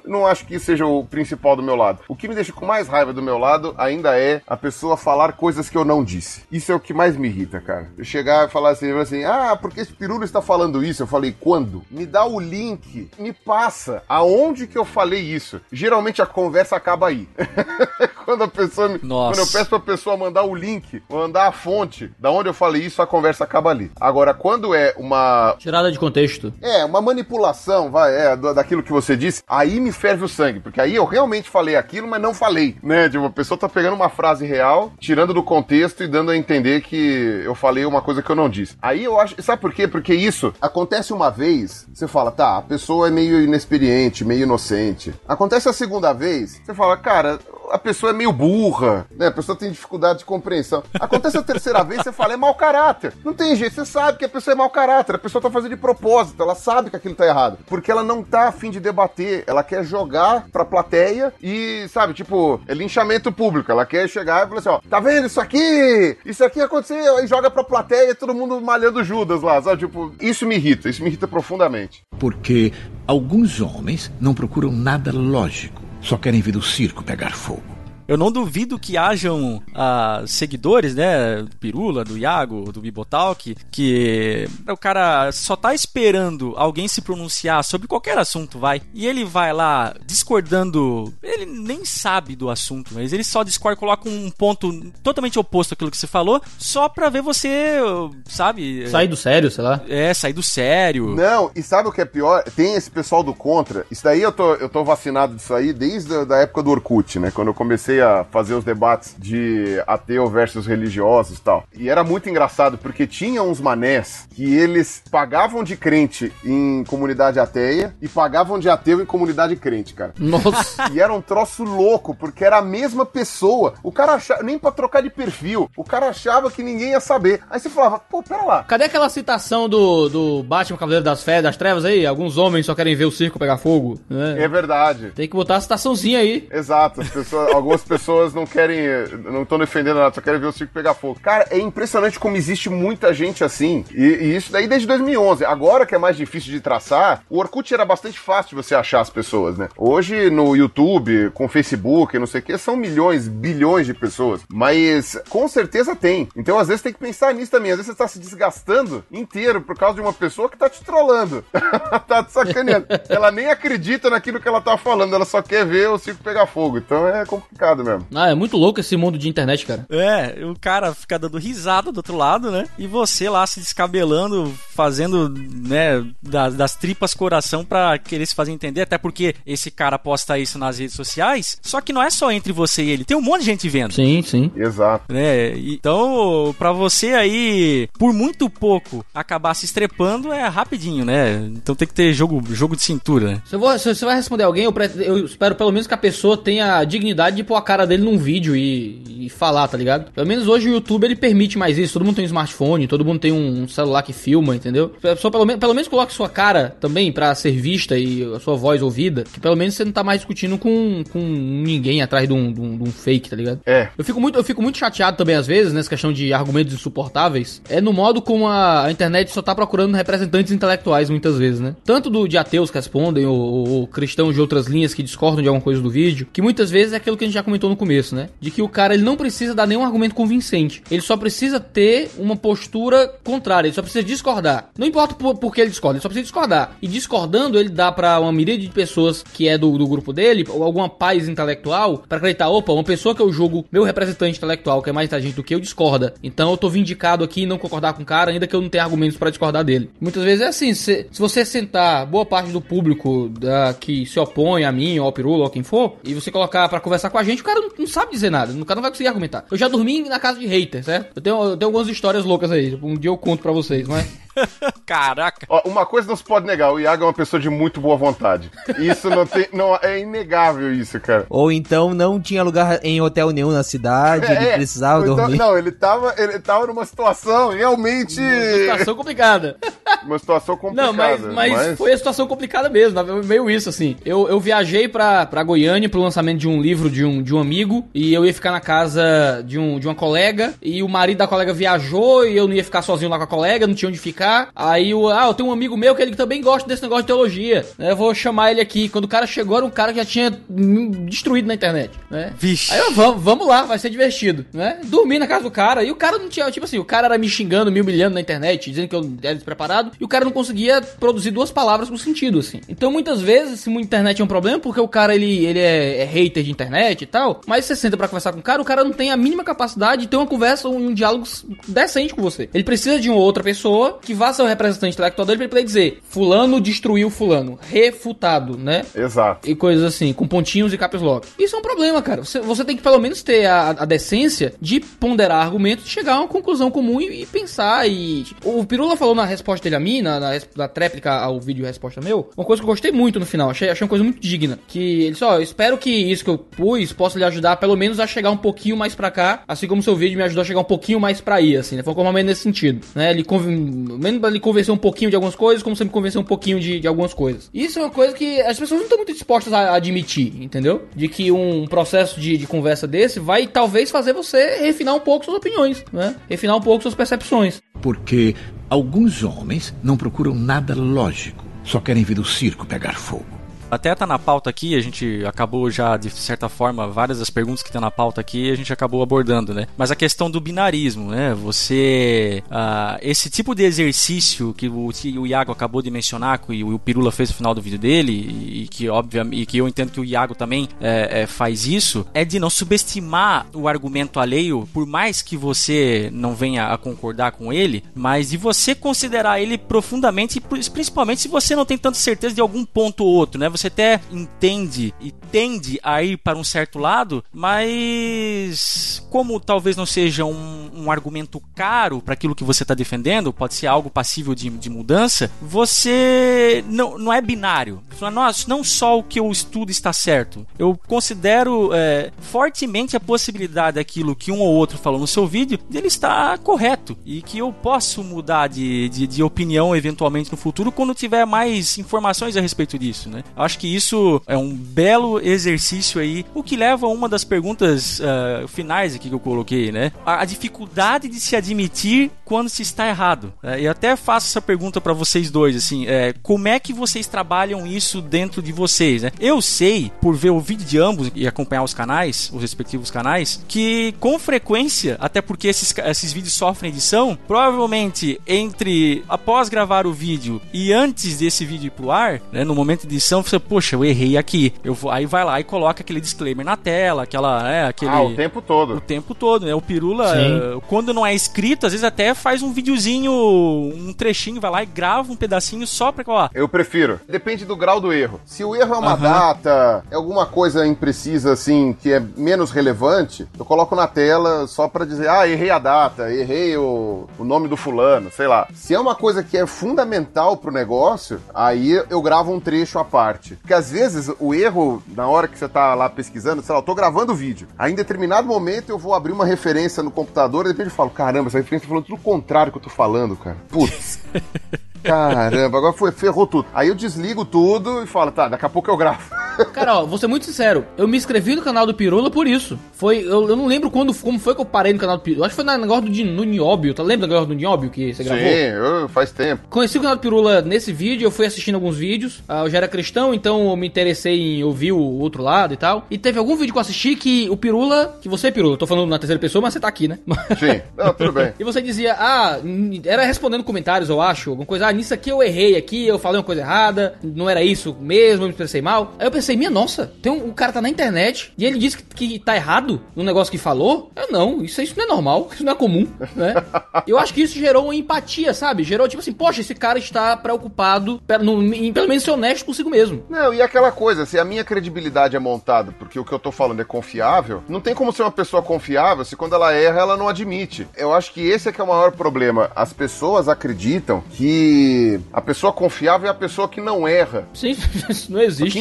não 0.06 0.26
acho 0.26 0.46
que 0.46 0.60
seja 0.60 0.86
o 0.86 1.06
principal 1.06 1.56
do 1.56 1.64
meu 1.64 1.76
lado. 1.76 2.00
O 2.08 2.16
que 2.16 2.28
me 2.28 2.36
deixa 2.36 2.52
com 2.52 2.66
mais 2.66 2.88
raiva 2.88 3.14
do 3.14 3.22
meu 3.22 3.38
lado 3.38 3.74
ainda 3.78 4.18
é 4.18 4.42
a 4.48 4.58
pessoa 4.58 4.98
falar 4.98 5.34
coisas 5.34 5.70
que 5.70 5.78
eu 5.78 5.86
não 5.86 6.04
disse. 6.04 6.44
Isso 6.52 6.72
é 6.72 6.76
o 6.76 6.80
que 6.80 6.94
mais 6.94 7.16
me 7.16 7.28
irrita, 7.28 7.60
cara. 7.60 7.90
Eu 7.98 8.04
chegar 8.04 8.48
e 8.48 8.52
falar 8.52 8.72
assim, 8.72 8.92
assim, 8.98 9.24
ah, 9.24 9.58
porque 9.60 9.82
esse 9.82 9.94
pirulo 9.94 10.24
está 10.24 10.42
falando 10.42 10.84
isso? 10.84 11.04
Eu 11.04 11.08
falei, 11.08 11.36
quando? 11.38 11.84
Me 11.90 12.06
dá 12.06 12.26
o 12.26 12.40
link, 12.40 13.10
me 13.20 13.34
passa 13.34 14.04
aonde 14.08 14.68
que 14.68 14.78
eu 14.78 14.86
falei 14.86 15.22
isso. 15.22 15.62
Geralmente 15.72 16.22
a 16.22 16.26
conversa 16.26 16.76
acaba 16.88 17.08
aí. 17.08 17.28
quando 18.24 18.44
a 18.44 18.48
pessoa 18.48 18.88
me, 18.88 19.00
Nossa. 19.04 19.36
quando 19.36 19.46
eu 19.46 19.52
peço 19.52 19.70
pra 19.70 19.80
pessoa 19.80 20.16
mandar 20.16 20.44
o 20.44 20.56
link, 20.56 21.04
mandar 21.10 21.48
a 21.48 21.52
fonte, 21.52 22.12
da 22.18 22.32
onde 22.32 22.48
eu 22.48 22.54
falei 22.54 22.84
isso, 22.84 23.02
a 23.02 23.08
conversa 23.08 23.44
acaba 23.44 23.70
ali. 23.70 23.92
Agora, 24.00 24.34
quando 24.34 24.74
é 24.74 24.94
uma 24.98 25.56
Tirada 25.60 25.92
de 25.92 26.00
contexto. 26.00 26.54
é, 26.62 26.86
uma 26.86 27.02
manipulação, 27.02 27.92
vai, 27.92 28.16
é, 28.16 28.36
daquilo 28.38 28.82
que 28.82 28.92
você 28.92 29.18
disse, 29.18 29.44
aí 29.48 29.80
me 29.80 29.92
ferve 29.92 30.24
o 30.24 30.30
sangue, 30.30 30.62
porque 30.62 30.80
aí 30.80 30.96
eu 30.96 31.06
realmente 31.06 31.50
falei 31.50 31.76
aquilo, 31.76 32.08
mas 32.08 32.22
não 32.22 32.34
falei, 32.34 32.78
né? 32.82 33.10
Tipo, 33.10 33.26
a 33.26 33.30
pessoa 33.30 33.58
tá 33.58 33.68
pegando 33.68 33.96
uma 33.96 34.10
frase 34.10 34.46
real, 34.46 34.94
tirando 35.00 35.34
do 35.34 35.44
contexto 35.44 36.04
e 36.04 36.08
dando 36.08 36.32
a 36.32 36.38
entender 36.38 36.82
que 36.82 37.42
eu 37.44 37.54
falei 37.54 37.86
uma 37.86 38.02
coisa 38.02 38.22
que 38.22 38.30
eu 38.30 38.36
não 38.36 38.50
disse. 38.50 38.78
Aí 38.82 39.04
eu 39.04 39.20
acho, 39.20 39.42
sabe 39.42 39.62
por 39.62 39.74
quê? 39.74 39.88
Porque 39.88 40.14
isso 40.14 40.54
acontece 40.62 41.12
uma 41.12 41.30
vez, 41.30 41.86
você 41.94 42.08
fala, 42.08 42.32
tá, 42.32 42.58
a 42.58 42.62
pessoa 42.62 43.08
é 43.08 43.12
meio 43.12 43.42
inexperiente, 43.42 44.24
meio 44.24 44.44
inocente. 44.44 45.14
Acontece 45.28 45.68
a 45.68 45.74
segunda 45.74 46.14
vez, 46.14 46.62
você 46.64 46.74
fala, 46.78 46.96
cara, 46.98 47.40
a 47.70 47.78
pessoa 47.78 48.12
é 48.12 48.14
meio 48.14 48.32
burra, 48.32 49.06
né? 49.12 49.28
A 49.28 49.32
pessoa 49.32 49.58
tem 49.58 49.72
dificuldade 49.72 50.20
de 50.20 50.26
compreensão. 50.26 50.84
Acontece 50.94 51.38
a 51.38 51.44
terceira 51.44 51.84
vez, 51.84 52.02
você 52.02 52.12
fala, 52.12 52.34
é 52.34 52.38
mau 52.38 52.56
caráter. 52.56 53.14
Não 53.24 53.34
tem 53.34 53.56
jeito, 53.56 53.76
você 53.76 53.86
sabe 53.86 54.18
que 54.18 54.26
a 54.26 54.30
pessoa 54.30 54.54
é 54.54 54.56
mau 54.56 54.70
caráter, 54.70 55.16
a 55.16 55.20
pessoa 55.20 55.42
tá 55.42 55.50
fazendo 55.50 55.72
de 55.72 55.78
propósito, 55.78 56.42
ela 56.42 56.56
sabe 56.56 56.90
que 56.90 56.96
aquilo 56.96 57.16
tá 57.16 57.26
errado. 57.26 57.58
Porque 57.68 57.92
ela 57.92 58.04
não 58.04 58.24
tá 58.24 58.48
afim 58.48 58.70
de 58.70 58.80
debater, 58.80 59.44
ela 59.48 59.64
quer 59.64 59.84
jogar 59.84 60.48
pra 60.52 60.64
plateia 60.66 61.34
e, 61.42 61.88
sabe, 61.90 62.14
tipo, 62.14 62.60
é 62.68 62.74
linchamento 62.74 63.32
público. 63.32 63.72
Ela 63.72 63.86
quer 63.86 64.08
chegar 64.08 64.46
e 64.46 64.48
falar 64.48 64.60
assim, 64.60 64.70
ó, 64.70 64.80
tá 64.90 65.00
vendo 65.00 65.28
isso 65.28 65.42
aqui? 65.42 66.18
Isso 66.26 66.44
aqui 66.44 66.62
aconteceu, 66.62 67.18
aí 67.18 67.28
joga 67.28 67.50
pra 67.50 67.64
plateia 67.64 68.12
e 68.12 68.16
todo 68.16 68.34
mundo 68.34 68.62
malhando 68.62 69.04
Judas 69.04 69.42
lá, 69.42 69.62
sabe? 69.62 69.80
Tipo, 69.80 70.14
isso 70.22 70.46
me 70.46 70.56
irrita, 70.56 70.90
isso 70.90 71.02
me 71.02 71.10
irrita 71.10 71.28
profundamente. 71.28 72.02
Porque 72.18 72.72
alguns 73.06 73.60
homens 73.62 74.12
não 74.20 74.34
procuram 74.34 74.72
nada 74.72 75.12
lógico, 75.14 75.82
só 76.08 76.18
querem 76.18 76.40
ver 76.40 76.56
o 76.56 76.62
circo 76.62 77.04
pegar 77.04 77.36
fogo. 77.36 77.77
Eu 78.08 78.18
não 78.18 78.32
duvido 78.32 78.80
que 78.80 78.98
hajam 78.98 79.62
ah, 79.76 80.24
seguidores, 80.26 80.96
né, 80.96 81.42
do 81.42 81.56
Pirula, 81.58 82.04
do 82.04 82.18
Iago, 82.18 82.72
do 82.72 82.80
Bibotalk, 82.80 83.56
que 83.70 84.48
o 84.68 84.78
cara 84.78 85.32
só 85.32 85.56
tá 85.56 85.74
esperando 85.74 86.54
alguém 86.56 86.88
se 86.88 87.02
pronunciar 87.02 87.64
sobre 87.64 87.88
qualquer 87.88 88.18
assunto, 88.18 88.58
vai. 88.60 88.82
E 88.94 89.06
ele 89.06 89.26
vai 89.26 89.52
lá 89.52 89.94
discordando, 90.06 91.14
ele 91.22 91.46
nem 91.46 91.84
sabe 91.84 92.36
do 92.36 92.50
assunto, 92.50 92.94
mas 92.94 93.12
ele 93.12 93.24
só 93.24 93.44
discorda, 93.44 93.78
coloca 93.78 94.08
um 94.08 94.32
ponto 94.32 94.72
totalmente 95.04 95.38
oposto 95.38 95.74
àquilo 95.74 95.92
que 95.92 95.98
você 95.98 96.08
falou, 96.08 96.42
só 96.58 96.88
pra 96.88 97.10
ver 97.10 97.22
você, 97.22 97.78
sabe? 98.26 98.88
Sair 98.90 99.08
do 99.08 99.18
sério, 99.18 99.52
sei 99.52 99.64
lá. 99.64 99.82
É, 99.90 100.14
sair 100.14 100.34
do 100.34 100.44
sério. 100.44 101.14
Não, 101.14 101.52
e 101.54 101.62
sabe 101.62 101.90
o 101.90 101.92
que 101.92 102.02
é 102.02 102.06
pior? 102.06 102.44
Tem 102.56 102.76
esse 102.76 102.90
pessoal 102.90 103.22
do 103.22 103.34
contra. 103.34 103.86
Isso 103.92 104.04
daí 104.04 104.22
eu 104.22 104.32
tô, 104.32 104.54
eu 104.56 104.70
tô 104.70 104.84
vacinado 104.84 105.36
disso 105.36 105.54
aí 105.54 105.74
desde 105.74 106.14
a 106.16 106.24
da 106.24 106.38
época 106.38 106.64
do 106.64 106.72
Orkut, 106.72 107.20
né? 107.20 107.32
Quando 107.32 107.50
eu 107.50 107.54
comecei 107.54 107.97
a 108.02 108.24
fazer 108.24 108.54
os 108.54 108.64
debates 108.64 109.16
de 109.18 109.82
ateu 109.88 110.28
versus 110.28 110.66
religiosos 110.66 111.38
e 111.38 111.42
tal. 111.42 111.64
E 111.76 111.90
era 111.90 112.04
muito 112.04 112.30
engraçado, 112.30 112.78
porque 112.78 113.06
tinha 113.08 113.42
uns 113.44 113.60
manés 113.60 114.28
que 114.36 114.56
eles 114.56 115.02
pagavam 115.12 115.64
de 115.64 115.76
crente 115.76 116.32
em 116.44 116.84
comunidade 116.86 117.40
ateia 117.40 117.96
e 118.02 118.08
pagavam 118.08 118.60
de 118.60 118.70
ateu 118.70 119.02
em 119.02 119.06
comunidade 119.06 119.56
crente, 119.56 119.94
cara. 119.94 120.14
Nossa. 120.20 120.90
E 120.92 121.00
era 121.00 121.14
um 121.14 121.22
troço 121.22 121.64
louco, 121.64 122.16
porque 122.16 122.44
era 122.44 122.58
a 122.58 122.62
mesma 122.62 123.06
pessoa. 123.06 123.74
O 123.84 123.92
cara 123.92 124.14
achava, 124.14 124.44
nem 124.44 124.58
pra 124.58 124.72
trocar 124.72 125.02
de 125.02 125.10
perfil, 125.10 125.70
o 125.76 125.84
cara 125.84 126.10
achava 126.10 126.50
que 126.52 126.64
ninguém 126.64 126.92
ia 126.92 127.00
saber. 127.00 127.42
Aí 127.50 127.60
você 127.60 127.70
falava, 127.70 128.00
pô, 128.00 128.22
pera 128.24 128.44
lá. 128.44 128.64
Cadê 128.64 128.86
aquela 128.86 129.10
citação 129.10 129.68
do, 129.70 130.10
do 130.10 130.44
Batman 130.44 130.78
Cavaleiro 130.78 131.04
das 131.06 131.24
Fé, 131.24 131.42
das 131.42 131.58
Trevas 131.58 131.86
aí? 131.86 132.06
Alguns 132.06 132.38
homens 132.38 132.66
só 132.66 132.76
querem 132.76 132.96
ver 132.96 133.06
o 133.06 133.12
circo 133.12 133.40
pegar 133.40 133.58
fogo. 133.58 134.00
né? 134.10 134.36
É 134.42 134.48
verdade. 134.48 135.12
Tem 135.16 135.28
que 135.28 135.36
botar 135.36 135.58
a 135.58 135.62
citaçãozinha 135.62 136.20
aí. 136.20 136.48
Exato, 136.52 137.02
as 137.02 137.10
pessoas- 137.10 137.54
algumas 137.54 137.84
pessoas 137.88 138.34
não 138.34 138.46
querem, 138.46 138.80
não 139.24 139.44
estão 139.44 139.58
defendendo 139.58 139.98
nada, 139.98 140.14
só 140.14 140.22
querem 140.22 140.40
ver 140.40 140.48
o 140.48 140.52
circo 140.52 140.74
pegar 140.74 140.94
fogo. 140.94 141.20
Cara, 141.22 141.48
é 141.50 141.58
impressionante 141.58 142.20
como 142.20 142.36
existe 142.36 142.70
muita 142.70 143.14
gente 143.14 143.44
assim, 143.44 143.86
e, 143.92 144.04
e 144.04 144.36
isso 144.36 144.52
daí 144.52 144.68
desde 144.68 144.88
2011. 144.88 145.46
Agora 145.46 145.86
que 145.86 145.96
é 145.96 145.98
mais 145.98 146.18
difícil 146.18 146.52
de 146.52 146.62
traçar, 146.62 147.24
o 147.30 147.40
Orkut 147.40 147.74
era 147.74 147.86
bastante 147.86 148.20
fácil 148.20 148.50
de 148.50 148.64
você 148.64 148.76
achar 148.76 149.02
as 149.02 149.10
pessoas, 149.10 149.58
né? 149.58 149.70
Hoje 149.78 150.30
no 150.30 150.56
YouTube, 150.56 151.32
com 151.34 151.48
Facebook, 151.48 152.18
não 152.20 152.28
sei 152.28 152.42
o 152.42 152.44
que, 152.44 152.58
são 152.58 152.76
milhões, 152.76 153.28
bilhões 153.28 153.86
de 153.86 153.94
pessoas, 153.94 154.42
mas 154.52 155.20
com 155.30 155.48
certeza 155.48 155.96
tem. 155.96 156.28
Então 156.36 156.60
às 156.60 156.68
vezes 156.68 156.82
tem 156.82 156.94
que 156.94 157.00
pensar 157.00 157.34
nisso 157.34 157.52
também, 157.52 157.72
às 157.72 157.78
vezes 157.78 157.92
você 157.92 157.98
tá 157.98 158.08
se 158.08 158.20
desgastando 158.20 159.04
inteiro 159.12 159.62
por 159.62 159.78
causa 159.78 159.96
de 159.96 160.02
uma 160.02 160.14
pessoa 160.14 160.50
que 160.50 160.58
tá 160.58 160.70
te 160.70 160.84
trollando, 160.84 161.44
tá 162.08 162.24
te 162.24 162.32
sacaneando. 162.32 162.88
Ela 163.10 163.32
nem 163.32 163.50
acredita 163.50 164.10
naquilo 164.10 164.40
que 164.40 164.48
ela 164.48 164.62
tá 164.62 164.78
falando, 164.78 165.16
ela 165.16 165.26
só 165.26 165.42
quer 165.42 165.66
ver 165.66 165.90
o 165.90 165.98
circo 165.98 166.24
pegar 166.24 166.46
fogo. 166.48 166.78
Então 166.78 167.08
é 167.08 167.26
complicado 167.26 167.77
mesmo. 167.84 168.08
Ah, 168.14 168.30
é 168.30 168.36
muito 168.36 168.58
louco 168.58 168.80
esse 168.80 168.96
mundo 168.98 169.18
de 169.18 169.28
internet, 169.30 169.66
cara. 169.66 169.86
É, 169.90 170.44
o 170.46 170.58
cara 170.60 170.94
fica 170.94 171.18
dando 171.20 171.38
risada 171.38 171.92
do 171.92 171.98
outro 171.98 172.16
lado, 172.16 172.52
né? 172.52 172.66
E 172.78 172.88
você 172.88 173.30
lá 173.30 173.46
se 173.48 173.60
descabelando, 173.60 174.54
fazendo, 174.74 175.30
né, 175.30 176.06
das, 176.22 176.56
das 176.56 176.76
tripas 176.76 177.14
coração 177.14 177.64
pra 177.66 177.98
querer 177.98 178.26
se 178.26 178.36
fazer 178.36 178.52
entender, 178.52 178.82
até 178.82 178.98
porque 178.98 179.36
esse 179.46 179.70
cara 179.72 179.98
posta 179.98 180.38
isso 180.38 180.58
nas 180.60 180.78
redes 180.80 180.96
sociais, 180.96 181.58
só 181.62 181.82
que 181.82 181.94
não 181.94 182.02
é 182.02 182.10
só 182.10 182.32
entre 182.32 182.54
você 182.54 182.84
e 182.84 182.90
ele, 182.92 183.06
tem 183.06 183.18
um 183.18 183.22
monte 183.22 183.40
de 183.42 183.46
gente 183.48 183.70
vendo. 183.70 183.94
Sim, 183.94 184.22
sim. 184.22 184.52
Exato. 184.56 185.12
Né? 185.12 185.58
Então, 185.58 186.54
pra 186.58 186.72
você 186.72 187.14
aí, 187.14 187.88
por 187.98 188.14
muito 188.14 188.50
pouco, 188.50 189.06
acabar 189.14 189.54
se 189.54 189.66
estrepando 189.66 190.32
é 190.32 190.48
rapidinho, 190.48 191.06
né? 191.06 191.36
Então 191.56 191.76
tem 191.76 191.88
que 191.88 191.94
ter 191.94 192.14
jogo, 192.14 192.42
jogo 192.54 192.76
de 192.76 192.84
cintura, 192.84 193.28
né? 193.28 193.42
Se, 193.46 193.56
eu 193.56 193.60
vou- 193.60 193.78
se 193.78 193.94
você 193.94 194.06
vai 194.06 194.16
responder 194.16 194.44
alguém, 194.44 194.64
eu, 194.66 194.74
pre- 194.74 194.92
eu 194.98 195.26
espero 195.26 195.56
pelo 195.56 195.72
menos 195.72 195.88
que 195.88 195.94
a 195.94 195.98
pessoa 195.98 196.38
tenha 196.38 196.78
a 196.78 196.84
dignidade 196.84 197.36
de 197.38 197.44
pôr 197.44 197.56
a 197.56 197.62
cara 197.68 197.86
dele 197.86 198.04
num 198.04 198.18
vídeo 198.18 198.56
e, 198.56 199.26
e 199.26 199.30
falar, 199.30 199.68
tá 199.68 199.78
ligado? 199.78 200.12
Pelo 200.12 200.26
menos 200.28 200.48
hoje 200.48 200.70
o 200.70 200.74
YouTube 200.74 201.04
ele 201.04 201.16
permite 201.16 201.58
mais 201.58 201.78
isso. 201.78 201.94
Todo 201.94 202.06
mundo 202.06 202.16
tem 202.16 202.24
um 202.24 202.28
smartphone, 202.28 202.88
todo 202.88 203.04
mundo 203.04 203.20
tem 203.20 203.32
um 203.32 203.68
celular 203.68 204.02
que 204.04 204.14
filma, 204.14 204.56
entendeu? 204.56 204.94
A 205.00 205.02
pessoa 205.16 205.32
pelo, 205.32 205.46
menos 205.46 205.60
pelo 205.60 205.74
menos 205.74 205.88
coloque 205.88 206.14
sua 206.14 206.30
cara 206.30 206.76
também 206.80 207.12
pra 207.12 207.36
ser 207.36 207.52
vista 207.52 207.98
e 207.98 208.24
a 208.36 208.40
sua 208.40 208.56
voz 208.56 208.82
ouvida. 208.82 209.24
Que 209.34 209.40
pelo 209.40 209.56
menos 209.56 209.76
você 209.76 209.84
não 209.84 209.92
tá 209.92 210.04
mais 210.04 210.20
discutindo 210.22 210.58
com, 210.58 211.04
com 211.12 211.20
ninguém 211.20 212.02
atrás 212.02 212.28
de 212.28 212.34
um, 212.34 212.52
de 212.52 212.62
um- 212.62 212.78
de 212.78 212.84
um 212.84 212.92
fake, 212.92 213.30
tá 213.30 213.36
ligado? 213.36 213.60
É. 213.66 213.90
Eu 213.98 214.04
fico 214.06 214.20
muito, 214.22 214.38
eu 214.40 214.44
fico 214.44 214.62
muito 214.62 214.78
chateado 214.78 215.18
também, 215.18 215.36
às 215.36 215.46
vezes, 215.48 215.74
nessa 215.74 215.90
questão 215.90 216.14
de 216.14 216.32
argumentos 216.34 216.74
insuportáveis. 216.74 217.62
É 217.70 217.80
no 217.82 217.92
modo 217.94 218.22
como 218.22 218.48
a, 218.48 218.86
a 218.86 218.92
internet 218.92 219.32
só 219.32 219.42
tá 219.42 219.54
procurando 219.54 219.96
representantes 219.96 220.52
intelectuais, 220.52 221.10
muitas 221.10 221.38
vezes, 221.38 221.60
né? 221.60 221.76
Tanto 221.84 222.10
do, 222.10 222.28
de 222.28 222.38
ateus 222.38 222.70
que 222.72 222.78
respondem, 222.78 223.26
ou, 223.26 223.38
ou- 223.38 223.70
ou 223.70 223.88
cristãos 223.88 224.34
de 224.36 224.42
outras 224.42 224.68
linhas 224.68 224.94
que 224.94 225.04
discordam 225.04 225.42
de 225.42 225.48
alguma 225.48 225.64
coisa 225.64 225.82
do 225.82 225.90
vídeo, 225.90 226.28
que 226.32 226.42
muitas 226.42 226.70
vezes 226.72 226.94
é 226.94 226.98
aquilo 226.98 227.18
que 227.18 227.24
a 227.24 227.28
gente 227.28 227.34
já 227.36 227.44
comentou 227.44 227.57
no 227.66 227.76
começo, 227.76 228.16
né? 228.16 228.30
De 228.40 228.52
que 228.52 228.62
o 228.62 228.70
cara 228.70 228.94
ele 228.94 229.04
não 229.04 229.16
precisa 229.16 229.56
dar 229.56 229.66
nenhum 229.66 229.84
argumento 229.84 230.16
convincente. 230.16 230.84
Ele 230.92 231.02
só 231.02 231.18
precisa 231.18 231.60
ter 231.60 232.12
uma 232.18 232.36
postura 232.36 233.08
contrária, 233.24 233.68
ele 233.68 233.76
só 233.76 233.82
precisa 233.82 234.04
discordar. 234.04 234.70
Não 234.78 234.88
importa 234.88 235.16
por, 235.16 235.36
por 235.36 235.54
que 235.54 235.62
ele 235.62 235.70
discorda, 235.70 235.98
ele 235.98 236.04
só 236.04 236.10
precisa 236.10 236.24
discordar. 236.24 236.78
E 236.82 236.88
discordando, 236.88 237.60
ele 237.60 237.70
dá 237.70 237.92
pra 237.92 238.20
uma 238.20 238.32
miríade 238.32 238.64
de 238.64 238.70
pessoas 238.70 239.24
que 239.24 239.48
é 239.48 239.58
do, 239.58 239.78
do 239.78 239.88
grupo 239.88 240.14
dele, 240.14 240.46
ou 240.50 240.64
alguma 240.64 240.90
paz 240.90 241.28
intelectual, 241.28 242.04
pra 242.08 242.18
acreditar, 242.18 242.50
opa, 242.50 242.72
uma 242.72 242.84
pessoa 242.84 243.16
que 243.16 243.22
eu 243.22 243.32
julgo 243.32 243.66
meu 243.72 243.84
representante 243.84 244.38
intelectual, 244.38 244.82
que 244.82 244.90
é 244.90 244.94
mais 244.94 245.08
inteligente 245.08 245.36
do 245.36 245.44
que 245.44 245.56
eu, 245.56 245.60
discorda. 245.60 246.14
Então 246.24 246.52
eu 246.52 246.58
tô 246.58 246.70
vindicado 246.70 247.24
aqui 247.24 247.44
em 247.44 247.46
não 247.46 247.58
concordar 247.58 247.94
com 247.94 248.04
o 248.04 248.06
cara, 248.06 248.32
ainda 248.32 248.48
que 248.48 248.56
eu 248.56 248.62
não 248.62 248.70
tenha 248.70 248.84
argumentos 248.84 249.18
pra 249.18 249.30
discordar 249.30 249.64
dele. 249.64 249.90
Muitas 250.00 250.24
vezes 250.24 250.42
é 250.42 250.48
assim, 250.48 250.74
se, 250.74 251.08
se 251.12 251.20
você 251.20 251.46
sentar 251.46 252.06
boa 252.06 252.26
parte 252.26 252.52
do 252.52 252.62
público 252.62 253.30
da, 253.30 253.74
que 253.74 254.06
se 254.06 254.20
opõe 254.20 254.66
a 254.66 254.72
mim, 254.72 255.00
ou 255.00 255.06
ao 255.06 255.12
Pirula, 255.12 255.46
ou 255.46 255.50
quem 255.50 255.64
for, 255.64 255.98
e 256.04 256.14
você 256.14 256.32
colocar 256.32 256.68
pra 256.70 256.80
conversar 256.80 257.10
com 257.10 257.18
a 257.18 257.24
gente, 257.24 257.44
cara 257.48 257.62
não, 257.62 257.70
não 257.80 257.88
sabe 257.88 258.12
dizer 258.12 258.30
nada, 258.30 258.52
o 258.54 258.66
cara 258.66 258.78
não 258.78 258.84
vai 258.84 258.92
conseguir 258.92 259.08
argumentar. 259.08 259.46
Eu 259.50 259.58
já 259.58 259.68
dormi 259.68 260.04
na 260.04 260.20
casa 260.20 260.40
de 260.40 260.46
hater, 260.46 260.84
certo? 260.84 261.14
Eu 261.16 261.22
tenho, 261.22 261.44
eu 261.44 261.58
tenho 261.58 261.68
algumas 261.70 261.88
histórias 261.88 262.26
loucas 262.26 262.52
aí, 262.52 262.78
um 262.82 262.98
dia 262.98 263.10
eu 263.10 263.18
conto 263.18 263.42
pra 263.42 263.52
vocês, 263.52 263.88
mas... 263.88 264.06
Caraca. 264.86 265.46
Ó, 265.50 265.62
uma 265.66 265.86
coisa 265.86 266.08
não 266.08 266.16
se 266.16 266.24
pode 266.24 266.46
negar, 266.46 266.72
o 266.72 266.80
Iago 266.80 267.04
é 267.04 267.08
uma 267.08 267.14
pessoa 267.14 267.40
de 267.40 267.50
muito 267.50 267.80
boa 267.80 267.96
vontade. 267.96 268.52
Isso 268.78 269.10
não 269.10 269.26
tem. 269.26 269.48
Não, 269.54 269.78
é 269.82 270.00
inegável 270.00 270.74
isso, 270.74 271.00
cara. 271.00 271.26
Ou 271.30 271.52
então 271.52 271.94
não 271.94 272.20
tinha 272.20 272.44
lugar 272.44 272.80
em 272.84 273.02
hotel 273.02 273.32
nenhum 273.32 273.52
na 273.52 273.64
cidade, 273.64 274.32
ele 274.32 274.54
precisava 274.54 275.04
então, 275.04 275.16
dormir. 275.16 275.38
Não, 275.38 275.58
ele 275.58 275.72
tava, 275.72 276.14
ele 276.18 276.40
tava 276.40 276.68
numa 276.68 276.86
situação 276.86 277.50
realmente. 277.50 278.16
Situação 278.16 278.96
complicada. 278.96 279.58
Uma 280.04 280.20
situação 280.20 280.58
complicada. 280.58 280.88
Não, 280.88 280.94
mas, 280.94 281.22
mas, 281.22 281.78
foi 281.78 281.94
a 281.94 281.98
situação 281.98 282.28
complicada 282.28 282.70
mesmo, 282.70 283.02
meio 283.24 283.50
isso, 283.50 283.70
assim. 283.70 283.96
Eu, 284.06 284.28
eu 284.28 284.40
viajei 284.40 284.88
pra, 284.88 285.26
pra 285.26 285.44
Goiânia 285.44 285.90
pro 285.90 286.02
lançamento 286.02 286.40
de 286.40 286.48
um 286.48 286.62
livro 286.62 286.90
de 286.90 287.04
um, 287.04 287.22
de 287.22 287.34
um 287.34 287.40
amigo, 287.40 287.88
e 287.94 288.14
eu 288.14 288.26
ia 288.26 288.34
ficar 288.34 288.52
na 288.52 288.60
casa 288.62 289.44
de, 289.46 289.58
um, 289.58 289.80
de 289.80 289.88
uma 289.88 289.96
colega, 289.96 290.54
e 290.62 290.84
o 290.84 290.90
marido 290.90 291.18
da 291.18 291.28
colega 291.28 291.54
viajou, 291.54 292.26
e 292.26 292.36
eu 292.36 292.48
não 292.48 292.54
ia 292.54 292.64
ficar 292.64 292.82
sozinho 292.82 293.10
lá 293.10 293.18
com 293.18 293.24
a 293.24 293.28
colega, 293.28 293.68
não 293.68 293.76
tinha 293.76 293.90
onde 293.90 293.98
ficar. 293.98 294.27
Aí, 294.56 294.92
eu, 294.92 295.10
ah, 295.10 295.28
eu 295.28 295.34
tenho 295.34 295.50
um 295.50 295.52
amigo 295.52 295.78
meu 295.78 295.96
que 295.96 296.02
ele 296.02 296.16
também 296.16 296.42
gosta 296.42 296.68
desse 296.68 296.82
negócio 296.82 297.04
de 297.04 297.08
teologia, 297.08 297.66
né? 297.78 297.92
Eu 297.92 297.96
vou 297.96 298.14
chamar 298.14 298.52
ele 298.52 298.62
aqui. 298.62 298.90
Quando 298.90 299.06
o 299.06 299.08
cara 299.08 299.28
chegou, 299.28 299.58
era 299.58 299.66
um 299.66 299.70
cara 299.70 299.92
que 299.92 300.00
já 300.00 300.06
tinha 300.06 300.40
me 300.50 300.90
destruído 301.06 301.48
na 301.48 301.54
internet, 301.54 301.92
né? 302.10 302.34
Vixe. 302.38 302.74
Aí 302.74 302.80
eu, 302.80 302.92
vamos, 302.92 303.22
vamos 303.22 303.48
lá, 303.48 303.64
vai 303.64 303.80
ser 303.80 303.90
divertido, 303.90 304.46
né? 304.54 304.80
Dormi 304.86 305.20
na 305.20 305.28
casa 305.28 305.44
do 305.44 305.52
cara, 305.52 305.84
e 305.84 305.92
o 305.92 305.96
cara 305.96 306.18
não 306.18 306.30
tinha, 306.30 306.50
tipo 306.52 306.66
assim, 306.66 306.78
o 306.78 306.86
cara 306.86 307.08
era 307.08 307.18
me 307.18 307.30
xingando, 307.30 307.72
me 307.72 307.82
humilhando 307.82 308.16
na 308.16 308.22
internet, 308.22 308.70
dizendo 308.70 308.88
que 308.88 308.96
eu 308.96 309.18
era 309.22 309.36
despreparado, 309.36 309.92
e 310.00 310.04
o 310.04 310.08
cara 310.08 310.26
não 310.26 310.32
conseguia 310.32 310.82
produzir 310.82 311.32
duas 311.32 311.52
palavras 311.52 311.90
com 311.90 311.98
sentido, 311.98 312.40
assim. 312.40 312.62
Então, 312.68 312.92
muitas 312.92 313.22
vezes, 313.22 313.62
se 313.62 313.70
a 313.70 313.74
internet 313.74 314.22
é 314.22 314.24
um 314.24 314.28
problema, 314.28 314.60
porque 314.60 314.80
o 314.80 314.88
cara, 314.88 315.16
ele, 315.16 315.46
ele 315.46 315.60
é, 315.60 316.02
é 316.02 316.06
hater 316.06 316.44
de 316.44 316.52
internet 316.52 317.02
e 317.02 317.06
tal, 317.06 317.42
mas 317.46 317.66
você 317.66 317.76
senta 317.76 317.98
pra 317.98 318.08
conversar 318.08 318.34
com 318.34 318.40
o 318.40 318.44
cara, 318.44 318.62
o 318.62 318.66
cara 318.66 318.84
não 318.84 318.92
tem 318.92 319.12
a 319.12 319.18
mínima 319.18 319.44
capacidade 319.44 320.04
de 320.04 320.08
ter 320.08 320.18
uma 320.18 320.28
conversa 320.28 320.68
ou 320.68 320.76
um 320.76 320.94
diálogo 320.94 321.26
decente 321.68 322.14
com 322.14 322.22
você. 322.22 322.50
Ele 322.54 322.64
precisa 322.64 323.00
de 323.00 323.10
uma 323.10 323.20
outra 323.20 323.44
pessoa 323.44 324.00
que 324.02 324.14
vá 324.18 324.34
ser 324.34 324.42
o 324.42 324.46
representante 324.46 324.94
intelectual 324.94 325.26
dele 325.26 325.38
pra 325.38 325.44
ele 325.46 325.50
poder 325.52 325.64
dizer, 325.64 326.00
fulano 326.10 326.60
destruiu 326.60 327.10
fulano, 327.10 327.58
refutado, 327.70 328.58
né? 328.58 328.84
Exato. 328.96 329.50
e 329.50 329.56
coisas 329.56 329.84
assim, 329.84 330.14
com 330.14 330.28
pontinhos 330.28 330.74
e 330.74 330.78
caps 330.78 331.02
lock. 331.02 331.28
Isso 331.40 331.56
é 331.56 331.60
um 331.60 331.62
problema, 331.62 332.02
cara. 332.02 332.24
Você, 332.24 332.40
você 332.40 332.66
tem 332.66 332.76
que 332.76 332.84
pelo 332.84 333.00
menos 333.00 333.22
ter 333.22 333.46
a, 333.46 333.70
a 333.70 333.86
decência 333.86 334.54
de 334.60 334.80
ponderar 334.80 335.46
argumentos, 335.46 335.88
chegar 335.88 336.16
a 336.16 336.20
uma 336.20 336.28
conclusão 336.28 336.72
comum 336.72 337.00
e, 337.00 337.22
e 337.22 337.26
pensar. 337.26 337.88
E 337.88 338.26
o 338.44 338.66
Pirula 338.66 338.98
falou 338.98 339.16
na 339.16 339.26
resposta 339.26 339.64
dele 339.64 339.76
a 339.76 339.80
mim, 339.80 340.02
na, 340.02 340.20
na, 340.20 340.32
na 340.56 340.68
tréplica 340.68 341.12
ao 341.12 341.40
vídeo 341.40 341.66
resposta 341.66 342.02
meu, 342.02 342.30
uma 342.36 342.46
coisa 342.46 342.62
que 342.62 342.66
eu 342.66 342.72
gostei 342.72 342.92
muito 342.92 343.20
no 343.20 343.26
final. 343.26 343.50
Achei, 343.50 343.70
achei 343.70 343.84
uma 343.86 343.90
coisa 343.90 344.04
muito 344.04 344.20
digna. 344.20 344.60
Que 344.68 345.02
ele 345.02 345.12
disse: 345.12 345.24
Ó, 345.24 345.36
eu 345.36 345.42
espero 345.42 345.78
que 345.78 345.90
isso 345.90 346.24
que 346.24 346.30
eu 346.30 346.38
pus 346.38 346.92
possa 346.94 347.18
lhe 347.18 347.26
ajudar 347.26 347.58
pelo 347.58 347.76
menos 347.76 348.00
a 348.00 348.08
chegar 348.08 348.32
um 348.32 348.38
pouquinho 348.38 348.76
mais 348.76 348.96
pra 348.96 349.12
cá, 349.12 349.44
assim 349.48 349.68
como 349.68 349.84
seu 349.84 349.96
vídeo 349.96 350.18
me 350.18 350.24
ajudou 350.24 350.42
a 350.42 350.46
chegar 350.46 350.60
um 350.60 350.66
pouquinho 350.66 351.00
mais 351.00 351.22
pra 351.22 351.36
aí, 351.36 351.56
assim, 351.56 351.76
né? 351.76 351.84
Foi 351.84 351.94
menos 351.96 352.26
nesse 352.26 352.42
sentido, 352.42 352.86
né? 352.96 353.12
Ele 353.12 353.24
conven... 353.24 353.98
menos 354.08 354.20
pra 354.20 354.30
ele 354.30 354.40
convencer 354.40 354.74
um 354.74 354.78
pouquinho 354.78 355.10
de 355.10 355.16
algumas 355.16 355.36
coisas, 355.36 355.62
como 355.62 355.76
você 355.76 355.84
me 355.84 355.90
convenceu 355.90 356.22
um 356.22 356.24
pouquinho 356.24 356.60
de, 356.60 356.80
de 356.80 356.88
algumas 356.88 357.14
coisas. 357.14 357.50
Isso 357.54 357.80
é 357.80 357.82
uma 357.84 357.92
coisa 357.92 358.14
que 358.14 358.42
as 358.42 358.58
pessoas 358.58 358.80
não 358.80 358.86
estão 358.86 358.98
muito 358.98 359.14
dispostas 359.14 359.54
a 359.54 359.76
admitir, 359.76 360.42
entendeu? 360.42 360.88
De 360.96 361.08
que 361.08 361.32
um 361.32 361.66
processo 361.68 362.20
de, 362.20 362.38
de 362.38 362.48
conversa 362.48 362.88
desse 362.88 363.20
vai 363.20 363.48
talvez 363.48 363.92
fazer 363.92 364.14
você 364.14 364.62
refinar 364.62 364.96
um 364.96 365.00
pouco 365.00 365.26
suas 365.26 365.38
opiniões, 365.38 365.84
né? 365.92 366.16
Refinar 366.30 366.56
um 366.56 366.62
pouco 366.62 366.82
suas 366.82 366.96
percepções. 366.96 367.62
Porque 367.82 368.36
alguns 368.70 369.24
homens 369.24 369.74
não 369.84 369.98
procuram 369.98 370.34
nada 370.34 370.74
lógico, 370.76 371.44
só 371.64 371.80
querem 371.80 372.04
ver 372.04 372.20
o 372.20 372.26
circo 372.26 372.66
pegar 372.66 372.96
fogo. 372.96 373.37
Até 373.70 373.94
tá 373.94 374.06
na 374.06 374.18
pauta 374.18 374.50
aqui, 374.50 374.76
a 374.76 374.82
gente 374.82 375.24
acabou 375.26 375.70
já, 375.70 375.98
de 375.98 376.10
certa 376.10 376.48
forma, 376.48 376.88
várias 376.88 377.20
das 377.20 377.30
perguntas 377.30 377.62
que 377.62 377.70
estão 377.70 377.82
na 377.82 377.92
pauta 377.92 378.22
aqui, 378.22 378.50
a 378.50 378.56
gente 378.56 378.72
acabou 378.72 379.02
abordando, 379.04 379.54
né? 379.54 379.68
Mas 379.78 379.92
a 379.92 379.96
questão 379.96 380.32
do 380.32 380.40
binarismo, 380.40 381.12
né? 381.12 381.34
Você. 381.34 382.44
ah, 382.50 382.98
esse 383.02 383.30
tipo 383.30 383.54
de 383.54 383.64
exercício 383.64 384.54
que 384.54 384.70
o, 384.70 384.90
que 384.90 385.18
o 385.20 385.28
Iago 385.28 385.52
acabou 385.52 385.82
de 385.82 385.92
mencionar, 385.92 386.40
que 386.40 386.64
o, 386.64 386.76
o 386.76 386.80
Pirula 386.80 387.12
fez 387.12 387.30
no 387.30 387.36
final 387.36 387.54
do 387.54 387.62
vídeo 387.62 387.80
dele, 387.80 388.12
e, 388.12 388.64
e 388.64 388.68
que, 388.68 388.88
obviamente, 388.90 389.42
e 389.42 389.46
que 389.46 389.58
eu 389.58 389.68
entendo 389.68 389.92
que 389.92 390.00
o 390.00 390.06
Iago 390.06 390.34
também 390.34 390.70
é, 390.80 391.22
é, 391.22 391.28
faz 391.28 391.68
isso, 391.68 392.06
é 392.14 392.24
de 392.24 392.40
não 392.40 392.50
subestimar 392.50 393.48
o 393.54 393.68
argumento 393.68 394.20
alheio, 394.20 394.68
por 394.74 394.86
mais 394.86 395.22
que 395.22 395.36
você 395.36 396.10
não 396.14 396.34
venha 396.34 396.68
a 396.68 396.78
concordar 396.78 397.34
com 397.34 397.52
ele, 397.52 397.84
mas 397.94 398.30
de 398.30 398.38
você 398.38 398.74
considerar 398.74 399.42
ele 399.42 399.58
profundamente, 399.58 400.40
principalmente 400.40 401.22
se 401.22 401.28
você 401.28 401.56
não 401.56 401.66
tem 401.66 401.78
tanta 401.78 401.98
certeza 401.98 402.34
de 402.34 402.42
algum 402.42 402.64
ponto 402.64 403.04
ou 403.04 403.14
outro, 403.14 403.40
né? 403.40 403.50
Você 403.58 403.68
até 403.68 404.00
entende 404.12 404.94
e 405.02 405.12
tende 405.12 405.80
a 405.82 406.04
ir 406.04 406.18
para 406.18 406.38
um 406.38 406.44
certo 406.44 406.78
lado, 406.78 407.24
mas 407.34 409.04
como 409.10 409.40
talvez 409.40 409.76
não 409.76 409.86
seja 409.86 410.26
um, 410.26 410.70
um 410.76 410.92
argumento 410.92 411.42
caro 411.56 412.02
para 412.02 412.14
aquilo 412.14 412.36
que 412.36 412.44
você 412.44 412.64
está 412.64 412.76
defendendo, 412.76 413.34
pode 413.34 413.56
ser 413.56 413.66
algo 413.66 413.90
passível 413.90 414.36
de, 414.36 414.48
de 414.50 414.70
mudança, 414.70 415.32
você 415.42 416.64
não, 416.68 417.00
não 417.00 417.12
é 417.12 417.20
binário. 417.20 417.82
Nossa, 418.14 418.48
não 418.48 418.64
só 418.64 419.00
o 419.00 419.04
que 419.04 419.20
eu 419.20 419.32
estudo 419.32 419.72
está 419.72 419.92
certo. 419.92 420.46
Eu 420.60 420.80
considero 420.88 421.72
é, 421.74 422.12
fortemente 422.20 422.96
a 422.96 423.00
possibilidade 423.00 423.76
daquilo 423.76 424.16
que 424.16 424.32
um 424.32 424.40
ou 424.40 424.54
outro 424.54 424.78
falou 424.78 425.00
no 425.00 425.08
seu 425.08 425.26
vídeo 425.26 425.58
dele 425.70 425.88
estar 425.88 426.38
correto 426.40 426.96
e 427.04 427.24
que 427.24 427.40
eu 427.40 427.52
posso 427.52 428.04
mudar 428.04 428.48
de, 428.48 428.88
de, 428.90 429.08
de 429.08 429.24
opinião 429.24 429.76
eventualmente 429.76 430.32
no 430.32 430.38
futuro 430.38 430.72
quando 430.72 430.94
tiver 430.94 431.26
mais 431.26 431.78
informações 431.80 432.38
a 432.38 432.42
respeito 432.42 432.78
disso, 432.78 433.10
né? 433.10 433.24
Eu 433.36 433.44
acho 433.48 433.58
que 433.58 433.74
isso 433.74 434.22
é 434.28 434.38
um 434.38 434.54
belo 434.54 435.20
exercício 435.20 436.00
aí, 436.00 436.26
o 436.36 436.44
que 436.44 436.56
leva 436.56 436.86
a 436.86 436.90
uma 436.90 437.10
das 437.10 437.24
perguntas 437.24 438.00
ah, 438.02 438.46
finais 438.48 438.94
aqui 438.94 439.10
que 439.10 439.16
eu 439.16 439.20
coloquei, 439.20 439.72
né? 439.72 439.92
A, 440.06 440.22
a 440.22 440.26
dificuldade 440.26 441.08
de 441.08 441.20
se 441.20 441.36
admitir 441.36 442.12
quando 442.24 442.50
se 442.50 442.62
está 442.62 442.88
errado. 442.88 443.34
É, 443.42 443.62
e 443.62 443.68
até 443.68 443.96
faço 443.96 444.28
essa 444.28 444.42
pergunta 444.42 444.82
para 444.82 444.94
vocês 444.94 445.32
dois, 445.32 445.56
assim, 445.56 445.88
é, 445.88 446.14
como 446.22 446.48
é 446.48 446.60
que 446.60 446.74
vocês 446.74 447.08
trabalham 447.08 447.66
isso 447.66 448.02
dentro 448.02 448.42
de 448.42 448.52
vocês, 448.52 449.02
né? 449.02 449.12
Eu 449.20 449.42
sei, 449.42 449.92
por 450.02 450.16
ver 450.16 450.32
o 450.32 450.40
vídeo 450.40 450.66
de 450.66 450.78
ambos 450.78 451.10
e 451.16 451.26
acompanhar 451.26 451.64
os 451.64 451.74
canais, 451.74 452.30
os 452.34 452.42
respectivos 452.42 452.92
canais, 452.92 453.44
que 453.48 453.96
com 454.00 454.20
frequência, 454.20 454.98
até 455.00 455.22
porque 455.22 455.48
esses, 455.48 455.74
esses 455.78 456.12
vídeos 456.12 456.34
sofrem 456.34 456.70
edição, 456.70 457.18
provavelmente 457.28 458.20
entre 458.28 459.04
após 459.08 459.48
gravar 459.48 459.88
o 459.88 459.94
vídeo 459.94 460.42
e 460.54 460.74
antes 460.74 461.18
desse 461.18 461.46
vídeo 461.46 461.68
ir 461.68 461.72
pro 461.72 461.92
ar, 461.92 462.22
né, 462.32 462.44
no 462.44 462.54
momento 462.54 462.82
de 462.82 462.96
edição, 462.96 463.24
você, 463.24 463.37
poxa, 463.40 463.76
eu 463.76 463.84
errei 463.86 464.18
aqui. 464.18 464.54
Eu 464.64 464.74
vou, 464.74 464.92
aí 464.92 465.06
vai 465.06 465.24
lá 465.24 465.40
e 465.40 465.44
coloca 465.44 465.82
aquele 465.82 466.02
disclaimer 466.02 466.46
na 466.46 466.56
tela, 466.58 467.04
aquela, 467.04 467.50
é, 467.52 467.66
aquele 467.68 467.92
Ah, 467.92 468.02
o 468.02 468.16
tempo 468.16 468.40
o 468.40 468.42
todo. 468.42 468.82
tempo 468.82 469.16
todo, 469.16 469.46
né? 469.46 469.54
O 469.56 469.62
Pirula, 469.62 470.08
Sim. 470.14 470.38
eh, 470.38 470.60
quando 470.68 470.94
não 470.94 471.06
é 471.06 471.14
escrito, 471.14 471.66
às 471.66 471.72
vezes 471.72 471.84
até 471.84 472.14
faz 472.14 472.42
um 472.42 472.52
videozinho, 472.54 473.12
um 473.12 473.94
trechinho, 473.94 474.40
vai 474.42 474.52
lá 474.52 474.64
e 474.64 474.66
grava 474.66 475.12
um 475.12 475.16
pedacinho 475.16 475.66
só 475.68 475.92
pra. 475.92 476.04
Ó, 476.08 476.30
Eu 476.34 476.48
prefiro. 476.48 477.00
Depende 477.08 477.46
do 477.46 477.56
grau 477.56 477.80
do 477.82 477.92
erro. 477.92 478.20
Se 478.26 478.44
o 478.44 478.56
erro 478.56 478.76
é 478.76 478.78
uma 478.78 478.94
Aham. 478.94 479.02
data, 479.02 479.84
é 479.92 479.96
alguma 479.96 480.26
coisa 480.26 480.66
imprecisa, 480.66 481.34
assim, 481.34 481.74
que 481.74 481.92
é 481.92 482.00
menos 482.16 482.52
relevante, 482.52 483.28
eu 483.38 483.46
coloco 483.46 483.76
na 483.76 483.88
tela 483.88 484.48
só 484.48 484.68
pra 484.68 484.86
dizer, 484.86 485.10
ah, 485.10 485.28
errei 485.28 485.50
a 485.50 485.60
data, 485.60 486.12
errei 486.14 486.56
o, 486.58 487.08
o 487.18 487.24
nome 487.24 487.48
do 487.48 487.58
fulano, 487.58 488.12
sei 488.12 488.28
lá. 488.28 488.48
Se 488.54 488.74
é 488.74 488.80
uma 488.80 488.96
coisa 488.96 489.24
que 489.24 489.38
é 489.38 489.46
fundamental 489.46 490.38
pro 490.38 490.52
negócio, 490.52 491.20
aí 491.34 491.72
eu 491.90 492.02
gravo 492.02 492.32
um 492.34 492.40
trecho 492.40 492.80
à 492.80 492.86
parte. 492.86 493.27
Porque 493.36 493.54
às 493.54 493.72
vezes 493.72 494.12
o 494.20 494.34
erro, 494.34 494.82
na 494.88 495.08
hora 495.08 495.28
que 495.28 495.38
você 495.38 495.48
tá 495.48 495.74
lá 495.76 495.90
pesquisando, 495.90 496.42
sei 496.42 496.54
lá, 496.54 496.60
eu 496.60 496.66
tô 496.66 496.74
gravando 496.74 497.12
o 497.12 497.16
vídeo. 497.16 497.48
Aí 497.58 497.72
em 497.72 497.76
determinado 497.76 498.28
momento 498.28 498.70
eu 498.70 498.78
vou 498.78 498.94
abrir 498.94 499.12
uma 499.12 499.26
referência 499.26 499.84
no 499.84 499.92
computador 499.92 500.46
e 500.46 500.50
de 500.50 500.52
repente 500.54 500.70
eu 500.70 500.76
falo, 500.76 500.90
caramba, 500.90 501.28
essa 501.28 501.38
referência 501.38 501.68
tá 501.68 501.70
falando 501.70 501.86
tudo 501.86 501.96
o 501.96 502.02
contrário 502.04 502.52
que 502.52 502.58
eu 502.58 502.64
tô 502.64 502.70
falando, 502.70 503.16
cara. 503.16 503.38
Putz. 503.50 504.00
Caramba, 504.84 505.58
agora 505.58 505.74
foi, 505.74 505.92
ferrou 505.92 506.26
tudo. 506.26 506.48
Aí 506.54 506.70
eu 506.70 506.76
desligo 506.76 507.26
tudo 507.26 507.84
e 507.84 507.88
falo, 507.88 508.12
tá, 508.12 508.30
daqui 508.30 508.46
a 508.46 508.50
pouco 508.50 508.70
eu 508.72 508.78
gravo. 508.78 509.17
Cara, 509.54 509.80
ó, 509.80 509.86
vou 509.86 509.98
ser 509.98 510.08
muito 510.08 510.26
sincero. 510.26 510.66
Eu 510.78 510.88
me 510.88 510.98
inscrevi 510.98 511.36
no 511.36 511.42
canal 511.42 511.66
do 511.66 511.74
Pirula 511.74 512.10
por 512.10 512.28
isso. 512.28 512.58
Foi, 512.74 513.00
eu, 513.00 513.28
eu 513.30 513.36
não 513.36 513.46
lembro 513.48 513.70
quando, 513.72 513.94
como 513.94 514.20
foi 514.20 514.36
que 514.36 514.42
eu 514.42 514.46
parei 514.46 514.74
no 514.74 514.80
canal 514.80 514.98
do 514.98 515.04
Pirula. 515.04 515.26
Acho 515.26 515.34
que 515.36 515.42
foi 515.42 515.46
na 515.46 515.58
negócio 515.58 515.84
do 515.90 516.04
no 516.06 516.24
Nióbio. 516.24 516.74
Tá 516.74 516.84
lembra 516.84 517.08
do 517.08 517.12
negócio 517.12 517.28
do 517.30 517.36
Nióbio 517.36 517.70
que 517.70 517.94
você 517.94 518.04
gravou? 518.04 518.24
Sim, 518.26 518.34
eu- 518.82 518.90
faz 518.90 519.12
tempo. 519.12 519.44
Conheci 519.50 519.78
o 519.78 519.82
canal 519.82 519.96
do 519.96 520.00
Pirula 520.02 520.42
nesse 520.42 520.72
vídeo, 520.72 521.06
eu 521.06 521.12
fui 521.12 521.26
assistindo 521.26 521.56
alguns 521.56 521.78
vídeos. 521.78 522.22
Ah, 522.28 522.44
eu 522.44 522.50
já 522.50 522.58
era 522.58 522.68
cristão, 522.68 523.14
então 523.14 523.50
eu 523.50 523.56
me 523.56 523.68
interessei 523.68 524.38
em 524.40 524.44
ouvir 524.44 524.72
o 524.72 524.80
outro 524.80 525.22
lado 525.24 525.54
e 525.54 525.58
tal. 525.58 525.86
E 525.90 525.98
teve 525.98 526.18
algum 526.20 526.36
vídeo 526.36 526.52
que 526.54 526.58
eu 526.58 526.62
assisti 526.62 526.96
que 526.96 527.28
o 527.30 527.38
Pirula, 527.38 527.98
que 528.02 528.10
você, 528.10 528.32
Pirula, 528.32 528.54
eu 528.54 528.58
tô 528.58 528.68
falando 528.68 528.90
na 528.90 529.00
terceira 529.00 529.20
pessoa, 529.20 529.42
mas 529.42 529.54
você 529.54 529.60
tá 529.60 529.68
aqui, 529.68 529.88
né? 529.88 530.00
Sim, 530.40 530.62
não, 530.78 530.94
tudo 530.94 531.12
bem. 531.12 531.34
E 531.40 531.44
você 531.44 531.62
dizia, 531.62 531.96
ah, 531.98 532.40
era 532.86 533.04
respondendo 533.06 533.44
comentários, 533.44 533.90
eu 533.90 534.02
acho, 534.02 534.32
alguma 534.32 534.46
coisa, 534.46 534.68
ah, 534.68 534.72
nisso 534.72 534.94
aqui 534.94 535.10
eu 535.10 535.22
errei 535.24 535.56
aqui, 535.58 535.88
eu 535.88 535.98
falei 536.00 536.18
uma 536.20 536.24
coisa 536.24 536.42
errada, 536.42 536.96
não 537.04 537.30
era 537.30 537.44
isso 537.44 537.76
mesmo, 537.80 538.24
eu 538.24 538.28
me 538.28 538.32
expressei 538.32 538.62
mal. 538.62 538.94
Aí 539.00 539.08
eu 539.08 539.12
pensei, 539.12 539.27
pensei, 539.28 539.38
minha 539.38 539.50
nossa, 539.50 539.92
tem 540.02 540.12
um, 540.12 540.30
o 540.30 540.34
cara 540.34 540.54
tá 540.54 540.62
na 540.62 540.70
internet 540.70 541.34
e 541.38 541.46
ele 541.46 541.60
disse 541.60 541.78
que, 541.78 541.84
que 542.08 542.20
tá 542.20 542.36
errado 542.36 542.82
no 542.96 543.04
negócio 543.04 543.32
que 543.32 543.38
falou. 543.38 543.92
Eu 543.96 544.12
não, 544.12 544.42
isso, 544.44 544.62
isso 544.62 544.74
não 544.78 544.86
é 544.86 544.88
normal, 544.88 545.30
isso 545.34 545.44
não 545.44 545.52
é 545.52 545.56
comum, 545.56 545.88
né? 546.16 546.34
Eu 546.88 546.98
acho 546.98 547.14
que 547.14 547.22
isso 547.22 547.38
gerou 547.38 547.66
uma 547.66 547.76
empatia, 547.76 548.34
sabe? 548.34 548.64
Gerou 548.64 548.88
tipo 548.88 549.02
assim, 549.02 549.12
poxa, 549.12 549.42
esse 549.42 549.54
cara 549.54 549.78
está 549.80 550.16
preocupado, 550.16 551.02
pe- 551.06 551.18
no- 551.18 551.42
em 551.54 551.74
pelo 551.74 551.88
menos 551.88 552.04
ser 552.04 552.12
honesto 552.12 552.46
consigo 552.46 552.70
mesmo. 552.70 553.04
Não, 553.10 553.34
e 553.34 553.42
aquela 553.42 553.72
coisa, 553.72 554.06
se 554.06 554.18
a 554.18 554.24
minha 554.24 554.44
credibilidade 554.44 555.16
é 555.16 555.20
montada 555.20 555.72
porque 555.78 556.00
o 556.00 556.06
que 556.06 556.12
eu 556.14 556.20
tô 556.20 556.32
falando 556.32 556.62
é 556.62 556.66
confiável, 556.66 557.44
não 557.50 557.60
tem 557.60 557.76
como 557.76 557.92
ser 557.92 558.04
uma 558.04 558.12
pessoa 558.12 558.42
confiável 558.42 559.04
se 559.04 559.16
quando 559.16 559.36
ela 559.36 559.52
erra 559.54 559.82
ela 559.82 559.98
não 559.98 560.08
admite. 560.08 560.68
Eu 560.78 560.94
acho 560.94 561.12
que 561.14 561.22
esse 561.28 561.50
é 561.50 561.52
que 561.52 561.60
é 561.60 561.64
o 561.64 561.68
maior 561.68 561.92
problema. 561.92 562.50
As 562.56 562.72
pessoas 562.72 563.28
acreditam 563.28 564.02
que 564.12 565.00
a 565.12 565.22
pessoa 565.22 565.52
confiável 565.52 566.08
é 566.08 566.12
a 566.12 566.14
pessoa 566.14 566.48
que 566.48 566.62
não 566.62 566.88
erra. 566.88 567.28
Sim, 567.34 567.52
isso 567.90 568.12
não 568.12 568.20
Porque, 568.20 568.26
existe. 568.26 568.60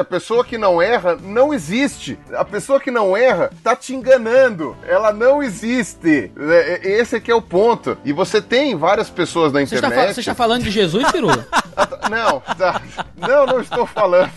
A 0.00 0.04
pessoa 0.04 0.44
que 0.44 0.56
não 0.58 0.80
erra 0.80 1.16
não 1.20 1.52
existe. 1.54 2.18
A 2.34 2.44
pessoa 2.44 2.80
que 2.80 2.90
não 2.90 3.16
erra 3.16 3.50
tá 3.62 3.74
te 3.76 3.94
enganando. 3.94 4.76
Ela 4.86 5.12
não 5.12 5.42
existe. 5.42 6.30
É, 6.38 6.80
é- 6.82 7.00
Esse 7.00 7.16
é 7.16 7.20
que 7.20 7.30
é 7.30 7.34
o 7.34 7.42
ponto. 7.42 7.96
E 8.04 8.12
você 8.12 8.40
tem 8.40 8.74
várias 8.76 9.10
pessoas 9.10 9.52
na 9.52 9.60
Você 9.60 9.74
está, 9.76 9.88
internet. 9.88 10.06
fa- 10.08 10.14
você 10.14 10.20
está 10.20 10.34
falando 10.34 10.62
de 10.64 10.70
Jesus, 10.70 11.04
tá- 11.10 11.14
Não, 12.10 12.40
tá. 12.40 12.80
não, 13.16 13.46
não 13.46 13.60
estou 13.60 13.86
falando. 13.86 14.30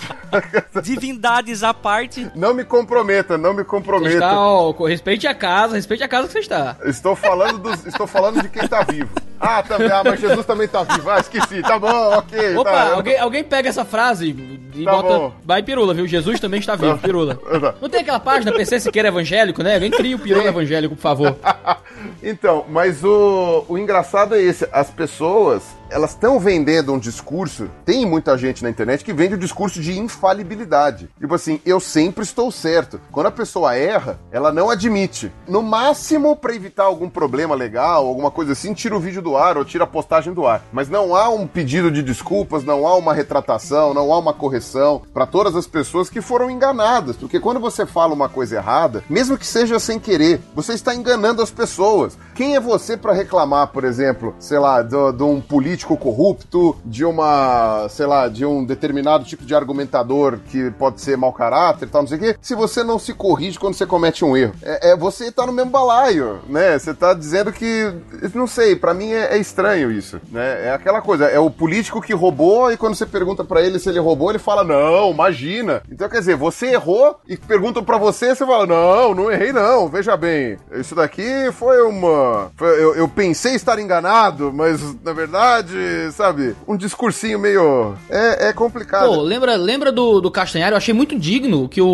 Divindades 0.82 1.64
à 1.64 1.74
parte. 1.74 2.30
Não 2.36 2.54
me 2.54 2.64
comprometa, 2.64 3.38
não 3.38 3.52
me 3.54 3.64
Você 3.64 3.66
comprometa. 3.70 4.14
está, 4.16 4.39
ó, 4.39 4.72
respeite 4.86 5.28
a 5.28 5.34
casa, 5.36 5.76
respeite 5.76 6.04
a 6.04 6.08
casa 6.08 6.28
que 6.28 6.34
você 6.34 6.39
está. 6.39 6.76
Estou 6.86 7.16
falando 7.16 7.58
dos, 7.60 7.86
estou 7.86 8.08
falando 8.08 8.41
de 8.41 8.50
quem 8.50 8.68
tá 8.68 8.84
vivo. 8.84 9.10
Ah, 9.39 9.62
também, 9.62 9.91
ah, 9.91 10.02
mas 10.04 10.20
Jesus 10.20 10.45
também 10.45 10.68
tá 10.68 10.84
vivo. 10.84 11.10
Ah, 11.10 11.20
esqueci. 11.20 11.62
Tá 11.62 11.78
bom, 11.78 12.18
ok. 12.18 12.56
Opa, 12.58 12.72
tá. 12.72 12.93
alguém, 12.93 13.20
alguém 13.20 13.43
pega 13.43 13.70
essa 13.70 13.86
frase 13.86 14.30
e 14.74 14.84
Tá 14.84 14.91
bota. 14.91 15.08
bom. 15.08 15.34
Vai 15.44 15.64
Pirula, 15.64 15.94
viu? 15.94 16.08
Jesus 16.08 16.40
também 16.40 16.60
está 16.60 16.76
vivo, 16.76 16.98
Pirula. 16.98 17.40
Não 17.82 17.90
tem 17.90 18.02
aquela 18.02 18.20
página 18.20 18.52
PC 18.52 18.80
Siqueira 18.80 19.08
Evangélico, 19.08 19.64
né? 19.64 19.76
Alguém 19.76 19.92
cria 19.92 20.16
o 20.16 20.20
Pirula. 20.20 20.48
Evangélico, 20.48 20.96
por 20.96 21.02
favor. 21.02 21.36
Então, 22.22 22.66
mas 22.70 23.04
o, 23.04 23.66
o 23.68 23.78
engraçado 23.78 24.36
é 24.36 24.42
esse: 24.42 24.68
as 24.72 24.90
pessoas 24.90 25.64
elas 25.90 26.12
estão 26.12 26.40
vendendo 26.40 26.94
um 26.94 27.00
discurso. 27.00 27.70
Tem 27.86 28.06
muita 28.06 28.38
gente 28.38 28.64
na 28.64 28.70
internet 28.70 29.04
que 29.04 29.14
vende 29.14 29.36
o 29.36 29.38
discurso 29.38 29.82
de 29.82 29.98
infalibilidade. 29.98 31.10
Tipo 31.20 31.36
assim, 31.36 31.62
eu 31.66 31.80
sempre 31.80 32.24
estou 32.24 32.52
certo. 32.52 33.00
Quando 33.12 33.28
a 33.28 33.32
pessoa 33.32 33.76
erra, 33.76 34.20
ela 34.32 34.52
não 34.52 34.70
admite. 34.70 35.32
No 35.48 35.62
máximo, 35.62 36.36
para 36.36 36.56
evitar 36.56 36.84
algum 36.84 37.10
problema 37.10 37.56
legal, 37.56 38.06
alguma 38.06 38.32
coisa 38.32 38.54
assim, 38.54 38.74
tira 38.74 38.96
o 38.96 39.00
vídeo 39.00 39.22
do 39.22 39.38
ar 39.38 39.58
ou 39.58 39.66
tira 39.66 39.84
a 39.84 39.88
postagem 39.88 40.34
do 40.34 40.46
ar. 40.46 40.64
Mas 40.72 40.90
não 40.90 41.16
há 41.16 41.30
um 41.30 41.48
pedido 41.48 41.92
de 41.92 42.02
desculpas, 42.02 42.64
não 42.64 42.88
há 42.88 42.96
uma 42.96 43.14
retratação, 43.14 43.94
não 43.94 44.12
há 44.12 44.18
uma 44.18 44.34
correção 44.34 45.02
para 45.14 45.26
todas 45.26 45.56
as 45.56 45.68
pessoas 45.68 46.10
que 46.10 46.22
foram 46.22 46.50
enganadas. 46.50 47.16
Porque 47.16 47.40
quando 47.40 47.60
você 47.60 47.86
fala 47.86 48.14
uma 48.14 48.30
coisa 48.30 48.58
errada, 48.58 49.04
mesmo 49.10 49.38
que 49.38 49.46
seja 49.46 49.80
sem 49.80 50.00
querer, 50.00 50.42
você 50.54 50.74
está 50.74 50.94
enganando 50.94 51.42
as 51.42 51.52
pessoas. 51.52 52.18
Quem 52.38 52.56
é 52.56 52.60
você 52.60 52.96
para 52.96 53.14
reclamar, 53.14 53.70
por 53.70 53.84
exemplo, 53.84 54.36
sei 54.38 54.60
lá, 54.60 54.84
de 54.84 55.24
um 55.24 55.42
político 55.42 55.98
corrupto, 55.98 56.78
de 56.86 57.04
uma, 57.04 57.88
sei 57.90 58.06
lá, 58.06 58.28
de 58.28 58.46
um 58.46 58.64
determinado 58.64 59.26
tipo 59.26 59.44
de 59.44 59.56
argumentador 59.56 60.38
que 60.48 60.70
pode 60.70 61.02
ser 61.02 61.18
mau 61.18 61.34
caráter 61.34 61.88
e 61.88 61.90
tal, 61.90 62.04
não 62.04 62.08
sei 62.08 62.18
o 62.18 62.22
quê, 62.22 62.36
se 62.40 62.54
você 62.54 62.84
não 62.84 63.00
se 63.00 63.12
corrige 63.16 63.58
quando 63.58 63.74
você 63.74 63.88
comete 63.88 64.24
um 64.24 64.38
erro? 64.38 64.54
É, 64.62 64.92
é 64.92 64.96
você 64.96 65.32
tá 65.32 65.48
no 65.48 65.52
mesmo 65.52 65.72
balaio, 65.72 66.40
né? 66.48 66.78
Você 66.78 66.94
tá 66.94 67.16
dizendo 67.16 67.52
que, 67.52 67.92
não 68.36 68.46
sei, 68.46 68.76
para 68.76 68.94
mim 68.94 69.14
é, 69.14 69.34
é 69.34 69.40
estranho 69.40 69.92
isso, 69.92 70.22
né? 70.32 70.68
É 70.68 70.72
aquela 70.72 71.02
coisa, 71.02 71.26
é 71.26 71.40
o 71.40 71.50
político 71.50 72.00
que 72.00 72.14
roubou 72.14 72.72
e 72.72 72.78
quando 72.78 72.94
você 72.94 73.08
pergunta 73.08 73.44
para 73.44 73.64
ele 73.64 73.80
se 73.80 73.90
ele 73.90 73.98
roubou, 73.98 74.30
ele 74.30 74.38
fala, 74.38 74.64
não, 74.64 75.10
imagina. 75.10 75.82
Então, 75.92 76.08
quer 76.08 76.20
dizer, 76.20 76.36
você 76.36 76.68
errou 76.68 77.20
e 77.28 77.36
perguntam 77.36 77.84
para 77.84 77.98
você, 77.98 78.36
você 78.36 78.46
fala, 78.46 78.68
não, 78.68 79.16
não 79.16 79.32
errei 79.32 79.52
não, 79.52 79.88
veja 79.88 80.16
bem, 80.16 80.60
isso 80.72 80.94
daqui 80.94 81.52
foi 81.52 81.82
uma... 81.82 82.27
eu, 82.60 82.96
eu 82.96 83.08
pensei 83.08 83.56
estar 83.56 83.80
enganado, 83.80 84.52
mas 84.54 84.82
na 85.04 85.14
verdade, 85.14 85.76
sabe, 86.12 86.56
um 86.68 86.76
discursinho 86.76 87.40
meio... 87.40 87.94
É, 88.10 88.50
é 88.50 88.54
complicado. 88.54 89.08
Pô, 89.08 89.22
lembra, 89.22 89.56
lembra 89.56 89.92
do, 89.92 90.20
do 90.22 90.32
Castanhari? 90.32 90.74
Eu 90.74 90.78
achei 90.78 90.94
muito 90.94 91.18
digno 91.18 91.64
o 91.64 91.70
que 91.70 91.82
o, 91.82 91.88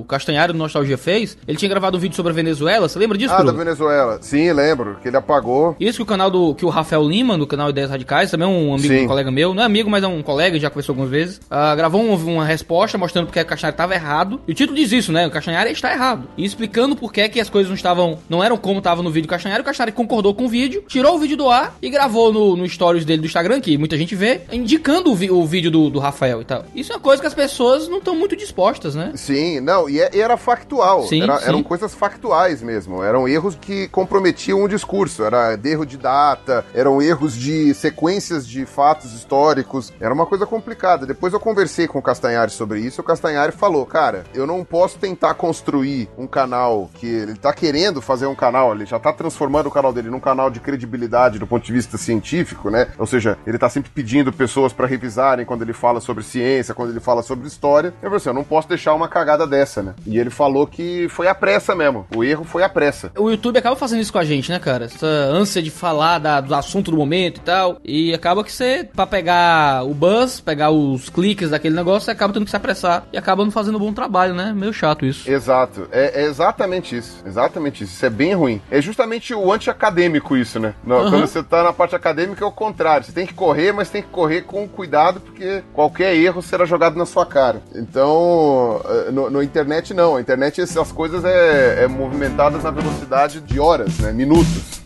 o 0.00 0.04
Castanhari 0.08 0.52
do 0.52 0.58
Nostalgia 0.58 0.98
fez. 0.98 1.36
Ele 1.46 1.56
tinha 1.58 1.68
gravado 1.68 1.96
um 1.96 2.00
vídeo 2.00 2.14
sobre 2.16 2.32
a 2.32 2.34
Venezuela. 2.34 2.88
Você 2.88 2.98
lembra 2.98 3.16
disso, 3.18 3.32
ah, 3.32 3.38
da 3.38 3.44
Pirula? 3.44 3.64
Venezuela. 3.64 4.18
Sim, 4.20 4.52
lembro, 4.52 4.96
que 5.02 5.08
ele 5.08 5.16
apagou. 5.16 5.76
Isso 5.78 5.98
que 5.98 6.02
o 6.02 6.06
canal 6.06 6.30
do 6.30 6.54
que 6.54 6.64
o 6.64 6.68
Rafael 6.68 7.02
Lima, 7.04 7.36
do 7.38 7.46
canal 7.46 7.70
Ideias 7.70 7.90
Radicais, 7.90 8.30
também 8.30 8.46
é 8.46 8.50
um 8.50 8.74
amigo, 8.74 8.88
Sim. 8.94 9.04
um 9.04 9.08
colega 9.08 9.30
meu, 9.30 9.54
não 9.54 9.62
é 9.62 9.66
amigo, 9.66 9.90
mas 9.90 10.02
é 10.04 10.06
um 10.06 10.22
colega, 10.22 10.58
já 10.58 10.68
conversou 10.70 10.92
algumas 10.92 11.10
vezes, 11.10 11.40
ah, 11.50 11.74
gravou 11.74 12.02
um- 12.02 12.14
uma 12.32 12.44
resposta 12.44 12.96
mostrando 12.98 13.26
porque 13.26 13.40
o 13.40 13.46
Castanhari 13.46 13.74
estava 13.74 13.94
errado. 13.94 14.40
E 14.46 14.52
o 14.52 14.54
título 14.54 14.76
diz 14.76 14.92
isso, 14.92 15.12
né? 15.12 15.26
O 15.26 15.30
Castanhari 15.30 15.70
está 15.72 15.92
errado. 15.92 16.28
E 16.36 16.44
explicando 16.44 16.94
por 16.96 17.12
que 17.12 17.28
que 17.28 17.40
as 17.40 17.48
coisas 17.50 17.68
não 17.68 17.76
estavam, 17.76 18.18
não 18.28 18.42
eram 18.42 18.56
como 18.56 18.78
estavam 18.78 19.02
no 19.02 19.10
vídeo 19.10 19.26
do 19.26 19.30
Castanhari. 19.30 19.62
O 19.62 19.64
Castanhari 19.72 19.92
concordou 19.92 20.34
com 20.34 20.44
o 20.44 20.48
vídeo, 20.48 20.84
tirou 20.86 21.16
o 21.16 21.18
vídeo 21.18 21.36
do 21.36 21.48
ar 21.48 21.74
e 21.82 21.88
gravou 21.90 22.32
no, 22.32 22.56
no 22.56 22.68
stories 22.68 23.04
dele 23.04 23.22
do 23.22 23.26
Instagram, 23.26 23.60
que 23.60 23.76
muita 23.78 23.96
gente 23.96 24.14
vê, 24.14 24.42
indicando 24.52 25.10
o, 25.10 25.14
vi- 25.14 25.30
o 25.30 25.44
vídeo 25.46 25.70
do, 25.70 25.90
do 25.90 25.98
Rafael 25.98 26.40
e 26.40 26.44
tal. 26.44 26.64
Isso 26.74 26.92
é 26.92 26.96
uma 26.96 27.00
coisa 27.02 27.20
que 27.20 27.26
as 27.26 27.34
pessoas 27.34 27.88
não 27.88 27.98
estão 27.98 28.14
muito 28.14 28.36
dispostas, 28.36 28.94
né? 28.94 29.12
Sim, 29.14 29.60
não, 29.60 29.88
e, 29.88 30.00
é- 30.00 30.10
e 30.14 30.20
era 30.20 30.36
factual. 30.36 31.04
Sim, 31.06 31.22
Era- 31.22 31.38
sim. 31.38 31.48
Eram 31.48 31.62
coisas 31.62 31.94
factuais 31.94 32.62
mesmo. 32.62 33.02
Eram 33.02 33.26
erros 33.28 33.56
que 33.60 33.88
comprometiam 33.88 34.62
o 34.62 34.68
discurso. 34.68 35.24
Era 35.24 35.58
erro 35.64 35.84
de 35.86 35.96
data, 35.96 36.64
eram 36.74 37.00
erros 37.00 37.34
de 37.34 37.72
sequências 37.74 38.46
de 38.46 38.64
fatos 38.66 39.12
históricos. 39.12 39.92
Era 40.00 40.12
uma 40.12 40.26
coisa 40.26 40.46
complicada. 40.46 41.06
Depois 41.06 41.32
eu 41.32 41.40
conversei 41.40 41.86
com 41.86 41.98
o 41.98 42.02
Castanhari 42.02 42.50
sobre 42.50 42.80
isso. 42.80 43.00
O 43.00 43.04
Castanhari 43.04 43.52
falou: 43.52 43.84
Cara, 43.86 44.24
eu 44.34 44.46
não 44.46 44.64
posso 44.64 44.98
tentar 44.98 45.34
construir 45.34 46.08
um 46.18 46.26
canal 46.26 46.90
que 46.94 47.06
ele 47.06 47.34
tá 47.34 47.52
querendo 47.52 48.00
fazer 48.02 48.26
um 48.26 48.34
canal, 48.34 48.72
ele 48.74 48.86
já 48.86 48.98
tá 48.98 49.12
transformando 49.12 49.61
o 49.68 49.70
canal 49.72 49.92
dele 49.92 50.10
num 50.10 50.20
canal 50.20 50.50
de 50.50 50.60
credibilidade 50.60 51.38
do 51.38 51.46
ponto 51.46 51.64
de 51.64 51.72
vista 51.72 51.96
científico, 51.98 52.70
né? 52.70 52.88
Ou 52.98 53.06
seja, 53.06 53.36
ele 53.46 53.58
tá 53.58 53.68
sempre 53.68 53.90
pedindo 53.94 54.32
pessoas 54.32 54.72
para 54.72 54.86
revisarem 54.86 55.44
quando 55.46 55.62
ele 55.62 55.72
fala 55.72 56.00
sobre 56.00 56.22
ciência, 56.24 56.74
quando 56.74 56.90
ele 56.90 57.00
fala 57.00 57.22
sobre 57.22 57.46
história. 57.46 57.88
Eu 58.02 58.08
falei 58.10 58.16
assim, 58.16 58.28
eu 58.28 58.34
não 58.34 58.44
posso 58.44 58.68
deixar 58.68 58.94
uma 58.94 59.08
cagada 59.08 59.46
dessa, 59.46 59.82
né? 59.82 59.94
E 60.06 60.18
ele 60.18 60.30
falou 60.30 60.66
que 60.66 61.08
foi 61.08 61.26
a 61.28 61.34
pressa 61.34 61.74
mesmo. 61.74 62.06
O 62.14 62.22
erro 62.24 62.44
foi 62.44 62.62
a 62.62 62.68
pressa. 62.68 63.10
O 63.16 63.30
YouTube 63.30 63.58
acaba 63.58 63.76
fazendo 63.76 64.00
isso 64.00 64.12
com 64.12 64.18
a 64.18 64.24
gente, 64.24 64.50
né, 64.50 64.58
cara? 64.58 64.84
Essa 64.86 65.06
ânsia 65.06 65.62
de 65.62 65.70
falar 65.70 66.18
da- 66.18 66.40
do 66.40 66.54
assunto 66.54 66.90
do 66.90 66.96
momento 66.96 67.38
e 67.38 67.40
tal. 67.42 67.78
E 67.84 68.14
acaba 68.14 68.42
que 68.44 68.52
você, 68.52 68.88
pra 68.94 69.06
pegar 69.06 69.84
o 69.84 69.94
buzz, 69.94 70.40
pegar 70.40 70.70
os 70.70 71.08
cliques 71.08 71.50
daquele 71.50 71.74
negócio, 71.74 72.06
você 72.06 72.10
acaba 72.10 72.32
tendo 72.32 72.44
que 72.44 72.50
se 72.50 72.56
apressar 72.56 73.04
e 73.12 73.18
acaba 73.18 73.44
não 73.44 73.50
fazendo 73.50 73.76
um 73.76 73.80
bom 73.80 73.92
trabalho, 73.92 74.34
né? 74.34 74.52
Meio 74.54 74.72
chato 74.72 75.04
isso. 75.06 75.30
Exato. 75.30 75.88
É, 75.92 76.22
é 76.22 76.24
exatamente 76.26 76.96
isso. 76.96 77.22
Exatamente 77.26 77.84
isso. 77.84 77.92
Isso 77.94 78.06
é 78.06 78.10
bem 78.10 78.34
ruim. 78.34 78.60
É 78.70 78.80
justamente 78.80 79.34
o 79.34 79.51
anti-acadêmico 79.52 80.36
isso, 80.36 80.58
né? 80.58 80.74
No- 80.84 80.96
Aham. 80.96 81.10
Quando 81.10 81.26
você 81.26 81.42
tá 81.42 81.62
na 81.62 81.72
parte 81.72 81.94
acadêmica 81.94 82.44
é 82.44 82.46
o 82.48 82.52
contrário. 82.52 83.04
Você 83.06 83.12
tem 83.12 83.26
que 83.26 83.34
correr, 83.34 83.72
mas 83.72 83.90
tem 83.90 84.02
que 84.02 84.08
correr 84.08 84.42
com 84.42 84.66
cuidado, 84.68 85.20
porque 85.20 85.62
qualquer 85.72 86.14
erro 86.16 86.42
será 86.42 86.64
jogado 86.64 86.96
na 86.96 87.06
sua 87.06 87.26
cara. 87.26 87.62
Então, 87.74 88.80
eh, 88.88 89.10
no, 89.10 89.30
no 89.30 89.42
internet 89.42 89.92
não. 89.94 90.16
A 90.16 90.20
internet, 90.20 90.60
essas 90.60 90.90
coisas 90.92 91.24
é, 91.24 91.84
é 91.84 91.86
movimentadas 91.88 92.62
na 92.64 92.70
velocidade 92.70 93.40
de 93.40 93.60
horas, 93.60 93.98
né? 93.98 94.12
Minutos. 94.12 94.82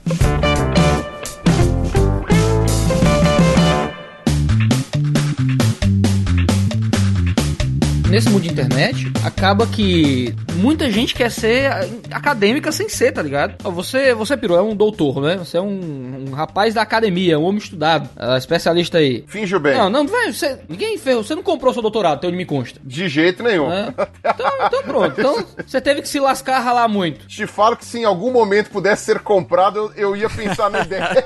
Nesse 8.10 8.30
mundo 8.30 8.42
de 8.42 8.50
internet, 8.50 9.12
acaba 9.24 9.66
que 9.66 10.32
muita 10.54 10.88
gente 10.90 11.12
quer 11.14 11.30
ser 11.30 11.68
acadêmica 12.10 12.70
sem 12.70 12.88
ser, 12.88 13.10
tá 13.12 13.20
ligado? 13.20 13.56
Você, 13.72 14.14
você 14.14 14.36
pirou, 14.36 14.56
é 14.56 14.62
um 14.62 14.76
doutor, 14.76 15.20
né? 15.20 15.36
Você 15.36 15.58
é 15.58 15.60
um, 15.60 16.26
um 16.28 16.32
rapaz 16.32 16.72
da 16.72 16.82
academia, 16.82 17.38
um 17.38 17.42
homem 17.44 17.58
estudado, 17.58 18.08
ah, 18.16 18.38
especialista 18.38 18.98
aí. 18.98 19.24
Finge 19.26 19.58
bem. 19.58 19.76
Não, 19.76 19.90
não, 19.90 20.06
velho, 20.06 20.32
você, 20.32 20.58
ninguém 20.68 20.96
fez, 20.98 21.16
você 21.16 21.34
não 21.34 21.42
comprou 21.42 21.72
seu 21.72 21.82
doutorado, 21.82 22.14
até 22.18 22.28
onde 22.28 22.36
me 22.36 22.46
consta. 22.46 22.80
De 22.82 23.08
jeito 23.08 23.42
nenhum. 23.42 23.68
né? 23.68 23.92
Então, 24.24 24.52
então 24.66 24.82
pronto. 24.84 25.14
Então 25.18 25.44
você 25.66 25.80
teve 25.80 26.00
que 26.00 26.08
se 26.08 26.20
lascar, 26.20 26.60
ralar 26.60 26.86
muito. 26.88 27.26
Te 27.26 27.44
falo 27.46 27.76
que 27.76 27.84
se 27.84 27.98
em 27.98 28.04
algum 28.04 28.30
momento 28.32 28.70
pudesse 28.70 29.04
ser 29.04 29.18
comprado, 29.18 29.92
eu, 29.96 30.10
eu 30.10 30.16
ia 30.16 30.30
pensar 30.30 30.70
na 30.70 30.80
ideia. 30.86 31.24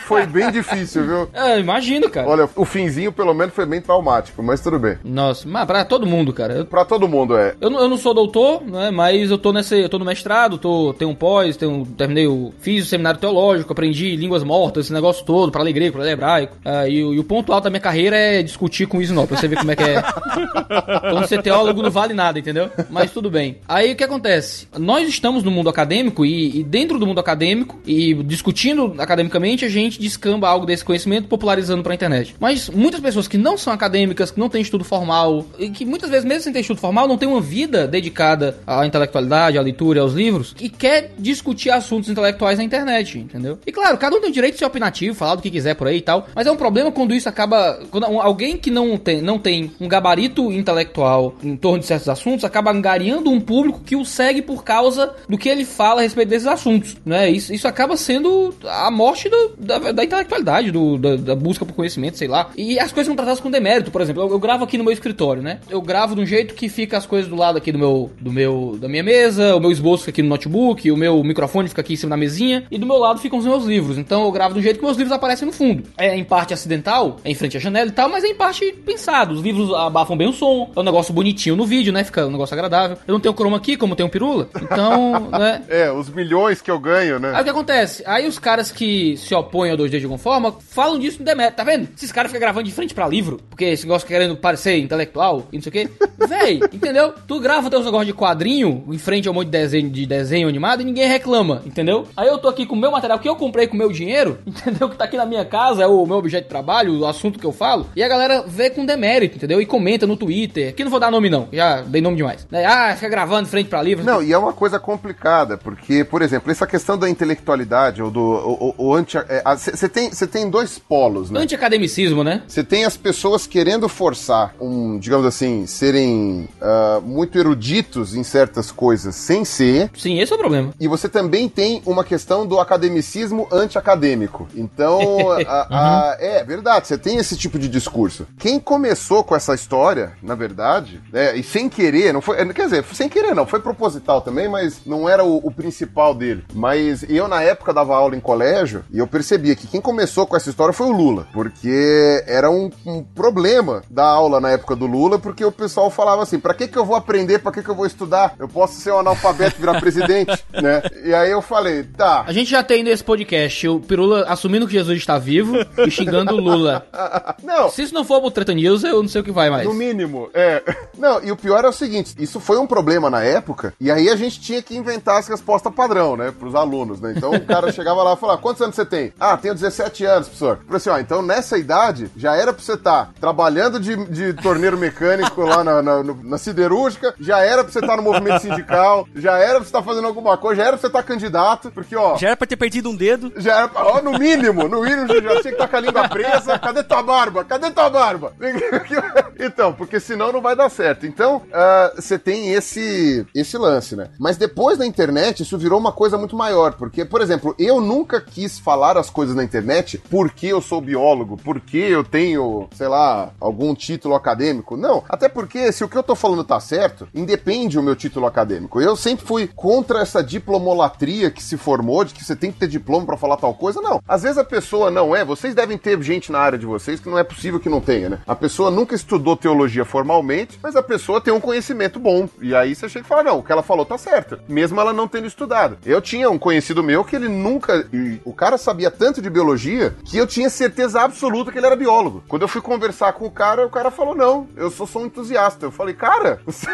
foi 0.00 0.26
bem 0.26 0.50
difícil, 0.50 1.04
viu? 1.06 1.30
É, 1.32 1.58
imagino, 1.58 2.10
cara. 2.10 2.28
Olha, 2.28 2.48
o 2.54 2.64
finzinho 2.66 3.10
pelo 3.10 3.32
menos 3.32 3.54
foi 3.54 3.64
bem 3.64 3.80
traumático, 3.80 4.42
mas 4.42 4.60
tudo 4.60 4.78
bem. 4.78 4.98
Nossa, 5.02 5.48
mas 5.54 5.66
pra 5.66 5.84
todo 5.84 6.06
mundo, 6.06 6.32
cara. 6.32 6.54
Eu, 6.54 6.64
Pra 6.66 6.84
todo 6.84 7.08
mundo 7.08 7.36
é. 7.36 7.54
eu, 7.60 7.70
não, 7.70 7.80
eu 7.80 7.88
não 7.88 7.96
sou 7.96 8.12
doutor, 8.12 8.62
né? 8.66 8.90
Mas 8.90 9.30
eu 9.30 9.38
tô 9.38 9.52
nesse. 9.52 9.78
Eu 9.80 9.88
tô 9.88 9.98
no 9.98 10.04
mestrado, 10.04 10.58
tô, 10.58 10.92
tenho 10.98 11.10
um 11.10 11.14
pós, 11.14 11.56
tenho, 11.56 11.86
terminei 11.96 12.26
o. 12.26 12.52
Fiz 12.60 12.84
o 12.84 12.88
seminário 12.88 13.20
teológico, 13.20 13.72
aprendi 13.72 14.16
línguas 14.16 14.42
mortas, 14.42 14.86
esse 14.86 14.92
negócio 14.92 15.24
todo, 15.24 15.52
pra 15.52 15.62
ler 15.62 15.72
grego, 15.72 15.94
pra 15.94 16.02
ler 16.04 16.12
hebraico. 16.12 16.56
Ah, 16.64 16.88
e, 16.88 17.04
o- 17.04 17.14
e 17.14 17.18
o 17.18 17.24
ponto 17.24 17.52
alto 17.52 17.64
da 17.64 17.70
minha 17.70 17.80
carreira 17.80 18.16
é 18.16 18.42
discutir 18.42 18.86
com 18.86 18.98
o 18.98 19.02
Isnó, 19.02 19.24
pra 19.26 19.36
você 19.36 19.46
ver 19.48 19.56
como 19.58 19.70
é 19.70 19.76
que 19.76 19.82
é. 19.84 20.02
Então 21.06 21.26
ser 21.26 21.42
teólogo 21.42 21.82
não 21.82 21.90
vale 21.90 22.14
nada, 22.14 22.38
entendeu? 22.38 22.70
Mas 22.90 23.10
tudo 23.10 23.30
bem. 23.30 23.58
Aí 23.68 23.92
o 23.92 23.96
que 23.96 24.04
acontece? 24.04 24.66
Nós 24.78 25.08
estamos 25.08 25.42
no 25.42 25.50
mundo 25.50 25.68
acadêmico 25.68 26.24
e, 26.24 26.60
e 26.60 26.62
dentro 26.64 26.98
do 26.98 27.06
mundo 27.06 27.20
acadêmico 27.20 27.78
e 27.86 28.14
discutindo 28.14 28.94
academicamente, 28.98 29.64
a 29.64 29.68
gente 29.68 30.00
descamba 30.00 30.48
algo 30.48 30.66
desse 30.66 30.84
conhecimento 30.84 31.28
popularizando 31.28 31.82
pra 31.82 31.94
internet. 31.94 32.34
Mas 32.40 32.68
muitas 32.68 33.00
pessoas 33.00 33.28
que 33.28 33.38
não 33.38 33.56
são 33.56 33.72
acadêmicas, 33.72 34.30
que 34.30 34.40
não 34.40 34.48
têm 34.48 34.62
estudo 34.62 34.84
formal, 34.84 35.43
e 35.58 35.70
que 35.70 35.84
muitas 35.84 36.10
vezes, 36.10 36.24
mesmo 36.24 36.42
sem 36.42 36.52
ter 36.52 36.60
estudo 36.60 36.80
formal, 36.80 37.06
não 37.06 37.18
tem 37.18 37.28
uma 37.28 37.40
vida 37.40 37.86
dedicada 37.86 38.58
à 38.66 38.86
intelectualidade, 38.86 39.58
à 39.58 39.62
leitura 39.62 40.00
aos 40.00 40.12
livros, 40.12 40.54
e 40.60 40.68
quer 40.68 41.12
discutir 41.18 41.70
assuntos 41.70 42.08
intelectuais 42.08 42.58
na 42.58 42.64
internet, 42.64 43.18
entendeu? 43.18 43.58
E 43.66 43.72
claro, 43.72 43.96
cada 43.98 44.16
um 44.16 44.20
tem 44.20 44.30
o 44.30 44.32
direito 44.32 44.54
de 44.54 44.58
ser 44.58 44.64
opinativo, 44.64 45.14
falar 45.14 45.36
do 45.36 45.42
que 45.42 45.50
quiser 45.50 45.74
por 45.74 45.86
aí 45.86 45.98
e 45.98 46.02
tal, 46.02 46.26
mas 46.34 46.46
é 46.46 46.50
um 46.50 46.56
problema 46.56 46.90
quando 46.90 47.14
isso 47.14 47.28
acaba. 47.28 47.80
Quando 47.90 48.04
alguém 48.04 48.56
que 48.56 48.70
não 48.70 48.96
tem, 48.96 49.20
não 49.20 49.38
tem 49.38 49.72
um 49.80 49.88
gabarito 49.88 50.52
intelectual 50.52 51.34
em 51.42 51.56
torno 51.56 51.78
de 51.78 51.86
certos 51.86 52.08
assuntos 52.08 52.44
acaba 52.44 52.70
angariando 52.70 53.30
um 53.30 53.40
público 53.40 53.80
que 53.84 53.96
o 53.96 54.04
segue 54.04 54.42
por 54.42 54.64
causa 54.64 55.14
do 55.28 55.38
que 55.38 55.48
ele 55.48 55.64
fala 55.64 56.00
a 56.00 56.02
respeito 56.02 56.28
desses 56.28 56.46
assuntos, 56.46 56.96
né? 57.04 57.30
Isso, 57.30 57.52
isso 57.52 57.68
acaba 57.68 57.96
sendo 57.96 58.54
a 58.64 58.90
morte 58.90 59.28
do, 59.28 59.54
da, 59.58 59.78
da, 59.92 60.04
intelectualidade, 60.04 60.70
do, 60.70 60.98
da, 60.98 61.16
da, 61.16 61.34
busca 61.34 61.64
por 61.64 61.74
conhecimento, 61.74 62.18
sei 62.18 62.28
lá. 62.28 62.50
E 62.56 62.78
as 62.78 62.92
coisas 62.92 63.06
são 63.06 63.16
tratadas 63.16 63.40
com 63.40 63.50
demérito, 63.50 63.90
por 63.90 64.00
exemplo. 64.00 64.22
Eu, 64.22 64.30
eu, 64.30 64.38
gravo 64.38 64.64
aqui 64.64 64.78
no 64.78 64.84
meu 64.84 64.92
escritório, 64.92 65.33
né? 65.42 65.60
Eu 65.68 65.80
gravo 65.80 66.14
de 66.14 66.20
um 66.20 66.26
jeito 66.26 66.54
que 66.54 66.68
fica 66.68 66.96
as 66.96 67.06
coisas 67.06 67.28
do 67.28 67.36
lado 67.36 67.58
aqui 67.58 67.72
do 67.72 67.78
meu, 67.78 68.10
do 68.20 68.32
meu, 68.32 68.76
da 68.80 68.88
minha 68.88 69.02
mesa, 69.02 69.56
o 69.56 69.60
meu 69.60 69.70
esboço 69.70 70.04
fica 70.04 70.14
aqui 70.16 70.22
no 70.22 70.28
notebook, 70.28 70.90
o 70.90 70.96
meu 70.96 71.22
microfone 71.22 71.68
fica 71.68 71.80
aqui 71.80 71.94
em 71.94 71.96
cima 71.96 72.10
da 72.10 72.16
mesinha, 72.16 72.66
e 72.70 72.78
do 72.78 72.86
meu 72.86 72.98
lado 72.98 73.20
ficam 73.20 73.38
os 73.38 73.44
meus 73.44 73.64
livros. 73.64 73.98
Então 73.98 74.24
eu 74.24 74.32
gravo 74.32 74.54
de 74.54 74.60
um 74.60 74.62
jeito 74.62 74.78
que 74.78 74.84
meus 74.84 74.96
livros 74.96 75.12
aparecem 75.12 75.46
no 75.46 75.52
fundo. 75.52 75.84
É 75.96 76.16
em 76.16 76.24
parte 76.24 76.54
acidental, 76.54 77.16
é 77.24 77.30
em 77.30 77.34
frente 77.34 77.56
à 77.56 77.60
janela 77.60 77.88
e 77.88 77.92
tal, 77.92 78.08
mas 78.08 78.24
é 78.24 78.28
em 78.28 78.34
parte 78.34 78.72
pensado. 78.84 79.34
Os 79.34 79.42
livros 79.42 79.72
abafam 79.72 80.16
bem 80.16 80.28
o 80.28 80.32
som, 80.32 80.70
é 80.74 80.80
um 80.80 80.82
negócio 80.82 81.12
bonitinho 81.12 81.56
no 81.56 81.66
vídeo, 81.66 81.92
né? 81.92 82.04
Fica 82.04 82.26
um 82.26 82.30
negócio 82.30 82.54
agradável. 82.54 82.96
Eu 83.06 83.12
não 83.12 83.20
tenho 83.20 83.34
chroma 83.34 83.56
aqui, 83.56 83.76
como 83.76 83.96
tem 83.96 84.04
um 84.04 84.08
pirula. 84.08 84.48
Então, 84.60 85.28
né? 85.38 85.62
É, 85.68 85.90
os 85.90 86.08
milhões 86.10 86.60
que 86.60 86.70
eu 86.70 86.78
ganho, 86.78 87.18
né? 87.18 87.32
Aí 87.34 87.40
o 87.40 87.44
que 87.44 87.50
acontece? 87.50 88.02
Aí 88.06 88.26
os 88.26 88.38
caras 88.38 88.70
que 88.70 89.16
se 89.16 89.34
opõem 89.34 89.70
ao 89.70 89.76
2D 89.76 89.98
de 89.98 90.04
alguma 90.04 90.18
forma 90.18 90.52
falam 90.70 90.98
disso 90.98 91.18
no 91.18 91.24
demérito, 91.24 91.56
tá 91.56 91.64
vendo? 91.64 91.88
Esses 91.96 92.12
caras 92.12 92.30
ficam 92.30 92.40
gravando 92.40 92.68
de 92.68 92.74
frente 92.74 92.94
pra 92.94 93.08
livro, 93.08 93.40
porque 93.48 93.64
esse 93.64 93.84
negócio 93.84 94.06
querendo 94.06 94.36
parecer 94.36 94.78
intelectual 94.78 95.23
e 95.52 95.56
não 95.56 95.62
sei 95.62 95.70
o 95.70 95.72
quê. 95.72 95.90
Véi, 96.26 96.60
entendeu? 96.72 97.12
Tu 97.26 97.40
grava 97.40 97.70
teus 97.70 97.84
negócios 97.84 98.06
de 98.06 98.14
quadrinho 98.14 98.84
em 98.88 98.98
frente 98.98 99.28
ao 99.28 99.34
monte 99.34 99.46
de 99.46 99.52
desenho, 99.52 99.90
de 99.90 100.06
desenho 100.06 100.48
animado 100.48 100.82
e 100.82 100.84
ninguém 100.84 101.08
reclama, 101.08 101.62
entendeu? 101.64 102.06
Aí 102.16 102.28
eu 102.28 102.38
tô 102.38 102.48
aqui 102.48 102.66
com 102.66 102.74
o 102.74 102.78
meu 102.78 102.90
material 102.90 103.18
que 103.18 103.28
eu 103.28 103.36
comprei 103.36 103.66
com 103.66 103.74
o 103.74 103.78
meu 103.78 103.90
dinheiro, 103.90 104.38
entendeu? 104.46 104.88
Que 104.88 104.96
tá 104.96 105.04
aqui 105.04 105.16
na 105.16 105.26
minha 105.26 105.44
casa, 105.44 105.82
é 105.82 105.86
o 105.86 106.06
meu 106.06 106.16
objeto 106.16 106.44
de 106.44 106.48
trabalho, 106.48 107.00
o 107.00 107.06
assunto 107.06 107.38
que 107.38 107.46
eu 107.46 107.52
falo, 107.52 107.86
e 107.96 108.02
a 108.02 108.08
galera 108.08 108.44
vê 108.46 108.70
com 108.70 108.84
demérito, 108.84 109.36
entendeu? 109.36 109.60
E 109.60 109.66
comenta 109.66 110.06
no 110.06 110.16
Twitter, 110.16 110.74
que 110.74 110.84
não 110.84 110.90
vou 110.90 111.00
dar 111.00 111.10
nome 111.10 111.30
não, 111.30 111.48
já 111.52 111.82
dei 111.82 112.00
nome 112.00 112.16
demais. 112.16 112.46
Né? 112.50 112.64
Ah, 112.64 112.94
fica 112.94 113.08
gravando 113.08 113.48
frente 113.48 113.68
pra 113.68 113.82
livro. 113.82 114.04
Não, 114.04 114.22
e 114.22 114.32
é 114.32 114.38
uma 114.38 114.52
coisa 114.52 114.78
complicada, 114.78 115.56
porque, 115.56 116.04
por 116.04 116.22
exemplo, 116.22 116.50
essa 116.50 116.66
questão 116.66 116.98
da 116.98 117.08
intelectualidade 117.08 118.02
ou 118.02 118.10
do 118.10 118.74
o 118.76 118.94
anti... 118.94 119.16
Você 119.56 119.86
é, 119.86 119.88
tem, 119.88 120.10
tem 120.10 120.50
dois 120.50 120.78
polos, 120.78 121.30
né? 121.30 121.40
Anti-academicismo, 121.40 122.24
né? 122.24 122.42
Você 122.46 122.64
tem 122.64 122.84
as 122.84 122.96
pessoas 122.96 123.46
querendo 123.46 123.88
forçar 123.88 124.54
um, 124.60 124.98
digamos 124.98 125.13
assim, 125.22 125.66
serem 125.66 126.48
uh, 126.60 127.00
muito 127.02 127.38
eruditos 127.38 128.14
em 128.14 128.22
certas 128.22 128.70
coisas 128.70 129.14
sem 129.14 129.44
ser. 129.44 129.90
Sim, 129.96 130.20
esse 130.20 130.32
é 130.32 130.34
o 130.34 130.38
problema. 130.38 130.72
E 130.80 130.88
você 130.88 131.08
também 131.08 131.48
tem 131.48 131.82
uma 131.84 132.02
questão 132.02 132.46
do 132.46 132.58
academicismo 132.58 133.46
anti-acadêmico. 133.52 134.48
Então, 134.54 135.30
a, 135.46 135.66
a, 135.70 136.08
uhum. 136.10 136.16
é 136.18 136.44
verdade, 136.44 136.88
você 136.88 136.98
tem 136.98 137.18
esse 137.18 137.36
tipo 137.36 137.58
de 137.58 137.68
discurso. 137.68 138.26
Quem 138.38 138.58
começou 138.58 139.22
com 139.22 139.36
essa 139.36 139.54
história, 139.54 140.14
na 140.22 140.34
verdade, 140.34 141.00
né, 141.12 141.36
e 141.36 141.42
sem 141.42 141.68
querer, 141.68 142.12
não 142.12 142.20
foi, 142.20 142.36
quer 142.52 142.64
dizer, 142.64 142.84
sem 142.92 143.08
querer 143.08 143.34
não, 143.34 143.46
foi 143.46 143.60
proposital 143.60 144.20
também, 144.20 144.48
mas 144.48 144.80
não 144.86 145.08
era 145.08 145.24
o, 145.24 145.36
o 145.36 145.50
principal 145.50 146.14
dele. 146.14 146.44
Mas 146.52 147.04
eu, 147.08 147.28
na 147.28 147.42
época, 147.42 147.72
dava 147.72 147.94
aula 147.94 148.16
em 148.16 148.20
colégio 148.20 148.84
e 148.90 148.98
eu 148.98 149.06
percebia 149.06 149.54
que 149.54 149.66
quem 149.66 149.80
começou 149.80 150.26
com 150.26 150.36
essa 150.36 150.50
história 150.50 150.72
foi 150.72 150.86
o 150.86 150.92
Lula, 150.92 151.26
porque 151.32 152.24
era 152.26 152.50
um, 152.50 152.70
um 152.86 153.02
problema 153.02 153.82
da 153.90 154.04
aula 154.04 154.40
na 154.40 154.50
época 154.50 154.74
do 154.74 154.86
Lula, 154.86 155.03
porque 155.18 155.44
o 155.44 155.52
pessoal 155.52 155.90
falava 155.90 156.22
assim: 156.22 156.38
pra 156.38 156.54
que, 156.54 156.66
que 156.66 156.76
eu 156.76 156.84
vou 156.84 156.96
aprender, 156.96 157.38
pra 157.38 157.52
que, 157.52 157.62
que 157.62 157.68
eu 157.68 157.74
vou 157.74 157.86
estudar? 157.86 158.34
Eu 158.38 158.48
posso 158.48 158.80
ser 158.80 158.92
um 158.92 158.98
analfabeto 158.98 159.56
e 159.56 159.60
virar 159.60 159.80
presidente, 159.80 160.44
né? 160.52 160.82
E 161.04 161.14
aí 161.14 161.30
eu 161.30 161.42
falei: 161.42 161.84
tá. 161.84 162.24
A 162.26 162.32
gente 162.32 162.50
já 162.50 162.62
tem 162.62 162.82
nesse 162.82 163.04
podcast 163.04 163.68
o 163.68 163.80
Pirula 163.80 164.24
assumindo 164.28 164.66
que 164.66 164.72
Jesus 164.72 164.98
está 164.98 165.18
vivo 165.18 165.56
e 165.78 165.90
xingando 165.90 166.32
o 166.34 166.40
Lula. 166.40 166.86
Não. 167.42 167.68
Se 167.68 167.82
isso 167.82 167.94
não 167.94 168.04
for 168.04 168.20
pro 168.20 168.30
Treta 168.30 168.54
News, 168.54 168.84
eu 168.84 169.02
não 169.02 169.08
sei 169.08 169.20
o 169.20 169.24
que 169.24 169.30
vai 169.30 169.50
mais. 169.50 169.66
No 169.66 169.74
mínimo, 169.74 170.30
é. 170.32 170.62
Não, 170.98 171.22
e 171.22 171.30
o 171.30 171.36
pior 171.36 171.64
é 171.64 171.68
o 171.68 171.72
seguinte: 171.72 172.14
isso 172.18 172.40
foi 172.40 172.58
um 172.58 172.66
problema 172.66 173.10
na 173.10 173.22
época, 173.22 173.74
e 173.80 173.90
aí 173.90 174.08
a 174.08 174.16
gente 174.16 174.40
tinha 174.40 174.62
que 174.62 174.76
inventar 174.76 175.18
as 175.18 175.28
respostas 175.28 175.72
padrão, 175.74 176.16
né? 176.16 176.32
Pros 176.38 176.54
alunos, 176.54 177.00
né? 177.00 177.12
Então 177.16 177.32
o 177.32 177.44
cara 177.44 177.70
chegava 177.72 178.02
lá 178.02 178.14
e 178.14 178.16
falava: 178.16 178.40
quantos 178.40 178.62
anos 178.62 178.74
você 178.74 178.84
tem? 178.84 179.12
Ah, 179.20 179.36
tenho 179.36 179.54
17 179.54 180.04
anos, 180.04 180.28
professor. 180.28 180.58
Falei 180.64 180.76
assim: 180.76 180.90
ó, 180.90 180.98
então 180.98 181.22
nessa 181.22 181.58
idade 181.58 182.10
já 182.16 182.34
era 182.34 182.52
pra 182.52 182.62
você 182.62 182.74
estar 182.74 183.06
tá 183.06 183.12
trabalhando 183.20 183.78
de, 183.78 183.96
de 184.06 184.32
torneiro 184.34 184.78
mecânico 184.78 184.93
lá 185.36 185.64
na, 185.64 185.82
na, 185.82 186.02
na, 186.02 186.38
siderúrgica, 186.38 187.14
já 187.18 187.40
era 187.40 187.62
pra 187.62 187.72
você 187.72 187.78
estar 187.78 187.92
tá 187.92 187.96
no 187.96 188.02
movimento 188.02 188.40
sindical, 188.40 189.06
já 189.14 189.38
era 189.38 189.54
pra 189.54 189.60
você 189.60 189.66
estar 189.66 189.80
tá 189.80 189.84
fazendo 189.84 190.06
alguma 190.06 190.36
coisa, 190.36 190.62
já 190.62 190.68
era 190.68 190.72
pra 190.72 190.80
você 190.80 190.86
estar 190.86 191.02
tá 191.02 191.08
candidato, 191.08 191.70
porque 191.70 191.96
ó. 191.96 192.16
Já 192.16 192.28
era 192.28 192.36
pra 192.36 192.46
ter 192.46 192.56
perdido 192.56 192.90
um 192.90 192.96
dedo. 192.96 193.32
Já 193.36 193.58
era 193.58 193.68
pra, 193.68 193.84
ó, 193.84 194.02
no 194.02 194.18
mínimo, 194.18 194.68
no 194.68 194.82
mínimo 194.82 195.08
já, 195.08 195.30
tinha 195.40 195.42
que 195.42 195.48
estar 195.50 195.68
com 195.68 195.76
a 195.76 195.80
língua 195.80 196.08
presa. 196.08 196.58
Cadê 196.58 196.82
tua 196.82 197.02
barba? 197.02 197.44
Cadê 197.44 197.70
tua 197.70 197.90
barba? 197.90 198.32
então, 199.38 199.72
porque 199.72 200.00
senão 200.00 200.32
não 200.32 200.40
vai 200.40 200.56
dar 200.56 200.68
certo. 200.68 201.06
Então, 201.06 201.36
uh, 201.36 202.00
você 202.00 202.18
tem 202.18 202.52
esse, 202.52 203.26
esse 203.34 203.56
lance, 203.56 203.96
né? 203.96 204.08
Mas 204.18 204.36
depois 204.36 204.78
da 204.78 204.86
internet, 204.86 205.42
isso 205.42 205.58
virou 205.58 205.78
uma 205.78 205.92
coisa 205.92 206.16
muito 206.16 206.36
maior, 206.36 206.74
porque, 206.74 207.04
por 207.04 207.20
exemplo, 207.20 207.54
eu 207.58 207.80
nunca 207.80 208.20
quis 208.20 208.58
falar 208.58 208.96
as 208.96 209.10
coisas 209.10 209.34
na 209.34 209.44
internet 209.44 210.02
porque 210.10 210.46
eu 210.48 210.60
sou 210.60 210.80
biólogo, 210.80 211.36
porque 211.42 211.78
eu 211.78 212.04
tenho, 212.04 212.68
sei 212.74 212.88
lá, 212.88 213.30
algum 213.40 213.74
título 213.74 214.14
acadêmico. 214.14 214.76
Não, 214.84 215.02
até 215.08 215.30
porque 215.30 215.72
se 215.72 215.82
o 215.82 215.88
que 215.88 215.96
eu 215.96 216.02
tô 216.02 216.14
falando 216.14 216.44
tá 216.44 216.60
certo, 216.60 217.08
independe 217.14 217.78
o 217.78 217.82
meu 217.82 217.96
título 217.96 218.26
acadêmico. 218.26 218.82
Eu 218.82 218.94
sempre 218.94 219.24
fui 219.24 219.48
contra 219.56 220.00
essa 220.00 220.22
diplomolatria 220.22 221.30
que 221.30 221.42
se 221.42 221.56
formou, 221.56 222.04
de 222.04 222.12
que 222.12 222.22
você 222.22 222.36
tem 222.36 222.52
que 222.52 222.58
ter 222.58 222.68
diploma 222.68 223.06
para 223.06 223.16
falar 223.16 223.38
tal 223.38 223.54
coisa. 223.54 223.80
Não, 223.80 224.02
às 224.06 224.24
vezes 224.24 224.36
a 224.36 224.44
pessoa 224.44 224.90
não 224.90 225.16
é, 225.16 225.24
vocês 225.24 225.54
devem 225.54 225.78
ter 225.78 225.98
gente 226.02 226.30
na 226.30 226.38
área 226.38 226.58
de 226.58 226.66
vocês 226.66 227.00
que 227.00 227.08
não 227.08 227.18
é 227.18 227.24
possível 227.24 227.58
que 227.58 227.70
não 227.70 227.80
tenha, 227.80 228.10
né? 228.10 228.18
A 228.26 228.34
pessoa 228.34 228.70
nunca 228.70 228.94
estudou 228.94 229.38
teologia 229.38 229.86
formalmente, 229.86 230.58
mas 230.62 230.76
a 230.76 230.82
pessoa 230.82 231.18
tem 231.18 231.32
um 231.32 231.40
conhecimento 231.40 231.98
bom. 231.98 232.28
E 232.42 232.54
aí 232.54 232.74
você 232.74 232.86
chega 232.86 233.06
e 233.06 233.08
fala, 233.08 233.22
não, 233.22 233.38
o 233.38 233.42
que 233.42 233.52
ela 233.52 233.62
falou 233.62 233.86
tá 233.86 233.96
certo, 233.96 234.38
mesmo 234.46 234.78
ela 234.78 234.92
não 234.92 235.08
tendo 235.08 235.26
estudado. 235.26 235.78
Eu 235.86 236.02
tinha 236.02 236.28
um 236.28 236.38
conhecido 236.38 236.82
meu 236.82 237.02
que 237.04 237.16
ele 237.16 237.28
nunca, 237.28 237.88
o 238.22 238.34
cara 238.34 238.58
sabia 238.58 238.90
tanto 238.90 239.22
de 239.22 239.30
biologia 239.30 239.96
que 240.04 240.18
eu 240.18 240.26
tinha 240.26 240.50
certeza 240.50 241.00
absoluta 241.00 241.50
que 241.50 241.56
ele 241.56 241.66
era 241.66 241.74
biólogo. 241.74 242.22
Quando 242.28 242.42
eu 242.42 242.48
fui 242.48 242.60
conversar 242.60 243.14
com 243.14 243.24
o 243.24 243.30
cara, 243.30 243.66
o 243.66 243.70
cara 243.70 243.90
falou, 243.90 244.14
não, 244.14 244.46
eu 244.56 244.63
sou 244.70 244.86
só 244.86 245.00
um 245.00 245.06
entusiasta. 245.06 245.66
Eu 245.66 245.70
falei, 245.70 245.94
cara, 245.94 246.40
você, 246.46 246.68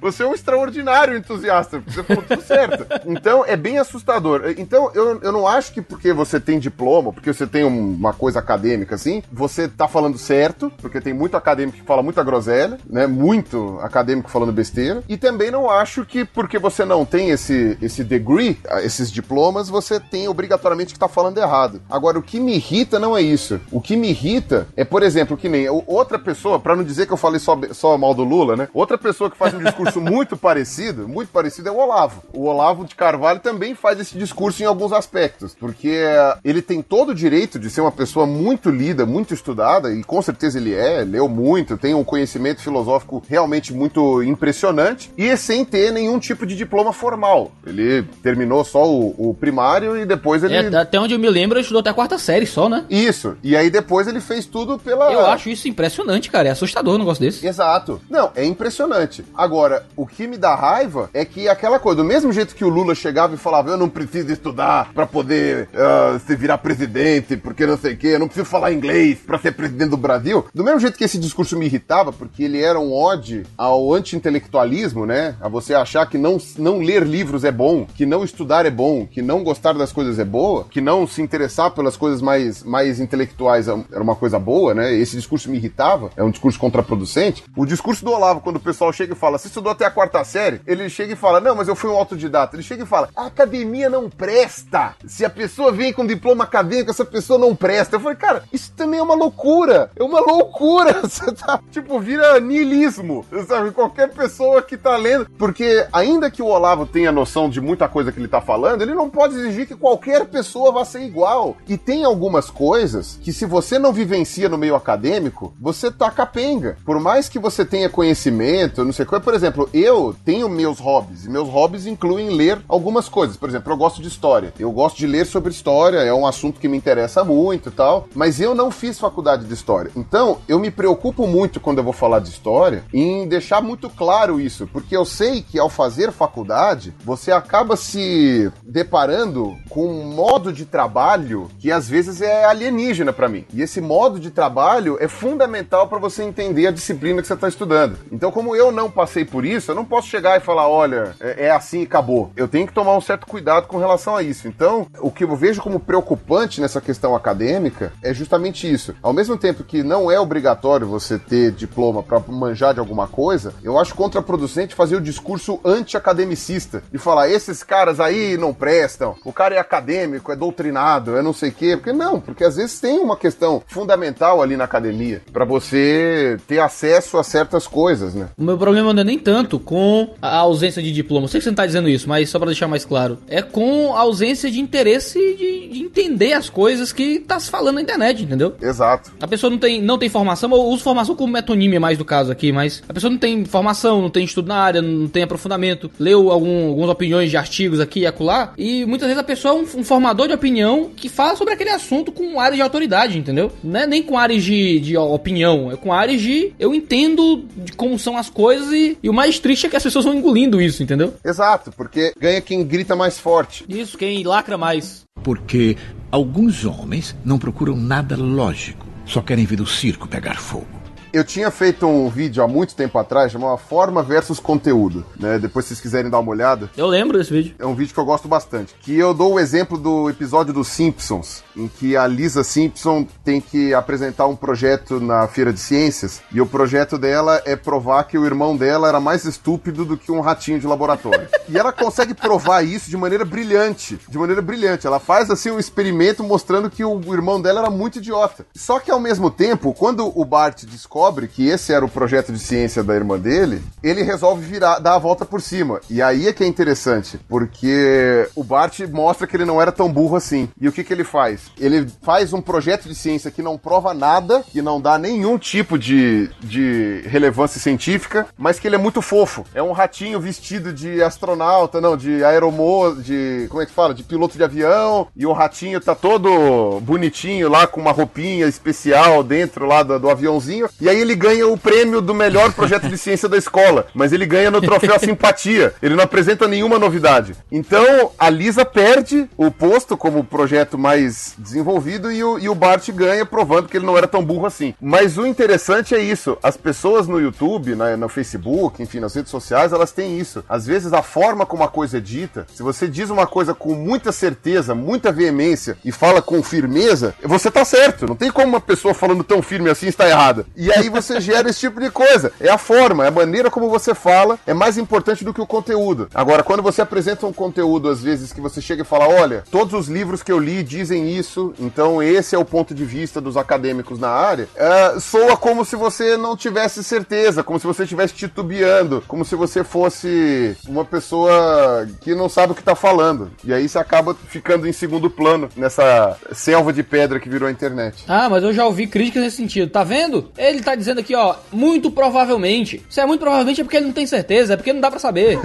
você 0.00 0.22
é 0.22 0.26
um 0.26 0.34
extraordinário 0.34 1.16
entusiasta, 1.16 1.82
você 1.86 2.02
falou 2.02 2.22
tudo 2.22 2.42
certo. 2.42 2.86
Então, 3.06 3.44
é 3.46 3.56
bem 3.56 3.78
assustador. 3.78 4.42
Então, 4.58 4.90
eu, 4.94 5.20
eu 5.22 5.32
não 5.32 5.46
acho 5.46 5.72
que 5.72 5.80
porque 5.80 6.12
você 6.12 6.38
tem 6.38 6.58
diploma, 6.58 7.12
porque 7.12 7.32
você 7.32 7.46
tem 7.46 7.64
uma 7.64 8.12
coisa 8.12 8.38
acadêmica 8.38 8.94
assim, 8.96 9.22
você 9.32 9.66
tá 9.66 9.88
falando 9.88 10.18
certo, 10.18 10.70
porque 10.78 11.00
tem 11.00 11.14
muito 11.14 11.36
acadêmico 11.36 11.78
que 11.78 11.84
fala 11.84 12.02
muita 12.02 12.22
groselha, 12.22 12.78
né? 12.88 13.06
Muito 13.06 13.78
acadêmico 13.80 14.30
falando 14.30 14.52
besteira. 14.52 15.02
E 15.08 15.16
também 15.16 15.50
não 15.50 15.70
acho 15.70 16.04
que 16.04 16.24
porque 16.24 16.58
você 16.58 16.84
não 16.84 17.04
tem 17.04 17.30
esse, 17.30 17.78
esse 17.80 18.04
degree, 18.04 18.58
esses 18.82 19.10
diplomas, 19.10 19.68
você 19.68 19.98
tem 19.98 20.28
obrigatoriamente 20.28 20.92
que 20.92 20.98
tá 20.98 21.08
falando 21.08 21.38
errado. 21.38 21.80
Agora, 21.88 22.18
o 22.18 22.22
que 22.22 22.38
me 22.38 22.54
irrita 22.54 22.98
não 22.98 23.16
é 23.16 23.22
isso. 23.22 23.60
O 23.70 23.80
que 23.80 23.96
me 23.96 24.10
irrita 24.10 24.66
é, 24.76 24.84
por 24.84 25.02
exemplo, 25.02 25.36
que 25.36 25.48
nem 25.48 25.68
outra 25.68 26.18
pessoa, 26.18 26.58
para 26.58 26.76
não 26.76 26.84
dizer 26.84 27.06
que 27.06 27.12
eu 27.12 27.16
falei 27.28 27.38
só, 27.38 27.58
só 27.72 27.98
mal 27.98 28.14
do 28.14 28.24
Lula, 28.24 28.56
né? 28.56 28.68
Outra 28.72 28.96
pessoa 28.96 29.30
que 29.30 29.36
faz 29.36 29.54
um 29.54 29.62
discurso 29.62 30.00
muito 30.02 30.36
parecido, 30.36 31.06
muito 31.06 31.28
parecido 31.30 31.68
é 31.68 31.72
o 31.72 31.76
Olavo. 31.76 32.22
O 32.32 32.46
Olavo 32.46 32.84
de 32.84 32.94
Carvalho 32.94 33.40
também 33.40 33.74
faz 33.74 34.00
esse 34.00 34.16
discurso 34.16 34.62
em 34.62 34.66
alguns 34.66 34.92
aspectos, 34.92 35.54
porque 35.58 35.98
ele 36.44 36.62
tem 36.62 36.82
todo 36.82 37.10
o 37.10 37.14
direito 37.14 37.58
de 37.58 37.70
ser 37.70 37.80
uma 37.80 37.92
pessoa 37.92 38.26
muito 38.26 38.70
lida, 38.70 39.04
muito 39.04 39.34
estudada, 39.34 39.92
e 39.92 40.02
com 40.02 40.20
certeza 40.22 40.58
ele 40.58 40.74
é, 40.74 41.04
leu 41.04 41.28
muito, 41.28 41.76
tem 41.76 41.94
um 41.94 42.04
conhecimento 42.04 42.62
filosófico 42.62 43.22
realmente 43.28 43.72
muito 43.72 44.22
impressionante, 44.22 45.10
e 45.16 45.36
sem 45.36 45.64
ter 45.64 45.92
nenhum 45.92 46.18
tipo 46.18 46.46
de 46.46 46.56
diploma 46.56 46.92
formal. 46.92 47.52
Ele 47.66 48.02
terminou 48.22 48.64
só 48.64 48.88
o, 48.88 49.30
o 49.30 49.34
primário 49.34 49.96
e 49.96 50.06
depois 50.06 50.42
ele. 50.42 50.54
É, 50.54 50.76
até 50.76 50.98
onde 50.98 51.14
eu 51.14 51.18
me 51.18 51.28
lembro, 51.28 51.58
ele 51.58 51.62
estudou 51.62 51.80
até 51.80 51.90
a 51.90 51.94
quarta 51.94 52.18
série 52.18 52.46
só, 52.46 52.68
né? 52.68 52.84
Isso. 52.88 53.36
E 53.42 53.56
aí 53.56 53.70
depois 53.70 54.06
ele 54.08 54.20
fez 54.20 54.46
tudo 54.46 54.78
pela. 54.78 55.12
Eu 55.12 55.26
acho 55.26 55.50
isso 55.50 55.68
impressionante, 55.68 56.30
cara. 56.30 56.48
É 56.48 56.50
assustador 56.50 56.94
um 56.94 56.98
negócio 56.98 57.17
desse. 57.18 57.46
Exato. 57.46 58.00
Não, 58.08 58.30
é 58.34 58.44
impressionante. 58.44 59.24
Agora, 59.34 59.86
o 59.96 60.06
que 60.06 60.26
me 60.26 60.36
dá 60.36 60.54
raiva 60.54 61.10
é 61.12 61.24
que 61.24 61.48
aquela 61.48 61.78
coisa, 61.78 61.98
do 61.98 62.04
mesmo 62.04 62.32
jeito 62.32 62.54
que 62.54 62.64
o 62.64 62.68
Lula 62.68 62.94
chegava 62.94 63.34
e 63.34 63.38
falava, 63.38 63.70
eu 63.70 63.76
não 63.76 63.88
preciso 63.88 64.32
estudar 64.32 64.92
para 64.92 65.06
poder 65.06 65.68
uh, 65.74 66.18
se 66.26 66.36
virar 66.36 66.58
presidente, 66.58 67.36
porque 67.36 67.66
não 67.66 67.76
sei 67.76 67.94
o 67.94 67.96
quê, 67.96 68.08
eu 68.08 68.18
não 68.18 68.28
preciso 68.28 68.46
falar 68.46 68.72
inglês 68.72 69.18
para 69.18 69.38
ser 69.38 69.52
presidente 69.52 69.90
do 69.90 69.96
Brasil. 69.96 70.46
Do 70.54 70.64
mesmo 70.64 70.80
jeito 70.80 70.96
que 70.96 71.04
esse 71.04 71.18
discurso 71.18 71.58
me 71.58 71.66
irritava, 71.66 72.12
porque 72.12 72.44
ele 72.44 72.60
era 72.60 72.78
um 72.78 72.92
ode 72.92 73.44
ao 73.56 73.92
anti-intelectualismo, 73.92 75.06
né? 75.06 75.34
A 75.40 75.48
você 75.48 75.74
achar 75.74 76.06
que 76.08 76.18
não, 76.18 76.38
não 76.56 76.78
ler 76.78 77.02
livros 77.02 77.44
é 77.44 77.52
bom, 77.52 77.86
que 77.86 78.06
não 78.06 78.22
estudar 78.22 78.66
é 78.66 78.70
bom, 78.70 79.06
que 79.06 79.22
não 79.22 79.42
gostar 79.42 79.72
das 79.72 79.92
coisas 79.92 80.18
é 80.18 80.24
boa, 80.24 80.64
que 80.70 80.80
não 80.80 81.06
se 81.06 81.22
interessar 81.22 81.70
pelas 81.72 81.96
coisas 81.96 82.22
mais, 82.22 82.62
mais 82.62 83.00
intelectuais 83.00 83.66
é 83.68 83.78
era 83.92 84.02
uma 84.02 84.14
coisa 84.14 84.38
boa, 84.38 84.74
né? 84.74 84.94
Esse 84.94 85.16
discurso 85.16 85.50
me 85.50 85.56
irritava, 85.56 86.10
é 86.16 86.22
um 86.22 86.30
discurso 86.30 86.58
contraproducente 86.58 87.07
o 87.56 87.66
discurso 87.66 88.04
do 88.04 88.12
Olavo, 88.12 88.40
quando 88.40 88.56
o 88.56 88.60
pessoal 88.60 88.92
chega 88.92 89.12
e 89.12 89.16
fala, 89.16 89.38
você 89.38 89.48
estudou 89.48 89.72
até 89.72 89.84
a 89.84 89.90
quarta 89.90 90.22
série, 90.24 90.60
ele 90.66 90.88
chega 90.88 91.12
e 91.12 91.16
fala, 91.16 91.40
não, 91.40 91.54
mas 91.54 91.68
eu 91.68 91.76
fui 91.76 91.90
um 91.90 91.96
autodidata. 91.96 92.56
Ele 92.56 92.62
chega 92.62 92.82
e 92.82 92.86
fala, 92.86 93.08
a 93.16 93.26
academia 93.26 93.88
não 93.88 94.08
presta. 94.08 94.94
Se 95.06 95.24
a 95.24 95.30
pessoa 95.30 95.72
vem 95.72 95.92
com 95.92 96.06
diploma 96.06 96.44
acadêmico, 96.44 96.90
essa 96.90 97.04
pessoa 97.04 97.38
não 97.38 97.54
presta. 97.54 97.96
Eu 97.96 98.00
falei, 98.00 98.16
cara, 98.16 98.44
isso 98.52 98.72
também 98.76 99.00
é 99.00 99.02
uma 99.02 99.14
loucura. 99.14 99.90
É 99.96 100.02
uma 100.02 100.20
loucura. 100.20 101.02
Você 101.08 101.32
tá, 101.32 101.60
tipo, 101.70 101.98
vira 102.00 102.40
niilismo, 102.40 103.24
sabe? 103.46 103.70
Qualquer 103.70 104.10
pessoa 104.10 104.62
que 104.62 104.76
tá 104.76 104.96
lendo. 104.96 105.28
Porque 105.38 105.86
ainda 105.92 106.30
que 106.30 106.42
o 106.42 106.46
Olavo 106.46 106.86
tenha 106.86 107.12
noção 107.12 107.48
de 107.48 107.60
muita 107.60 107.88
coisa 107.88 108.12
que 108.12 108.18
ele 108.18 108.28
tá 108.28 108.40
falando, 108.40 108.82
ele 108.82 108.94
não 108.94 109.08
pode 109.08 109.34
exigir 109.34 109.66
que 109.66 109.76
qualquer 109.76 110.26
pessoa 110.26 110.72
vá 110.72 110.84
ser 110.84 111.02
igual. 111.02 111.56
E 111.66 111.76
tem 111.76 112.04
algumas 112.04 112.50
coisas 112.50 113.18
que 113.22 113.32
se 113.32 113.46
você 113.46 113.78
não 113.78 113.92
vivencia 113.92 114.48
no 114.48 114.58
meio 114.58 114.74
acadêmico, 114.74 115.54
você 115.60 115.90
tá 115.90 116.10
capenga. 116.10 116.76
Por 116.98 117.04
mais 117.04 117.28
que 117.28 117.38
você 117.38 117.64
tenha 117.64 117.88
conhecimento, 117.88 118.84
não 118.84 118.92
sei 118.92 119.06
qual. 119.06 119.20
Por 119.20 119.32
exemplo, 119.32 119.70
eu 119.72 120.16
tenho 120.24 120.48
meus 120.48 120.80
hobbies. 120.80 121.26
E 121.26 121.30
meus 121.30 121.48
hobbies 121.48 121.86
incluem 121.86 122.30
ler 122.30 122.58
algumas 122.66 123.08
coisas. 123.08 123.36
Por 123.36 123.48
exemplo, 123.48 123.72
eu 123.72 123.76
gosto 123.76 124.02
de 124.02 124.08
história. 124.08 124.52
Eu 124.58 124.72
gosto 124.72 124.96
de 124.96 125.06
ler 125.06 125.24
sobre 125.24 125.52
história, 125.52 125.98
é 125.98 126.12
um 126.12 126.26
assunto 126.26 126.58
que 126.58 126.66
me 126.66 126.76
interessa 126.76 127.22
muito 127.22 127.68
e 127.68 127.72
tal. 127.72 128.08
Mas 128.16 128.40
eu 128.40 128.52
não 128.52 128.68
fiz 128.72 128.98
faculdade 128.98 129.44
de 129.44 129.54
história. 129.54 129.92
Então, 129.94 130.38
eu 130.48 130.58
me 130.58 130.72
preocupo 130.72 131.24
muito 131.24 131.60
quando 131.60 131.78
eu 131.78 131.84
vou 131.84 131.92
falar 131.92 132.18
de 132.18 132.30
história 132.30 132.82
em 132.92 133.28
deixar 133.28 133.62
muito 133.62 133.88
claro 133.88 134.40
isso. 134.40 134.66
Porque 134.72 134.96
eu 134.96 135.04
sei 135.04 135.40
que 135.40 135.56
ao 135.56 135.70
fazer 135.70 136.10
faculdade, 136.10 136.92
você 137.04 137.30
acaba 137.30 137.76
se 137.76 138.50
deparando 138.64 139.56
com 139.68 139.86
um 139.86 140.16
modo 140.16 140.52
de 140.52 140.64
trabalho 140.64 141.48
que 141.60 141.70
às 141.70 141.88
vezes 141.88 142.20
é 142.20 142.44
alienígena 142.44 143.12
para 143.12 143.28
mim. 143.28 143.46
E 143.54 143.62
esse 143.62 143.80
modo 143.80 144.18
de 144.18 144.32
trabalho 144.32 144.98
é 144.98 145.06
fundamental 145.06 145.86
para 145.86 145.98
você 145.98 146.24
entender 146.24 146.66
a 146.66 146.72
disciplina 146.72 146.87
que 146.96 147.26
você 147.26 147.34
está 147.34 147.48
estudando. 147.48 147.98
Então, 148.10 148.30
como 148.30 148.54
eu 148.54 148.70
não 148.70 148.90
passei 148.90 149.24
por 149.24 149.44
isso, 149.44 149.70
eu 149.70 149.74
não 149.74 149.84
posso 149.84 150.08
chegar 150.08 150.36
e 150.36 150.40
falar, 150.40 150.68
olha, 150.68 151.14
é, 151.20 151.46
é 151.46 151.50
assim 151.50 151.80
e 151.80 151.84
acabou. 151.84 152.30
Eu 152.36 152.48
tenho 152.48 152.66
que 152.66 152.72
tomar 152.72 152.96
um 152.96 153.00
certo 153.00 153.26
cuidado 153.26 153.66
com 153.66 153.78
relação 153.78 154.16
a 154.16 154.22
isso. 154.22 154.48
Então, 154.48 154.86
o 155.00 155.10
que 155.10 155.24
eu 155.24 155.36
vejo 155.36 155.60
como 155.60 155.80
preocupante 155.80 156.60
nessa 156.60 156.80
questão 156.80 157.14
acadêmica 157.14 157.92
é 158.02 158.12
justamente 158.14 158.70
isso. 158.70 158.94
Ao 159.02 159.12
mesmo 159.12 159.36
tempo 159.36 159.64
que 159.64 159.82
não 159.82 160.10
é 160.10 160.18
obrigatório 160.18 160.86
você 160.86 161.18
ter 161.18 161.52
diploma 161.52 162.02
para 162.02 162.20
manjar 162.20 162.74
de 162.74 162.80
alguma 162.80 163.06
coisa, 163.06 163.54
eu 163.62 163.78
acho 163.78 163.94
contraproducente 163.94 164.74
fazer 164.74 164.96
o 164.96 165.00
discurso 165.00 165.60
anti-academicista 165.64 166.82
e 166.92 166.98
falar 166.98 167.28
esses 167.28 167.62
caras 167.62 168.00
aí 168.00 168.36
não 168.36 168.54
prestam, 168.54 169.16
o 169.24 169.32
cara 169.32 169.54
é 169.54 169.58
acadêmico, 169.58 170.32
é 170.32 170.36
doutrinado, 170.36 171.16
é 171.16 171.22
não 171.22 171.32
sei 171.32 171.50
o 171.50 171.52
quê. 171.52 171.76
Porque 171.76 171.92
não, 171.92 172.20
porque 172.20 172.44
às 172.44 172.56
vezes 172.56 172.80
tem 172.80 172.98
uma 172.98 173.16
questão 173.16 173.62
fundamental 173.66 174.42
ali 174.42 174.56
na 174.56 174.64
academia 174.64 175.22
para 175.32 175.44
você 175.44 176.36
ter 176.46 176.60
acesso 176.60 176.77
a 177.18 177.22
certas 177.22 177.66
coisas, 177.66 178.14
né? 178.14 178.28
O 178.36 178.44
meu 178.44 178.56
problema 178.56 178.92
não 178.92 179.00
é 179.00 179.04
nem 179.04 179.18
tanto 179.18 179.58
com 179.58 180.10
a 180.20 180.36
ausência 180.36 180.82
de 180.82 180.92
diploma. 180.92 181.24
Eu 181.24 181.28
sei 181.28 181.40
que 181.40 181.44
você 181.44 181.50
não 181.50 181.56
tá 181.56 181.66
dizendo 181.66 181.88
isso, 181.88 182.08
mas 182.08 182.28
só 182.28 182.38
para 182.38 182.46
deixar 182.46 182.68
mais 182.68 182.84
claro. 182.84 183.18
É 183.28 183.42
com 183.42 183.94
a 183.94 184.00
ausência 184.00 184.50
de 184.50 184.60
interesse 184.60 185.18
de, 185.18 185.68
de, 185.68 185.82
entender 185.82 186.32
as 186.32 186.48
coisas 186.48 186.92
que 186.92 187.18
tá 187.18 187.40
se 187.40 187.50
falando 187.50 187.76
na 187.76 187.82
internet, 187.82 188.22
entendeu? 188.22 188.54
Exato. 188.60 189.12
A 189.20 189.26
pessoa 189.26 189.50
não 189.50 189.58
tem, 189.58 189.82
não 189.82 189.98
tem 189.98 190.08
formação, 190.08 190.50
eu 190.50 190.62
uso 190.62 190.82
formação 190.82 191.16
como 191.16 191.32
metonímia 191.32 191.80
mais 191.80 191.98
do 191.98 192.04
caso 192.04 192.30
aqui, 192.30 192.52
mas 192.52 192.82
a 192.88 192.92
pessoa 192.92 193.10
não 193.10 193.18
tem 193.18 193.44
formação, 193.44 194.02
não 194.02 194.10
tem 194.10 194.24
estudo 194.24 194.48
na 194.48 194.56
área, 194.56 194.82
não 194.82 195.08
tem 195.08 195.22
aprofundamento, 195.22 195.90
leu 195.98 196.30
algum, 196.30 196.68
algumas 196.68 196.90
opiniões 196.90 197.30
de 197.30 197.36
artigos 197.36 197.80
aqui 197.80 198.00
e 198.00 198.06
acolá, 198.06 198.52
e 198.56 198.84
muitas 198.84 199.08
vezes 199.08 199.20
a 199.20 199.24
pessoa 199.24 199.54
é 199.54 199.56
um, 199.56 199.80
um 199.80 199.84
formador 199.84 200.28
de 200.28 200.34
opinião 200.34 200.90
que 200.94 201.08
fala 201.08 201.36
sobre 201.36 201.54
aquele 201.54 201.70
assunto 201.70 202.12
com 202.12 202.38
áreas 202.38 202.56
de 202.56 202.62
autoridade, 202.62 203.18
entendeu? 203.18 203.50
Não 203.62 203.80
é 203.80 203.86
nem 203.86 204.02
com 204.02 204.18
áreas 204.18 204.42
de, 204.42 204.80
de 204.80 204.96
opinião, 204.96 205.72
é 205.72 205.76
com 205.76 205.92
áreas 205.92 206.20
de 206.20 206.52
eu 206.68 206.74
entendo 206.74 207.44
de 207.56 207.72
como 207.72 207.98
são 207.98 208.16
as 208.16 208.28
coisas 208.28 208.72
e, 208.72 208.98
e 209.02 209.08
o 209.08 209.14
mais 209.14 209.38
triste 209.38 209.66
é 209.66 209.68
que 209.70 209.76
as 209.76 209.82
pessoas 209.82 210.04
vão 210.04 210.14
engolindo 210.14 210.60
isso, 210.60 210.82
entendeu? 210.82 211.14
Exato, 211.24 211.72
porque 211.76 212.12
ganha 212.18 212.40
quem 212.40 212.64
grita 212.64 212.94
mais 212.94 213.18
forte. 213.18 213.64
Isso, 213.68 213.96
quem 213.96 214.22
lacra 214.22 214.58
mais. 214.58 215.04
Porque 215.22 215.76
alguns 216.10 216.64
homens 216.64 217.16
não 217.24 217.38
procuram 217.38 217.76
nada 217.76 218.16
lógico, 218.16 218.86
só 219.06 219.20
querem 219.20 219.44
ver 219.44 219.60
o 219.60 219.66
circo 219.66 220.06
pegar 220.06 220.36
fogo. 220.36 220.78
Eu 221.10 221.24
tinha 221.24 221.50
feito 221.50 221.86
um 221.86 222.10
vídeo 222.10 222.42
há 222.42 222.46
muito 222.46 222.74
tempo 222.74 222.98
atrás, 222.98 223.32
chamado 223.32 223.56
Forma 223.56 224.02
versus 224.02 224.38
Conteúdo, 224.38 225.06
né? 225.18 225.38
Depois 225.38 225.64
se 225.64 225.70
vocês 225.70 225.80
quiserem 225.80 226.10
dar 226.10 226.18
uma 226.18 226.30
olhada. 226.30 226.70
Eu 226.76 226.86
lembro 226.86 227.16
desse 227.16 227.32
vídeo. 227.32 227.54
É 227.58 227.64
um 227.64 227.74
vídeo 227.74 227.94
que 227.94 228.00
eu 228.00 228.04
gosto 228.04 228.28
bastante. 228.28 228.74
Que 228.82 228.94
eu 228.94 229.14
dou 229.14 229.34
o 229.34 229.40
exemplo 229.40 229.78
do 229.78 230.10
episódio 230.10 230.52
dos 230.52 230.68
Simpsons, 230.68 231.42
em 231.58 231.68
que 231.68 231.96
a 231.96 232.06
Lisa 232.06 232.44
Simpson 232.44 233.06
tem 233.24 233.40
que 233.40 233.74
apresentar 233.74 234.26
um 234.26 234.36
projeto 234.36 235.00
na 235.00 235.26
Feira 235.26 235.52
de 235.52 235.60
Ciências, 235.60 236.22
e 236.32 236.40
o 236.40 236.46
projeto 236.46 236.96
dela 236.96 237.42
é 237.44 237.56
provar 237.56 238.04
que 238.04 238.16
o 238.16 238.24
irmão 238.24 238.56
dela 238.56 238.88
era 238.88 239.00
mais 239.00 239.24
estúpido 239.24 239.84
do 239.84 239.96
que 239.96 240.12
um 240.12 240.20
ratinho 240.20 240.60
de 240.60 240.66
laboratório. 240.66 241.28
e 241.48 241.58
ela 241.58 241.72
consegue 241.72 242.14
provar 242.14 242.62
isso 242.64 242.88
de 242.88 242.96
maneira 242.96 243.24
brilhante, 243.24 243.98
de 244.08 244.18
maneira 244.18 244.40
brilhante. 244.40 244.86
Ela 244.86 245.00
faz 245.00 245.30
assim 245.30 245.50
um 245.50 245.58
experimento 245.58 246.22
mostrando 246.22 246.70
que 246.70 246.84
o 246.84 247.14
irmão 247.14 247.40
dela 247.40 247.60
era 247.60 247.70
muito 247.70 247.98
idiota. 247.98 248.46
Só 248.54 248.78
que 248.78 248.90
ao 248.90 249.00
mesmo 249.00 249.30
tempo, 249.30 249.74
quando 249.74 250.12
o 250.14 250.24
Bart 250.24 250.64
descobre 250.64 251.26
que 251.26 251.48
esse 251.48 251.72
era 251.72 251.84
o 251.84 251.88
projeto 251.88 252.32
de 252.32 252.38
ciência 252.38 252.84
da 252.84 252.94
irmã 252.94 253.18
dele, 253.18 253.62
ele 253.82 254.02
resolve 254.02 254.44
virar, 254.44 254.78
dar 254.78 254.94
a 254.94 254.98
volta 254.98 255.24
por 255.24 255.40
cima. 255.40 255.80
E 255.90 256.00
aí 256.00 256.28
é 256.28 256.32
que 256.32 256.44
é 256.44 256.46
interessante, 256.46 257.18
porque 257.28 258.28
o 258.34 258.44
Bart 258.44 258.80
mostra 258.90 259.26
que 259.26 259.36
ele 259.36 259.44
não 259.44 259.60
era 259.60 259.72
tão 259.72 259.92
burro 259.92 260.16
assim. 260.16 260.48
E 260.60 260.68
o 260.68 260.72
que, 260.72 260.84
que 260.84 260.92
ele 260.92 261.04
faz? 261.04 261.47
Ele 261.58 261.86
faz 262.02 262.32
um 262.32 262.40
projeto 262.40 262.88
de 262.88 262.94
ciência 262.94 263.30
que 263.30 263.42
não 263.42 263.58
prova 263.58 263.94
nada, 263.94 264.44
que 264.50 264.62
não 264.62 264.80
dá 264.80 264.98
nenhum 264.98 265.38
tipo 265.38 265.78
de, 265.78 266.30
de 266.40 267.02
relevância 267.06 267.60
científica, 267.60 268.26
mas 268.36 268.58
que 268.58 268.66
ele 268.66 268.76
é 268.76 268.78
muito 268.78 269.02
fofo. 269.02 269.44
É 269.54 269.62
um 269.62 269.72
ratinho 269.72 270.20
vestido 270.20 270.72
de 270.72 271.02
astronauta, 271.02 271.80
não, 271.80 271.96
de 271.96 272.24
aeromô, 272.24 272.94
de. 272.94 273.46
como 273.48 273.62
é 273.62 273.66
que 273.66 273.72
fala? 273.72 273.94
De 273.94 274.02
piloto 274.02 274.36
de 274.36 274.44
avião, 274.44 275.08
e 275.16 275.26
o 275.26 275.32
ratinho 275.32 275.80
tá 275.80 275.94
todo 275.94 276.80
bonitinho 276.80 277.48
lá 277.48 277.66
com 277.66 277.80
uma 277.80 277.92
roupinha 277.92 278.46
especial 278.46 279.22
dentro 279.22 279.66
lá 279.66 279.82
do, 279.82 279.98
do 279.98 280.10
aviãozinho. 280.10 280.68
E 280.80 280.88
aí 280.88 281.00
ele 281.00 281.14
ganha 281.14 281.46
o 281.46 281.56
prêmio 281.56 282.00
do 282.00 282.14
melhor 282.14 282.52
projeto 282.52 282.88
de 282.88 282.98
ciência 282.98 283.28
da 283.28 283.36
escola, 283.36 283.86
mas 283.94 284.12
ele 284.12 284.26
ganha 284.26 284.50
no 284.50 284.60
troféu 284.60 284.98
simpatia. 284.98 285.74
Ele 285.82 285.94
não 285.94 286.04
apresenta 286.04 286.46
nenhuma 286.46 286.78
novidade. 286.78 287.34
Então 287.50 288.12
a 288.18 288.30
Lisa 288.30 288.64
perde 288.64 289.28
o 289.36 289.50
posto 289.50 289.96
como 289.96 290.24
projeto 290.24 290.78
mais 290.78 291.34
desenvolvido 291.38 292.10
e 292.10 292.22
o, 292.22 292.38
e 292.38 292.48
o 292.48 292.54
Bart 292.54 292.90
ganha, 292.90 293.24
provando 293.24 293.68
que 293.68 293.76
ele 293.76 293.86
não 293.86 293.96
era 293.96 294.06
tão 294.06 294.24
burro 294.24 294.46
assim. 294.46 294.74
Mas 294.80 295.18
o 295.18 295.26
interessante 295.26 295.94
é 295.94 296.00
isso: 296.00 296.36
as 296.42 296.56
pessoas 296.56 297.06
no 297.06 297.20
YouTube, 297.20 297.74
na, 297.74 297.96
no 297.96 298.08
Facebook, 298.08 298.82
enfim, 298.82 299.00
nas 299.00 299.14
redes 299.14 299.30
sociais, 299.30 299.72
elas 299.72 299.92
têm 299.92 300.18
isso. 300.18 300.44
Às 300.48 300.66
vezes 300.66 300.92
a 300.92 301.02
forma 301.02 301.46
como 301.46 301.62
a 301.62 301.68
coisa 301.68 301.98
é 301.98 302.00
dita, 302.00 302.46
se 302.54 302.62
você 302.62 302.88
diz 302.88 303.10
uma 303.10 303.26
coisa 303.26 303.54
com 303.54 303.74
muita 303.74 304.12
certeza, 304.12 304.74
muita 304.74 305.12
veemência 305.12 305.76
e 305.84 305.92
fala 305.92 306.20
com 306.20 306.42
firmeza, 306.42 307.14
você 307.22 307.50
tá 307.50 307.64
certo. 307.64 308.06
Não 308.06 308.16
tem 308.16 308.30
como 308.30 308.48
uma 308.48 308.60
pessoa 308.60 308.94
falando 308.94 309.24
tão 309.24 309.42
firme 309.42 309.70
assim 309.70 309.86
está 309.86 310.08
errada. 310.08 310.46
E 310.56 310.72
aí 310.72 310.88
você 310.88 311.20
gera 311.20 311.48
esse 311.48 311.60
tipo 311.60 311.80
de 311.80 311.90
coisa. 311.90 312.32
É 312.40 312.48
a 312.48 312.58
forma, 312.58 313.04
é 313.04 313.08
a 313.08 313.12
maneira 313.12 313.50
como 313.50 313.68
você 313.68 313.94
fala, 313.94 314.38
é 314.46 314.54
mais 314.54 314.78
importante 314.78 315.24
do 315.24 315.34
que 315.34 315.40
o 315.40 315.46
conteúdo. 315.46 316.08
Agora, 316.14 316.42
quando 316.42 316.62
você 316.62 316.82
apresenta 316.82 317.26
um 317.26 317.32
conteúdo, 317.32 317.88
às 317.88 318.02
vezes, 318.02 318.32
que 318.32 318.40
você 318.40 318.60
chega 318.60 318.82
e 318.82 318.84
fala: 318.84 319.08
olha, 319.08 319.44
todos 319.50 319.74
os 319.74 319.88
livros 319.88 320.22
que 320.22 320.32
eu 320.32 320.38
li 320.38 320.62
dizem 320.62 321.16
isso, 321.16 321.17
então 321.58 322.02
esse 322.02 322.34
é 322.34 322.38
o 322.38 322.44
ponto 322.44 322.74
de 322.74 322.84
vista 322.84 323.20
dos 323.20 323.36
acadêmicos 323.36 323.98
na 323.98 324.08
área, 324.08 324.48
é, 324.56 325.00
soa 325.00 325.36
como 325.36 325.64
se 325.64 325.76
você 325.76 326.16
não 326.16 326.36
tivesse 326.36 326.82
certeza, 326.82 327.42
como 327.42 327.58
se 327.58 327.66
você 327.66 327.82
estivesse 327.84 328.14
titubeando, 328.14 329.02
como 329.06 329.24
se 329.24 329.34
você 329.34 329.62
fosse 329.64 330.56
uma 330.66 330.84
pessoa 330.84 331.88
que 332.00 332.14
não 332.14 332.28
sabe 332.28 332.52
o 332.52 332.54
que 332.54 332.60
está 332.60 332.74
falando. 332.74 333.30
E 333.44 333.52
aí 333.52 333.68
você 333.68 333.78
acaba 333.78 334.14
ficando 334.14 334.66
em 334.66 334.72
segundo 334.72 335.10
plano 335.10 335.48
nessa 335.56 336.16
selva 336.32 336.72
de 336.72 336.82
pedra 336.82 337.20
que 337.20 337.28
virou 337.28 337.48
a 337.48 337.52
internet. 337.52 338.04
Ah, 338.08 338.28
mas 338.28 338.42
eu 338.42 338.52
já 338.52 338.64
ouvi 338.66 338.86
críticas 338.86 339.22
nesse 339.22 339.36
sentido. 339.36 339.70
Tá 339.70 339.84
vendo? 339.84 340.30
Ele 340.36 340.62
tá 340.62 340.74
dizendo 340.74 341.00
aqui, 341.00 341.14
ó, 341.14 341.34
muito 341.52 341.90
provavelmente. 341.90 342.84
Se 342.88 343.00
é 343.00 343.06
muito 343.06 343.20
provavelmente 343.20 343.60
é 343.60 343.64
porque 343.64 343.76
ele 343.76 343.86
não 343.86 343.92
tem 343.92 344.06
certeza, 344.06 344.54
é 344.54 344.56
porque 344.56 344.72
não 344.72 344.80
dá 344.80 344.90
para 344.90 345.00
saber. 345.00 345.38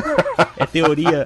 é 0.58 0.66
teoria. 0.66 1.26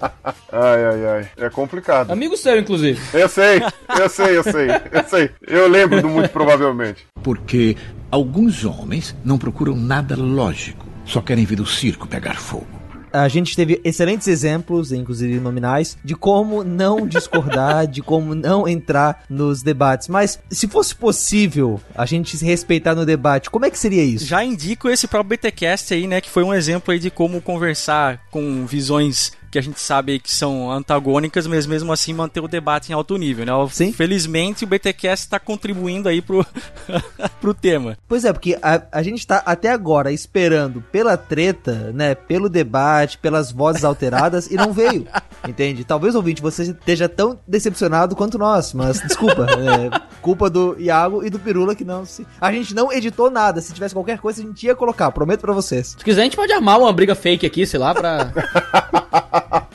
Ai, 0.52 0.86
ai, 0.86 1.06
ai. 1.06 1.30
É 1.38 1.49
complicado. 1.49 2.11
Amigo 2.11 2.38
seu, 2.38 2.57
inclusive. 2.57 2.99
Eu 3.14 3.30
sei, 3.30 3.61
eu 3.99 4.10
sei, 4.10 4.37
eu 4.38 4.44
sei, 4.44 4.68
eu 4.92 5.04
sei. 5.08 5.30
Eu 5.48 5.68
lembro 5.68 6.02
do 6.02 6.10
muito 6.10 6.30
provavelmente. 6.30 7.06
Porque 7.24 7.76
alguns 8.12 8.64
homens 8.64 9.16
não 9.24 9.38
procuram 9.38 9.76
nada 9.76 10.16
lógico, 10.16 10.86
só 11.06 11.22
querem 11.22 11.46
ver 11.46 11.60
o 11.60 11.66
circo 11.66 12.08
pegar 12.08 12.36
fogo 12.36 12.78
a 13.12 13.28
gente 13.28 13.56
teve 13.56 13.82
excelentes 13.84 14.28
exemplos, 14.28 14.92
inclusive 14.92 15.40
nominais, 15.40 15.98
de 16.04 16.16
como 16.16 16.64
não 16.64 17.08
discordar, 17.08 17.88
de 17.88 18.02
como 18.02 18.36
não 18.36 18.68
entrar 18.68 19.24
nos 19.30 19.64
debates. 19.64 20.08
Mas 20.08 20.40
se 20.50 20.68
fosse 20.68 20.96
possível 20.96 21.80
a 21.96 22.06
gente 22.06 22.38
se 22.38 22.46
respeitar 22.46 22.96
no 22.96 23.06
debate, 23.06 23.50
como 23.50 23.66
é 23.66 23.72
que 23.72 23.80
seria 23.80 24.04
isso? 24.04 24.26
Já 24.26 24.44
indico 24.44 24.90
esse 24.90 25.08
próprio 25.08 25.38
BTcast 25.38 25.94
aí, 25.94 26.08
né, 26.08 26.22
que 26.22 26.30
foi 26.30 26.44
um 26.44 26.54
exemplo 26.54 26.92
aí 26.92 27.00
de 27.00 27.10
como 27.10 27.42
conversar 27.42 28.22
com 28.30 28.66
visões 28.66 29.32
que 29.49 29.57
a 29.57 29.61
gente 29.61 29.80
sabe 29.80 30.19
que 30.19 30.32
são 30.32 30.72
antagônicas, 30.72 31.48
mas 31.48 31.65
mesmo 31.65 31.91
assim 31.91 32.14
manter 32.14 32.40
o 32.40 32.48
debate 32.48 32.91
em 32.91 32.94
alto 32.94 33.18
nível, 33.18 33.45
né? 33.45 33.52
Sim. 33.72 33.91
Felizmente 33.91 34.64
o 34.64 34.68
BTcast 34.68 35.26
está 35.26 35.40
contribuindo 35.40 36.10
aí 36.10 36.22
pro, 36.22 36.45
pro 37.40 37.53
tema. 37.53 37.98
Pois 38.07 38.26
é, 38.26 38.34
porque 38.34 38.57
a, 38.61 38.82
a 38.91 39.03
gente 39.03 39.26
tá 39.26 39.41
até 39.45 39.72
agora 39.72 40.11
esperando 40.11 40.82
pela 40.91 41.18
treta, 41.18 41.91
né? 41.94 42.15
Pelo 42.15 42.49
debate, 42.49 43.18
pelas 43.18 43.52
vozes 43.52 43.84
alteradas 43.84 44.48
e 44.48 44.56
não 44.56 44.74
veio. 44.74 45.07
Entende? 45.48 45.84
Talvez 45.84 46.15
ouvinte 46.15 46.41
você 46.41 46.64
esteja 46.64 47.07
tão 47.07 47.40
decepcionado 47.48 48.15
quanto 48.15 48.38
nós, 48.38 48.74
mas 48.74 49.02
desculpa. 49.02 49.45
é 49.52 50.18
culpa 50.22 50.49
do 50.49 50.76
Iago 50.80 51.26
e 51.26 51.30
do 51.30 51.40
Pirula 51.40 51.76
que 51.76 51.86
não 51.86 52.06
se. 52.06 52.28
A 52.41 52.52
gente 52.52 52.76
não 52.76 52.91
editou 52.91 53.30
nada. 53.32 53.61
Se 53.61 53.74
tivesse 53.74 53.94
qualquer 53.94 54.19
coisa, 54.19 54.41
a 54.41 54.45
gente 54.45 54.65
ia 54.65 54.76
colocar, 54.76 55.11
prometo 55.11 55.41
pra 55.41 55.53
vocês. 55.53 55.95
Se 55.98 56.03
quiser, 56.03 56.22
a 56.22 56.24
gente 56.26 56.36
pode 56.36 56.52
armar 56.52 56.80
uma 56.80 56.91
briga 56.91 57.15
fake 57.15 57.45
aqui, 57.45 57.65
sei 57.65 57.80
lá, 57.80 57.94
pra. 57.94 58.32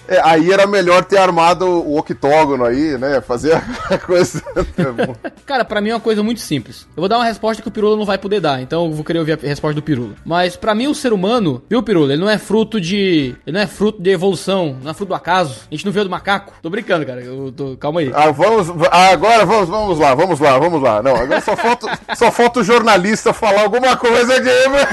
É, 0.08 0.20
aí 0.24 0.52
era 0.52 0.66
melhor 0.66 1.04
ter 1.04 1.16
armado 1.16 1.64
o 1.66 1.96
octógono 1.96 2.64
aí, 2.64 2.98
né? 2.98 3.20
Fazer 3.20 3.54
a 3.88 3.96
coisa. 3.98 4.42
Cara, 5.46 5.64
pra 5.64 5.80
mim 5.80 5.90
é 5.90 5.94
uma 5.94 6.00
coisa 6.00 6.22
muito 6.22 6.40
simples. 6.40 6.86
Eu 6.96 7.00
vou 7.00 7.08
dar 7.08 7.18
uma 7.18 7.24
resposta 7.24 7.62
que 7.62 7.68
o 7.68 7.70
Pirula 7.70 7.96
não 7.96 8.04
vai 8.04 8.18
poder 8.18 8.40
dar, 8.40 8.60
então 8.60 8.86
eu 8.86 8.92
vou 8.92 9.04
querer 9.04 9.20
ouvir 9.20 9.32
a 9.32 9.46
resposta 9.46 9.74
do 9.74 9.82
Pirula. 9.82 10.14
Mas 10.24 10.56
pra 10.56 10.74
mim 10.74 10.88
o 10.88 10.94
ser 10.94 11.12
humano, 11.12 11.62
viu, 11.70 11.82
Pirula? 11.82 12.12
Ele 12.12 12.20
não 12.20 12.28
é 12.28 12.36
fruto 12.36 12.80
de. 12.80 13.34
Ele 13.46 13.54
não 13.54 13.60
é 13.60 13.66
fruto 13.66 14.02
de 14.02 14.10
evolução, 14.10 14.76
não 14.82 14.90
é 14.90 14.94
fruto 14.94 15.10
do 15.10 15.14
acaso. 15.14 15.60
A 15.70 15.74
gente 15.74 15.86
não 15.86 15.92
veio 15.92 16.04
do 16.04 16.10
macaco. 16.10 16.54
Tô 16.60 16.68
brincando, 16.68 17.06
cara. 17.06 17.22
Eu 17.22 17.52
tô... 17.52 17.76
Calma 17.76 18.00
aí. 18.00 18.10
Ah, 18.12 18.30
vamos. 18.30 18.68
ah, 18.90 19.10
agora 19.10 19.46
vamos, 19.46 19.68
vamos 19.68 19.98
lá, 19.98 20.14
vamos 20.14 20.40
lá, 20.40 20.58
vamos 20.58 20.82
lá. 20.82 21.02
Não, 21.02 21.16
agora 21.16 21.40
só 21.40 21.56
falta, 21.56 21.98
só 22.16 22.30
falta 22.30 22.60
o 22.60 22.64
jornalista 22.64 23.32
falar 23.32 23.62
alguma 23.62 23.96
coisa, 23.96 24.38
gamer. 24.40 24.88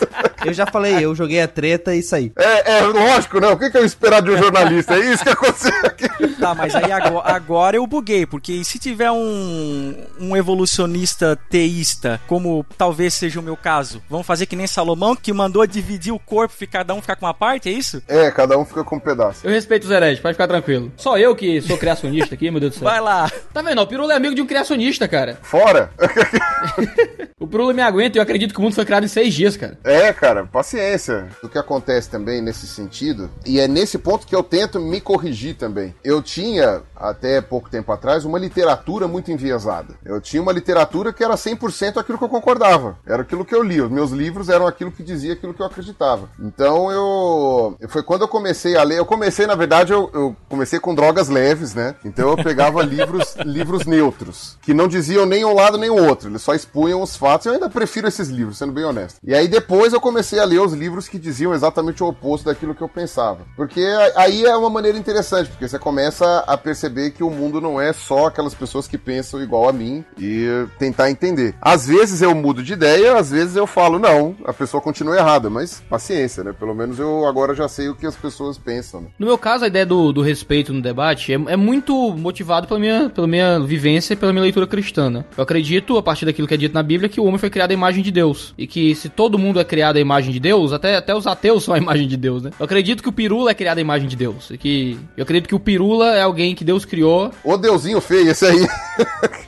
Eu 0.44 0.52
já 0.52 0.66
falei, 0.66 1.04
eu 1.04 1.14
joguei 1.14 1.40
a 1.40 1.48
treta 1.48 1.94
e 1.94 2.02
saí. 2.02 2.32
É, 2.36 2.78
é 2.78 2.80
lógico, 2.82 3.40
né? 3.40 3.48
O 3.48 3.58
que, 3.58 3.70
que 3.70 3.78
eu 3.78 3.84
esperar 3.84 4.22
de 4.22 4.30
um 4.30 4.38
jornalista? 4.38 4.94
É 4.94 5.12
isso 5.12 5.24
que 5.24 5.30
aconteceu 5.30 5.72
aqui. 5.84 6.06
Tá, 6.38 6.54
mas 6.54 6.74
aí 6.74 6.92
agora, 6.92 7.34
agora 7.34 7.76
eu 7.76 7.86
buguei, 7.86 8.26
porque 8.26 8.62
se 8.62 8.78
tiver 8.78 9.10
um, 9.10 9.94
um 10.20 10.36
evolucionista 10.36 11.36
teísta, 11.50 12.20
como 12.26 12.64
talvez 12.76 13.14
seja 13.14 13.40
o 13.40 13.42
meu 13.42 13.56
caso, 13.56 14.02
vamos 14.08 14.26
fazer 14.26 14.46
que 14.46 14.54
nem 14.54 14.66
Salomão, 14.66 15.16
que 15.16 15.32
mandou 15.32 15.66
dividir 15.66 16.12
o 16.12 16.18
corpo 16.18 16.54
e 16.60 16.66
cada 16.66 16.94
um 16.94 17.00
ficar 17.00 17.16
com 17.16 17.26
uma 17.26 17.34
parte, 17.34 17.68
é 17.68 17.72
isso? 17.72 18.02
É, 18.06 18.30
cada 18.30 18.58
um 18.58 18.64
fica 18.64 18.84
com 18.84 18.96
um 18.96 19.00
pedaço. 19.00 19.40
Eu 19.44 19.50
respeito 19.50 19.84
os 19.84 19.90
hereges, 19.90 20.20
pode 20.20 20.34
ficar 20.34 20.48
tranquilo. 20.48 20.92
Só 20.96 21.18
eu 21.18 21.34
que 21.34 21.60
sou 21.62 21.78
criacionista 21.78 22.34
aqui, 22.34 22.50
meu 22.50 22.60
Deus 22.60 22.74
do 22.74 22.78
céu. 22.78 22.88
Vai 22.88 23.00
lá. 23.00 23.30
Tá 23.52 23.62
vendo? 23.62 23.80
O 23.80 23.86
Pirula 23.86 24.12
é 24.12 24.16
amigo 24.16 24.34
de 24.34 24.42
um 24.42 24.46
criacionista, 24.46 25.08
cara. 25.08 25.38
Fora? 25.42 25.90
O 27.38 27.46
Pirula 27.46 27.74
me 27.74 27.82
aguenta 27.82 28.16
e 28.16 28.18
eu 28.18 28.22
acredito 28.22 28.54
que 28.54 28.58
o 28.58 28.62
mundo 28.62 28.74
foi 28.74 28.84
criado 28.86 29.04
em 29.04 29.08
seis 29.08 29.34
dias, 29.34 29.58
cara. 29.58 29.78
É, 29.84 30.05
cara, 30.12 30.46
paciência. 30.46 31.28
O 31.42 31.48
que 31.48 31.58
acontece 31.58 32.08
também 32.08 32.40
nesse 32.40 32.66
sentido, 32.66 33.30
e 33.44 33.60
é 33.60 33.68
nesse 33.68 33.98
ponto 33.98 34.26
que 34.26 34.34
eu 34.34 34.42
tento 34.42 34.80
me 34.80 35.00
corrigir 35.00 35.56
também. 35.56 35.94
Eu 36.04 36.22
tinha, 36.22 36.82
até 36.94 37.40
pouco 37.40 37.70
tempo 37.70 37.92
atrás, 37.92 38.24
uma 38.24 38.38
literatura 38.38 39.06
muito 39.08 39.30
enviesada. 39.30 39.94
Eu 40.04 40.20
tinha 40.20 40.42
uma 40.42 40.52
literatura 40.52 41.12
que 41.12 41.24
era 41.24 41.34
100% 41.34 41.98
aquilo 41.98 42.18
que 42.18 42.24
eu 42.24 42.28
concordava. 42.28 42.98
Era 43.06 43.22
aquilo 43.22 43.44
que 43.44 43.54
eu 43.54 43.62
li. 43.62 43.80
Os 43.80 43.90
meus 43.90 44.10
livros 44.10 44.48
eram 44.48 44.66
aquilo 44.66 44.92
que 44.92 45.02
dizia 45.02 45.32
aquilo 45.32 45.54
que 45.54 45.62
eu 45.62 45.66
acreditava. 45.66 46.28
Então 46.38 46.90
eu. 46.90 47.76
Foi 47.88 48.02
quando 48.02 48.22
eu 48.22 48.28
comecei 48.28 48.76
a 48.76 48.82
ler. 48.82 48.98
Eu 48.98 49.06
comecei, 49.06 49.46
na 49.46 49.54
verdade, 49.54 49.92
eu, 49.92 50.10
eu 50.12 50.36
comecei 50.48 50.78
com 50.78 50.94
drogas 50.94 51.28
leves, 51.28 51.74
né? 51.74 51.94
Então 52.04 52.30
eu 52.30 52.36
pegava 52.36 52.82
livros, 52.84 53.36
livros 53.44 53.86
neutros, 53.86 54.56
que 54.62 54.74
não 54.74 54.88
diziam 54.88 55.26
nem 55.26 55.44
um 55.44 55.54
lado 55.54 55.78
nem 55.78 55.90
o 55.90 56.06
outro. 56.06 56.28
Eles 56.28 56.42
só 56.42 56.54
expunham 56.54 57.02
os 57.02 57.16
fatos. 57.16 57.46
Eu 57.46 57.54
ainda 57.54 57.68
prefiro 57.68 58.08
esses 58.08 58.28
livros, 58.28 58.58
sendo 58.58 58.72
bem 58.72 58.84
honesto. 58.84 59.18
E 59.22 59.34
aí 59.34 59.48
depois 59.48 59.92
eu 59.96 60.00
comecei 60.00 60.38
a 60.38 60.44
ler 60.44 60.60
os 60.60 60.72
livros 60.72 61.08
que 61.08 61.18
diziam 61.18 61.54
exatamente 61.54 62.02
o 62.02 62.08
oposto 62.08 62.46
daquilo 62.46 62.74
que 62.74 62.82
eu 62.82 62.88
pensava. 62.88 63.40
Porque 63.56 63.80
aí 64.14 64.44
é 64.44 64.56
uma 64.56 64.70
maneira 64.70 64.98
interessante, 64.98 65.50
porque 65.50 65.66
você 65.66 65.78
começa 65.78 66.44
a 66.46 66.56
perceber 66.56 67.10
que 67.12 67.24
o 67.24 67.30
mundo 67.30 67.60
não 67.60 67.80
é 67.80 67.92
só 67.92 68.26
aquelas 68.26 68.54
pessoas 68.54 68.86
que 68.86 68.98
pensam 68.98 69.42
igual 69.42 69.68
a 69.68 69.72
mim 69.72 70.04
e 70.18 70.66
tentar 70.78 71.10
entender. 71.10 71.54
Às 71.60 71.86
vezes 71.86 72.20
eu 72.22 72.34
mudo 72.34 72.62
de 72.62 72.74
ideia, 72.74 73.16
às 73.16 73.30
vezes 73.30 73.56
eu 73.56 73.66
falo, 73.66 73.98
não, 73.98 74.36
a 74.44 74.52
pessoa 74.52 74.80
continua 74.80 75.16
errada, 75.16 75.48
mas 75.48 75.82
paciência, 75.88 76.44
né? 76.44 76.52
Pelo 76.52 76.74
menos 76.74 76.98
eu 76.98 77.26
agora 77.26 77.54
já 77.54 77.68
sei 77.68 77.88
o 77.88 77.94
que 77.94 78.06
as 78.06 78.16
pessoas 78.16 78.58
pensam. 78.58 79.00
Né? 79.00 79.06
No 79.18 79.26
meu 79.26 79.38
caso, 79.38 79.64
a 79.64 79.68
ideia 79.68 79.86
do, 79.86 80.12
do 80.12 80.20
respeito 80.20 80.72
no 80.72 80.82
debate 80.82 81.32
é, 81.32 81.36
é 81.48 81.56
muito 81.56 81.94
motivado 82.12 82.66
pela 82.66 82.80
minha, 82.80 83.08
pela 83.08 83.26
minha 83.26 83.60
vivência 83.60 84.12
e 84.12 84.16
pela 84.16 84.32
minha 84.32 84.42
leitura 84.42 84.66
cristã. 84.66 85.08
né? 85.08 85.24
Eu 85.36 85.42
acredito, 85.42 85.96
a 85.96 86.02
partir 86.02 86.26
daquilo 86.26 86.46
que 86.46 86.54
é 86.54 86.56
dito 86.58 86.74
na 86.74 86.82
Bíblia, 86.82 87.08
que 87.08 87.20
o 87.20 87.24
homem 87.24 87.38
foi 87.38 87.50
criado 87.50 87.70
à 87.70 87.74
imagem 87.74 88.02
de 88.02 88.10
Deus. 88.10 88.52
E 88.58 88.66
que 88.66 88.94
se 88.94 89.08
todo 89.08 89.38
mundo 89.38 89.60
é 89.60 89.64
criado 89.64 89.85
à 89.94 90.00
imagem 90.00 90.32
de 90.32 90.40
Deus, 90.40 90.72
até, 90.72 90.96
até 90.96 91.14
os 91.14 91.26
ateus 91.26 91.62
são 91.62 91.72
a 91.72 91.78
imagem 91.78 92.08
de 92.08 92.16
Deus, 92.16 92.42
né? 92.42 92.50
Eu 92.58 92.64
acredito 92.64 93.02
que 93.02 93.08
o 93.08 93.12
pirula 93.12 93.52
é 93.52 93.54
criado 93.54 93.78
à 93.78 93.80
imagem 93.80 94.08
de 94.08 94.16
Deus. 94.16 94.50
E 94.50 94.58
que 94.58 94.98
eu 95.16 95.22
acredito 95.22 95.48
que 95.48 95.54
o 95.54 95.60
pirula 95.60 96.16
é 96.16 96.22
alguém 96.22 96.54
que 96.54 96.64
Deus 96.64 96.84
criou. 96.84 97.30
Ô 97.44 97.56
Deusinho 97.56 98.00
feio, 98.00 98.30
esse 98.30 98.44
aí. 98.44 98.66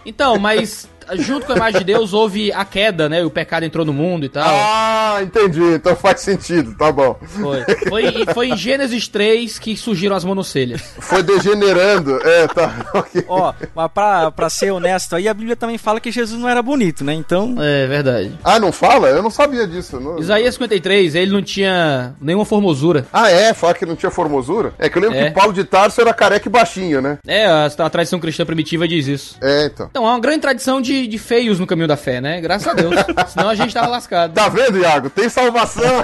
Então, 0.05 0.39
mas 0.39 0.89
junto 1.15 1.47
com 1.47 1.53
a 1.53 1.57
imagem 1.57 1.79
de 1.81 1.85
Deus 1.85 2.13
houve 2.13 2.53
a 2.53 2.65
queda, 2.65 3.09
né? 3.09 3.25
O 3.25 3.31
pecado 3.31 3.65
entrou 3.65 3.85
no 3.85 3.93
mundo 3.93 4.25
e 4.27 4.29
tal. 4.29 4.45
ah, 4.49 5.19
entendi. 5.23 5.63
Então 5.75 5.95
faz 5.97 6.21
sentido, 6.21 6.75
tá 6.77 6.91
bom. 6.93 7.19
Foi. 7.27 7.65
Foi, 7.89 8.05
e 8.07 8.35
foi 8.35 8.49
em 8.49 8.57
Gênesis 8.57 9.09
3 9.09 9.59
que 9.59 9.77
surgiram 9.77 10.15
as 10.17 10.25
monocelhas. 10.25 10.81
Foi 11.01 11.23
degenerando. 11.23 12.19
É, 12.27 12.47
tá. 12.49 12.87
ok. 12.95 13.25
Ó, 13.29 13.53
mas 13.75 13.91
pra, 13.93 14.31
pra 14.31 14.51
ser 14.51 14.71
honesto 14.71 15.17
aí, 15.17 15.29
a 15.29 15.35
Bíblia 15.35 15.57
também 15.57 15.79
fala 15.79 16.01
que 16.01 16.11
Jesus 16.11 16.41
não 16.41 16.49
era 16.49 16.63
bonito, 16.63 17.05
né? 17.05 17.15
Então. 17.15 17.57
É 17.59 17.87
verdade. 17.87 18.33
Ah, 18.45 18.59
não 18.59 18.73
fala? 18.73 19.09
Eu 19.09 19.23
não 19.23 19.31
sabia 19.31 19.67
disso. 19.67 19.99
Não... 20.01 20.19
Isaías 20.19 20.55
53, 20.55 21.15
ele 21.15 21.31
não 21.33 21.43
tinha 21.43 22.15
nenhuma 22.21 22.45
formosura. 22.45 23.07
Ah, 23.13 23.31
é? 23.31 23.53
Fala 23.55 23.75
que 23.75 23.87
não 23.87 23.97
tinha 23.97 24.11
formosura? 24.11 24.73
É 24.79 24.89
que 24.89 24.99
eu 24.99 25.03
lembro 25.03 25.17
É. 25.19 25.29
que 25.29 25.31
Paulo 25.35 25.53
de 25.53 25.65
Tarso 25.65 26.01
era 26.01 26.13
careca 26.13 26.49
e 26.49 26.51
baixinho, 26.51 27.01
né? 27.01 27.19
É, 27.27 27.47
a, 27.47 27.67
a 27.67 27.91
tradição 27.91 28.19
cristã 28.21 28.45
primitiva 28.45 28.87
diz 28.89 29.07
isso. 29.07 29.37
É, 29.41 29.67
então. 29.67 29.87
Então, 29.91 30.07
há 30.07 30.11
uma 30.13 30.21
grande 30.21 30.41
tradição 30.41 30.81
de, 30.81 30.98
de 31.07 31.19
feios 31.19 31.59
no 31.59 31.67
caminho 31.67 31.89
da 31.89 31.97
fé, 31.97 32.21
né? 32.21 32.41
Graças 32.41 32.69
a 32.69 32.75
Deus. 32.75 32.95
Senão 33.29 33.49
a 33.49 33.55
gente 33.55 33.73
tava 33.73 33.89
lascado. 33.89 34.33
Tá 34.33 34.49
vendo, 34.49 34.79
Iago? 34.79 35.11
Tem 35.11 35.29
salvação. 35.29 36.03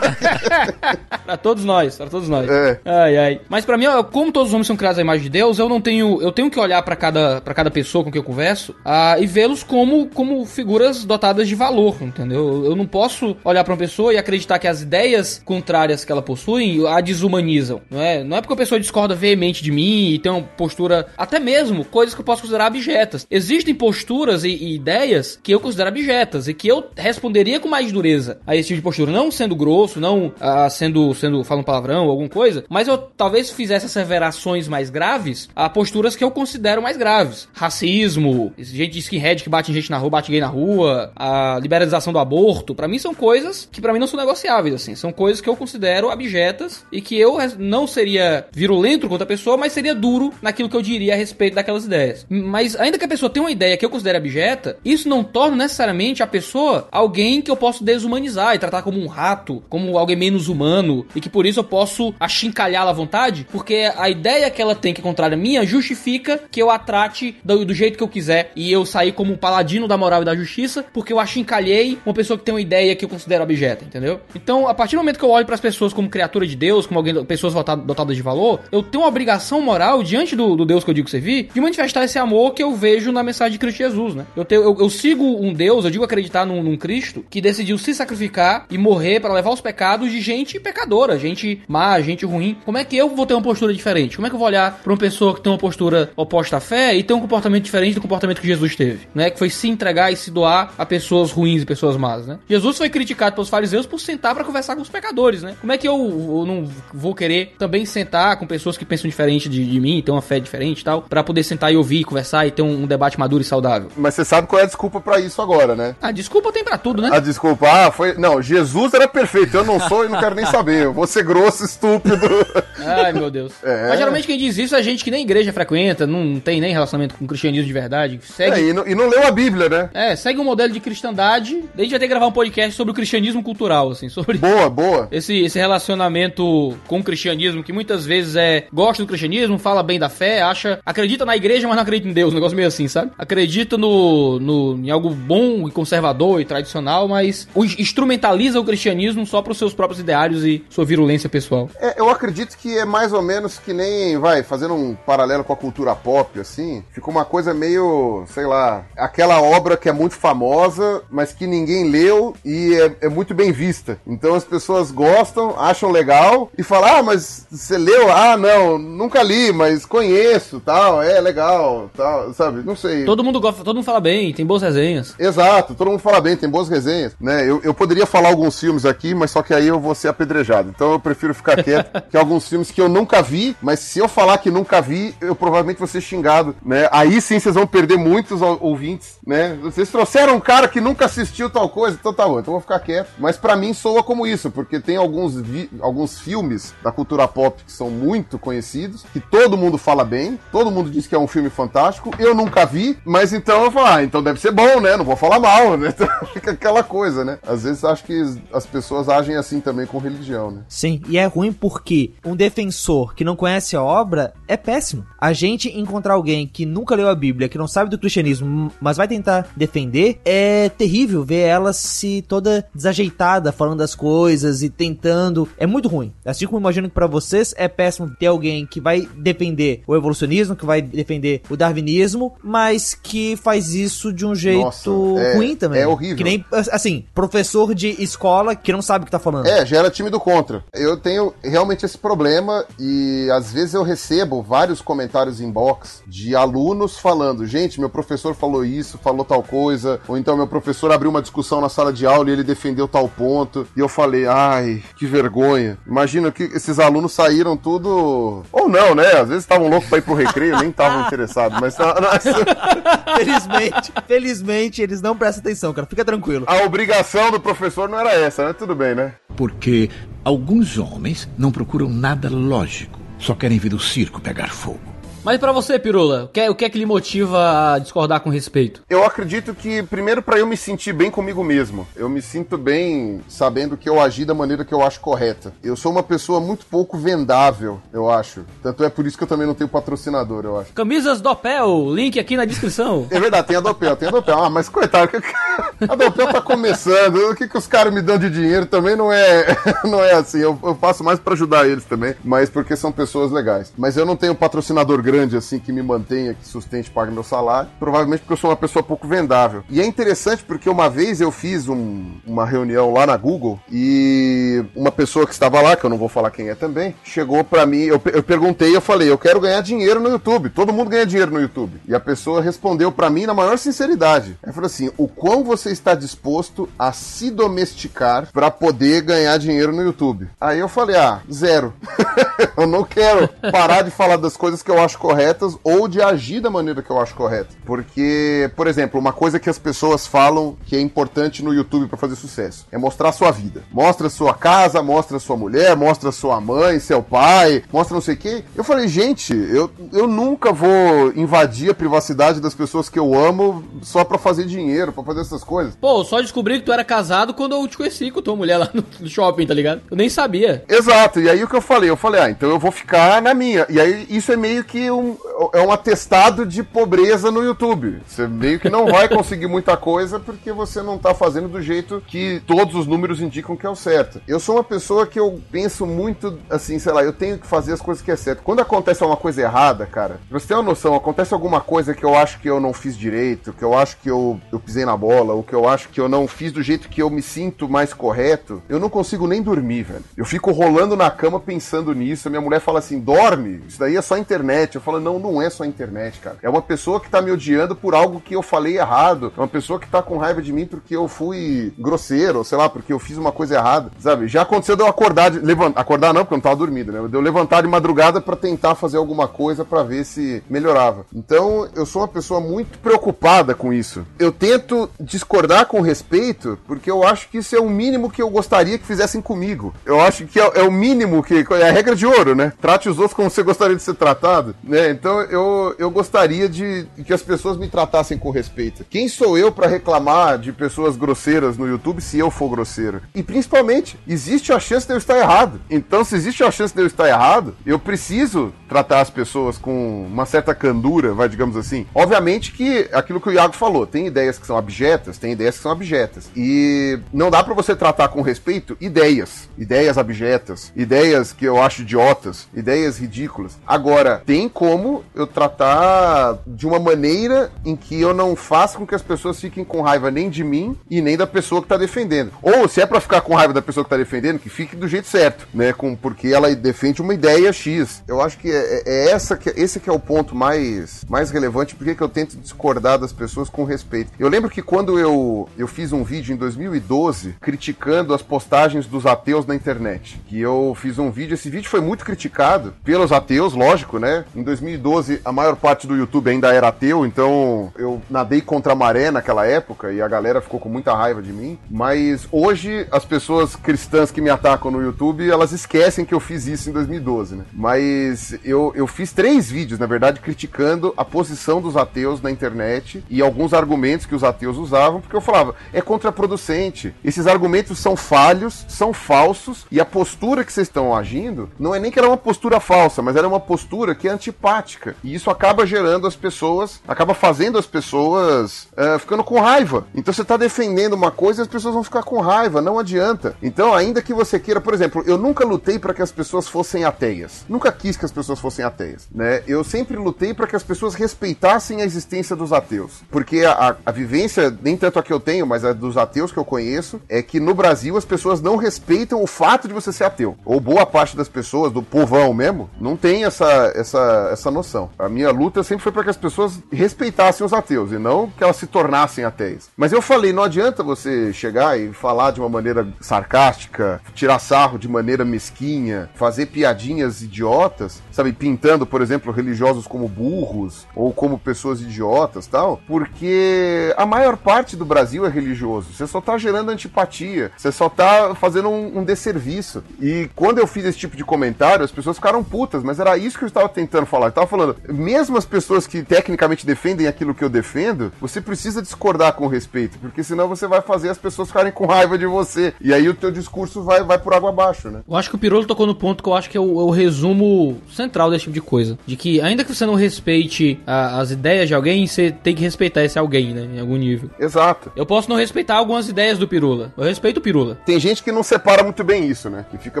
pra 1.24 1.36
todos 1.36 1.64
nós, 1.64 1.96
pra 1.96 2.06
todos 2.06 2.28
nós. 2.28 2.48
É. 2.48 2.80
Ai, 2.84 3.16
ai. 3.16 3.40
Mas 3.48 3.64
pra 3.64 3.76
mim, 3.76 3.86
como 4.12 4.32
todos 4.32 4.48
os 4.48 4.54
homens 4.54 4.66
são 4.66 4.76
criados 4.76 4.98
à 4.98 5.02
imagem 5.02 5.24
de 5.24 5.30
Deus, 5.30 5.58
eu 5.58 5.68
não 5.68 5.80
tenho. 5.80 6.20
Eu 6.20 6.32
tenho 6.32 6.50
que 6.50 6.58
olhar 6.58 6.82
pra 6.82 6.96
cada, 6.96 7.40
pra 7.40 7.54
cada 7.54 7.70
pessoa 7.70 8.02
com 8.02 8.10
quem 8.10 8.20
eu 8.20 8.24
converso 8.24 8.74
ah, 8.84 9.16
e 9.18 9.26
vê-los 9.26 9.62
como, 9.62 10.06
como 10.06 10.44
figuras 10.44 11.04
dotadas 11.04 11.48
de 11.48 11.54
valor, 11.54 11.96
entendeu? 12.00 12.64
Eu 12.64 12.74
não 12.74 12.86
posso 12.86 13.36
olhar 13.44 13.62
pra 13.64 13.72
uma 13.72 13.78
pessoa 13.78 14.12
e 14.12 14.18
acreditar 14.18 14.58
que 14.58 14.68
as 14.68 14.82
ideias 14.82 15.42
contrárias 15.44 16.04
que 16.04 16.12
ela 16.12 16.22
possui 16.22 16.86
a 16.86 17.00
desumanizam, 17.00 17.80
não 17.90 18.00
é? 18.00 18.24
Não 18.24 18.36
é 18.36 18.40
porque 18.40 18.54
a 18.54 18.56
pessoa 18.56 18.80
discorda 18.80 19.14
veemente 19.14 19.62
de 19.62 19.70
mim 19.70 20.10
e 20.10 20.18
tem 20.18 20.32
uma 20.32 20.42
postura, 20.42 21.06
até 21.16 21.38
mesmo 21.38 21.84
coisas 21.84 22.14
que 22.14 22.20
eu 22.20 22.24
posso 22.24 22.42
considerar 22.42 22.66
abjetas. 22.66 23.26
Existem 23.30 23.74
posturas 23.74 24.44
e, 24.44 24.55
e 24.56 24.74
ideias 24.74 25.38
que 25.42 25.52
eu 25.52 25.60
considero 25.60 25.88
abjetas 25.88 26.48
e 26.48 26.54
que 26.54 26.68
eu 26.68 26.86
responderia 26.96 27.60
com 27.60 27.68
mais 27.68 27.92
dureza 27.92 28.38
a 28.46 28.56
esse 28.56 28.68
tipo 28.68 28.78
de 28.78 28.82
postura, 28.82 29.12
não 29.12 29.30
sendo 29.30 29.54
grosso, 29.54 30.00
não 30.00 30.32
ah, 30.40 30.68
sendo, 30.70 31.14
sendo 31.14 31.42
falando 31.44 31.64
palavrão 31.64 32.04
ou 32.04 32.10
alguma 32.10 32.28
coisa, 32.28 32.64
mas 32.68 32.88
eu 32.88 32.98
talvez 32.98 33.50
fizesse 33.50 33.86
asseverações 33.86 34.68
mais 34.68 34.90
graves 34.90 35.48
a 35.54 35.68
posturas 35.68 36.16
que 36.16 36.24
eu 36.24 36.30
considero 36.30 36.82
mais 36.82 36.96
graves. 36.96 37.48
Racismo, 37.52 38.52
gente 38.58 38.92
de 38.92 38.98
skinhead 39.00 39.42
que 39.42 39.48
bate 39.48 39.72
gente 39.72 39.90
na 39.90 39.98
rua, 39.98 40.10
bate 40.10 40.30
gay 40.30 40.40
na 40.40 40.46
rua, 40.46 41.12
a 41.16 41.58
liberalização 41.60 42.12
do 42.12 42.18
aborto, 42.18 42.74
pra 42.74 42.88
mim 42.88 42.98
são 42.98 43.14
coisas 43.14 43.68
que 43.70 43.80
pra 43.80 43.92
mim 43.92 43.98
não 43.98 44.06
são 44.06 44.18
negociáveis, 44.18 44.74
assim, 44.74 44.94
são 44.94 45.12
coisas 45.12 45.40
que 45.40 45.48
eu 45.48 45.56
considero 45.56 46.10
abjetas 46.10 46.84
e 46.90 47.00
que 47.00 47.18
eu 47.18 47.36
não 47.58 47.86
seria 47.86 48.46
virulento 48.52 49.08
contra 49.08 49.24
a 49.24 49.26
pessoa, 49.26 49.56
mas 49.56 49.72
seria 49.72 49.94
duro 49.94 50.32
naquilo 50.40 50.68
que 50.68 50.76
eu 50.76 50.82
diria 50.82 51.14
a 51.14 51.16
respeito 51.16 51.54
daquelas 51.54 51.84
ideias. 51.84 52.26
Mas 52.28 52.76
ainda 52.76 52.98
que 52.98 53.04
a 53.04 53.08
pessoa 53.08 53.30
tenha 53.30 53.44
uma 53.44 53.50
ideia 53.50 53.76
que 53.76 53.84
eu 53.84 53.90
considero 53.90 54.18
abjeta, 54.18 54.45
isso 54.84 55.08
não 55.08 55.24
torna 55.24 55.56
necessariamente 55.56 56.22
a 56.22 56.26
pessoa 56.26 56.88
alguém 56.90 57.40
que 57.42 57.50
eu 57.50 57.56
posso 57.56 57.84
desumanizar 57.84 58.54
e 58.54 58.58
tratar 58.58 58.82
como 58.82 59.00
um 59.00 59.06
rato, 59.06 59.62
como 59.68 59.98
alguém 59.98 60.16
menos 60.16 60.48
humano, 60.48 61.06
e 61.14 61.20
que 61.20 61.28
por 61.28 61.46
isso 61.46 61.60
eu 61.60 61.64
posso 61.64 62.14
achincalhá-la 62.18 62.90
à 62.90 62.94
vontade, 62.94 63.46
porque 63.50 63.90
a 63.96 64.08
ideia 64.08 64.50
que 64.50 64.60
ela 64.60 64.74
tem 64.74 64.94
que 64.94 65.00
é 65.00 65.04
contrária 65.04 65.36
minha 65.36 65.64
justifica 65.64 66.40
que 66.50 66.62
eu 66.62 66.70
a 66.70 66.78
trate 66.78 67.36
do, 67.44 67.64
do 67.64 67.74
jeito 67.74 67.96
que 67.96 68.02
eu 68.02 68.08
quiser 68.08 68.52
e 68.56 68.70
eu 68.70 68.84
sair 68.84 69.12
como 69.12 69.32
um 69.32 69.36
paladino 69.36 69.88
da 69.88 69.96
moral 69.96 70.22
e 70.22 70.24
da 70.24 70.34
justiça, 70.34 70.84
porque 70.92 71.12
eu 71.12 71.20
achincalhei 71.20 71.98
uma 72.04 72.14
pessoa 72.14 72.38
que 72.38 72.44
tem 72.44 72.54
uma 72.54 72.60
ideia 72.60 72.94
que 72.94 73.04
eu 73.04 73.08
considero 73.08 73.42
abjeta, 73.42 73.84
entendeu? 73.84 74.20
Então, 74.34 74.68
a 74.68 74.74
partir 74.74 74.96
do 74.96 74.98
momento 74.98 75.18
que 75.18 75.24
eu 75.24 75.30
olho 75.30 75.46
para 75.46 75.54
as 75.54 75.60
pessoas 75.60 75.92
como 75.92 76.08
criatura 76.08 76.46
de 76.46 76.56
Deus, 76.56 76.86
como 76.86 76.98
alguém, 76.98 77.24
pessoas 77.24 77.54
dotadas 77.54 78.16
de 78.16 78.22
valor, 78.22 78.60
eu 78.70 78.82
tenho 78.82 79.02
uma 79.02 79.08
obrigação 79.08 79.60
moral 79.60 80.02
diante 80.02 80.34
do, 80.34 80.56
do 80.56 80.64
Deus 80.64 80.84
que 80.84 80.90
eu 80.90 80.94
digo 80.94 81.08
servir, 81.08 81.50
de 81.52 81.60
manifestar 81.60 82.04
esse 82.04 82.18
amor 82.18 82.54
que 82.54 82.62
eu 82.62 82.74
vejo 82.74 83.12
na 83.12 83.22
mensagem 83.22 83.52
de 83.52 83.58
Cristo 83.58 83.78
Jesus, 83.78 84.14
né? 84.14 84.26
Eu, 84.36 84.44
tenho, 84.44 84.62
eu, 84.62 84.76
eu 84.78 84.90
sigo 84.90 85.24
um 85.24 85.52
Deus, 85.52 85.84
eu 85.84 85.90
digo 85.90 86.04
acreditar 86.04 86.44
num, 86.44 86.62
num 86.62 86.76
Cristo 86.76 87.24
que 87.28 87.40
decidiu 87.40 87.78
se 87.78 87.94
sacrificar 87.94 88.66
e 88.70 88.78
morrer 88.78 89.20
para 89.20 89.32
levar 89.32 89.50
os 89.50 89.60
pecados 89.60 90.10
de 90.10 90.20
gente 90.20 90.60
pecadora, 90.60 91.18
gente 91.18 91.62
má, 91.66 92.00
gente 92.00 92.24
ruim. 92.24 92.56
Como 92.64 92.78
é 92.78 92.84
que 92.84 92.96
eu 92.96 93.14
vou 93.14 93.26
ter 93.26 93.34
uma 93.34 93.42
postura 93.42 93.72
diferente? 93.72 94.16
Como 94.16 94.26
é 94.26 94.30
que 94.30 94.34
eu 94.34 94.38
vou 94.38 94.46
olhar 94.46 94.80
pra 94.82 94.92
uma 94.92 94.98
pessoa 94.98 95.34
que 95.34 95.40
tem 95.40 95.50
uma 95.50 95.58
postura 95.58 96.10
oposta 96.16 96.56
à 96.56 96.60
fé 96.60 96.94
e 96.94 97.02
tem 97.02 97.16
um 97.16 97.20
comportamento 97.20 97.64
diferente 97.64 97.94
do 97.94 98.00
comportamento 98.00 98.40
que 98.40 98.46
Jesus 98.46 98.76
teve, 98.76 99.06
né? 99.14 99.30
Que 99.30 99.38
foi 99.38 99.50
se 99.50 99.68
entregar 99.68 100.12
e 100.12 100.16
se 100.16 100.30
doar 100.30 100.74
a 100.76 100.84
pessoas 100.84 101.30
ruins 101.30 101.62
e 101.62 101.66
pessoas 101.66 101.96
más, 101.96 102.26
né? 102.26 102.38
Jesus 102.48 102.76
foi 102.76 102.88
criticado 102.88 103.34
pelos 103.34 103.48
fariseus 103.48 103.86
por 103.86 104.00
sentar 104.00 104.34
para 104.34 104.44
conversar 104.44 104.76
com 104.76 104.82
os 104.82 104.88
pecadores, 104.88 105.42
né? 105.42 105.56
Como 105.60 105.72
é 105.72 105.78
que 105.78 105.88
eu, 105.88 105.94
eu, 105.96 106.44
não 106.46 106.68
vou 106.92 107.14
querer 107.14 107.54
também 107.58 107.84
sentar 107.84 108.36
com 108.38 108.46
pessoas 108.46 108.76
que 108.76 108.84
pensam 108.84 109.08
diferente 109.08 109.48
de, 109.48 109.64
de 109.64 109.80
mim, 109.80 110.02
têm 110.02 110.14
uma 110.14 110.22
fé 110.22 110.38
diferente 110.38 110.80
e 110.80 110.84
tal, 110.84 111.02
para 111.02 111.22
poder 111.22 111.42
sentar 111.42 111.72
e 111.72 111.76
ouvir, 111.76 112.04
conversar 112.04 112.46
e 112.46 112.50
ter 112.50 112.62
um, 112.62 112.82
um, 112.82 112.86
debate 112.86 113.18
maduro 113.18 113.42
e 113.42 113.44
saudável? 113.44 113.88
Mas 113.96 114.14
você 114.14 114.24
sabe 114.26 114.46
qual 114.46 114.60
é 114.60 114.64
a 114.64 114.66
desculpa 114.66 115.00
para 115.00 115.20
isso 115.20 115.40
agora, 115.40 115.74
né? 115.74 115.94
A 116.02 116.10
desculpa 116.10 116.52
tem 116.52 116.64
para 116.64 116.76
tudo, 116.76 117.00
né? 117.00 117.10
A 117.12 117.20
desculpa, 117.20 117.66
ah, 117.68 117.90
foi. 117.90 118.14
Não, 118.14 118.42
Jesus 118.42 118.92
era 118.92 119.08
perfeito, 119.08 119.56
eu 119.56 119.64
não 119.64 119.80
sou 119.80 120.04
e 120.04 120.08
não 120.08 120.18
quero 120.18 120.34
nem 120.34 120.44
saber. 120.46 120.84
Eu 120.84 120.92
vou 120.92 121.06
ser 121.06 121.22
grosso, 121.24 121.64
estúpido. 121.64 122.26
Ai, 122.78 123.12
meu 123.12 123.30
Deus. 123.30 123.52
É. 123.62 123.88
Mas 123.88 123.98
geralmente 123.98 124.26
quem 124.26 124.38
diz 124.38 124.58
isso 124.58 124.74
é 124.74 124.82
gente 124.82 125.04
que 125.04 125.10
nem 125.10 125.22
igreja 125.22 125.52
frequenta, 125.52 126.06
não 126.06 126.38
tem 126.40 126.60
nem 126.60 126.72
relacionamento 126.72 127.14
com 127.14 127.24
o 127.24 127.28
cristianismo 127.28 127.66
de 127.66 127.72
verdade. 127.72 128.20
Segue... 128.22 128.60
É, 128.60 128.62
e, 128.64 128.72
não, 128.72 128.86
e 128.86 128.94
não 128.94 129.08
leu 129.08 129.26
a 129.26 129.30
Bíblia, 129.30 129.68
né? 129.68 129.90
É, 129.94 130.16
segue 130.16 130.40
um 130.40 130.44
modelo 130.44 130.72
de 130.72 130.80
cristandade. 130.80 131.64
A 131.76 131.80
gente 131.80 131.90
vai 131.90 131.98
ter 131.98 132.06
que 132.06 132.08
gravar 132.08 132.26
um 132.26 132.32
podcast 132.32 132.76
sobre 132.76 132.92
o 132.92 132.94
cristianismo 132.94 133.42
cultural, 133.42 133.90
assim, 133.90 134.08
sobre. 134.08 134.38
Boa, 134.38 134.68
boa. 134.68 135.08
Esse, 135.10 135.38
esse 135.40 135.58
relacionamento 135.58 136.76
com 136.86 137.00
o 137.00 137.04
cristianismo, 137.04 137.62
que 137.62 137.72
muitas 137.72 138.04
vezes 138.04 138.36
é. 138.36 138.66
gosta 138.72 139.02
do 139.02 139.06
cristianismo, 139.06 139.58
fala 139.58 139.82
bem 139.82 139.98
da 139.98 140.08
fé, 140.08 140.42
acha. 140.42 140.80
acredita 140.84 141.24
na 141.24 141.36
igreja, 141.36 141.66
mas 141.66 141.76
não 141.76 141.82
acredita 141.82 142.08
em 142.08 142.12
Deus. 142.12 142.32
Um 142.32 142.36
negócio 142.36 142.56
meio 142.56 142.68
assim, 142.68 142.88
sabe? 142.88 143.12
Acredita 143.18 143.76
no, 143.76 144.05
no, 144.40 144.76
em 144.76 144.90
algo 144.90 145.10
bom 145.10 145.68
e 145.68 145.70
conservador 145.70 146.40
e 146.40 146.44
tradicional, 146.44 147.08
mas 147.08 147.48
instrumentaliza 147.78 148.60
o 148.60 148.64
cristianismo 148.64 149.26
só 149.26 149.42
para 149.42 149.52
os 149.52 149.58
seus 149.58 149.74
próprios 149.74 150.00
ideários 150.00 150.44
e 150.44 150.64
sua 150.68 150.84
virulência 150.84 151.28
pessoal. 151.28 151.68
É, 151.78 152.00
eu 152.00 152.08
acredito 152.08 152.56
que 152.56 152.76
é 152.76 152.84
mais 152.84 153.12
ou 153.12 153.22
menos 153.22 153.58
que 153.58 153.72
nem, 153.72 154.18
vai, 154.18 154.42
fazendo 154.42 154.74
um 154.74 154.94
paralelo 154.94 155.44
com 155.44 155.52
a 155.52 155.56
cultura 155.56 155.94
pop, 155.94 156.38
assim, 156.38 156.82
ficou 156.92 157.12
uma 157.12 157.24
coisa 157.24 157.52
meio, 157.52 158.24
sei 158.28 158.46
lá, 158.46 158.84
aquela 158.96 159.40
obra 159.40 159.76
que 159.76 159.88
é 159.88 159.92
muito 159.92 160.14
famosa, 160.14 161.02
mas 161.10 161.32
que 161.32 161.46
ninguém 161.46 161.88
leu 161.88 162.34
e 162.44 162.74
é, 162.74 163.06
é 163.06 163.08
muito 163.08 163.34
bem 163.34 163.52
vista. 163.52 163.98
Então 164.06 164.34
as 164.34 164.44
pessoas 164.44 164.90
gostam, 164.90 165.54
acham 165.58 165.90
legal 165.90 166.50
e 166.56 166.62
falam, 166.62 166.96
ah, 166.96 167.02
mas 167.02 167.46
você 167.50 167.78
leu? 167.78 168.10
Ah, 168.10 168.36
não, 168.36 168.78
nunca 168.78 169.22
li, 169.22 169.52
mas 169.52 169.86
conheço, 169.86 170.60
tal, 170.60 171.02
é 171.02 171.20
legal, 171.20 171.90
tal, 171.96 172.32
sabe? 172.34 172.62
Não 172.64 172.76
sei. 172.76 173.04
Todo 173.04 173.24
mundo 173.24 173.40
gosta, 173.40 173.64
todo 173.64 173.76
mundo 173.76 173.84
fala 173.84 173.95
bem, 174.00 174.32
tem 174.32 174.44
boas 174.44 174.62
resenhas. 174.62 175.14
Exato, 175.18 175.74
todo 175.74 175.90
mundo 175.90 176.00
fala 176.00 176.20
bem, 176.20 176.36
tem 176.36 176.48
boas 176.48 176.68
resenhas, 176.68 177.14
né? 177.20 177.48
Eu, 177.48 177.60
eu 177.62 177.74
poderia 177.74 178.06
falar 178.06 178.28
alguns 178.28 178.58
filmes 178.58 178.84
aqui, 178.84 179.14
mas 179.14 179.30
só 179.30 179.42
que 179.42 179.54
aí 179.54 179.66
eu 179.66 179.80
vou 179.80 179.94
ser 179.94 180.08
apedrejado. 180.08 180.70
Então 180.74 180.92
eu 180.92 181.00
prefiro 181.00 181.34
ficar 181.34 181.62
quieto, 181.62 182.02
que 182.10 182.16
alguns 182.16 182.48
filmes 182.48 182.70
que 182.70 182.80
eu 182.80 182.88
nunca 182.88 183.22
vi, 183.22 183.56
mas 183.60 183.80
se 183.80 183.98
eu 183.98 184.08
falar 184.08 184.38
que 184.38 184.50
nunca 184.50 184.80
vi, 184.80 185.14
eu 185.20 185.34
provavelmente 185.34 185.78
vou 185.78 185.86
ser 185.86 186.00
xingado, 186.00 186.54
né? 186.64 186.88
Aí 186.92 187.20
sim 187.20 187.38
vocês 187.38 187.54
vão 187.54 187.66
perder 187.66 187.96
muitos 187.96 188.40
ouvintes, 188.42 189.16
né? 189.26 189.56
Vocês 189.62 189.88
trouxeram 189.90 190.36
um 190.36 190.40
cara 190.40 190.68
que 190.68 190.80
nunca 190.80 191.06
assistiu 191.06 191.50
tal 191.50 191.68
coisa, 191.68 191.96
então 191.98 192.12
tá 192.12 192.26
bom, 192.26 192.40
então 192.40 192.54
eu 192.54 192.58
vou 192.58 192.60
ficar 192.60 192.80
quieto. 192.80 193.08
Mas 193.18 193.36
para 193.36 193.56
mim 193.56 193.72
soa 193.72 194.02
como 194.02 194.26
isso, 194.26 194.50
porque 194.50 194.80
tem 194.80 194.96
alguns, 194.96 195.34
alguns 195.80 196.20
filmes 196.20 196.74
da 196.82 196.92
cultura 196.92 197.26
pop 197.26 197.62
que 197.64 197.72
são 197.72 197.90
muito 197.90 198.38
conhecidos, 198.38 199.04
que 199.12 199.20
todo 199.20 199.56
mundo 199.56 199.78
fala 199.78 200.04
bem, 200.04 200.38
todo 200.50 200.70
mundo 200.70 200.90
diz 200.90 201.06
que 201.06 201.14
é 201.14 201.18
um 201.18 201.26
filme 201.26 201.50
fantástico, 201.50 202.10
eu 202.18 202.34
nunca 202.34 202.64
vi, 202.64 202.98
mas 203.04 203.32
então 203.32 203.64
eu 203.64 203.70
falo, 203.70 203.85
ah, 203.86 204.02
então 204.02 204.22
deve 204.22 204.40
ser 204.40 204.50
bom, 204.50 204.80
né? 204.80 204.96
Não 204.96 205.04
vou 205.04 205.16
falar 205.16 205.38
mal, 205.38 205.76
né? 205.76 205.94
Então 205.96 206.08
fica 206.32 206.50
aquela 206.50 206.82
coisa, 206.82 207.24
né? 207.24 207.38
Às 207.46 207.62
vezes 207.62 207.82
acho 207.82 208.04
que 208.04 208.22
as 208.52 208.66
pessoas 208.66 209.08
agem 209.08 209.36
assim 209.36 209.60
também 209.60 209.86
com 209.86 209.98
religião, 209.98 210.50
né? 210.50 210.62
Sim, 210.68 211.00
e 211.08 211.16
é 211.16 211.24
ruim 211.24 211.52
porque 211.52 212.12
um 212.24 212.36
defensor 212.36 213.14
que 213.14 213.24
não 213.24 213.34
conhece 213.34 213.76
a 213.76 213.82
obra 213.82 214.34
é 214.46 214.56
péssimo. 214.56 215.06
A 215.18 215.32
gente 215.32 215.68
encontrar 215.78 216.14
alguém 216.14 216.46
que 216.46 216.66
nunca 216.66 216.94
leu 216.94 217.08
a 217.08 217.14
Bíblia, 217.14 217.48
que 217.48 217.56
não 217.56 217.66
sabe 217.66 217.90
do 217.90 217.98
cristianismo, 217.98 218.70
mas 218.80 218.96
vai 218.96 219.08
tentar 219.08 219.48
defender, 219.56 220.20
é 220.24 220.68
terrível 220.68 221.24
ver 221.24 221.40
ela 221.40 221.72
se 221.72 222.22
toda 222.28 222.66
desajeitada, 222.74 223.52
falando 223.52 223.78
das 223.78 223.94
coisas 223.94 224.62
e 224.62 224.68
tentando. 224.68 225.48
É 225.56 225.66
muito 225.66 225.88
ruim. 225.88 226.12
Assim 226.24 226.46
como 226.46 226.60
imagino 226.60 226.88
que 226.88 226.94
para 226.94 227.06
vocês 227.06 227.54
é 227.56 227.68
péssimo 227.68 228.10
ter 228.18 228.26
alguém 228.26 228.66
que 228.66 228.80
vai 228.80 229.08
defender 229.16 229.82
o 229.86 229.96
evolucionismo, 229.96 230.56
que 230.56 230.66
vai 230.66 230.82
defender 230.82 231.42
o 231.48 231.56
darwinismo, 231.56 232.34
mas 232.42 232.94
que 232.94 233.36
faz 233.36 233.74
isso 233.76 234.12
de 234.12 234.26
um 234.26 234.34
jeito 234.34 234.62
Nossa, 234.62 234.90
é, 234.90 235.34
ruim 235.36 235.54
também. 235.54 235.82
É 235.82 235.86
horrível. 235.86 236.16
Que 236.16 236.24
nem, 236.24 236.44
assim, 236.52 237.04
professor 237.14 237.74
de 237.74 237.88
escola 238.02 238.56
que 238.56 238.72
não 238.72 238.82
sabe 238.82 239.02
o 239.02 239.06
que 239.06 239.12
tá 239.12 239.18
falando. 239.18 239.46
É, 239.46 239.64
gera 239.64 239.90
time 239.90 240.10
do 240.10 240.18
contra. 240.18 240.64
Eu 240.72 240.96
tenho 240.96 241.32
realmente 241.42 241.84
esse 241.84 241.98
problema 241.98 242.64
e 242.78 243.28
às 243.32 243.52
vezes 243.52 243.74
eu 243.74 243.82
recebo 243.82 244.42
vários 244.42 244.80
comentários 244.80 245.40
inbox 245.40 246.02
de 246.06 246.34
alunos 246.34 246.98
falando: 246.98 247.46
gente, 247.46 247.78
meu 247.80 247.90
professor 247.90 248.34
falou 248.34 248.64
isso, 248.64 248.98
falou 248.98 249.24
tal 249.24 249.42
coisa, 249.42 250.00
ou 250.08 250.16
então 250.16 250.36
meu 250.36 250.46
professor 250.46 250.90
abriu 250.92 251.10
uma 251.10 251.22
discussão 251.22 251.60
na 251.60 251.68
sala 251.68 251.92
de 251.92 252.06
aula 252.06 252.30
e 252.30 252.32
ele 252.32 252.44
defendeu 252.44 252.88
tal 252.88 253.08
ponto, 253.08 253.66
e 253.76 253.80
eu 253.80 253.88
falei: 253.88 254.26
ai, 254.26 254.82
que 254.96 255.06
vergonha. 255.06 255.78
Imagina 255.86 256.30
que 256.30 256.44
esses 256.44 256.78
alunos 256.78 257.12
saíram 257.12 257.56
tudo. 257.56 258.42
Ou 258.52 258.68
não, 258.68 258.94
né? 258.94 259.06
Às 259.20 259.28
vezes 259.28 259.44
estavam 259.44 259.68
loucos 259.68 259.88
pra 259.88 259.98
ir 259.98 260.02
pro 260.02 260.14
recreio, 260.14 260.58
nem 260.58 260.70
estavam 260.70 261.02
interessados, 261.06 261.58
mas. 261.60 261.76
felizmente, 263.16 263.65
felizmente 264.06 264.82
eles 264.82 265.00
não 265.00 265.16
prestam 265.16 265.40
atenção, 265.40 265.72
cara. 265.72 265.86
Fica 265.86 266.04
tranquilo. 266.04 266.44
A 266.48 266.64
obrigação 266.64 267.30
do 267.30 267.40
professor 267.40 267.88
não 267.88 267.98
era 267.98 268.12
essa, 268.12 268.46
né? 268.46 268.52
Tudo 268.52 268.74
bem, 268.74 268.94
né? 268.94 269.14
Porque 269.36 269.90
alguns 270.24 270.78
homens 270.78 271.28
não 271.36 271.52
procuram 271.52 271.88
nada 271.88 272.28
lógico, 272.28 272.98
só 273.18 273.34
querem 273.34 273.58
ver 273.58 273.74
o 273.74 273.80
circo 273.80 274.20
pegar 274.20 274.48
fogo. 274.48 274.95
Mas 275.26 275.40
para 275.40 275.50
você, 275.50 275.76
Pirula, 275.76 276.26
o 276.26 276.28
que, 276.28 276.38
é, 276.38 276.48
o 276.48 276.54
que 276.54 276.64
é 276.64 276.70
que 276.70 276.78
lhe 276.78 276.86
motiva 276.86 277.72
a 277.74 277.80
discordar 277.80 278.20
com 278.20 278.30
respeito? 278.30 278.82
Eu 278.88 279.02
acredito 279.02 279.56
que, 279.56 279.82
primeiro, 279.82 280.22
para 280.22 280.38
eu 280.38 280.46
me 280.46 280.56
sentir 280.56 280.92
bem 280.92 281.10
comigo 281.10 281.42
mesmo. 281.42 281.84
Eu 281.96 282.08
me 282.08 282.22
sinto 282.22 282.56
bem 282.56 283.20
sabendo 283.28 283.76
que 283.76 283.88
eu 283.88 284.00
agi 284.00 284.24
da 284.24 284.34
maneira 284.34 284.64
que 284.64 284.72
eu 284.72 284.80
acho 284.80 285.00
correta. 285.00 285.52
Eu 285.64 285.74
sou 285.74 285.90
uma 285.90 286.04
pessoa 286.04 286.38
muito 286.38 286.64
pouco 286.66 286.96
vendável, 286.96 287.80
eu 287.92 288.08
acho. 288.08 288.44
Tanto 288.62 288.84
é 288.84 288.88
por 288.88 289.04
isso 289.04 289.18
que 289.18 289.24
eu 289.24 289.26
também 289.26 289.48
não 289.48 289.54
tenho 289.54 289.68
patrocinador, 289.68 290.44
eu 290.44 290.60
acho. 290.60 290.72
Camisas 290.72 291.20
Dopel, 291.20 291.92
link 291.92 292.20
aqui 292.20 292.36
na 292.36 292.44
descrição. 292.44 293.08
É 293.16 293.18
verdade, 293.18 293.48
tem 293.48 293.56
a 293.56 293.60
Dopel, 293.60 293.96
tem 293.96 294.08
a 294.08 294.12
Dopel. 294.12 294.38
Ah, 294.38 294.50
mas 294.50 294.68
coitado, 294.68 295.10
a 295.88 295.94
Dopel 295.96 296.32
tá 296.32 296.40
começando. 296.40 297.16
O 297.30 297.34
que, 297.34 297.48
que 297.48 297.58
os 297.58 297.66
caras 297.66 297.92
me 297.92 298.02
dão 298.02 298.16
de 298.16 298.30
dinheiro 298.30 298.66
também 298.66 298.94
não 298.94 299.10
é, 299.10 299.56
não 299.82 300.04
é 300.04 300.12
assim. 300.12 300.38
Eu, 300.38 300.56
eu 300.62 300.74
faço 300.76 301.02
mais 301.02 301.18
para 301.18 301.32
ajudar 301.32 301.66
eles 301.66 301.84
também, 301.84 302.14
mas 302.22 302.48
porque 302.48 302.76
são 302.76 302.92
pessoas 302.92 303.32
legais. 303.32 303.72
Mas 303.76 303.96
eu 303.96 304.04
não 304.06 304.14
tenho 304.14 304.34
patrocinador 304.34 305.02
grande 305.02 305.15
grande 305.16 305.36
assim 305.36 305.58
que 305.58 305.72
me 305.72 305.82
mantenha, 305.82 306.34
que 306.34 306.46
sustente, 306.46 306.90
pague 306.90 307.10
meu 307.10 307.22
salário. 307.22 307.70
Provavelmente 307.78 308.20
porque 308.20 308.34
eu 308.34 308.36
sou 308.36 308.50
uma 308.50 308.56
pessoa 308.56 308.82
pouco 308.82 309.08
vendável. 309.08 309.64
E 309.70 309.80
é 309.80 309.86
interessante 309.86 310.44
porque 310.44 310.68
uma 310.68 310.90
vez 310.90 311.20
eu 311.22 311.30
fiz 311.30 311.68
um, 311.68 312.12
uma 312.26 312.44
reunião 312.44 312.92
lá 312.92 313.06
na 313.06 313.16
Google 313.16 313.58
e 313.72 314.62
uma 314.74 314.92
pessoa 314.92 315.26
que 315.26 315.32
estava 315.32 315.60
lá, 315.62 315.74
que 315.74 315.84
eu 315.84 315.90
não 315.90 315.96
vou 315.96 316.08
falar 316.08 316.30
quem 316.30 316.50
é 316.50 316.54
também, 316.54 316.94
chegou 317.02 317.42
para 317.42 317.64
mim, 317.64 317.84
eu, 317.84 318.00
eu 318.12 318.22
perguntei, 318.22 318.76
eu 318.76 318.80
falei, 318.80 319.10
eu 319.10 319.16
quero 319.16 319.40
ganhar 319.40 319.62
dinheiro 319.62 320.00
no 320.00 320.10
YouTube. 320.10 320.50
Todo 320.50 320.72
mundo 320.72 320.90
ganha 320.90 321.06
dinheiro 321.06 321.30
no 321.30 321.40
YouTube. 321.40 321.80
E 321.88 321.94
a 321.94 322.00
pessoa 322.00 322.42
respondeu 322.42 322.92
para 322.92 323.08
mim 323.08 323.24
na 323.24 323.32
maior 323.32 323.56
sinceridade. 323.56 324.36
Ela 324.42 324.52
falou 324.52 324.66
assim: 324.66 324.90
"O 324.98 325.08
quão 325.08 325.42
você 325.42 325.70
está 325.70 325.94
disposto 325.94 326.68
a 326.78 326.92
se 326.92 327.30
domesticar 327.30 328.28
para 328.32 328.50
poder 328.50 329.02
ganhar 329.02 329.38
dinheiro 329.38 329.72
no 329.72 329.82
YouTube?" 329.82 330.28
Aí 330.38 330.58
eu 330.58 330.68
falei: 330.68 330.96
"Ah, 330.96 331.20
zero. 331.32 331.72
eu 332.56 332.66
não 332.66 332.84
quero 332.84 333.28
parar 333.50 333.82
de 333.82 333.90
falar 333.90 334.16
das 334.16 334.36
coisas 334.36 334.62
que 334.62 334.70
eu 334.70 334.80
acho 334.82 334.98
corretas 335.06 335.56
ou 335.62 335.86
de 335.86 336.02
agir 336.02 336.40
da 336.40 336.50
maneira 336.50 336.82
que 336.82 336.90
eu 336.90 337.00
acho 337.00 337.14
correta. 337.14 337.54
Porque, 337.64 338.50
por 338.56 338.66
exemplo, 338.66 338.98
uma 338.98 339.12
coisa 339.12 339.38
que 339.38 339.48
as 339.48 339.56
pessoas 339.56 340.04
falam 340.04 340.56
que 340.66 340.74
é 340.74 340.80
importante 340.80 341.44
no 341.44 341.54
YouTube 341.54 341.86
para 341.86 341.96
fazer 341.96 342.16
sucesso 342.16 342.66
é 342.72 342.76
mostrar 342.76 343.10
a 343.10 343.12
sua 343.12 343.30
vida. 343.30 343.62
Mostra 343.70 344.08
a 344.08 344.10
sua 344.10 344.34
casa, 344.34 344.82
mostra 344.82 345.18
a 345.18 345.20
sua 345.20 345.36
mulher, 345.36 345.76
mostra 345.76 346.08
a 346.08 346.12
sua 346.12 346.40
mãe, 346.40 346.80
seu 346.80 347.04
pai, 347.04 347.62
mostra 347.72 347.94
não 347.94 348.00
sei 348.00 348.14
o 348.14 348.16
quê. 348.16 348.42
Eu 348.56 348.64
falei, 348.64 348.88
gente, 348.88 349.32
eu, 349.32 349.70
eu 349.92 350.08
nunca 350.08 350.52
vou 350.52 351.12
invadir 351.14 351.70
a 351.70 351.74
privacidade 351.74 352.40
das 352.40 352.54
pessoas 352.54 352.88
que 352.88 352.98
eu 352.98 353.14
amo 353.14 353.64
só 353.82 354.02
para 354.02 354.18
fazer 354.18 354.44
dinheiro, 354.44 354.92
para 354.92 355.04
fazer 355.04 355.20
essas 355.20 355.44
coisas. 355.44 355.76
Pô, 355.76 356.02
só 356.02 356.20
descobri 356.20 356.58
que 356.58 356.66
tu 356.66 356.72
era 356.72 356.84
casado 356.84 357.32
quando 357.32 357.54
eu 357.54 357.68
te 357.68 357.76
conheci 357.76 358.10
com 358.10 358.20
tua 358.20 358.34
mulher 358.34 358.58
lá 358.58 358.68
no 358.74 359.08
shopping, 359.08 359.46
tá 359.46 359.54
ligado? 359.54 359.82
Eu 359.88 359.96
nem 359.96 360.08
sabia. 360.08 360.64
Exato, 360.68 361.20
e 361.20 361.30
aí 361.30 361.44
o 361.44 361.48
que 361.48 361.54
eu 361.54 361.62
falei? 361.62 361.88
Eu 361.88 361.96
falei, 361.96 362.20
ah, 362.20 362.30
então 362.30 362.50
eu 362.50 362.58
vou 362.58 362.72
ficar 362.72 363.22
na 363.22 363.32
minha. 363.32 363.66
E 363.68 363.80
aí 363.80 364.06
isso 364.10 364.32
é 364.32 364.36
meio 364.36 364.64
que 364.64 364.85
um, 364.90 365.16
é 365.52 365.60
um 365.60 365.70
atestado 365.70 366.46
de 366.46 366.62
pobreza 366.62 367.30
no 367.30 367.42
YouTube. 367.42 368.00
Você 368.06 368.26
meio 368.26 368.58
que 368.58 368.68
não 368.68 368.86
vai 368.86 369.08
conseguir 369.10 369.46
muita 369.46 369.76
coisa 369.76 370.18
porque 370.18 370.52
você 370.52 370.82
não 370.82 370.98
tá 370.98 371.14
fazendo 371.14 371.48
do 371.48 371.62
jeito 371.62 372.02
que 372.06 372.42
todos 372.46 372.74
os 372.74 372.86
números 372.86 373.20
indicam 373.20 373.56
que 373.56 373.66
é 373.66 373.70
o 373.70 373.76
certo. 373.76 374.20
Eu 374.26 374.40
sou 374.40 374.56
uma 374.56 374.64
pessoa 374.64 375.06
que 375.06 375.18
eu 375.18 375.40
penso 375.50 375.86
muito 375.86 376.38
assim, 376.50 376.78
sei 376.78 376.92
lá, 376.92 377.02
eu 377.02 377.12
tenho 377.12 377.38
que 377.38 377.46
fazer 377.46 377.72
as 377.72 377.80
coisas 377.80 378.02
que 378.02 378.10
é 378.10 378.16
certo. 378.16 378.42
Quando 378.42 378.60
acontece 378.60 379.04
uma 379.04 379.16
coisa 379.16 379.42
errada, 379.42 379.86
cara, 379.86 380.20
pra 380.28 380.38
você 380.38 380.48
ter 380.48 380.54
uma 380.54 380.62
noção, 380.62 380.94
acontece 380.94 381.32
alguma 381.34 381.60
coisa 381.60 381.94
que 381.94 382.04
eu 382.04 382.14
acho 382.14 382.40
que 382.40 382.48
eu 382.48 382.60
não 382.60 382.72
fiz 382.72 382.96
direito, 382.96 383.52
que 383.52 383.64
eu 383.64 383.76
acho 383.76 383.96
que 383.98 384.10
eu, 384.10 384.40
eu 384.52 384.58
pisei 384.58 384.84
na 384.84 384.96
bola, 384.96 385.34
ou 385.34 385.42
que 385.42 385.54
eu 385.54 385.68
acho 385.68 385.88
que 385.88 386.00
eu 386.00 386.08
não 386.08 386.26
fiz 386.26 386.52
do 386.52 386.62
jeito 386.62 386.88
que 386.88 387.02
eu 387.02 387.10
me 387.10 387.22
sinto 387.22 387.68
mais 387.68 387.92
correto, 387.92 388.62
eu 388.68 388.78
não 388.78 388.88
consigo 388.88 389.26
nem 389.26 389.42
dormir, 389.42 389.82
velho. 389.82 390.04
Eu 390.16 390.24
fico 390.24 390.50
rolando 390.50 390.96
na 390.96 391.10
cama 391.10 391.40
pensando 391.40 391.94
nisso. 391.94 392.30
Minha 392.30 392.40
mulher 392.40 392.60
fala 392.60 392.78
assim: 392.78 393.00
dorme, 393.00 393.62
isso 393.66 393.78
daí 393.78 393.96
é 393.96 394.02
só 394.02 394.16
internet. 394.16 394.75
Eu 394.76 394.80
falo, 394.80 395.00
não, 395.00 395.18
não 395.18 395.40
é 395.40 395.48
só 395.50 395.64
internet, 395.64 396.20
cara. 396.20 396.36
É 396.42 396.48
uma 396.48 396.62
pessoa 396.62 397.00
que 397.00 397.10
tá 397.10 397.20
me 397.22 397.30
odiando 397.30 397.74
por 397.74 397.94
algo 397.94 398.20
que 398.20 398.34
eu 398.34 398.42
falei 398.42 398.78
errado. 398.78 399.32
É 399.36 399.40
uma 399.40 399.48
pessoa 399.48 399.78
que 399.78 399.88
tá 399.88 400.02
com 400.02 400.18
raiva 400.18 400.42
de 400.42 400.52
mim 400.52 400.66
porque 400.66 400.94
eu 400.94 401.08
fui 401.08 401.72
grosseiro, 401.78 402.44
sei 402.44 402.58
lá, 402.58 402.68
porque 402.68 402.92
eu 402.92 402.98
fiz 402.98 403.16
uma 403.16 403.32
coisa 403.32 403.56
errada. 403.56 403.90
Sabe? 403.98 404.28
Já 404.28 404.42
aconteceu 404.42 404.76
de 404.76 404.82
eu 404.82 404.86
acordar, 404.86 405.30
de, 405.30 405.38
levantar, 405.38 405.80
acordar 405.80 406.12
não, 406.12 406.22
porque 406.22 406.34
eu 406.34 406.38
não 406.38 406.42
tava 406.42 406.56
dormindo, 406.56 406.92
né? 406.92 407.06
De 407.08 407.14
eu 407.14 407.20
levantar 407.20 407.62
de 407.62 407.68
madrugada 407.68 408.20
para 408.20 408.36
tentar 408.36 408.74
fazer 408.74 408.96
alguma 408.96 409.26
coisa 409.26 409.64
para 409.64 409.82
ver 409.82 410.04
se 410.04 410.42
melhorava. 410.48 411.06
Então, 411.14 411.68
eu 411.74 411.86
sou 411.86 412.02
uma 412.02 412.08
pessoa 412.08 412.40
muito 412.40 412.78
preocupada 412.78 413.54
com 413.54 413.72
isso. 413.72 414.06
Eu 414.18 414.30
tento 414.32 414.90
discordar 415.00 415.66
com 415.66 415.80
respeito, 415.80 416.58
porque 416.66 416.90
eu 416.90 417.02
acho 417.02 417.28
que 417.28 417.38
isso 417.38 417.56
é 417.56 417.60
o 417.60 417.68
mínimo 417.68 418.10
que 418.10 418.22
eu 418.22 418.30
gostaria 418.30 418.78
que 418.78 418.86
fizessem 418.86 419.20
comigo. 419.20 419.74
Eu 419.84 420.00
acho 420.00 420.26
que 420.26 420.38
é, 420.38 420.50
é 420.56 420.62
o 420.62 420.70
mínimo 420.70 421.22
que. 421.22 421.46
É 421.50 421.68
a 421.68 421.72
regra 421.72 421.96
de 421.96 422.06
ouro, 422.06 422.34
né? 422.34 422.52
Trate 422.60 422.88
os 422.88 422.98
outros 422.98 423.14
como 423.14 423.30
você 423.30 423.42
gostaria 423.42 423.76
de 423.76 423.82
ser 423.82 423.94
tratado, 423.94 424.54
né? 424.66 424.90
Então 424.90 425.20
eu, 425.22 425.74
eu 425.78 425.90
gostaria 425.90 426.48
de 426.48 426.86
que 427.04 427.12
as 427.12 427.22
pessoas 427.22 427.56
me 427.56 427.68
tratassem 427.68 428.18
com 428.18 428.30
respeito. 428.30 428.84
Quem 428.88 429.08
sou 429.08 429.38
eu 429.38 429.52
para 429.52 429.66
reclamar 429.66 430.38
de 430.38 430.52
pessoas 430.52 430.96
grosseiras 430.96 431.56
no 431.56 431.66
YouTube 431.66 432.00
se 432.00 432.18
eu 432.18 432.30
for 432.30 432.50
grosseiro? 432.50 433.02
E 433.14 433.22
principalmente, 433.22 433.98
existe 434.06 434.52
a 434.52 434.60
chance 434.60 434.86
de 434.86 434.92
eu 434.92 434.98
estar 434.98 435.18
errado. 435.18 435.60
Então, 435.70 436.04
se 436.04 436.14
existe 436.14 436.42
a 436.42 436.50
chance 436.50 436.74
de 436.74 436.80
eu 436.80 436.86
estar 436.86 437.08
errado, 437.08 437.54
eu 437.64 437.78
preciso 437.78 438.52
tratar 438.68 439.00
as 439.00 439.10
pessoas 439.10 439.58
com 439.58 440.06
uma 440.06 440.26
certa 440.26 440.54
candura, 440.54 441.14
vai, 441.14 441.28
digamos 441.28 441.56
assim. 441.56 441.86
Obviamente 441.94 442.52
que 442.52 442.88
aquilo 442.92 443.20
que 443.20 443.28
o 443.28 443.32
Iago 443.32 443.54
falou, 443.54 443.86
tem 443.86 444.06
ideias 444.06 444.38
que 444.38 444.46
são 444.46 444.56
abjetas, 444.56 445.18
tem 445.18 445.32
ideias 445.32 445.56
que 445.56 445.62
são 445.62 445.72
abjetas. 445.72 446.28
E 446.36 446.98
não 447.12 447.30
dá 447.30 447.42
para 447.42 447.54
você 447.54 447.76
tratar 447.76 448.08
com 448.08 448.22
respeito 448.22 448.76
ideias, 448.80 449.48
ideias 449.56 449.98
abjetas, 449.98 450.72
ideias 450.74 451.32
que 451.32 451.44
eu 451.44 451.62
acho 451.62 451.82
idiotas, 451.82 452.48
ideias 452.54 452.98
ridículas. 452.98 453.58
Agora, 453.66 454.22
tem 454.26 454.48
como 454.56 455.04
eu 455.14 455.26
tratar 455.26 456.38
de 456.46 456.66
uma 456.66 456.78
maneira 456.78 457.52
em 457.62 457.76
que 457.76 458.00
eu 458.00 458.14
não 458.14 458.34
faça 458.34 458.78
com 458.78 458.86
que 458.86 458.94
as 458.94 459.02
pessoas 459.02 459.38
fiquem 459.38 459.62
com 459.62 459.82
raiva 459.82 460.10
nem 460.10 460.30
de 460.30 460.42
mim 460.42 460.74
e 460.90 461.02
nem 461.02 461.14
da 461.14 461.26
pessoa 461.26 461.60
que 461.60 461.68
tá 461.68 461.76
defendendo. 461.76 462.32
Ou 462.40 462.66
se 462.66 462.80
é 462.80 462.86
para 462.86 462.98
ficar 462.98 463.20
com 463.20 463.34
raiva 463.34 463.52
da 463.52 463.60
pessoa 463.60 463.84
que 463.84 463.90
tá 463.90 463.98
defendendo, 463.98 464.38
que 464.38 464.48
fique 464.48 464.74
do 464.74 464.88
jeito 464.88 465.08
certo, 465.08 465.46
né? 465.52 465.74
Com, 465.74 465.94
porque 465.94 466.28
ela 466.28 466.54
defende 466.56 467.02
uma 467.02 467.12
ideia 467.12 467.52
X. 467.52 468.02
Eu 468.08 468.22
acho 468.22 468.38
que 468.38 468.50
é, 468.50 468.82
é 468.86 469.10
essa 469.10 469.36
que, 469.36 469.50
esse 469.50 469.78
que 469.78 469.90
é 469.90 469.92
o 469.92 470.00
ponto 470.00 470.34
mais, 470.34 471.04
mais 471.06 471.30
relevante, 471.30 471.74
porque 471.74 471.94
que 471.94 472.02
eu 472.02 472.08
tento 472.08 472.38
discordar 472.38 472.98
das 472.98 473.12
pessoas 473.12 473.50
com 473.50 473.62
respeito. 473.62 474.10
Eu 474.18 474.30
lembro 474.30 474.48
que 474.48 474.62
quando 474.62 474.98
eu, 474.98 475.50
eu 475.58 475.68
fiz 475.68 475.92
um 475.92 476.02
vídeo 476.02 476.32
em 476.32 476.36
2012 476.36 477.34
criticando 477.42 478.14
as 478.14 478.22
postagens 478.22 478.86
dos 478.86 479.04
ateus 479.04 479.44
na 479.44 479.54
internet, 479.54 480.18
que 480.26 480.40
eu 480.40 480.74
fiz 480.80 480.98
um 480.98 481.10
vídeo, 481.10 481.34
esse 481.34 481.50
vídeo 481.50 481.68
foi 481.68 481.82
muito 481.82 482.06
criticado 482.06 482.72
pelos 482.82 483.12
ateus, 483.12 483.52
lógico, 483.52 483.98
né? 483.98 484.24
Em 484.34 484.45
2012 484.46 485.20
a 485.24 485.32
maior 485.32 485.56
parte 485.56 485.86
do 485.86 485.96
YouTube 485.96 486.30
ainda 486.30 486.54
era 486.54 486.68
ateu, 486.68 487.04
então 487.04 487.72
eu 487.76 488.00
nadei 488.08 488.40
contra 488.40 488.72
a 488.72 488.76
maré 488.76 489.10
naquela 489.10 489.44
época 489.44 489.92
e 489.92 490.00
a 490.00 490.08
galera 490.08 490.40
ficou 490.40 490.58
com 490.60 490.68
muita 490.68 490.94
raiva 490.94 491.20
de 491.20 491.32
mim, 491.32 491.58
mas 491.70 492.26
hoje 492.30 492.86
as 492.90 493.04
pessoas 493.04 493.56
cristãs 493.56 494.10
que 494.10 494.20
me 494.20 494.30
atacam 494.30 494.70
no 494.70 494.80
YouTube, 494.80 495.28
elas 495.28 495.52
esquecem 495.52 496.04
que 496.04 496.14
eu 496.14 496.20
fiz 496.20 496.46
isso 496.46 496.70
em 496.70 496.72
2012, 496.72 497.36
né? 497.36 497.44
Mas 497.52 498.38
eu, 498.44 498.72
eu 498.74 498.86
fiz 498.86 499.12
três 499.12 499.50
vídeos, 499.50 499.80
na 499.80 499.86
verdade, 499.86 500.20
criticando 500.20 500.94
a 500.96 501.04
posição 501.04 501.60
dos 501.60 501.76
ateus 501.76 502.22
na 502.22 502.30
internet 502.30 503.04
e 503.10 503.20
alguns 503.20 503.52
argumentos 503.52 504.06
que 504.06 504.14
os 504.14 504.22
ateus 504.22 504.56
usavam, 504.56 505.00
porque 505.00 505.16
eu 505.16 505.20
falava, 505.20 505.54
é 505.72 505.80
contraproducente. 505.80 506.94
Esses 507.04 507.26
argumentos 507.26 507.78
são 507.78 507.96
falhos, 507.96 508.64
são 508.68 508.92
falsos, 508.92 509.66
e 509.70 509.80
a 509.80 509.84
postura 509.84 510.44
que 510.44 510.52
vocês 510.52 510.68
estão 510.68 510.94
agindo 510.94 511.50
não 511.58 511.74
é 511.74 511.80
nem 511.80 511.90
que 511.90 511.98
era 511.98 512.08
uma 512.08 512.16
postura 512.16 512.60
falsa, 512.60 513.02
mas 513.02 513.16
era 513.16 513.26
uma 513.26 513.40
postura 513.40 513.94
que 513.94 514.08
é 514.08 514.12
antipática. 514.36 514.94
E 515.02 515.14
isso 515.14 515.30
acaba 515.30 515.66
gerando 515.66 516.06
as 516.06 516.14
pessoas, 516.14 516.80
acaba 516.86 517.14
fazendo 517.14 517.58
as 517.58 517.66
pessoas 517.66 518.68
uh, 518.72 518.98
ficando 518.98 519.24
com 519.24 519.40
raiva. 519.40 519.86
Então 519.94 520.12
você 520.12 520.22
está 520.22 520.36
defendendo 520.36 520.92
uma 520.92 521.10
coisa 521.10 521.40
e 521.40 521.42
as 521.42 521.48
pessoas 521.48 521.74
vão 521.74 521.82
ficar 521.82 522.02
com 522.02 522.20
raiva, 522.20 522.60
não 522.60 522.78
adianta. 522.78 523.36
Então, 523.42 523.74
ainda 523.74 524.02
que 524.02 524.12
você 524.12 524.38
queira, 524.38 524.60
por 524.60 524.74
exemplo, 524.74 525.02
eu 525.06 525.16
nunca 525.16 525.44
lutei 525.44 525.78
para 525.78 525.94
que 525.94 526.02
as 526.02 526.12
pessoas 526.12 526.46
fossem 526.46 526.84
ateias. 526.84 527.44
Nunca 527.48 527.72
quis 527.72 527.96
que 527.96 528.04
as 528.04 528.12
pessoas 528.12 528.38
fossem 528.38 528.64
ateias, 528.64 529.08
né? 529.12 529.42
Eu 529.46 529.64
sempre 529.64 529.96
lutei 529.96 530.34
para 530.34 530.46
que 530.46 530.56
as 530.56 530.62
pessoas 530.62 530.94
respeitassem 530.94 531.80
a 531.80 531.84
existência 531.84 532.36
dos 532.36 532.52
ateus, 532.52 533.02
porque 533.10 533.44
a, 533.44 533.52
a, 533.52 533.76
a 533.86 533.90
vivência, 533.90 534.56
nem 534.62 534.76
tanto 534.76 534.98
a 534.98 535.02
que 535.02 535.12
eu 535.12 535.20
tenho, 535.20 535.46
mas 535.46 535.64
a 535.64 535.72
dos 535.72 535.96
ateus 535.96 536.30
que 536.30 536.38
eu 536.38 536.44
conheço, 536.44 537.00
é 537.08 537.22
que 537.22 537.40
no 537.40 537.54
Brasil 537.54 537.96
as 537.96 538.04
pessoas 538.04 538.40
não 538.40 538.56
respeitam 538.56 539.22
o 539.22 539.26
fato 539.26 539.68
de 539.68 539.74
você 539.74 539.92
ser 539.92 540.04
ateu. 540.04 540.36
Ou 540.44 540.60
boa 540.60 540.84
parte 540.84 541.16
das 541.16 541.28
pessoas, 541.28 541.72
do 541.72 541.82
povão 541.82 542.34
mesmo, 542.34 542.68
não 542.80 542.96
tem 542.96 543.24
essa, 543.24 543.72
essa, 543.74 544.25
essa 544.30 544.50
noção. 544.50 544.90
A 544.98 545.08
minha 545.08 545.30
luta 545.30 545.62
sempre 545.62 545.82
foi 545.82 545.92
para 545.92 546.04
que 546.04 546.10
as 546.10 546.16
pessoas 546.16 546.60
respeitassem 546.70 547.44
os 547.44 547.52
ateus 547.52 547.92
e 547.92 547.98
não 547.98 548.30
que 548.30 548.42
elas 548.42 548.56
se 548.56 548.66
tornassem 548.66 549.24
ateias. 549.24 549.70
Mas 549.76 549.92
eu 549.92 550.02
falei, 550.02 550.32
não 550.32 550.42
adianta 550.42 550.82
você 550.82 551.32
chegar 551.32 551.78
e 551.78 551.92
falar 551.92 552.30
de 552.30 552.40
uma 552.40 552.48
maneira 552.48 552.86
sarcástica, 553.00 554.00
tirar 554.14 554.38
sarro 554.38 554.78
de 554.78 554.88
maneira 554.88 555.24
mesquinha, 555.24 556.10
fazer 556.14 556.46
piadinhas 556.46 557.22
idiotas, 557.22 558.02
sabe, 558.10 558.32
pintando, 558.32 558.86
por 558.86 559.02
exemplo, 559.02 559.32
religiosos 559.32 559.86
como 559.86 560.08
burros 560.08 560.86
ou 560.94 561.12
como 561.12 561.38
pessoas 561.38 561.80
idiotas, 561.80 562.46
tal, 562.46 562.80
porque 562.86 563.94
a 563.96 564.06
maior 564.06 564.36
parte 564.36 564.76
do 564.76 564.84
Brasil 564.84 565.26
é 565.26 565.28
religioso. 565.28 565.92
Você 565.92 566.06
só 566.06 566.20
tá 566.20 566.38
gerando 566.38 566.70
antipatia, 566.70 567.50
você 567.56 567.70
só 567.72 567.88
tá 567.88 568.34
fazendo 568.34 568.68
um, 568.68 568.98
um 568.98 569.04
desserviço. 569.04 569.82
E 570.00 570.28
quando 570.34 570.58
eu 570.58 570.66
fiz 570.66 570.84
esse 570.84 570.98
tipo 570.98 571.16
de 571.16 571.24
comentário, 571.24 571.84
as 571.84 571.92
pessoas 571.92 572.16
ficaram 572.16 572.42
putas, 572.42 572.82
mas 572.82 573.00
era 573.00 573.16
isso 573.16 573.38
que 573.38 573.44
eu 573.44 573.48
estava 573.48 573.68
tentando 573.68 574.06
falar. 574.06 574.15
Eu 574.24 574.32
tava 574.32 574.46
falando, 574.46 574.76
mesmo 574.88 575.36
as 575.36 575.44
pessoas 575.44 575.86
que 575.86 576.02
tecnicamente 576.02 576.64
defendem 576.64 577.06
aquilo 577.06 577.34
que 577.34 577.44
eu 577.44 577.48
defendo, 577.48 578.12
você 578.20 578.40
precisa 578.40 578.80
discordar 578.80 579.34
com 579.34 579.46
respeito, 579.46 579.98
porque 579.98 580.22
senão 580.22 580.48
você 580.48 580.66
vai 580.66 580.80
fazer 580.80 581.10
as 581.10 581.18
pessoas 581.18 581.48
ficarem 581.48 581.72
com 581.72 581.86
raiva 581.86 582.16
de 582.16 582.26
você. 582.26 582.72
E 582.80 582.92
aí 582.92 583.08
o 583.08 583.14
teu 583.14 583.30
discurso 583.30 583.82
vai, 583.82 584.02
vai 584.02 584.18
por 584.18 584.32
água 584.32 584.50
abaixo, 584.50 584.90
né? 584.90 585.00
Eu 585.08 585.16
acho 585.16 585.28
que 585.28 585.36
o 585.36 585.38
Pirolo 585.38 585.66
tocou 585.66 585.86
no 585.86 585.94
ponto 585.94 586.22
que 586.22 586.28
eu 586.28 586.34
acho 586.34 586.48
que 586.48 586.56
é 586.56 586.60
o, 586.60 586.80
é 586.80 586.84
o 586.84 586.90
resumo 586.90 587.80
central 587.90 588.30
desse 588.30 588.44
tipo 588.44 588.54
de 588.54 588.60
coisa. 588.60 588.98
De 589.06 589.16
que 589.16 589.40
ainda 589.40 589.64
que 589.64 589.74
você 589.74 589.84
não 589.84 589.94
respeite 589.94 590.80
a, 590.86 591.20
as 591.20 591.30
ideias 591.30 591.68
de 591.68 591.74
alguém, 591.74 592.06
você 592.06 592.30
tem 592.30 592.54
que 592.54 592.62
respeitar 592.62 593.04
esse 593.04 593.18
alguém, 593.18 593.52
né? 593.52 593.68
Em 593.74 593.80
algum 593.80 593.96
nível. 593.96 594.30
Exato. 594.38 594.90
Eu 594.96 595.06
posso 595.06 595.28
não 595.28 595.36
respeitar 595.36 595.76
algumas 595.76 596.08
ideias 596.08 596.38
do 596.38 596.48
Pirula. 596.48 596.92
Eu 596.96 597.04
respeito 597.04 597.38
o 597.38 597.40
Pirula. 597.40 597.78
Tem 597.84 597.98
gente 597.98 598.22
que 598.22 598.32
não 598.32 598.42
separa 598.42 598.82
muito 598.82 599.02
bem 599.04 599.28
isso, 599.28 599.50
né? 599.50 599.66
Que 599.70 599.78
fica 599.78 600.00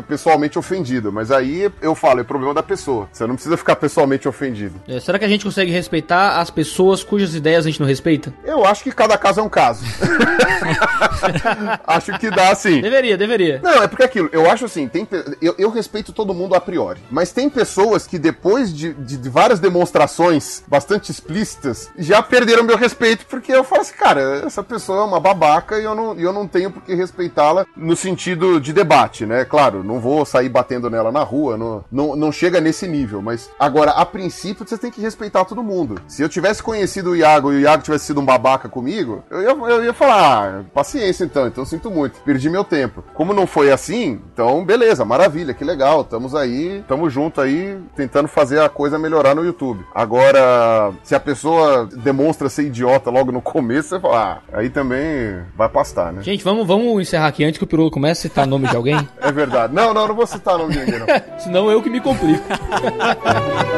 pessoalmente 0.00 0.58
ofendido. 0.58 1.12
Mas 1.12 1.30
aí 1.30 1.70
eu 1.80 1.94
falo, 1.94 2.20
é 2.20 2.24
problema 2.24 2.54
da 2.54 2.62
pessoa. 2.62 3.08
Você 3.12 3.26
não 3.26 3.34
precisa 3.34 3.56
ficar 3.56 3.76
pessoalmente 3.76 3.95
ofendido. 4.28 4.74
É, 4.88 5.00
será 5.00 5.18
que 5.18 5.24
a 5.24 5.28
gente 5.28 5.44
consegue 5.44 5.70
respeitar 5.70 6.40
as 6.40 6.50
pessoas 6.50 7.02
cujas 7.02 7.34
ideias 7.34 7.64
a 7.64 7.70
gente 7.70 7.80
não 7.80 7.86
respeita? 7.86 8.32
Eu 8.44 8.64
acho 8.64 8.82
que 8.82 8.92
cada 8.92 9.16
caso 9.16 9.40
é 9.40 9.42
um 9.42 9.48
caso. 9.48 9.84
acho 11.86 12.18
que 12.18 12.30
dá 12.30 12.54
sim. 12.54 12.80
Deveria, 12.80 13.16
deveria. 13.16 13.60
Não, 13.62 13.82
é 13.82 13.88
porque 13.88 14.02
aquilo, 14.02 14.28
eu 14.32 14.50
acho 14.50 14.64
assim, 14.64 14.88
tem, 14.88 15.06
eu, 15.40 15.54
eu 15.58 15.70
respeito 15.70 16.12
todo 16.12 16.34
mundo 16.34 16.54
a 16.54 16.60
priori. 16.60 17.00
Mas 17.10 17.32
tem 17.32 17.48
pessoas 17.48 18.06
que 18.06 18.18
depois 18.18 18.74
de, 18.74 18.92
de, 18.94 19.16
de 19.16 19.28
várias 19.28 19.60
demonstrações 19.60 20.62
bastante 20.66 21.10
explícitas 21.10 21.90
já 21.98 22.22
perderam 22.22 22.64
meu 22.64 22.76
respeito 22.76 23.26
porque 23.26 23.52
eu 23.52 23.64
falo 23.64 23.82
assim, 23.82 23.94
cara, 23.94 24.42
essa 24.44 24.62
pessoa 24.62 25.00
é 25.00 25.04
uma 25.04 25.20
babaca 25.20 25.78
e 25.78 25.84
eu 25.84 25.94
não, 25.94 26.18
eu 26.18 26.32
não 26.32 26.46
tenho 26.46 26.70
por 26.70 26.82
que 26.82 26.94
respeitá-la 26.94 27.66
no 27.76 27.96
sentido 27.96 28.60
de 28.60 28.72
debate, 28.72 29.26
né? 29.26 29.44
Claro, 29.44 29.82
não 29.82 30.00
vou 30.00 30.24
sair 30.24 30.48
batendo 30.48 30.90
nela 30.90 31.12
na 31.12 31.22
rua, 31.22 31.56
não, 31.56 31.84
não, 31.90 32.16
não 32.16 32.32
chega 32.32 32.60
nesse 32.60 32.86
nível, 32.86 33.22
mas 33.22 33.50
agora, 33.58 33.85
a 33.90 34.04
princípio, 34.04 34.66
você 34.66 34.78
tem 34.78 34.90
que 34.90 35.00
respeitar 35.00 35.44
todo 35.44 35.62
mundo. 35.62 36.00
Se 36.06 36.22
eu 36.22 36.28
tivesse 36.28 36.62
conhecido 36.62 37.10
o 37.10 37.16
Iago 37.16 37.52
e 37.52 37.56
o 37.56 37.60
Iago 37.60 37.82
tivesse 37.82 38.06
sido 38.06 38.20
um 38.20 38.24
babaca 38.24 38.68
comigo, 38.68 39.24
eu 39.30 39.42
ia, 39.42 39.50
eu 39.50 39.84
ia 39.84 39.92
falar, 39.92 40.60
ah, 40.60 40.64
paciência 40.72 41.24
então, 41.24 41.46
então 41.46 41.64
sinto 41.64 41.90
muito, 41.90 42.20
perdi 42.20 42.48
meu 42.48 42.64
tempo. 42.64 43.04
Como 43.14 43.32
não 43.32 43.46
foi 43.46 43.70
assim, 43.70 44.20
então 44.32 44.64
beleza, 44.64 45.04
maravilha, 45.04 45.54
que 45.54 45.64
legal, 45.64 46.02
estamos 46.02 46.34
aí, 46.34 46.78
estamos 46.78 47.12
junto 47.12 47.40
aí, 47.40 47.78
tentando 47.94 48.28
fazer 48.28 48.60
a 48.60 48.68
coisa 48.68 48.98
melhorar 48.98 49.34
no 49.34 49.44
YouTube. 49.44 49.84
Agora, 49.94 50.92
se 51.02 51.14
a 51.14 51.20
pessoa 51.20 51.86
demonstra 51.86 52.48
ser 52.48 52.64
idiota 52.64 53.10
logo 53.10 53.32
no 53.32 53.40
começo, 53.42 53.90
você 53.90 54.00
fala, 54.00 54.42
ah, 54.52 54.58
aí 54.58 54.70
também 54.70 55.42
vai 55.56 55.68
pastar, 55.68 56.12
né? 56.12 56.22
Gente, 56.22 56.42
vamos, 56.44 56.66
vamos 56.66 57.00
encerrar 57.00 57.28
aqui 57.28 57.44
antes 57.44 57.58
que 57.58 57.64
o 57.64 57.66
Pirulo 57.66 57.90
comece 57.90 58.26
a 58.26 58.30
citar 58.30 58.46
nome 58.46 58.68
de 58.68 58.76
alguém. 58.76 58.96
É 59.20 59.32
verdade. 59.32 59.74
Não, 59.74 59.92
não, 59.92 60.08
não 60.08 60.14
vou 60.14 60.26
citar 60.26 60.58
nome 60.58 60.72
de 60.72 60.80
ninguém, 60.80 60.98
não. 61.00 61.06
Senão 61.38 61.70
eu 61.70 61.82
que 61.82 61.90
me 61.90 62.00
complico. 62.00 62.42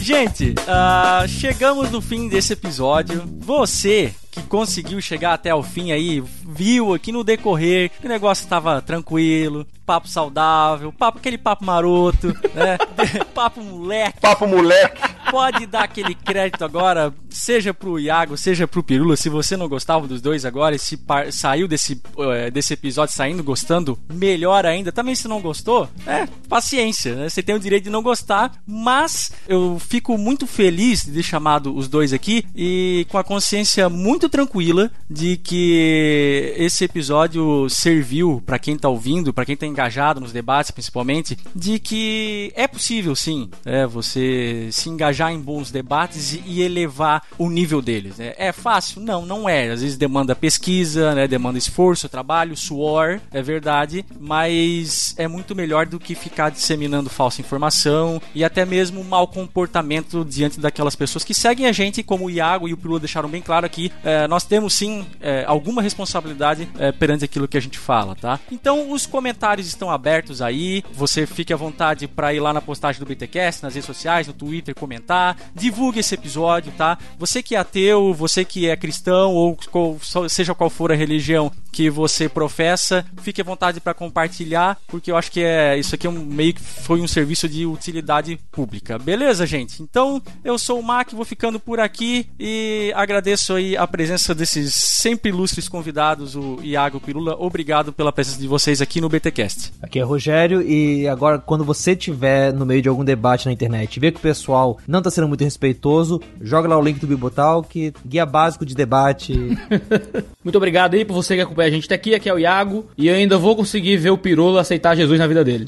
Gente, 0.00 0.54
uh, 0.68 1.26
chegamos 1.26 1.90
no 1.90 2.00
fim 2.00 2.28
desse 2.28 2.52
episódio. 2.52 3.24
Você 3.38 4.14
que 4.34 4.42
conseguiu 4.42 5.00
chegar 5.00 5.32
até 5.34 5.54
o 5.54 5.62
fim 5.62 5.92
aí, 5.92 6.20
viu 6.20 6.92
aqui 6.92 7.12
no 7.12 7.22
decorrer 7.22 7.90
que 7.90 8.06
o 8.06 8.08
negócio 8.08 8.42
estava 8.42 8.82
tranquilo, 8.82 9.64
papo 9.86 10.08
saudável, 10.08 10.92
papo 10.92 11.18
aquele 11.18 11.38
papo 11.38 11.64
maroto, 11.64 12.28
né? 12.54 12.78
papo 13.34 13.62
moleque. 13.62 14.20
Papo 14.20 14.46
moleque. 14.46 15.14
Pode 15.30 15.66
dar 15.66 15.84
aquele 15.84 16.14
crédito 16.14 16.64
agora, 16.64 17.12
seja 17.30 17.72
pro 17.72 17.98
Iago, 17.98 18.36
seja 18.36 18.66
pro 18.66 18.82
Pirula, 18.82 19.16
se 19.16 19.28
você 19.28 19.56
não 19.56 19.68
gostava 19.68 20.06
dos 20.06 20.20
dois 20.20 20.44
agora 20.44 20.74
e 20.74 20.78
se 20.78 20.98
saiu 21.32 21.66
desse, 21.66 22.00
eh, 22.18 22.50
desse 22.50 22.74
episódio 22.74 23.14
saindo 23.14 23.42
gostando, 23.42 23.98
melhor 24.12 24.66
ainda. 24.66 24.92
Também 24.92 25.14
se 25.14 25.26
não 25.26 25.40
gostou, 25.40 25.88
é, 26.06 26.26
paciência, 26.48 27.14
né? 27.14 27.28
Você 27.28 27.42
tem 27.42 27.54
o 27.54 27.60
direito 27.60 27.84
de 27.84 27.90
não 27.90 28.02
gostar, 28.02 28.52
mas 28.66 29.32
eu 29.48 29.78
fico 29.78 30.16
muito 30.18 30.46
feliz 30.46 31.04
de 31.04 31.12
ter 31.12 31.22
chamado 31.22 31.74
os 31.74 31.88
dois 31.88 32.12
aqui 32.12 32.44
e 32.54 33.06
com 33.10 33.18
a 33.18 33.24
consciência 33.24 33.88
muito 33.88 34.23
tranquila 34.28 34.90
de 35.08 35.36
que 35.36 36.54
esse 36.56 36.84
episódio 36.84 37.68
serviu 37.68 38.42
pra 38.44 38.58
quem 38.58 38.76
tá 38.76 38.88
ouvindo, 38.88 39.32
pra 39.32 39.44
quem 39.44 39.56
tá 39.56 39.66
engajado 39.66 40.20
nos 40.20 40.32
debates 40.32 40.70
principalmente, 40.70 41.36
de 41.54 41.78
que 41.78 42.52
é 42.54 42.66
possível 42.66 43.14
sim, 43.14 43.50
é, 43.64 43.86
você 43.86 44.68
se 44.70 44.88
engajar 44.88 45.32
em 45.32 45.40
bons 45.40 45.70
debates 45.70 46.38
e, 46.44 46.62
elevar 46.64 47.22
o 47.38 47.50
nível 47.50 47.82
deles. 47.82 48.18
né? 48.18 48.34
É 48.38 48.52
fácil? 48.52 49.00
Não, 49.00 49.26
não 49.26 49.48
é. 49.48 49.70
Às 49.70 49.82
vezes 49.82 49.96
demanda 49.96 50.34
pesquisa, 50.34 51.14
né, 51.14 51.26
demanda 51.26 51.58
esforço, 51.58 52.08
trabalho, 52.08 52.56
suor, 52.56 53.20
é 53.30 53.42
verdade, 53.42 54.04
mas 54.18 55.14
é 55.18 55.28
muito 55.28 55.54
melhor 55.54 55.86
do 55.86 56.00
que 56.00 56.14
ficar 56.14 56.50
disseminando 56.50 57.10
falsa 57.10 57.40
informação 57.40 58.20
e 58.34 58.44
até 58.44 58.64
mesmo 58.64 59.04
mau 59.04 59.26
comportamento 59.26 60.24
diante 60.24 60.60
daquelas 60.60 60.96
pessoas 60.96 61.24
que 61.24 61.34
seguem 61.34 61.66
a 61.66 61.72
gente, 61.72 62.02
como 62.02 62.26
o 62.26 62.30
Iago 62.30 62.68
e 62.68 62.72
o 62.72 62.76
Pirula 62.76 63.00
deixaram 63.00 63.28
bem 63.28 63.42
claro 63.42 63.66
aqui, 63.66 63.92
é, 64.02 64.13
nós 64.28 64.44
temos 64.44 64.74
sim 64.74 65.06
é, 65.20 65.44
alguma 65.46 65.82
responsabilidade 65.82 66.68
é, 66.78 66.92
perante 66.92 67.24
aquilo 67.24 67.48
que 67.48 67.56
a 67.56 67.60
gente 67.60 67.78
fala, 67.78 68.14
tá? 68.14 68.38
Então 68.50 68.90
os 68.90 69.06
comentários 69.06 69.66
estão 69.66 69.90
abertos 69.90 70.40
aí, 70.42 70.82
você 70.92 71.26
fique 71.26 71.52
à 71.52 71.56
vontade 71.56 72.06
para 72.06 72.32
ir 72.34 72.40
lá 72.40 72.52
na 72.52 72.60
postagem 72.60 73.00
do 73.00 73.06
BTcast, 73.06 73.62
nas 73.62 73.74
redes 73.74 73.86
sociais, 73.86 74.26
no 74.26 74.32
Twitter, 74.32 74.74
comentar, 74.74 75.36
divulgue 75.54 76.00
esse 76.00 76.14
episódio, 76.14 76.72
tá? 76.76 76.98
Você 77.18 77.42
que 77.42 77.54
é 77.54 77.58
ateu, 77.58 78.12
você 78.14 78.44
que 78.44 78.68
é 78.68 78.76
cristão 78.76 79.32
ou 79.34 79.56
qual- 79.70 79.96
seja 80.28 80.54
qual 80.54 80.70
for 80.70 80.92
a 80.92 80.94
religião 80.94 81.50
que 81.72 81.90
você 81.90 82.28
professa, 82.28 83.04
fique 83.22 83.40
à 83.40 83.44
vontade 83.44 83.80
para 83.80 83.92
compartilhar, 83.94 84.78
porque 84.86 85.10
eu 85.10 85.16
acho 85.16 85.30
que 85.30 85.42
é 85.42 85.76
isso 85.76 85.94
aqui 85.94 86.06
é 86.06 86.10
um, 86.10 86.12
meio 86.24 86.54
que 86.54 86.60
foi 86.60 87.00
um 87.00 87.08
serviço 87.08 87.48
de 87.48 87.66
utilidade 87.66 88.38
pública. 88.52 88.98
Beleza, 88.98 89.44
gente? 89.46 89.82
Então, 89.82 90.22
eu 90.44 90.56
sou 90.58 90.78
o 90.78 90.82
Mac, 90.82 91.10
vou 91.12 91.24
ficando 91.24 91.58
por 91.58 91.80
aqui 91.80 92.28
e 92.38 92.92
agradeço 92.94 93.54
aí 93.54 93.76
a 93.76 93.86
presença 93.86 94.03
desses 94.36 94.74
sempre 94.74 95.30
ilustres 95.30 95.68
convidados, 95.68 96.34
o 96.36 96.58
Iago 96.62 97.00
Pirula. 97.00 97.36
Obrigado 97.38 97.92
pela 97.92 98.12
presença 98.12 98.40
de 98.40 98.46
vocês 98.46 98.80
aqui 98.80 99.00
no 99.00 99.08
BTcast. 99.08 99.72
Aqui 99.82 99.98
é 99.98 100.02
Rogério 100.02 100.62
e 100.62 101.08
agora 101.08 101.38
quando 101.38 101.64
você 101.64 101.96
tiver 101.96 102.52
no 102.52 102.66
meio 102.66 102.82
de 102.82 102.88
algum 102.88 103.04
debate 103.04 103.46
na 103.46 103.52
internet 103.52 103.96
e 103.96 104.00
ver 104.00 104.12
que 104.12 104.18
o 104.18 104.22
pessoal 104.22 104.78
não 104.86 105.02
tá 105.02 105.10
sendo 105.10 105.28
muito 105.28 105.44
respeitoso, 105.44 106.20
joga 106.40 106.68
lá 106.68 106.78
o 106.78 106.82
link 106.82 106.98
do 106.98 107.06
Bibotalk, 107.06 107.92
guia 108.06 108.26
básico 108.26 108.64
de 108.64 108.74
debate. 108.74 109.34
Muito 110.44 110.56
obrigado 110.56 110.94
aí 110.94 111.04
por 111.04 111.14
você 111.14 111.36
que 111.36 111.40
acompanha 111.40 111.68
a 111.68 111.72
gente 111.72 111.86
até 111.86 111.94
aqui. 111.94 112.14
Aqui 112.14 112.28
é 112.28 112.34
o 112.34 112.38
Iago. 112.38 112.86
E 112.96 113.08
eu 113.08 113.14
ainda 113.14 113.38
vou 113.38 113.56
conseguir 113.56 113.96
ver 113.96 114.10
o 114.10 114.18
Pirula 114.18 114.60
aceitar 114.60 114.94
Jesus 114.94 115.18
na 115.18 115.26
vida 115.26 115.44
dele. 115.44 115.66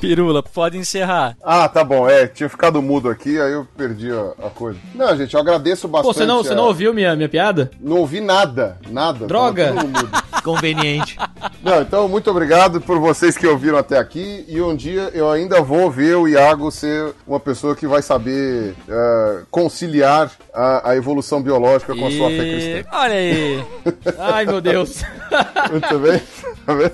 Pirula, 0.00 0.42
pode 0.42 0.76
encerrar. 0.76 1.36
Ah, 1.42 1.68
tá 1.68 1.82
bom. 1.82 2.08
É, 2.08 2.26
tinha 2.26 2.48
ficado 2.48 2.82
mudo 2.82 3.08
aqui, 3.08 3.40
aí 3.40 3.52
eu 3.52 3.66
perdi 3.76 4.10
a, 4.12 4.46
a 4.46 4.50
coisa. 4.50 4.78
Não, 4.94 5.16
gente, 5.16 5.32
eu 5.34 5.40
agradeço 5.40 5.88
bastante. 5.88 6.12
Pô, 6.12 6.18
você 6.18 6.26
não, 6.26 6.42
você 6.44 6.52
a- 6.52 6.56
não 6.56 6.64
ouviu 6.64 6.92
minha, 6.92 7.16
minha 7.16 7.28
piada? 7.28 7.70
Não 7.80 7.96
ouvi 7.98 8.20
nada, 8.20 8.76
nada. 8.90 9.26
Droga. 9.26 9.72
Conveniente. 10.46 11.18
Não, 11.60 11.82
então, 11.82 12.08
muito 12.08 12.30
obrigado 12.30 12.80
por 12.80 13.00
vocês 13.00 13.36
que 13.36 13.44
ouviram 13.48 13.76
até 13.76 13.98
aqui. 13.98 14.44
E 14.46 14.62
um 14.62 14.76
dia 14.76 15.10
eu 15.12 15.28
ainda 15.28 15.60
vou 15.60 15.90
ver 15.90 16.14
o 16.16 16.28
Iago 16.28 16.70
ser 16.70 17.12
uma 17.26 17.40
pessoa 17.40 17.74
que 17.74 17.84
vai 17.84 18.00
saber 18.00 18.72
eh, 18.88 19.40
conciliar 19.50 20.30
a, 20.54 20.90
a 20.90 20.96
evolução 20.96 21.42
biológica 21.42 21.96
com 21.96 22.06
a 22.06 22.10
sua 22.12 22.28
fé 22.28 22.44
E... 22.44 22.52
cristã. 22.82 22.90
Olha 22.96 23.14
aí. 23.14 23.64
Ai, 24.18 24.46
meu 24.46 24.60
Deus. 24.60 25.02
Muito 25.70 25.98
bem? 25.98 26.22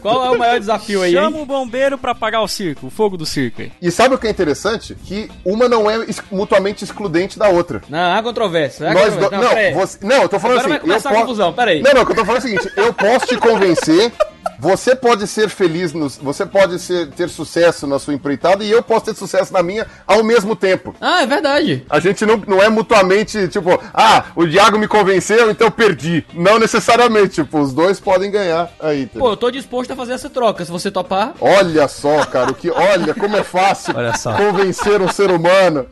Qual 0.01 0.25
é 0.25 0.31
o 0.31 0.39
maior 0.39 0.59
desafio 0.59 1.03
aí, 1.03 1.13
Chama 1.13 1.37
hein? 1.37 1.43
o 1.43 1.47
bombeiro 1.47 1.99
pra 1.99 2.13
apagar 2.13 2.43
o 2.43 2.49
circo, 2.49 2.87
o 2.87 2.91
fogo 2.91 3.17
do 3.19 3.27
circo 3.27 3.61
aí. 3.63 3.73
E 3.83 3.91
sabe 3.91 4.15
o 4.15 4.19
que 4.19 4.27
é 4.27 4.31
interessante? 4.31 4.95
Que 4.95 5.31
uma 5.45 5.69
não 5.69 5.91
é 5.91 6.07
mutuamente 6.31 6.85
excludente 6.85 7.39
da 7.39 7.49
outra. 7.49 7.83
Não, 7.89 8.15
há 8.17 8.23
controvérsia. 8.23 8.91
Há 8.91 8.95
Nós 8.95 9.15
controvérsia. 9.15 9.39
do... 9.39 9.45
Não, 9.45 9.71
não, 9.73 9.87
você... 9.87 9.99
não, 10.07 10.23
eu 10.23 10.29
tô 10.29 10.39
falando 10.41 10.59
Agora 10.59 10.69
vai 10.69 10.79
assim. 10.79 10.87
começar 10.87 11.11
eu 11.11 11.15
a 11.17 11.19
po- 11.19 11.27
confusão, 11.27 11.53
pera 11.53 11.71
aí. 11.71 11.83
Não, 11.83 11.93
não, 11.93 12.03
o 12.03 12.07
que 12.07 12.13
eu 12.13 12.17
tô 12.17 12.25
falando 12.25 12.43
é 12.43 12.47
o 12.47 12.51
seguinte: 12.51 12.73
eu 12.77 12.93
posso 12.95 13.27
te 13.27 13.37
convencer. 13.43 14.13
Você 14.63 14.95
pode 14.95 15.27
ser 15.27 15.49
feliz, 15.49 15.93
no, 15.93 16.09
você 16.09 16.47
pode 16.47 16.79
ser, 16.79 17.09
ter 17.11 17.29
sucesso 17.29 17.85
na 17.85 17.99
sua 17.99 18.15
empreitada 18.15 18.63
e 18.63 18.71
eu 18.71 18.81
posso 18.81 19.07
ter 19.07 19.17
sucesso 19.17 19.53
na 19.53 19.61
minha 19.61 19.89
ao 20.07 20.23
mesmo 20.23 20.55
tempo. 20.55 20.95
Ah, 21.01 21.23
é 21.23 21.27
verdade. 21.27 21.85
A 21.91 21.99
gente 21.99 22.25
não, 22.25 22.41
não 22.47 22.63
é 22.63 22.69
mutuamente, 22.69 23.49
tipo, 23.49 23.71
ah, 23.93 24.27
o 24.37 24.47
Diago 24.47 24.79
me 24.79 24.87
convenceu, 24.87 25.51
então 25.51 25.67
eu 25.67 25.71
perdi. 25.73 26.25
Não 26.33 26.61
necessariamente, 26.61 27.43
tipo, 27.43 27.59
os 27.59 27.73
dois 27.73 27.99
podem 27.99 28.31
ganhar 28.31 28.71
aí. 28.79 29.03
entendeu? 29.03 29.23
Pô, 29.27 29.33
eu 29.33 29.37
tô 29.37 29.51
disposto 29.51 29.91
a 29.95 29.97
fazer 29.97 30.13
essa 30.13 30.31
troca. 30.31 30.65
Se 30.65 30.71
você 30.71 30.93
topar. 30.93 31.35
Olha 31.41 31.89
só, 31.89 32.25
cara, 32.27 32.53
o 32.53 32.55
que, 32.55 32.71
olha 32.71 33.15
como 33.15 33.37
é 33.37 33.43
fácil 33.43 33.95
Olha 33.99 34.17
só. 34.17 34.33
convencer 34.37 35.03
um 35.03 35.09
ser 35.09 35.33
humano. 35.33 35.87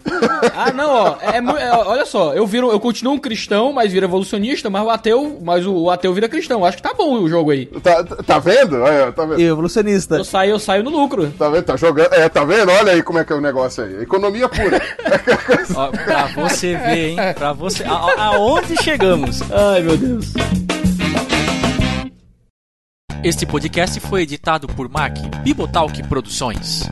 Ah, 0.55 0.71
não, 0.73 0.91
ó. 0.91 1.17
É, 1.21 1.39
é, 1.39 1.73
olha 1.73 2.07
só, 2.07 2.35
eu 2.35 2.47
viro, 2.47 2.71
eu 2.71 2.79
continuo 2.79 3.15
um 3.15 3.19
cristão, 3.19 3.73
mas 3.73 3.91
viro 3.93 4.07
evolucionista, 4.07 4.71
mas 4.71 4.85
o 4.85 4.91
ateu, 4.91 5.41
mas 5.43 5.67
o, 5.67 5.75
o 5.75 5.91
ateu 5.91 6.15
vira 6.15 6.29
cristão. 6.29 6.65
Acho 6.65 6.77
que 6.77 6.83
tá 6.85 6.95
bom 6.97 7.21
o 7.21 7.29
jogo 7.29 7.51
aí. 7.51 7.67
Tá, 7.67 8.05
tá 8.05 8.39
vendo? 8.39 8.60
Olha, 8.65 9.12
tá 9.12 9.24
vendo? 9.24 9.41
E 9.41 9.45
evolucionista. 9.45 10.16
Eu 10.16 10.24
saio, 10.24 10.51
eu 10.53 10.59
saio 10.59 10.82
no 10.82 10.91
lucro. 10.91 11.31
Tá 11.39 11.49
vendo? 11.49 11.65
Tá 11.65 11.77
jogando. 11.77 12.12
É, 12.12 12.28
tá 12.28 12.45
vendo? 12.45 12.70
Olha 12.70 12.93
aí 12.93 13.03
como 13.03 13.19
é 13.19 13.24
que 13.24 13.32
é 13.32 13.37
o 13.37 13.41
negócio 13.41 13.85
aí. 13.85 14.03
Economia 14.03 14.49
pura. 14.49 14.81
Ó, 15.74 15.89
pra 15.91 16.27
você 16.27 16.77
ver, 16.77 17.09
hein? 17.11 17.16
Pra 17.37 17.53
você. 17.53 17.85
A, 17.85 17.93
a- 17.93 18.24
aonde 18.27 18.77
chegamos? 18.82 19.41
Ai, 19.51 19.82
meu 19.82 19.97
Deus. 19.97 20.32
Este 23.23 23.45
podcast 23.45 24.01
foi 24.01 24.23
editado 24.23 24.66
por 24.66 24.89
Mac 24.89 25.15
Bibotalk 25.43 26.03
Produções. 26.09 26.89